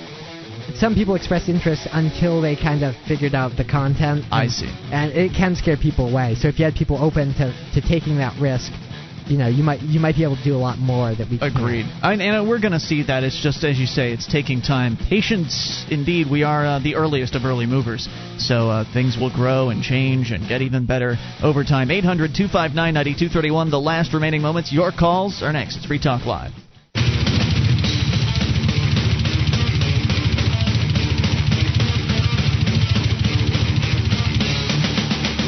Some 0.74 0.94
people 0.94 1.14
express 1.14 1.48
interest 1.48 1.86
until 1.93 2.40
they 2.40 2.56
kind 2.56 2.82
of 2.82 2.94
figured 3.06 3.34
out 3.34 3.56
the 3.56 3.64
content. 3.64 4.24
I 4.30 4.44
and- 4.44 4.52
see. 4.52 4.72
And 4.90 5.12
it 5.12 5.32
can 5.32 5.55
scare 5.55 5.76
people 5.76 6.10
away. 6.10 6.34
So 6.34 6.48
if 6.48 6.59
you 6.59 6.64
had 6.64 6.74
people 6.74 7.02
open 7.02 7.32
to, 7.34 7.55
to 7.74 7.80
taking 7.80 8.18
that 8.18 8.38
risk, 8.40 8.72
you 9.26 9.38
know, 9.38 9.48
you 9.48 9.62
might 9.62 9.80
you 9.82 9.98
might 9.98 10.14
be 10.14 10.22
able 10.22 10.36
to 10.36 10.44
do 10.44 10.55
a 10.55 10.59
lot 10.59 10.78
more 10.78 11.14
that 11.14 11.28
we 11.28 11.38
Agreed. 11.40 11.86
And, 12.02 12.22
and 12.22 12.48
we're 12.48 12.60
going 12.60 12.72
to 12.72 12.80
see 12.80 13.02
that. 13.05 13.24
It's 13.24 13.40
just 13.43 13.64
as 13.64 13.78
you 13.78 13.86
say, 13.86 14.12
it's 14.12 14.30
taking 14.30 14.62
time. 14.62 14.97
Patience, 15.09 15.84
indeed. 15.90 16.28
We 16.30 16.44
are 16.44 16.64
uh, 16.64 16.78
the 16.78 16.94
earliest 16.94 17.34
of 17.34 17.44
early 17.44 17.66
movers, 17.66 18.09
so 18.38 18.70
uh, 18.70 18.84
things 18.93 19.16
will 19.18 19.34
grow 19.34 19.70
and 19.70 19.82
change 19.82 20.30
and 20.30 20.48
get 20.48 20.62
even 20.62 20.86
better 20.86 21.16
over 21.43 21.64
time. 21.64 21.90
800 21.90 22.34
259 22.36 22.94
9231. 22.94 23.70
The 23.70 23.80
last 23.80 24.14
remaining 24.14 24.43
moments. 24.43 24.72
Your 24.72 24.93
calls 24.93 25.43
are 25.43 25.52
next. 25.52 25.76
It's 25.76 25.86
Free 25.86 26.01
Talk 26.01 26.24
Live. 26.24 26.52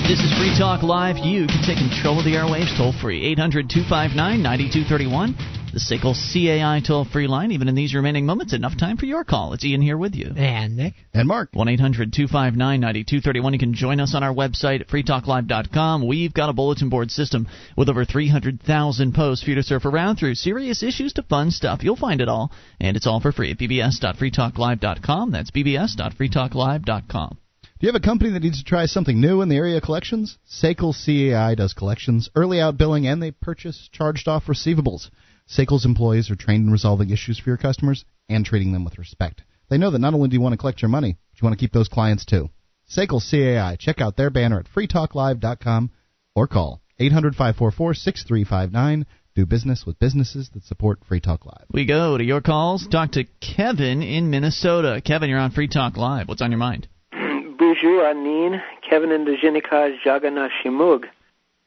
This 0.08 0.20
is 0.20 0.32
Free 0.38 0.56
Talk 0.58 0.82
Live. 0.82 1.18
You 1.18 1.46
can 1.46 1.60
take 1.66 1.76
control 1.76 2.18
of 2.18 2.24
the 2.24 2.32
airwaves 2.32 2.74
toll 2.78 2.94
free. 2.98 3.26
800 3.26 3.68
259 3.68 4.42
9231. 4.42 5.36
The 5.74 5.80
SACL 5.80 6.16
CAI 6.16 6.80
toll 6.80 7.04
free 7.04 7.26
line. 7.26 7.52
Even 7.52 7.68
in 7.68 7.74
these 7.74 7.94
remaining 7.94 8.24
moments, 8.24 8.54
enough 8.54 8.78
time 8.78 8.96
for 8.96 9.04
your 9.04 9.22
call. 9.22 9.52
It's 9.52 9.66
Ian 9.66 9.82
here 9.82 9.98
with 9.98 10.14
you. 10.14 10.32
And 10.34 10.78
Nick. 10.78 10.94
And 11.12 11.28
Mark. 11.28 11.50
1 11.52 11.68
800 11.68 12.10
259 12.14 12.80
9231. 12.80 13.52
You 13.52 13.58
can 13.58 13.74
join 13.74 14.00
us 14.00 14.14
on 14.14 14.22
our 14.22 14.32
website 14.32 14.80
at 14.80 14.88
freetalklive.com. 14.88 16.08
We've 16.08 16.32
got 16.32 16.48
a 16.48 16.54
bulletin 16.54 16.88
board 16.88 17.10
system 17.10 17.46
with 17.76 17.90
over 17.90 18.06
300,000 18.06 19.14
posts 19.14 19.44
for 19.44 19.50
you 19.50 19.56
to 19.56 19.62
surf 19.62 19.84
around 19.84 20.16
through. 20.16 20.36
Serious 20.36 20.82
issues 20.82 21.12
to 21.12 21.22
fun 21.22 21.50
stuff. 21.50 21.84
You'll 21.84 21.96
find 21.96 22.22
it 22.22 22.30
all. 22.30 22.50
And 22.80 22.96
it's 22.96 23.06
all 23.06 23.20
for 23.20 23.30
free 23.30 23.50
at 23.50 23.58
bbs.freetalklive.com. 23.58 25.32
That's 25.32 25.50
bbs.freetalklive.com. 25.50 27.38
Do 27.78 27.86
you 27.86 27.92
have 27.92 28.02
a 28.02 28.04
company 28.04 28.30
that 28.30 28.42
needs 28.42 28.58
to 28.58 28.64
try 28.64 28.86
something 28.86 29.20
new 29.20 29.40
in 29.40 29.48
the 29.48 29.56
area 29.56 29.76
of 29.76 29.84
collections? 29.84 30.36
SACL 30.50 30.92
CAI 30.92 31.54
does 31.54 31.74
collections, 31.74 32.28
early 32.34 32.60
out 32.60 32.76
billing, 32.76 33.06
and 33.06 33.22
they 33.22 33.30
purchase 33.30 33.88
charged 33.92 34.26
off 34.26 34.46
receivables. 34.46 35.10
SACL's 35.48 35.84
employees 35.84 36.28
are 36.28 36.34
trained 36.34 36.66
in 36.66 36.72
resolving 36.72 37.10
issues 37.10 37.38
for 37.38 37.50
your 37.50 37.56
customers 37.56 38.04
and 38.28 38.44
treating 38.44 38.72
them 38.72 38.84
with 38.84 38.98
respect. 38.98 39.44
They 39.70 39.78
know 39.78 39.92
that 39.92 40.00
not 40.00 40.12
only 40.12 40.28
do 40.28 40.34
you 40.34 40.40
want 40.40 40.54
to 40.54 40.56
collect 40.56 40.82
your 40.82 40.88
money, 40.88 41.18
but 41.30 41.40
you 41.40 41.46
want 41.46 41.56
to 41.56 41.64
keep 41.64 41.72
those 41.72 41.86
clients 41.86 42.24
too. 42.24 42.50
SACL 42.90 43.20
CAI. 43.20 43.76
Check 43.76 44.00
out 44.00 44.16
their 44.16 44.30
banner 44.30 44.58
at 44.58 44.66
freetalklive.com 44.66 45.92
or 46.34 46.48
call 46.48 46.82
800 46.98 47.36
544 47.36 47.94
6359. 47.94 49.06
Do 49.36 49.46
business 49.46 49.86
with 49.86 50.00
businesses 50.00 50.50
that 50.54 50.64
support 50.64 50.98
Free 51.06 51.20
Talk 51.20 51.46
Live. 51.46 51.66
We 51.70 51.86
go 51.86 52.18
to 52.18 52.24
your 52.24 52.40
calls. 52.40 52.88
Talk 52.88 53.12
to 53.12 53.22
Kevin 53.40 54.02
in 54.02 54.30
Minnesota. 54.30 55.00
Kevin, 55.04 55.30
you're 55.30 55.38
on 55.38 55.52
Free 55.52 55.68
Talk 55.68 55.96
Live. 55.96 56.26
What's 56.26 56.42
on 56.42 56.50
your 56.50 56.58
mind? 56.58 56.88
Bonjour, 57.58 58.04
Anin, 58.04 58.62
Kevin 58.88 59.10
Indigenika 59.10 59.96
Jaganashimug. 60.04 61.06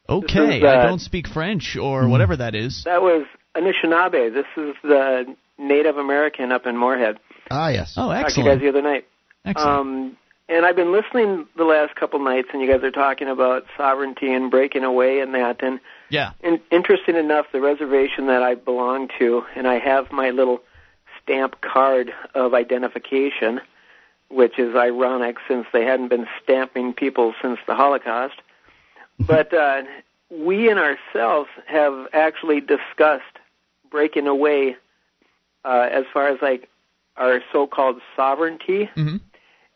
Okay, 0.10 0.58
is, 0.58 0.64
uh, 0.64 0.68
I 0.68 0.84
don't 0.84 1.00
speak 1.00 1.28
French 1.28 1.76
or 1.76 2.08
whatever 2.08 2.38
that 2.38 2.56
is. 2.56 2.84
That 2.86 3.02
was 3.02 3.26
Anishinaabe. 3.56 4.34
This 4.34 4.46
is 4.58 4.76
the 4.84 5.36
Native 5.58 5.98
American 5.98 6.52
up 6.52 6.66
in 6.66 6.78
Moorhead. 6.78 7.18
Ah, 7.50 7.70
yes. 7.70 7.94
Oh, 7.98 8.10
excellent. 8.10 8.24
Talked 8.24 8.36
to 8.36 8.42
you 8.42 8.48
guys 8.48 8.62
the 8.62 8.70
other 8.70 8.82
night. 8.82 9.06
Excellent. 9.46 9.80
Um, 9.80 10.18
and 10.50 10.66
I've 10.66 10.76
been 10.76 10.92
listening 10.92 11.48
the 11.56 11.64
last 11.64 11.96
couple 11.96 12.20
nights, 12.20 12.50
and 12.54 12.62
you 12.62 12.70
guys 12.70 12.84
are 12.84 12.92
talking 12.92 13.28
about 13.28 13.66
sovereignty 13.78 14.34
and 14.34 14.52
breaking 14.52 14.84
away 14.84 15.20
and 15.20 15.34
that. 15.34 15.62
And 15.64 15.80
Yeah. 16.10 16.32
in, 16.42 16.60
interesting 16.72 17.16
enough, 17.16 17.46
the 17.52 17.62
reservation 17.62 18.28
that 18.28 18.44
I 18.44 18.56
belong 18.56 19.10
to, 19.20 19.46
and 19.56 19.68
I 19.68 19.80
have 19.80 20.12
my 20.12 20.32
little 20.32 20.62
stamp 21.22 21.62
card 21.62 22.14
of 22.34 22.54
identification, 22.54 23.62
which 24.32 24.58
is 24.58 24.76
ironic 24.76 25.38
since 25.48 25.66
they 25.74 25.84
hadn't 25.84 26.08
been 26.08 26.28
stamping 26.42 26.94
people 26.94 27.34
since 27.42 27.60
the 27.68 27.76
Holocaust. 27.76 28.36
But 29.20 29.54
uh, 29.54 29.84
we 30.30 30.70
in 30.70 30.78
ourselves 30.78 31.50
have 31.68 32.08
actually 32.14 32.62
discussed 32.62 33.24
breaking 33.90 34.28
away 34.28 34.78
uh, 35.66 35.90
as 35.92 36.06
far 36.14 36.28
as 36.28 36.40
like 36.42 36.70
our 37.18 37.42
so-called 37.52 38.02
sovereignty. 38.16 38.90
Mm-hmm. 38.96 39.18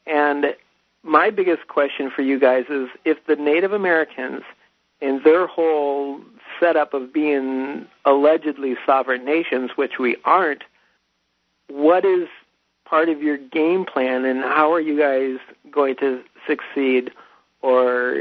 And 0.07 0.56
my 1.03 1.30
biggest 1.30 1.68
question 1.68 2.10
for 2.10 2.22
you 2.22 2.40
guys 2.40 2.65
is 2.69 2.88
if 3.03 3.26
the 3.27 3.36
Native 3.36 3.73
Americans 3.73 4.44
in 5.02 5.22
their 5.23 5.45
whole 5.45 6.22
setup 6.60 6.94
of 6.94 7.14
being 7.14 7.86
allegedly 8.06 8.76
sovereign 8.86 9.26
nations, 9.26 9.72
which 9.76 9.99
we 9.99 10.15
aren't, 10.23 10.64
what 11.68 12.06
is 12.06 12.27
part 12.86 13.10
of 13.10 13.22
your 13.22 13.38
game 13.38 13.86
plan 13.86 14.26
and 14.26 14.41
how 14.41 14.74
are 14.74 14.82
you 14.82 14.98
guys 14.99 15.38
going 15.72 15.95
to 15.98 16.22
succeed 16.48 17.12
or 17.62 18.14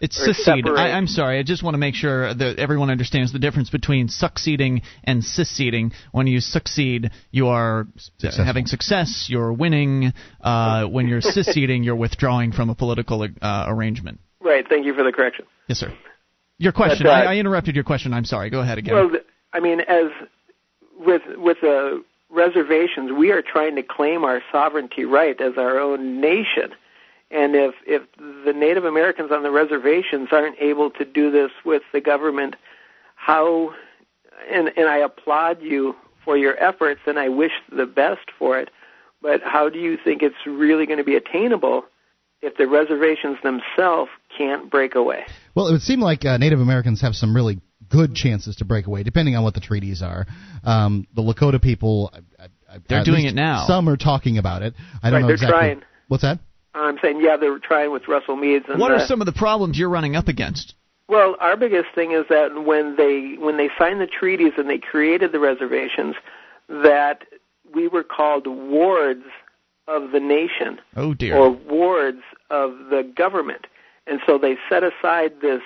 It's 0.00 0.18
or 0.20 0.32
secede. 0.32 0.66
I, 0.68 0.92
I'm 0.92 1.06
sorry. 1.06 1.38
I 1.38 1.42
just 1.42 1.62
want 1.62 1.74
to 1.74 1.78
make 1.78 1.94
sure 1.94 2.32
that 2.32 2.58
everyone 2.58 2.88
understands 2.88 3.30
the 3.30 3.38
difference 3.38 3.68
between 3.68 4.08
succeeding 4.08 4.82
and 5.04 5.22
seceding. 5.22 5.92
When 6.12 6.26
you 6.26 6.40
succeed, 6.40 7.10
you 7.30 7.48
are 7.48 7.86
Successful. 7.96 8.44
having 8.44 8.66
success. 8.66 9.26
You're 9.28 9.52
winning. 9.52 10.14
Uh, 10.40 10.86
when 10.86 11.08
you're 11.08 11.20
seceding, 11.38 11.82
you're 11.82 11.96
withdrawing 11.96 12.52
from 12.52 12.70
a 12.70 12.74
political 12.74 13.22
uh, 13.22 13.64
arrangement. 13.68 14.20
Right, 14.40 14.66
thank 14.66 14.86
you 14.86 14.94
for 14.94 15.02
the 15.04 15.12
correction. 15.12 15.44
Yes, 15.68 15.78
sir. 15.78 15.92
Your 16.58 16.72
question. 16.72 17.04
But, 17.04 17.10
uh, 17.10 17.28
I, 17.28 17.34
I 17.34 17.36
interrupted 17.36 17.74
your 17.74 17.84
question. 17.84 18.14
I'm 18.14 18.24
sorry. 18.24 18.48
Go 18.48 18.60
ahead 18.60 18.78
again. 18.78 18.94
Well, 18.94 19.10
I 19.52 19.60
mean, 19.60 19.80
as 19.80 20.06
with 20.98 21.22
with 21.36 21.58
the 21.60 22.02
reservations, 22.30 23.12
we 23.12 23.30
are 23.30 23.42
trying 23.42 23.76
to 23.76 23.82
claim 23.82 24.24
our 24.24 24.42
sovereignty 24.50 25.04
right 25.04 25.40
as 25.40 25.52
our 25.56 25.78
own 25.78 26.20
nation. 26.20 26.74
And 27.30 27.56
if 27.56 27.74
if 27.86 28.02
the 28.16 28.52
Native 28.52 28.84
Americans 28.84 29.32
on 29.32 29.42
the 29.42 29.50
reservations 29.50 30.28
aren't 30.30 30.58
able 30.60 30.90
to 30.90 31.04
do 31.04 31.30
this 31.30 31.50
with 31.64 31.82
the 31.92 32.00
government, 32.00 32.54
how? 33.16 33.74
And 34.50 34.70
and 34.76 34.88
I 34.88 34.98
applaud 34.98 35.60
you 35.60 35.96
for 36.24 36.36
your 36.36 36.56
efforts, 36.62 37.00
and 37.06 37.18
I 37.18 37.28
wish 37.28 37.52
the 37.70 37.86
best 37.86 38.30
for 38.38 38.58
it. 38.58 38.70
But 39.22 39.40
how 39.42 39.68
do 39.68 39.78
you 39.78 39.96
think 40.02 40.22
it's 40.22 40.46
really 40.46 40.86
going 40.86 40.98
to 40.98 41.04
be 41.04 41.16
attainable 41.16 41.84
if 42.42 42.56
the 42.56 42.68
reservations 42.68 43.38
themselves 43.42 44.10
can't 44.36 44.70
break 44.70 44.94
away? 44.94 45.24
Well, 45.54 45.66
it 45.66 45.72
would 45.72 45.82
seem 45.82 46.00
like 46.00 46.24
uh, 46.24 46.36
Native 46.36 46.60
Americans 46.60 47.00
have 47.00 47.14
some 47.16 47.34
really 47.34 47.60
good 47.88 48.14
chances 48.14 48.56
to 48.56 48.64
break 48.64 48.86
away, 48.86 49.02
depending 49.02 49.36
on 49.36 49.44
what 49.44 49.54
the 49.54 49.60
treaties 49.60 50.02
are. 50.02 50.26
Um, 50.64 51.06
the 51.14 51.22
Lakota 51.22 51.60
people, 51.60 52.12
I, 52.38 52.44
I, 52.74 52.78
They're 52.88 53.04
doing 53.04 53.26
it 53.26 53.34
now. 53.34 53.66
Some 53.66 53.88
are 53.88 53.96
talking 53.96 54.38
about 54.38 54.62
it. 54.62 54.74
I 55.02 55.10
don't 55.10 55.14
Right, 55.14 55.20
know 55.22 55.26
they're 55.28 55.34
exactly. 55.34 55.58
trying. 55.58 55.82
What's 56.08 56.22
that? 56.22 56.38
I'm 56.74 56.98
saying, 57.02 57.20
yeah, 57.22 57.36
they're 57.38 57.58
trying 57.58 57.90
with 57.90 58.06
Russell 58.06 58.36
Means. 58.36 58.64
And 58.68 58.78
what 58.78 58.88
the, 58.90 58.96
are 58.96 59.06
some 59.06 59.20
of 59.22 59.26
the 59.26 59.32
problems 59.32 59.78
you're 59.78 59.88
running 59.88 60.14
up 60.14 60.28
against? 60.28 60.74
Well, 61.08 61.36
our 61.40 61.56
biggest 61.56 61.88
thing 61.94 62.12
is 62.12 62.24
that 62.28 62.64
when 62.64 62.96
they 62.96 63.36
when 63.38 63.56
they 63.56 63.70
signed 63.78 64.00
the 64.00 64.06
treaties 64.08 64.52
and 64.58 64.68
they 64.68 64.78
created 64.78 65.32
the 65.32 65.38
reservations, 65.38 66.16
that 66.68 67.22
we 67.74 67.88
were 67.88 68.02
called 68.04 68.46
wards 68.46 69.24
of 69.88 70.10
the 70.10 70.18
nation 70.20 70.80
Oh 70.96 71.14
dear. 71.14 71.36
or 71.36 71.50
wards 71.50 72.22
of 72.50 72.72
the 72.90 73.10
government, 73.16 73.66
and 74.06 74.20
so 74.26 74.36
they 74.36 74.56
set 74.68 74.82
aside 74.82 75.40
this 75.40 75.62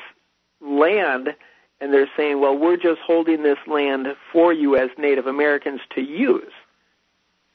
land, 0.61 1.31
and 1.81 1.93
they're 1.93 2.11
saying, 2.17 2.41
well, 2.41 2.57
we're 2.57 2.77
just 2.77 3.01
holding 3.01 3.43
this 3.43 3.59
land 3.67 4.09
for 4.33 4.53
you 4.53 4.77
as 4.77 4.91
Native 4.99 5.27
Americans 5.27 5.81
to 5.95 6.03
use, 6.03 6.53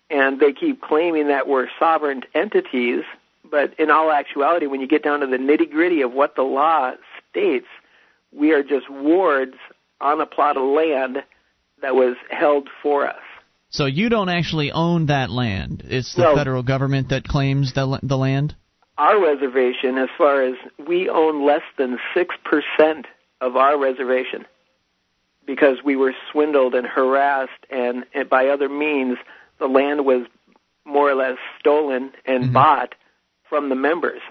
and 0.09 0.39
they 0.39 0.53
keep 0.53 0.81
claiming 0.81 1.27
that 1.27 1.47
we're 1.47 1.67
sovereign 1.79 2.23
entities. 2.33 3.03
But 3.49 3.79
in 3.79 3.91
all 3.91 4.11
actuality, 4.11 4.65
when 4.65 4.81
you 4.81 4.87
get 4.87 5.03
down 5.03 5.19
to 5.19 5.27
the 5.27 5.37
nitty 5.37 5.69
gritty 5.69 6.01
of 6.01 6.11
what 6.13 6.35
the 6.35 6.41
law 6.41 6.93
states, 7.29 7.67
we 8.31 8.51
are 8.53 8.63
just 8.63 8.89
wards 8.89 9.55
on 10.01 10.19
a 10.19 10.25
plot 10.25 10.57
of 10.57 10.63
land 10.63 11.23
that 11.81 11.95
was 11.95 12.15
held 12.29 12.69
for 12.81 13.07
us. 13.07 13.21
So 13.69 13.85
you 13.85 14.09
don't 14.09 14.29
actually 14.29 14.71
own 14.71 15.07
that 15.07 15.29
land. 15.29 15.83
It's 15.87 16.15
the 16.15 16.23
No. 16.23 16.35
federal 16.35 16.63
government 16.63 17.09
that 17.09 17.27
claims 17.27 17.73
the 17.73 17.99
the 18.01 18.17
land. 18.17 18.55
Our 18.97 19.19
reservation, 19.21 19.97
as 19.97 20.09
far 20.17 20.41
as 20.41 20.55
we 20.87 21.09
own 21.09 21.45
less 21.45 21.63
than 21.77 21.99
6% 22.13 23.05
of 23.41 23.55
our 23.55 23.77
reservation 23.79 24.45
because 25.45 25.77
we 25.83 25.95
were 25.95 26.13
swindled 26.31 26.73
and 26.73 26.87
harassed, 26.87 27.51
and, 27.69 28.05
and 28.13 28.29
by 28.29 28.47
other 28.47 28.67
means, 28.67 29.17
the 29.59 29.67
land 29.67 30.05
was 30.05 30.25
more 30.85 31.09
or 31.09 31.15
less 31.15 31.37
stolen 31.59 32.11
and 32.25 32.53
bought 32.53 32.95
from 33.49 33.69
the 33.69 33.75
members. 33.75 34.21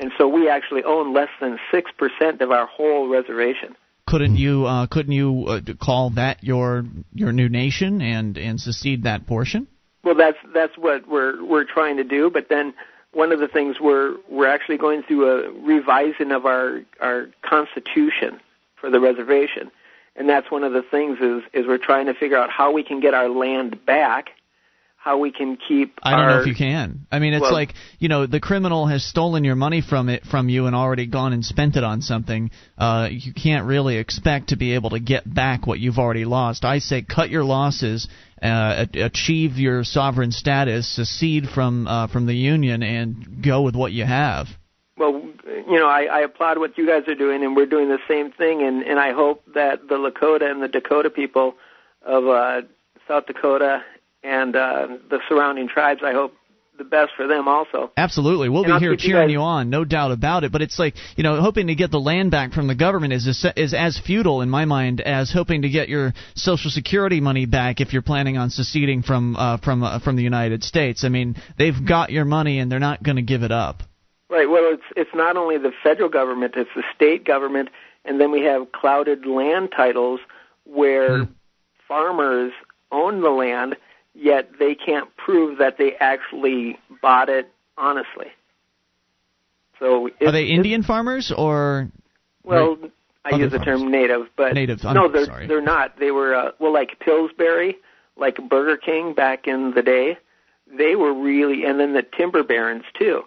And 0.00 0.10
so 0.18 0.26
we 0.26 0.48
actually 0.48 0.82
own 0.84 1.14
less 1.14 1.28
than 1.40 1.58
6% 1.72 2.40
of 2.40 2.50
our 2.50 2.66
whole 2.66 3.08
reservation. 3.08 3.76
Couldn't 4.06 4.36
you 4.36 4.66
uh, 4.66 4.88
couldn't 4.88 5.12
you 5.12 5.46
uh, 5.46 5.60
call 5.80 6.10
that 6.10 6.42
your 6.42 6.84
your 7.14 7.32
new 7.32 7.48
nation 7.48 8.02
and 8.02 8.36
and 8.36 8.60
secede 8.60 9.04
that 9.04 9.26
portion? 9.28 9.68
Well, 10.02 10.16
that's 10.16 10.36
that's 10.52 10.76
what 10.76 11.08
we're 11.08 11.42
we're 11.42 11.64
trying 11.64 11.96
to 11.98 12.04
do. 12.04 12.28
But 12.28 12.48
then 12.50 12.74
one 13.12 13.32
of 13.32 13.40
the 13.40 13.48
things 13.48 13.76
we're 13.80 14.16
we're 14.28 14.48
actually 14.48 14.78
going 14.78 15.02
through 15.02 15.28
a 15.28 15.52
revising 15.60 16.32
of 16.32 16.46
our 16.46 16.82
our 17.00 17.28
constitution 17.42 18.40
for 18.76 18.90
the 18.90 19.00
reservation, 19.00 19.70
and 20.16 20.28
that's 20.28 20.50
one 20.50 20.64
of 20.64 20.72
the 20.72 20.82
things 20.82 21.18
is 21.20 21.42
is 21.52 21.66
we're 21.66 21.78
trying 21.78 22.06
to 22.06 22.14
figure 22.14 22.36
out 22.36 22.50
how 22.50 22.72
we 22.72 22.82
can 22.82 23.00
get 23.00 23.14
our 23.14 23.28
land 23.28 23.84
back, 23.84 24.30
how 25.02 25.18
we 25.18 25.32
can 25.32 25.56
keep. 25.56 25.98
I 26.00 26.12
don't 26.12 26.20
our, 26.20 26.30
know 26.30 26.40
if 26.42 26.46
you 26.46 26.54
can. 26.54 27.06
I 27.10 27.18
mean, 27.18 27.34
it's 27.34 27.42
well, 27.42 27.52
like 27.52 27.74
you 27.98 28.08
know, 28.08 28.26
the 28.26 28.38
criminal 28.38 28.86
has 28.86 29.04
stolen 29.04 29.42
your 29.42 29.56
money 29.56 29.82
from 29.82 30.08
it 30.08 30.22
from 30.24 30.48
you 30.48 30.66
and 30.66 30.76
already 30.76 31.06
gone 31.06 31.32
and 31.32 31.44
spent 31.44 31.74
it 31.74 31.82
on 31.82 32.02
something. 32.02 32.52
Uh, 32.78 33.08
you 33.10 33.34
can't 33.34 33.66
really 33.66 33.96
expect 33.96 34.50
to 34.50 34.56
be 34.56 34.74
able 34.74 34.90
to 34.90 35.00
get 35.00 35.22
back 35.32 35.66
what 35.66 35.80
you've 35.80 35.98
already 35.98 36.24
lost. 36.24 36.64
I 36.64 36.78
say 36.78 37.02
cut 37.02 37.30
your 37.30 37.42
losses, 37.42 38.06
uh, 38.40 38.86
achieve 38.94 39.56
your 39.56 39.82
sovereign 39.82 40.30
status, 40.30 40.94
secede 40.94 41.48
from 41.52 41.88
uh, 41.88 42.06
from 42.06 42.26
the 42.26 42.34
union, 42.34 42.84
and 42.84 43.42
go 43.42 43.62
with 43.62 43.74
what 43.74 43.90
you 43.90 44.04
have. 44.04 44.46
Well, 44.96 45.20
you 45.44 45.80
know, 45.80 45.88
I, 45.88 46.04
I 46.04 46.20
applaud 46.20 46.58
what 46.58 46.78
you 46.78 46.86
guys 46.86 47.08
are 47.08 47.16
doing, 47.16 47.42
and 47.42 47.56
we're 47.56 47.66
doing 47.66 47.88
the 47.88 47.98
same 48.06 48.30
thing, 48.30 48.62
and 48.62 48.84
and 48.84 49.00
I 49.00 49.12
hope 49.12 49.42
that 49.54 49.88
the 49.88 49.96
Lakota 49.96 50.48
and 50.48 50.62
the 50.62 50.68
Dakota 50.68 51.10
people 51.10 51.54
of 52.02 52.28
uh, 52.28 52.62
South 53.08 53.26
Dakota 53.26 53.82
and 54.22 54.54
uh, 54.56 54.88
the 55.10 55.18
surrounding 55.28 55.68
tribes. 55.68 56.00
I 56.04 56.12
hope 56.12 56.34
the 56.78 56.84
best 56.84 57.10
for 57.16 57.26
them 57.26 57.48
also. 57.48 57.92
Absolutely, 57.98 58.48
we'll 58.48 58.64
And 58.64 58.74
be 58.74 58.78
here 58.80 58.92
keep 58.96 59.04
you 59.04 59.10
cheering 59.10 59.28
guys- 59.28 59.32
you, 59.32 59.40
on, 59.40 59.68
no 59.70 59.84
doubt 59.84 60.10
about 60.10 60.42
it. 60.44 60.52
But 60.52 60.62
it's 60.62 60.78
like 60.78 60.94
you 61.16 61.22
know, 61.22 61.40
hoping 61.40 61.66
to 61.66 61.74
get 61.74 61.90
the 61.90 62.00
land 62.00 62.30
back 62.30 62.52
from 62.52 62.66
the 62.66 62.74
government 62.74 63.12
is 63.12 63.26
as- 63.28 63.52
is 63.56 63.74
as 63.74 63.98
futile 63.98 64.40
in 64.40 64.48
my 64.48 64.64
mind 64.64 65.00
as 65.00 65.30
hoping 65.30 65.62
to 65.62 65.68
get 65.68 65.88
your 65.88 66.14
Social 66.34 66.70
Security 66.70 67.20
money 67.20 67.44
back 67.46 67.80
if 67.80 67.92
you're 67.92 68.02
planning 68.02 68.38
on 68.38 68.50
seceding 68.50 69.02
from 69.02 69.36
uh, 69.36 69.58
from 69.58 69.82
uh, 69.84 69.98
from 70.00 70.16
the 70.16 70.22
United 70.22 70.64
States. 70.64 71.04
I 71.04 71.08
mean, 71.08 71.36
they've 71.58 71.84
got 71.86 72.10
your 72.10 72.24
money 72.24 72.58
and 72.58 72.72
they're 72.72 72.78
not 72.80 73.02
going 73.02 73.16
to 73.16 73.22
give 73.22 73.42
it 73.42 73.52
up. 73.52 73.82
Right. 74.30 74.48
Well, 74.48 74.72
it's 74.72 74.82
it's 74.96 75.14
not 75.14 75.36
only 75.36 75.58
the 75.58 75.72
federal 75.82 76.08
government; 76.08 76.54
it's 76.56 76.70
the 76.74 76.84
state 76.96 77.24
government, 77.26 77.68
and 78.06 78.18
then 78.18 78.30
we 78.32 78.44
have 78.44 78.72
clouded 78.72 79.26
land 79.26 79.72
titles 79.76 80.20
where 80.64 81.28
farmers 81.86 82.52
own 82.90 83.20
the 83.20 83.28
land, 83.30 83.76
yet 84.14 84.50
they 84.58 84.74
can't 84.74 85.14
prove 85.16 85.58
that 85.58 85.78
they 85.78 85.94
actually 86.00 86.78
bought 87.00 87.28
it 87.28 87.50
honestly. 87.76 88.26
So 89.78 90.06
it, 90.06 90.28
Are 90.28 90.32
they 90.32 90.46
Indian 90.46 90.82
farmers 90.82 91.32
or 91.36 91.88
Well, 92.44 92.78
I 93.24 93.36
use 93.36 93.52
the 93.52 93.58
term 93.58 93.90
native, 93.90 94.28
but 94.36 94.54
Native, 94.54 94.84
I'm 94.84 94.94
no, 94.94 95.08
they're 95.08 95.26
sorry. 95.26 95.46
they're 95.46 95.60
not. 95.60 95.98
They 95.98 96.10
were 96.10 96.34
uh, 96.34 96.52
well, 96.58 96.72
like 96.72 96.98
Pillsbury, 97.00 97.76
like 98.16 98.36
Burger 98.48 98.76
King 98.76 99.14
back 99.14 99.46
in 99.46 99.72
the 99.74 99.82
day. 99.82 100.18
They 100.66 100.96
were 100.96 101.12
really, 101.12 101.64
and 101.64 101.78
then 101.78 101.92
the 101.92 102.02
timber 102.02 102.42
barons 102.42 102.84
too. 102.98 103.22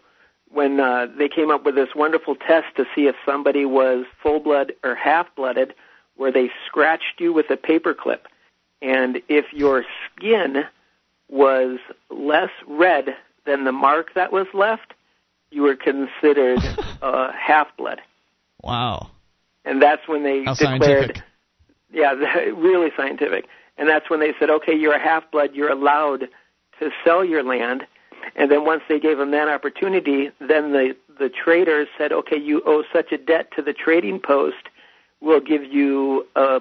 When 0.49 0.79
uh, 0.79 1.07
they 1.17 1.27
came 1.27 1.51
up 1.51 1.65
with 1.65 1.75
this 1.75 1.89
wonderful 1.95 2.35
test 2.35 2.67
to 2.77 2.85
see 2.95 3.07
if 3.07 3.15
somebody 3.25 3.65
was 3.65 4.05
full 4.23 4.39
blood 4.39 4.73
or 4.83 4.95
half 4.95 5.27
blooded, 5.35 5.73
where 6.15 6.31
they 6.31 6.49
scratched 6.65 7.19
you 7.19 7.33
with 7.33 7.49
a 7.49 7.57
paperclip, 7.57 8.21
and 8.81 9.21
if 9.27 9.51
your 9.51 9.83
skin 10.05 10.63
was 11.29 11.79
less 12.09 12.49
red 12.67 13.15
than 13.45 13.63
the 13.63 13.71
mark 13.71 14.13
that 14.15 14.31
was 14.31 14.47
left, 14.53 14.93
you 15.51 15.61
were 15.61 15.75
considered 15.75 16.59
uh, 17.01 17.31
half 17.31 17.67
blood 17.77 18.01
wow? 18.65 19.09
and 19.63 19.81
that's 19.81 20.07
when 20.07 20.23
they 20.23 20.43
How 20.43 20.53
declared, 20.55 20.81
scientific. 20.81 21.23
yeah, 21.93 22.11
really 22.57 22.89
scientific. 22.97 23.45
And 23.77 23.89
that's 23.89 24.09
when 24.09 24.19
they 24.19 24.33
said, 24.39 24.49
okay, 24.49 24.73
you're 24.73 24.93
a 24.93 24.99
half 25.03 25.29
blood, 25.31 25.49
you're 25.53 25.71
allowed 25.71 26.29
to 26.79 26.89
sell 27.03 27.23
your 27.25 27.43
land. 27.43 27.85
And 28.35 28.49
then 28.49 28.65
once 28.65 28.83
they 28.89 28.99
gave 28.99 29.17
them 29.17 29.31
that 29.31 29.47
opportunity, 29.47 30.31
then 30.39 30.71
the 30.71 30.95
the 31.17 31.29
traders 31.29 31.87
said, 31.97 32.11
okay, 32.11 32.37
you 32.37 32.61
owe 32.65 32.83
such 32.91 33.13
a 33.13 33.17
debt 33.17 33.49
to 33.55 33.61
the 33.61 33.71
trading 33.71 34.19
post, 34.19 34.67
we'll 35.21 35.39
give 35.39 35.63
you 35.63 36.27
a 36.35 36.59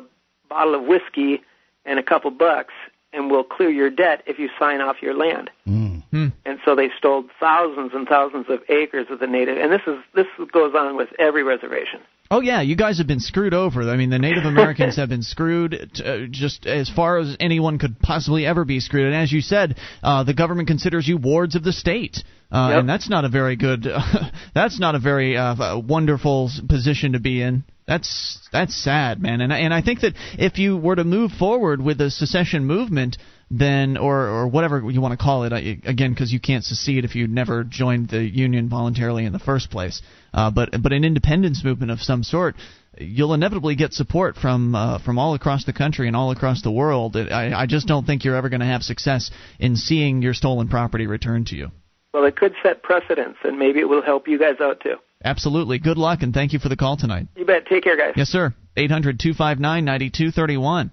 bottle 0.48 0.76
of 0.76 0.84
whiskey 0.84 1.42
and 1.84 1.98
a 1.98 2.02
couple 2.04 2.30
bucks, 2.30 2.72
and 3.14 3.30
we'll 3.30 3.44
clear 3.44 3.70
your 3.70 3.90
debt 3.90 4.22
if 4.26 4.38
you 4.38 4.48
sign 4.58 4.80
off 4.80 4.96
your 5.00 5.14
land. 5.14 5.50
Hmm. 5.64 6.28
And 6.44 6.60
so 6.64 6.76
they 6.76 6.90
stole 6.96 7.24
thousands 7.40 7.90
and 7.92 8.06
thousands 8.06 8.46
of 8.48 8.60
acres 8.68 9.06
of 9.10 9.18
the 9.18 9.26
native. 9.26 9.58
And 9.58 9.72
this 9.72 9.80
is 9.86 9.96
this 10.14 10.26
goes 10.52 10.72
on 10.76 10.96
with 10.96 11.08
every 11.18 11.42
reservation. 11.42 12.00
Oh 12.30 12.40
yeah, 12.40 12.62
you 12.62 12.76
guys 12.76 12.98
have 12.98 13.06
been 13.06 13.20
screwed 13.20 13.52
over. 13.52 13.82
I 13.82 13.96
mean, 13.96 14.10
the 14.10 14.18
Native 14.18 14.44
Americans 14.44 14.96
have 15.02 15.08
been 15.08 15.22
screwed 15.22 15.74
uh, 16.04 16.26
just 16.30 16.66
as 16.66 16.88
far 16.88 17.18
as 17.18 17.36
anyone 17.40 17.78
could 17.78 17.98
possibly 17.98 18.46
ever 18.46 18.64
be 18.64 18.80
screwed. 18.80 19.06
And 19.06 19.14
as 19.14 19.32
you 19.32 19.40
said, 19.40 19.76
uh, 20.02 20.24
the 20.24 20.34
government 20.34 20.68
considers 20.68 21.06
you 21.06 21.16
wards 21.16 21.54
of 21.56 21.64
the 21.64 21.72
state, 21.72 22.22
uh, 22.50 22.68
Yep. 22.70 22.80
and 22.80 22.88
that's 22.88 23.10
not 23.10 23.24
a 23.24 23.28
very 23.28 23.56
good, 23.56 23.86
that's 24.54 24.78
not 24.80 24.94
a 24.94 24.98
very 24.98 25.36
uh, 25.36 25.78
wonderful 25.78 26.50
position 26.68 27.12
to 27.12 27.20
be 27.20 27.42
in. 27.42 27.64
That's 27.86 28.38
that's 28.50 28.74
sad, 28.74 29.20
man. 29.20 29.40
And 29.42 29.52
I- 29.52 29.58
and 29.58 29.74
I 29.74 29.82
think 29.82 30.00
that 30.00 30.14
if 30.38 30.58
you 30.58 30.76
were 30.76 30.96
to 30.96 31.04
move 31.04 31.32
forward 31.32 31.82
with 31.82 31.98
the 31.98 32.10
secession 32.10 32.64
movement, 32.64 33.18
then 33.50 33.98
or 33.98 34.26
or 34.26 34.48
whatever 34.48 34.90
you 34.90 35.02
want 35.02 35.12
to 35.12 35.22
call 35.22 35.44
it, 35.44 35.52
I- 35.52 35.78
again, 35.84 36.10
because 36.12 36.32
you 36.32 36.40
can't 36.40 36.64
secede 36.64 37.04
if 37.04 37.14
you 37.14 37.26
never 37.26 37.62
joined 37.62 38.08
the 38.08 38.22
union 38.22 38.68
voluntarily 38.70 39.26
in 39.26 39.32
the 39.32 39.38
first 39.38 39.70
place. 39.70 40.00
Uh, 40.32 40.50
but 40.50 40.70
but 40.82 40.92
an 40.92 41.04
independence 41.04 41.62
movement 41.62 41.92
of 41.92 42.00
some 42.00 42.22
sort, 42.22 42.56
you'll 42.98 43.34
inevitably 43.34 43.74
get 43.74 43.92
support 43.92 44.36
from 44.36 44.74
uh, 44.74 44.98
from 45.00 45.18
all 45.18 45.34
across 45.34 45.64
the 45.66 45.74
country 45.74 46.06
and 46.06 46.16
all 46.16 46.30
across 46.30 46.62
the 46.62 46.70
world. 46.70 47.16
I, 47.16 47.52
I 47.54 47.66
just 47.66 47.86
don't 47.86 48.06
think 48.06 48.24
you're 48.24 48.36
ever 48.36 48.48
going 48.48 48.60
to 48.60 48.66
have 48.66 48.82
success 48.82 49.30
in 49.58 49.76
seeing 49.76 50.22
your 50.22 50.32
stolen 50.32 50.68
property 50.68 51.06
returned 51.06 51.48
to 51.48 51.56
you. 51.56 51.70
Well, 52.14 52.24
it 52.24 52.36
could 52.36 52.54
set 52.62 52.82
precedents, 52.82 53.40
and 53.44 53.58
maybe 53.58 53.80
it 53.80 53.88
will 53.88 54.02
help 54.02 54.26
you 54.26 54.38
guys 54.38 54.56
out 54.60 54.80
too. 54.80 54.96
Absolutely. 55.24 55.78
Good 55.78 55.96
luck 55.96 56.22
and 56.22 56.34
thank 56.34 56.52
you 56.52 56.58
for 56.58 56.68
the 56.68 56.76
call 56.76 56.96
tonight. 56.96 57.28
You 57.34 57.46
bet. 57.46 57.66
Take 57.66 57.84
care, 57.84 57.96
guys. 57.96 58.12
Yes, 58.14 58.28
sir. 58.28 58.54
800 58.76 59.18
259 59.18 59.84
9231. 59.84 60.90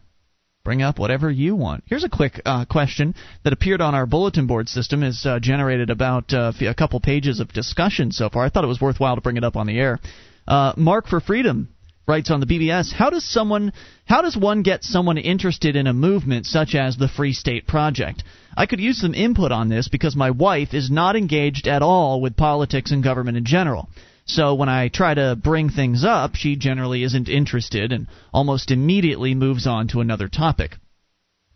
Bring 0.64 0.84
up 0.84 1.00
whatever 1.00 1.30
you 1.30 1.56
want. 1.56 1.84
Here's 1.88 2.04
a 2.04 2.10
quick 2.10 2.40
uh, 2.46 2.66
question 2.66 3.16
that 3.44 3.52
appeared 3.52 3.82
on 3.82 3.96
our 3.96 4.06
bulletin 4.06 4.46
board 4.46 4.70
system. 4.70 5.02
Has 5.02 5.26
uh, 5.26 5.40
generated 5.40 5.90
about 5.90 6.32
uh, 6.34 6.54
a 6.62 6.76
couple 6.76 7.00
pages 7.00 7.40
of 7.40 7.52
discussion 7.52 8.12
so 8.12 8.30
far. 8.30 8.46
I 8.46 8.50
thought 8.50 8.64
it 8.64 8.68
was 8.68 8.80
worthwhile 8.80 9.16
to 9.16 9.22
bring 9.22 9.38
it 9.38 9.44
up 9.44 9.56
on 9.56 9.66
the 9.66 9.80
air. 9.80 10.00
Uh, 10.48 10.74
Mark 10.78 11.08
for 11.08 11.20
Freedom 11.20 11.70
writes 12.08 12.30
on 12.30 12.42
the 12.42 12.46
BBS: 12.46 12.94
How 12.94 13.10
does 13.10 13.26
someone, 13.26 13.74
how 14.06 14.22
does 14.22 14.38
one 14.38 14.62
get 14.62 14.84
someone 14.84 15.18
interested 15.18 15.76
in 15.76 15.88
a 15.88 15.94
movement 15.94 16.46
such 16.46 16.76
as 16.76 16.96
the 16.96 17.08
Free 17.08 17.34
State 17.34 17.66
Project? 17.66 18.24
I 18.56 18.68
could 18.68 18.80
use 18.80 19.02
some 19.02 19.16
input 19.16 19.52
on 19.52 19.68
this 19.68 19.88
because 19.88 20.16
my 20.16 20.30
wife 20.30 20.76
is 20.76 20.92
not 20.92 21.16
engaged 21.16 21.68
at 21.68 21.82
all 21.82 22.22
with 22.22 22.38
politics 22.38 22.92
and 22.92 23.04
government 23.04 23.38
in 23.38 23.46
general. 23.46 23.90
So 24.32 24.54
when 24.54 24.70
I 24.70 24.88
try 24.88 25.14
to 25.14 25.36
bring 25.36 25.70
things 25.70 26.06
up, 26.06 26.36
she 26.36 26.56
generally 26.56 27.04
isn't 27.04 27.28
interested 27.28 27.92
and 27.92 28.08
almost 28.34 28.72
immediately 28.72 29.36
moves 29.36 29.68
on 29.68 29.90
to 29.90 30.00
another 30.00 30.30
topic. 30.30 30.78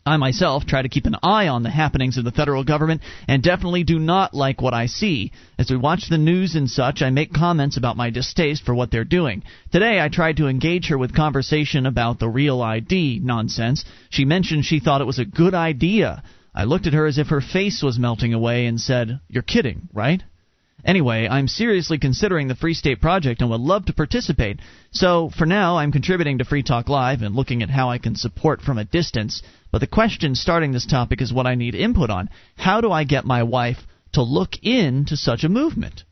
I 0.05 0.17
myself 0.17 0.65
try 0.65 0.81
to 0.81 0.89
keep 0.89 1.05
an 1.05 1.15
eye 1.23 1.47
on 1.47 1.63
the 1.63 1.69
happenings 1.69 2.17
of 2.17 2.25
the 2.25 2.33
federal 2.33 2.65
government 2.65 3.01
and 3.29 3.41
definitely 3.41 3.85
do 3.85 3.97
not 3.97 4.33
like 4.33 4.61
what 4.61 4.73
I 4.73 4.87
see. 4.87 5.31
As 5.57 5.71
we 5.71 5.77
watch 5.77 6.09
the 6.09 6.17
news 6.17 6.55
and 6.55 6.69
such, 6.69 7.01
I 7.01 7.11
make 7.11 7.31
comments 7.31 7.77
about 7.77 7.95
my 7.95 8.09
distaste 8.09 8.65
for 8.65 8.75
what 8.75 8.91
they're 8.91 9.05
doing. 9.05 9.43
Today 9.71 10.01
I 10.01 10.09
tried 10.09 10.35
to 10.37 10.47
engage 10.47 10.89
her 10.89 10.97
with 10.97 11.15
conversation 11.15 11.85
about 11.85 12.19
the 12.19 12.27
real 12.27 12.61
ID 12.61 13.21
nonsense. 13.23 13.85
She 14.09 14.25
mentioned 14.25 14.65
she 14.65 14.81
thought 14.81 14.99
it 14.99 15.07
was 15.07 15.19
a 15.19 15.23
good 15.23 15.53
idea. 15.53 16.23
I 16.53 16.65
looked 16.65 16.87
at 16.87 16.93
her 16.93 17.05
as 17.05 17.17
if 17.17 17.27
her 17.27 17.41
face 17.41 17.81
was 17.81 17.97
melting 17.97 18.33
away 18.33 18.65
and 18.65 18.81
said, 18.81 19.21
You're 19.29 19.43
kidding, 19.43 19.87
right? 19.93 20.21
Anyway, 20.83 21.27
I'm 21.27 21.47
seriously 21.47 21.97
considering 21.97 22.47
the 22.47 22.55
Free 22.55 22.73
State 22.73 23.01
Project 23.01 23.41
and 23.41 23.49
would 23.49 23.61
love 23.61 23.85
to 23.85 23.93
participate. 23.93 24.59
So, 24.91 25.31
for 25.35 25.45
now, 25.45 25.77
I'm 25.77 25.91
contributing 25.91 26.39
to 26.39 26.45
Free 26.45 26.63
Talk 26.63 26.89
Live 26.89 27.21
and 27.21 27.35
looking 27.35 27.63
at 27.63 27.69
how 27.69 27.89
I 27.89 27.97
can 27.97 28.15
support 28.15 28.61
from 28.61 28.77
a 28.77 28.85
distance. 28.85 29.41
But 29.71 29.79
the 29.79 29.87
question 29.87 30.35
starting 30.35 30.71
this 30.71 30.85
topic 30.85 31.21
is 31.21 31.33
what 31.33 31.47
I 31.47 31.55
need 31.55 31.75
input 31.75 32.09
on. 32.09 32.29
How 32.55 32.81
do 32.81 32.91
I 32.91 33.03
get 33.03 33.25
my 33.25 33.43
wife 33.43 33.79
to 34.13 34.21
look 34.21 34.51
into 34.61 35.17
such 35.17 35.43
a 35.43 35.49
movement? 35.49 36.03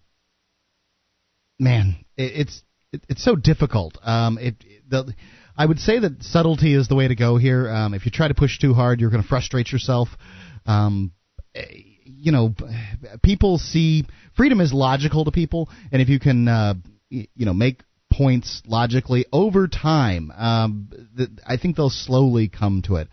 man, 1.59 1.95
it's 2.17 2.61
it's 2.91 3.23
so 3.23 3.35
difficult. 3.35 3.97
Um, 4.03 4.37
it 4.37 4.55
the 4.87 5.13
I 5.57 5.65
would 5.65 5.79
say 5.79 5.99
that 5.99 6.23
subtlety 6.23 6.73
is 6.73 6.87
the 6.87 6.95
way 6.95 7.07
to 7.07 7.15
go 7.15 7.37
here. 7.37 7.69
Um, 7.69 7.93
if 7.93 8.05
you 8.05 8.11
try 8.11 8.27
to 8.27 8.33
push 8.33 8.59
too 8.59 8.73
hard, 8.73 8.99
you're 8.99 9.09
going 9.09 9.23
to 9.23 9.27
frustrate 9.27 9.71
yourself. 9.71 10.09
Um, 10.65 11.11
eh, 11.55 11.63
you 12.23 12.31
know, 12.31 12.55
people 13.21 13.57
see 13.57 14.05
freedom 14.35 14.61
is 14.61 14.71
logical 14.71 15.25
to 15.25 15.31
people, 15.31 15.69
and 15.91 16.01
if 16.01 16.09
you 16.09 16.19
can, 16.19 16.47
uh, 16.47 16.73
you 17.09 17.27
know, 17.35 17.53
make 17.53 17.81
points 18.11 18.61
logically 18.65 19.25
over 19.33 19.67
time, 19.67 20.31
um, 20.35 20.89
th- 21.17 21.29
I 21.45 21.57
think 21.57 21.75
they'll 21.75 21.89
slowly 21.89 22.47
come 22.47 22.81
to 22.83 22.95
it 22.97 23.09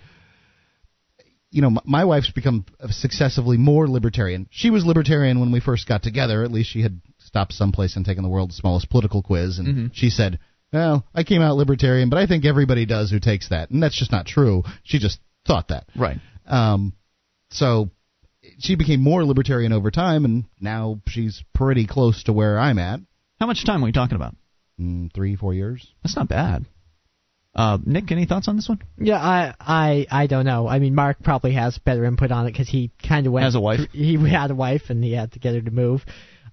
you 1.50 1.62
know, 1.62 1.76
my 1.84 2.04
wife's 2.04 2.30
become 2.30 2.64
successively 2.90 3.56
more 3.56 3.88
libertarian. 3.88 4.46
She 4.50 4.70
was 4.70 4.84
libertarian 4.86 5.40
when 5.40 5.50
we 5.50 5.60
first 5.60 5.88
got 5.88 6.02
together. 6.02 6.44
At 6.44 6.52
least 6.52 6.70
she 6.70 6.82
had 6.82 7.00
stopped 7.18 7.52
someplace 7.52 7.96
and 7.96 8.04
taken 8.04 8.22
the 8.22 8.28
world's 8.28 8.56
smallest 8.56 8.88
political 8.88 9.22
quiz, 9.22 9.58
and 9.58 9.68
Mhm. 9.68 9.90
she 9.92 10.10
said, 10.10 10.38
"Well, 10.72 11.04
I 11.12 11.24
came 11.24 11.42
out 11.42 11.56
libertarian, 11.56 12.08
but 12.08 12.18
I 12.18 12.26
think 12.26 12.44
everybody 12.44 12.86
does 12.86 13.10
who 13.10 13.18
takes 13.18 13.48
that." 13.48 13.70
And 13.70 13.82
that's 13.82 13.96
just 13.96 14.12
not 14.12 14.26
true. 14.26 14.62
She 14.84 15.00
just 15.00 15.18
thought 15.44 15.68
that. 15.68 15.88
Right. 15.96 16.20
Um, 16.46 16.92
so 17.50 17.90
she 18.58 18.74
became 18.74 19.00
more 19.00 19.24
libertarian 19.24 19.72
over 19.72 19.90
time, 19.90 20.24
and 20.24 20.44
now 20.60 21.00
she's 21.06 21.42
pretty 21.54 21.86
close 21.86 22.22
to 22.24 22.32
where 22.32 22.58
I'm 22.58 22.78
at. 22.78 23.00
How 23.38 23.46
much 23.46 23.64
time 23.64 23.82
are 23.82 23.86
we 23.86 23.92
talking 23.92 24.16
about? 24.16 24.34
Mm, 24.80 25.12
three, 25.12 25.36
four 25.36 25.54
years. 25.54 25.86
That's 26.02 26.16
not 26.16 26.28
bad. 26.28 26.64
Uh, 27.54 27.78
Nick, 27.84 28.10
any 28.12 28.26
thoughts 28.26 28.46
on 28.48 28.56
this 28.56 28.68
one? 28.68 28.80
Yeah, 28.96 29.16
I 29.18 29.54
I 29.58 30.06
I 30.10 30.26
don't 30.28 30.44
know. 30.44 30.68
I 30.68 30.78
mean, 30.78 30.94
Mark 30.94 31.18
probably 31.22 31.52
has 31.54 31.76
better 31.78 32.04
input 32.04 32.30
on 32.30 32.46
it 32.46 32.52
because 32.52 32.68
he 32.68 32.92
kind 33.06 33.26
of 33.26 33.32
went 33.32 33.44
Has 33.44 33.56
a 33.56 33.60
wife. 33.60 33.80
He 33.92 34.16
had 34.28 34.50
a 34.50 34.54
wife 34.54 34.82
and 34.88 35.02
he 35.02 35.12
had 35.12 35.32
to 35.32 35.38
get 35.40 35.54
her 35.54 35.60
to 35.60 35.70
move 35.70 36.02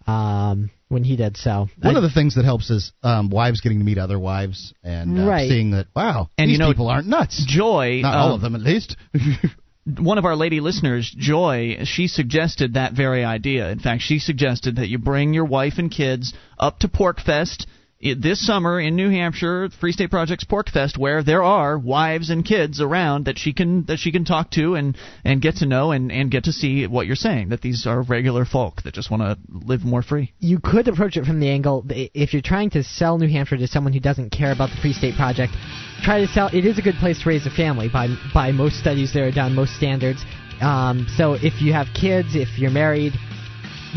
um, 0.07 0.71
when 0.87 1.03
he 1.03 1.15
did. 1.15 1.37
So 1.37 1.67
One 1.81 1.95
I- 1.95 1.97
of 1.99 2.03
the 2.03 2.09
things 2.09 2.33
that 2.35 2.45
helps 2.45 2.69
is 2.71 2.93
um, 3.03 3.29
wives 3.29 3.61
getting 3.61 3.77
to 3.77 3.85
meet 3.85 3.99
other 3.99 4.17
wives 4.17 4.73
and 4.83 5.19
uh, 5.19 5.25
Right. 5.27 5.47
seeing 5.47 5.71
that 5.71 5.85
wow, 5.95 6.29
And 6.37 6.49
these 6.49 6.53
you 6.53 6.59
know, 6.59 6.69
people 6.71 6.87
aren't 6.87 7.07
nuts. 7.07 7.45
Joy, 7.47 7.99
Not 8.01 8.15
all 8.17 8.29
um, 8.29 8.33
of 8.33 8.41
them, 8.41 8.55
at 8.55 8.61
least. 8.61 8.97
one 9.97 10.17
of 10.17 10.25
our 10.25 10.35
lady 10.35 10.59
listeners, 10.59 11.09
Joy, 11.17 11.77
she 11.85 12.07
suggested 12.07 12.73
that 12.73 12.93
very 12.93 13.23
idea. 13.23 13.69
In 13.69 13.79
fact, 13.79 14.01
she 14.01 14.19
suggested 14.19 14.75
that 14.75 14.89
you 14.89 14.97
bring 14.97 15.33
your 15.33 15.45
wife 15.45 15.75
and 15.77 15.89
kids 15.89 16.33
up 16.59 16.79
to 16.79 16.89
PorcFest 16.89 17.65
this 17.99 18.45
summer 18.45 18.79
in 18.79 18.95
New 18.95 19.09
Hampshire, 19.09 19.69
Free 19.79 19.91
State 19.91 20.11
Project's 20.11 20.45
PorcFest, 20.45 20.97
where 20.97 21.23
there 21.23 21.43
are 21.43 21.77
wives 21.77 22.29
and 22.29 22.45
kids 22.45 22.79
around 22.79 23.25
that 23.25 23.39
she 23.39 23.53
can 23.53 23.85
that 23.85 23.97
she 23.97 24.11
can 24.11 24.23
talk 24.23 24.51
to 24.51 24.75
and 24.75 24.95
and 25.23 25.41
get 25.41 25.57
to 25.57 25.65
know 25.65 25.91
and 25.91 26.11
and 26.11 26.29
get 26.29 26.43
to 26.43 26.53
see 26.53 26.85
what 26.85 27.07
you're 27.07 27.15
saying. 27.15 27.49
That 27.49 27.61
these 27.61 27.87
are 27.87 28.01
regular 28.01 28.45
folk 28.45 28.83
that 28.83 28.93
just 28.93 29.09
want 29.09 29.23
to 29.23 29.37
live 29.49 29.83
more 29.83 30.03
free. 30.03 30.33
you 30.39 30.59
could 30.59 30.87
approach 30.87 31.17
it 31.17 31.25
from 31.25 31.39
the 31.39 31.49
angle 31.49 31.85
if 31.89 32.33
you're 32.33 32.41
trying 32.41 32.69
to 32.71 32.83
sell 32.83 33.17
New 33.17 33.29
Hampshire 33.29 33.57
to 33.57 33.67
someone 33.67 33.93
who 33.93 33.99
doesn't 33.99 34.29
care 34.29 34.51
about 34.51 34.69
the 34.69 34.77
Free 34.81 34.93
State 34.93 35.15
Project. 35.15 35.53
Try 36.03 36.21
to 36.21 36.27
sell. 36.27 36.49
It 36.53 36.65
is 36.65 36.77
a 36.77 36.81
good 36.81 36.95
place 36.95 37.23
to 37.23 37.29
raise 37.29 37.45
a 37.47 37.51
family 37.51 37.89
by 37.91 38.07
by 38.33 38.51
most 38.51 38.79
studies 38.79 39.13
that 39.13 39.23
are 39.23 39.31
done, 39.31 39.55
most 39.55 39.75
standards. 39.75 40.23
Um, 40.61 41.07
so 41.17 41.33
if 41.33 41.61
you 41.61 41.73
have 41.73 41.87
kids, 41.93 42.35
if 42.35 42.57
you're 42.57 42.71
married, 42.71 43.13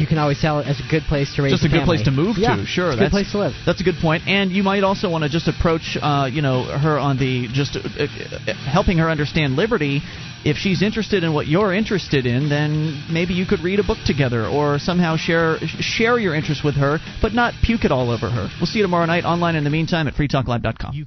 you 0.00 0.06
can 0.06 0.18
always 0.18 0.40
sell 0.40 0.58
it 0.58 0.66
as 0.66 0.80
a 0.80 0.88
good 0.90 1.02
place 1.04 1.34
to 1.36 1.42
raise 1.42 1.52
just 1.52 1.64
a 1.64 1.68
good 1.68 1.84
family. 1.84 1.98
place 1.98 2.04
to 2.06 2.10
move 2.10 2.36
yeah, 2.38 2.56
to. 2.56 2.66
Sure, 2.66 2.88
it's 2.88 2.96
a 2.96 2.98
that's 2.98 3.10
good 3.10 3.16
place 3.16 3.32
to 3.32 3.38
live. 3.38 3.52
That's 3.66 3.80
a 3.80 3.84
good 3.84 4.00
point. 4.00 4.26
And 4.26 4.50
you 4.50 4.62
might 4.62 4.82
also 4.82 5.10
want 5.10 5.24
to 5.24 5.30
just 5.30 5.46
approach, 5.46 5.96
uh, 6.00 6.28
you 6.32 6.42
know, 6.42 6.64
her 6.64 6.98
on 6.98 7.18
the 7.18 7.48
just 7.52 7.76
uh, 7.76 7.80
uh, 7.80 8.54
helping 8.64 8.98
her 8.98 9.10
understand 9.10 9.56
liberty. 9.56 10.00
If 10.42 10.56
she's 10.56 10.80
interested 10.80 11.22
in 11.22 11.34
what 11.34 11.46
you're 11.46 11.74
interested 11.74 12.24
in, 12.24 12.48
then 12.48 13.04
maybe 13.12 13.34
you 13.34 13.44
could 13.44 13.60
read 13.60 13.78
a 13.78 13.84
book 13.84 13.98
together 14.06 14.46
or 14.46 14.78
somehow 14.78 15.16
share 15.16 15.58
share 15.60 16.18
your 16.18 16.34
interest 16.34 16.64
with 16.64 16.76
her, 16.76 16.98
but 17.20 17.34
not 17.34 17.52
puke 17.62 17.84
it 17.84 17.92
all 17.92 18.10
over 18.10 18.30
her. 18.30 18.48
We'll 18.58 18.66
see 18.66 18.78
you 18.78 18.84
tomorrow 18.84 19.04
night 19.04 19.24
online. 19.24 19.54
In 19.54 19.64
the 19.64 19.70
meantime, 19.70 20.08
at 20.08 20.14
freetalklive.com. 20.14 21.06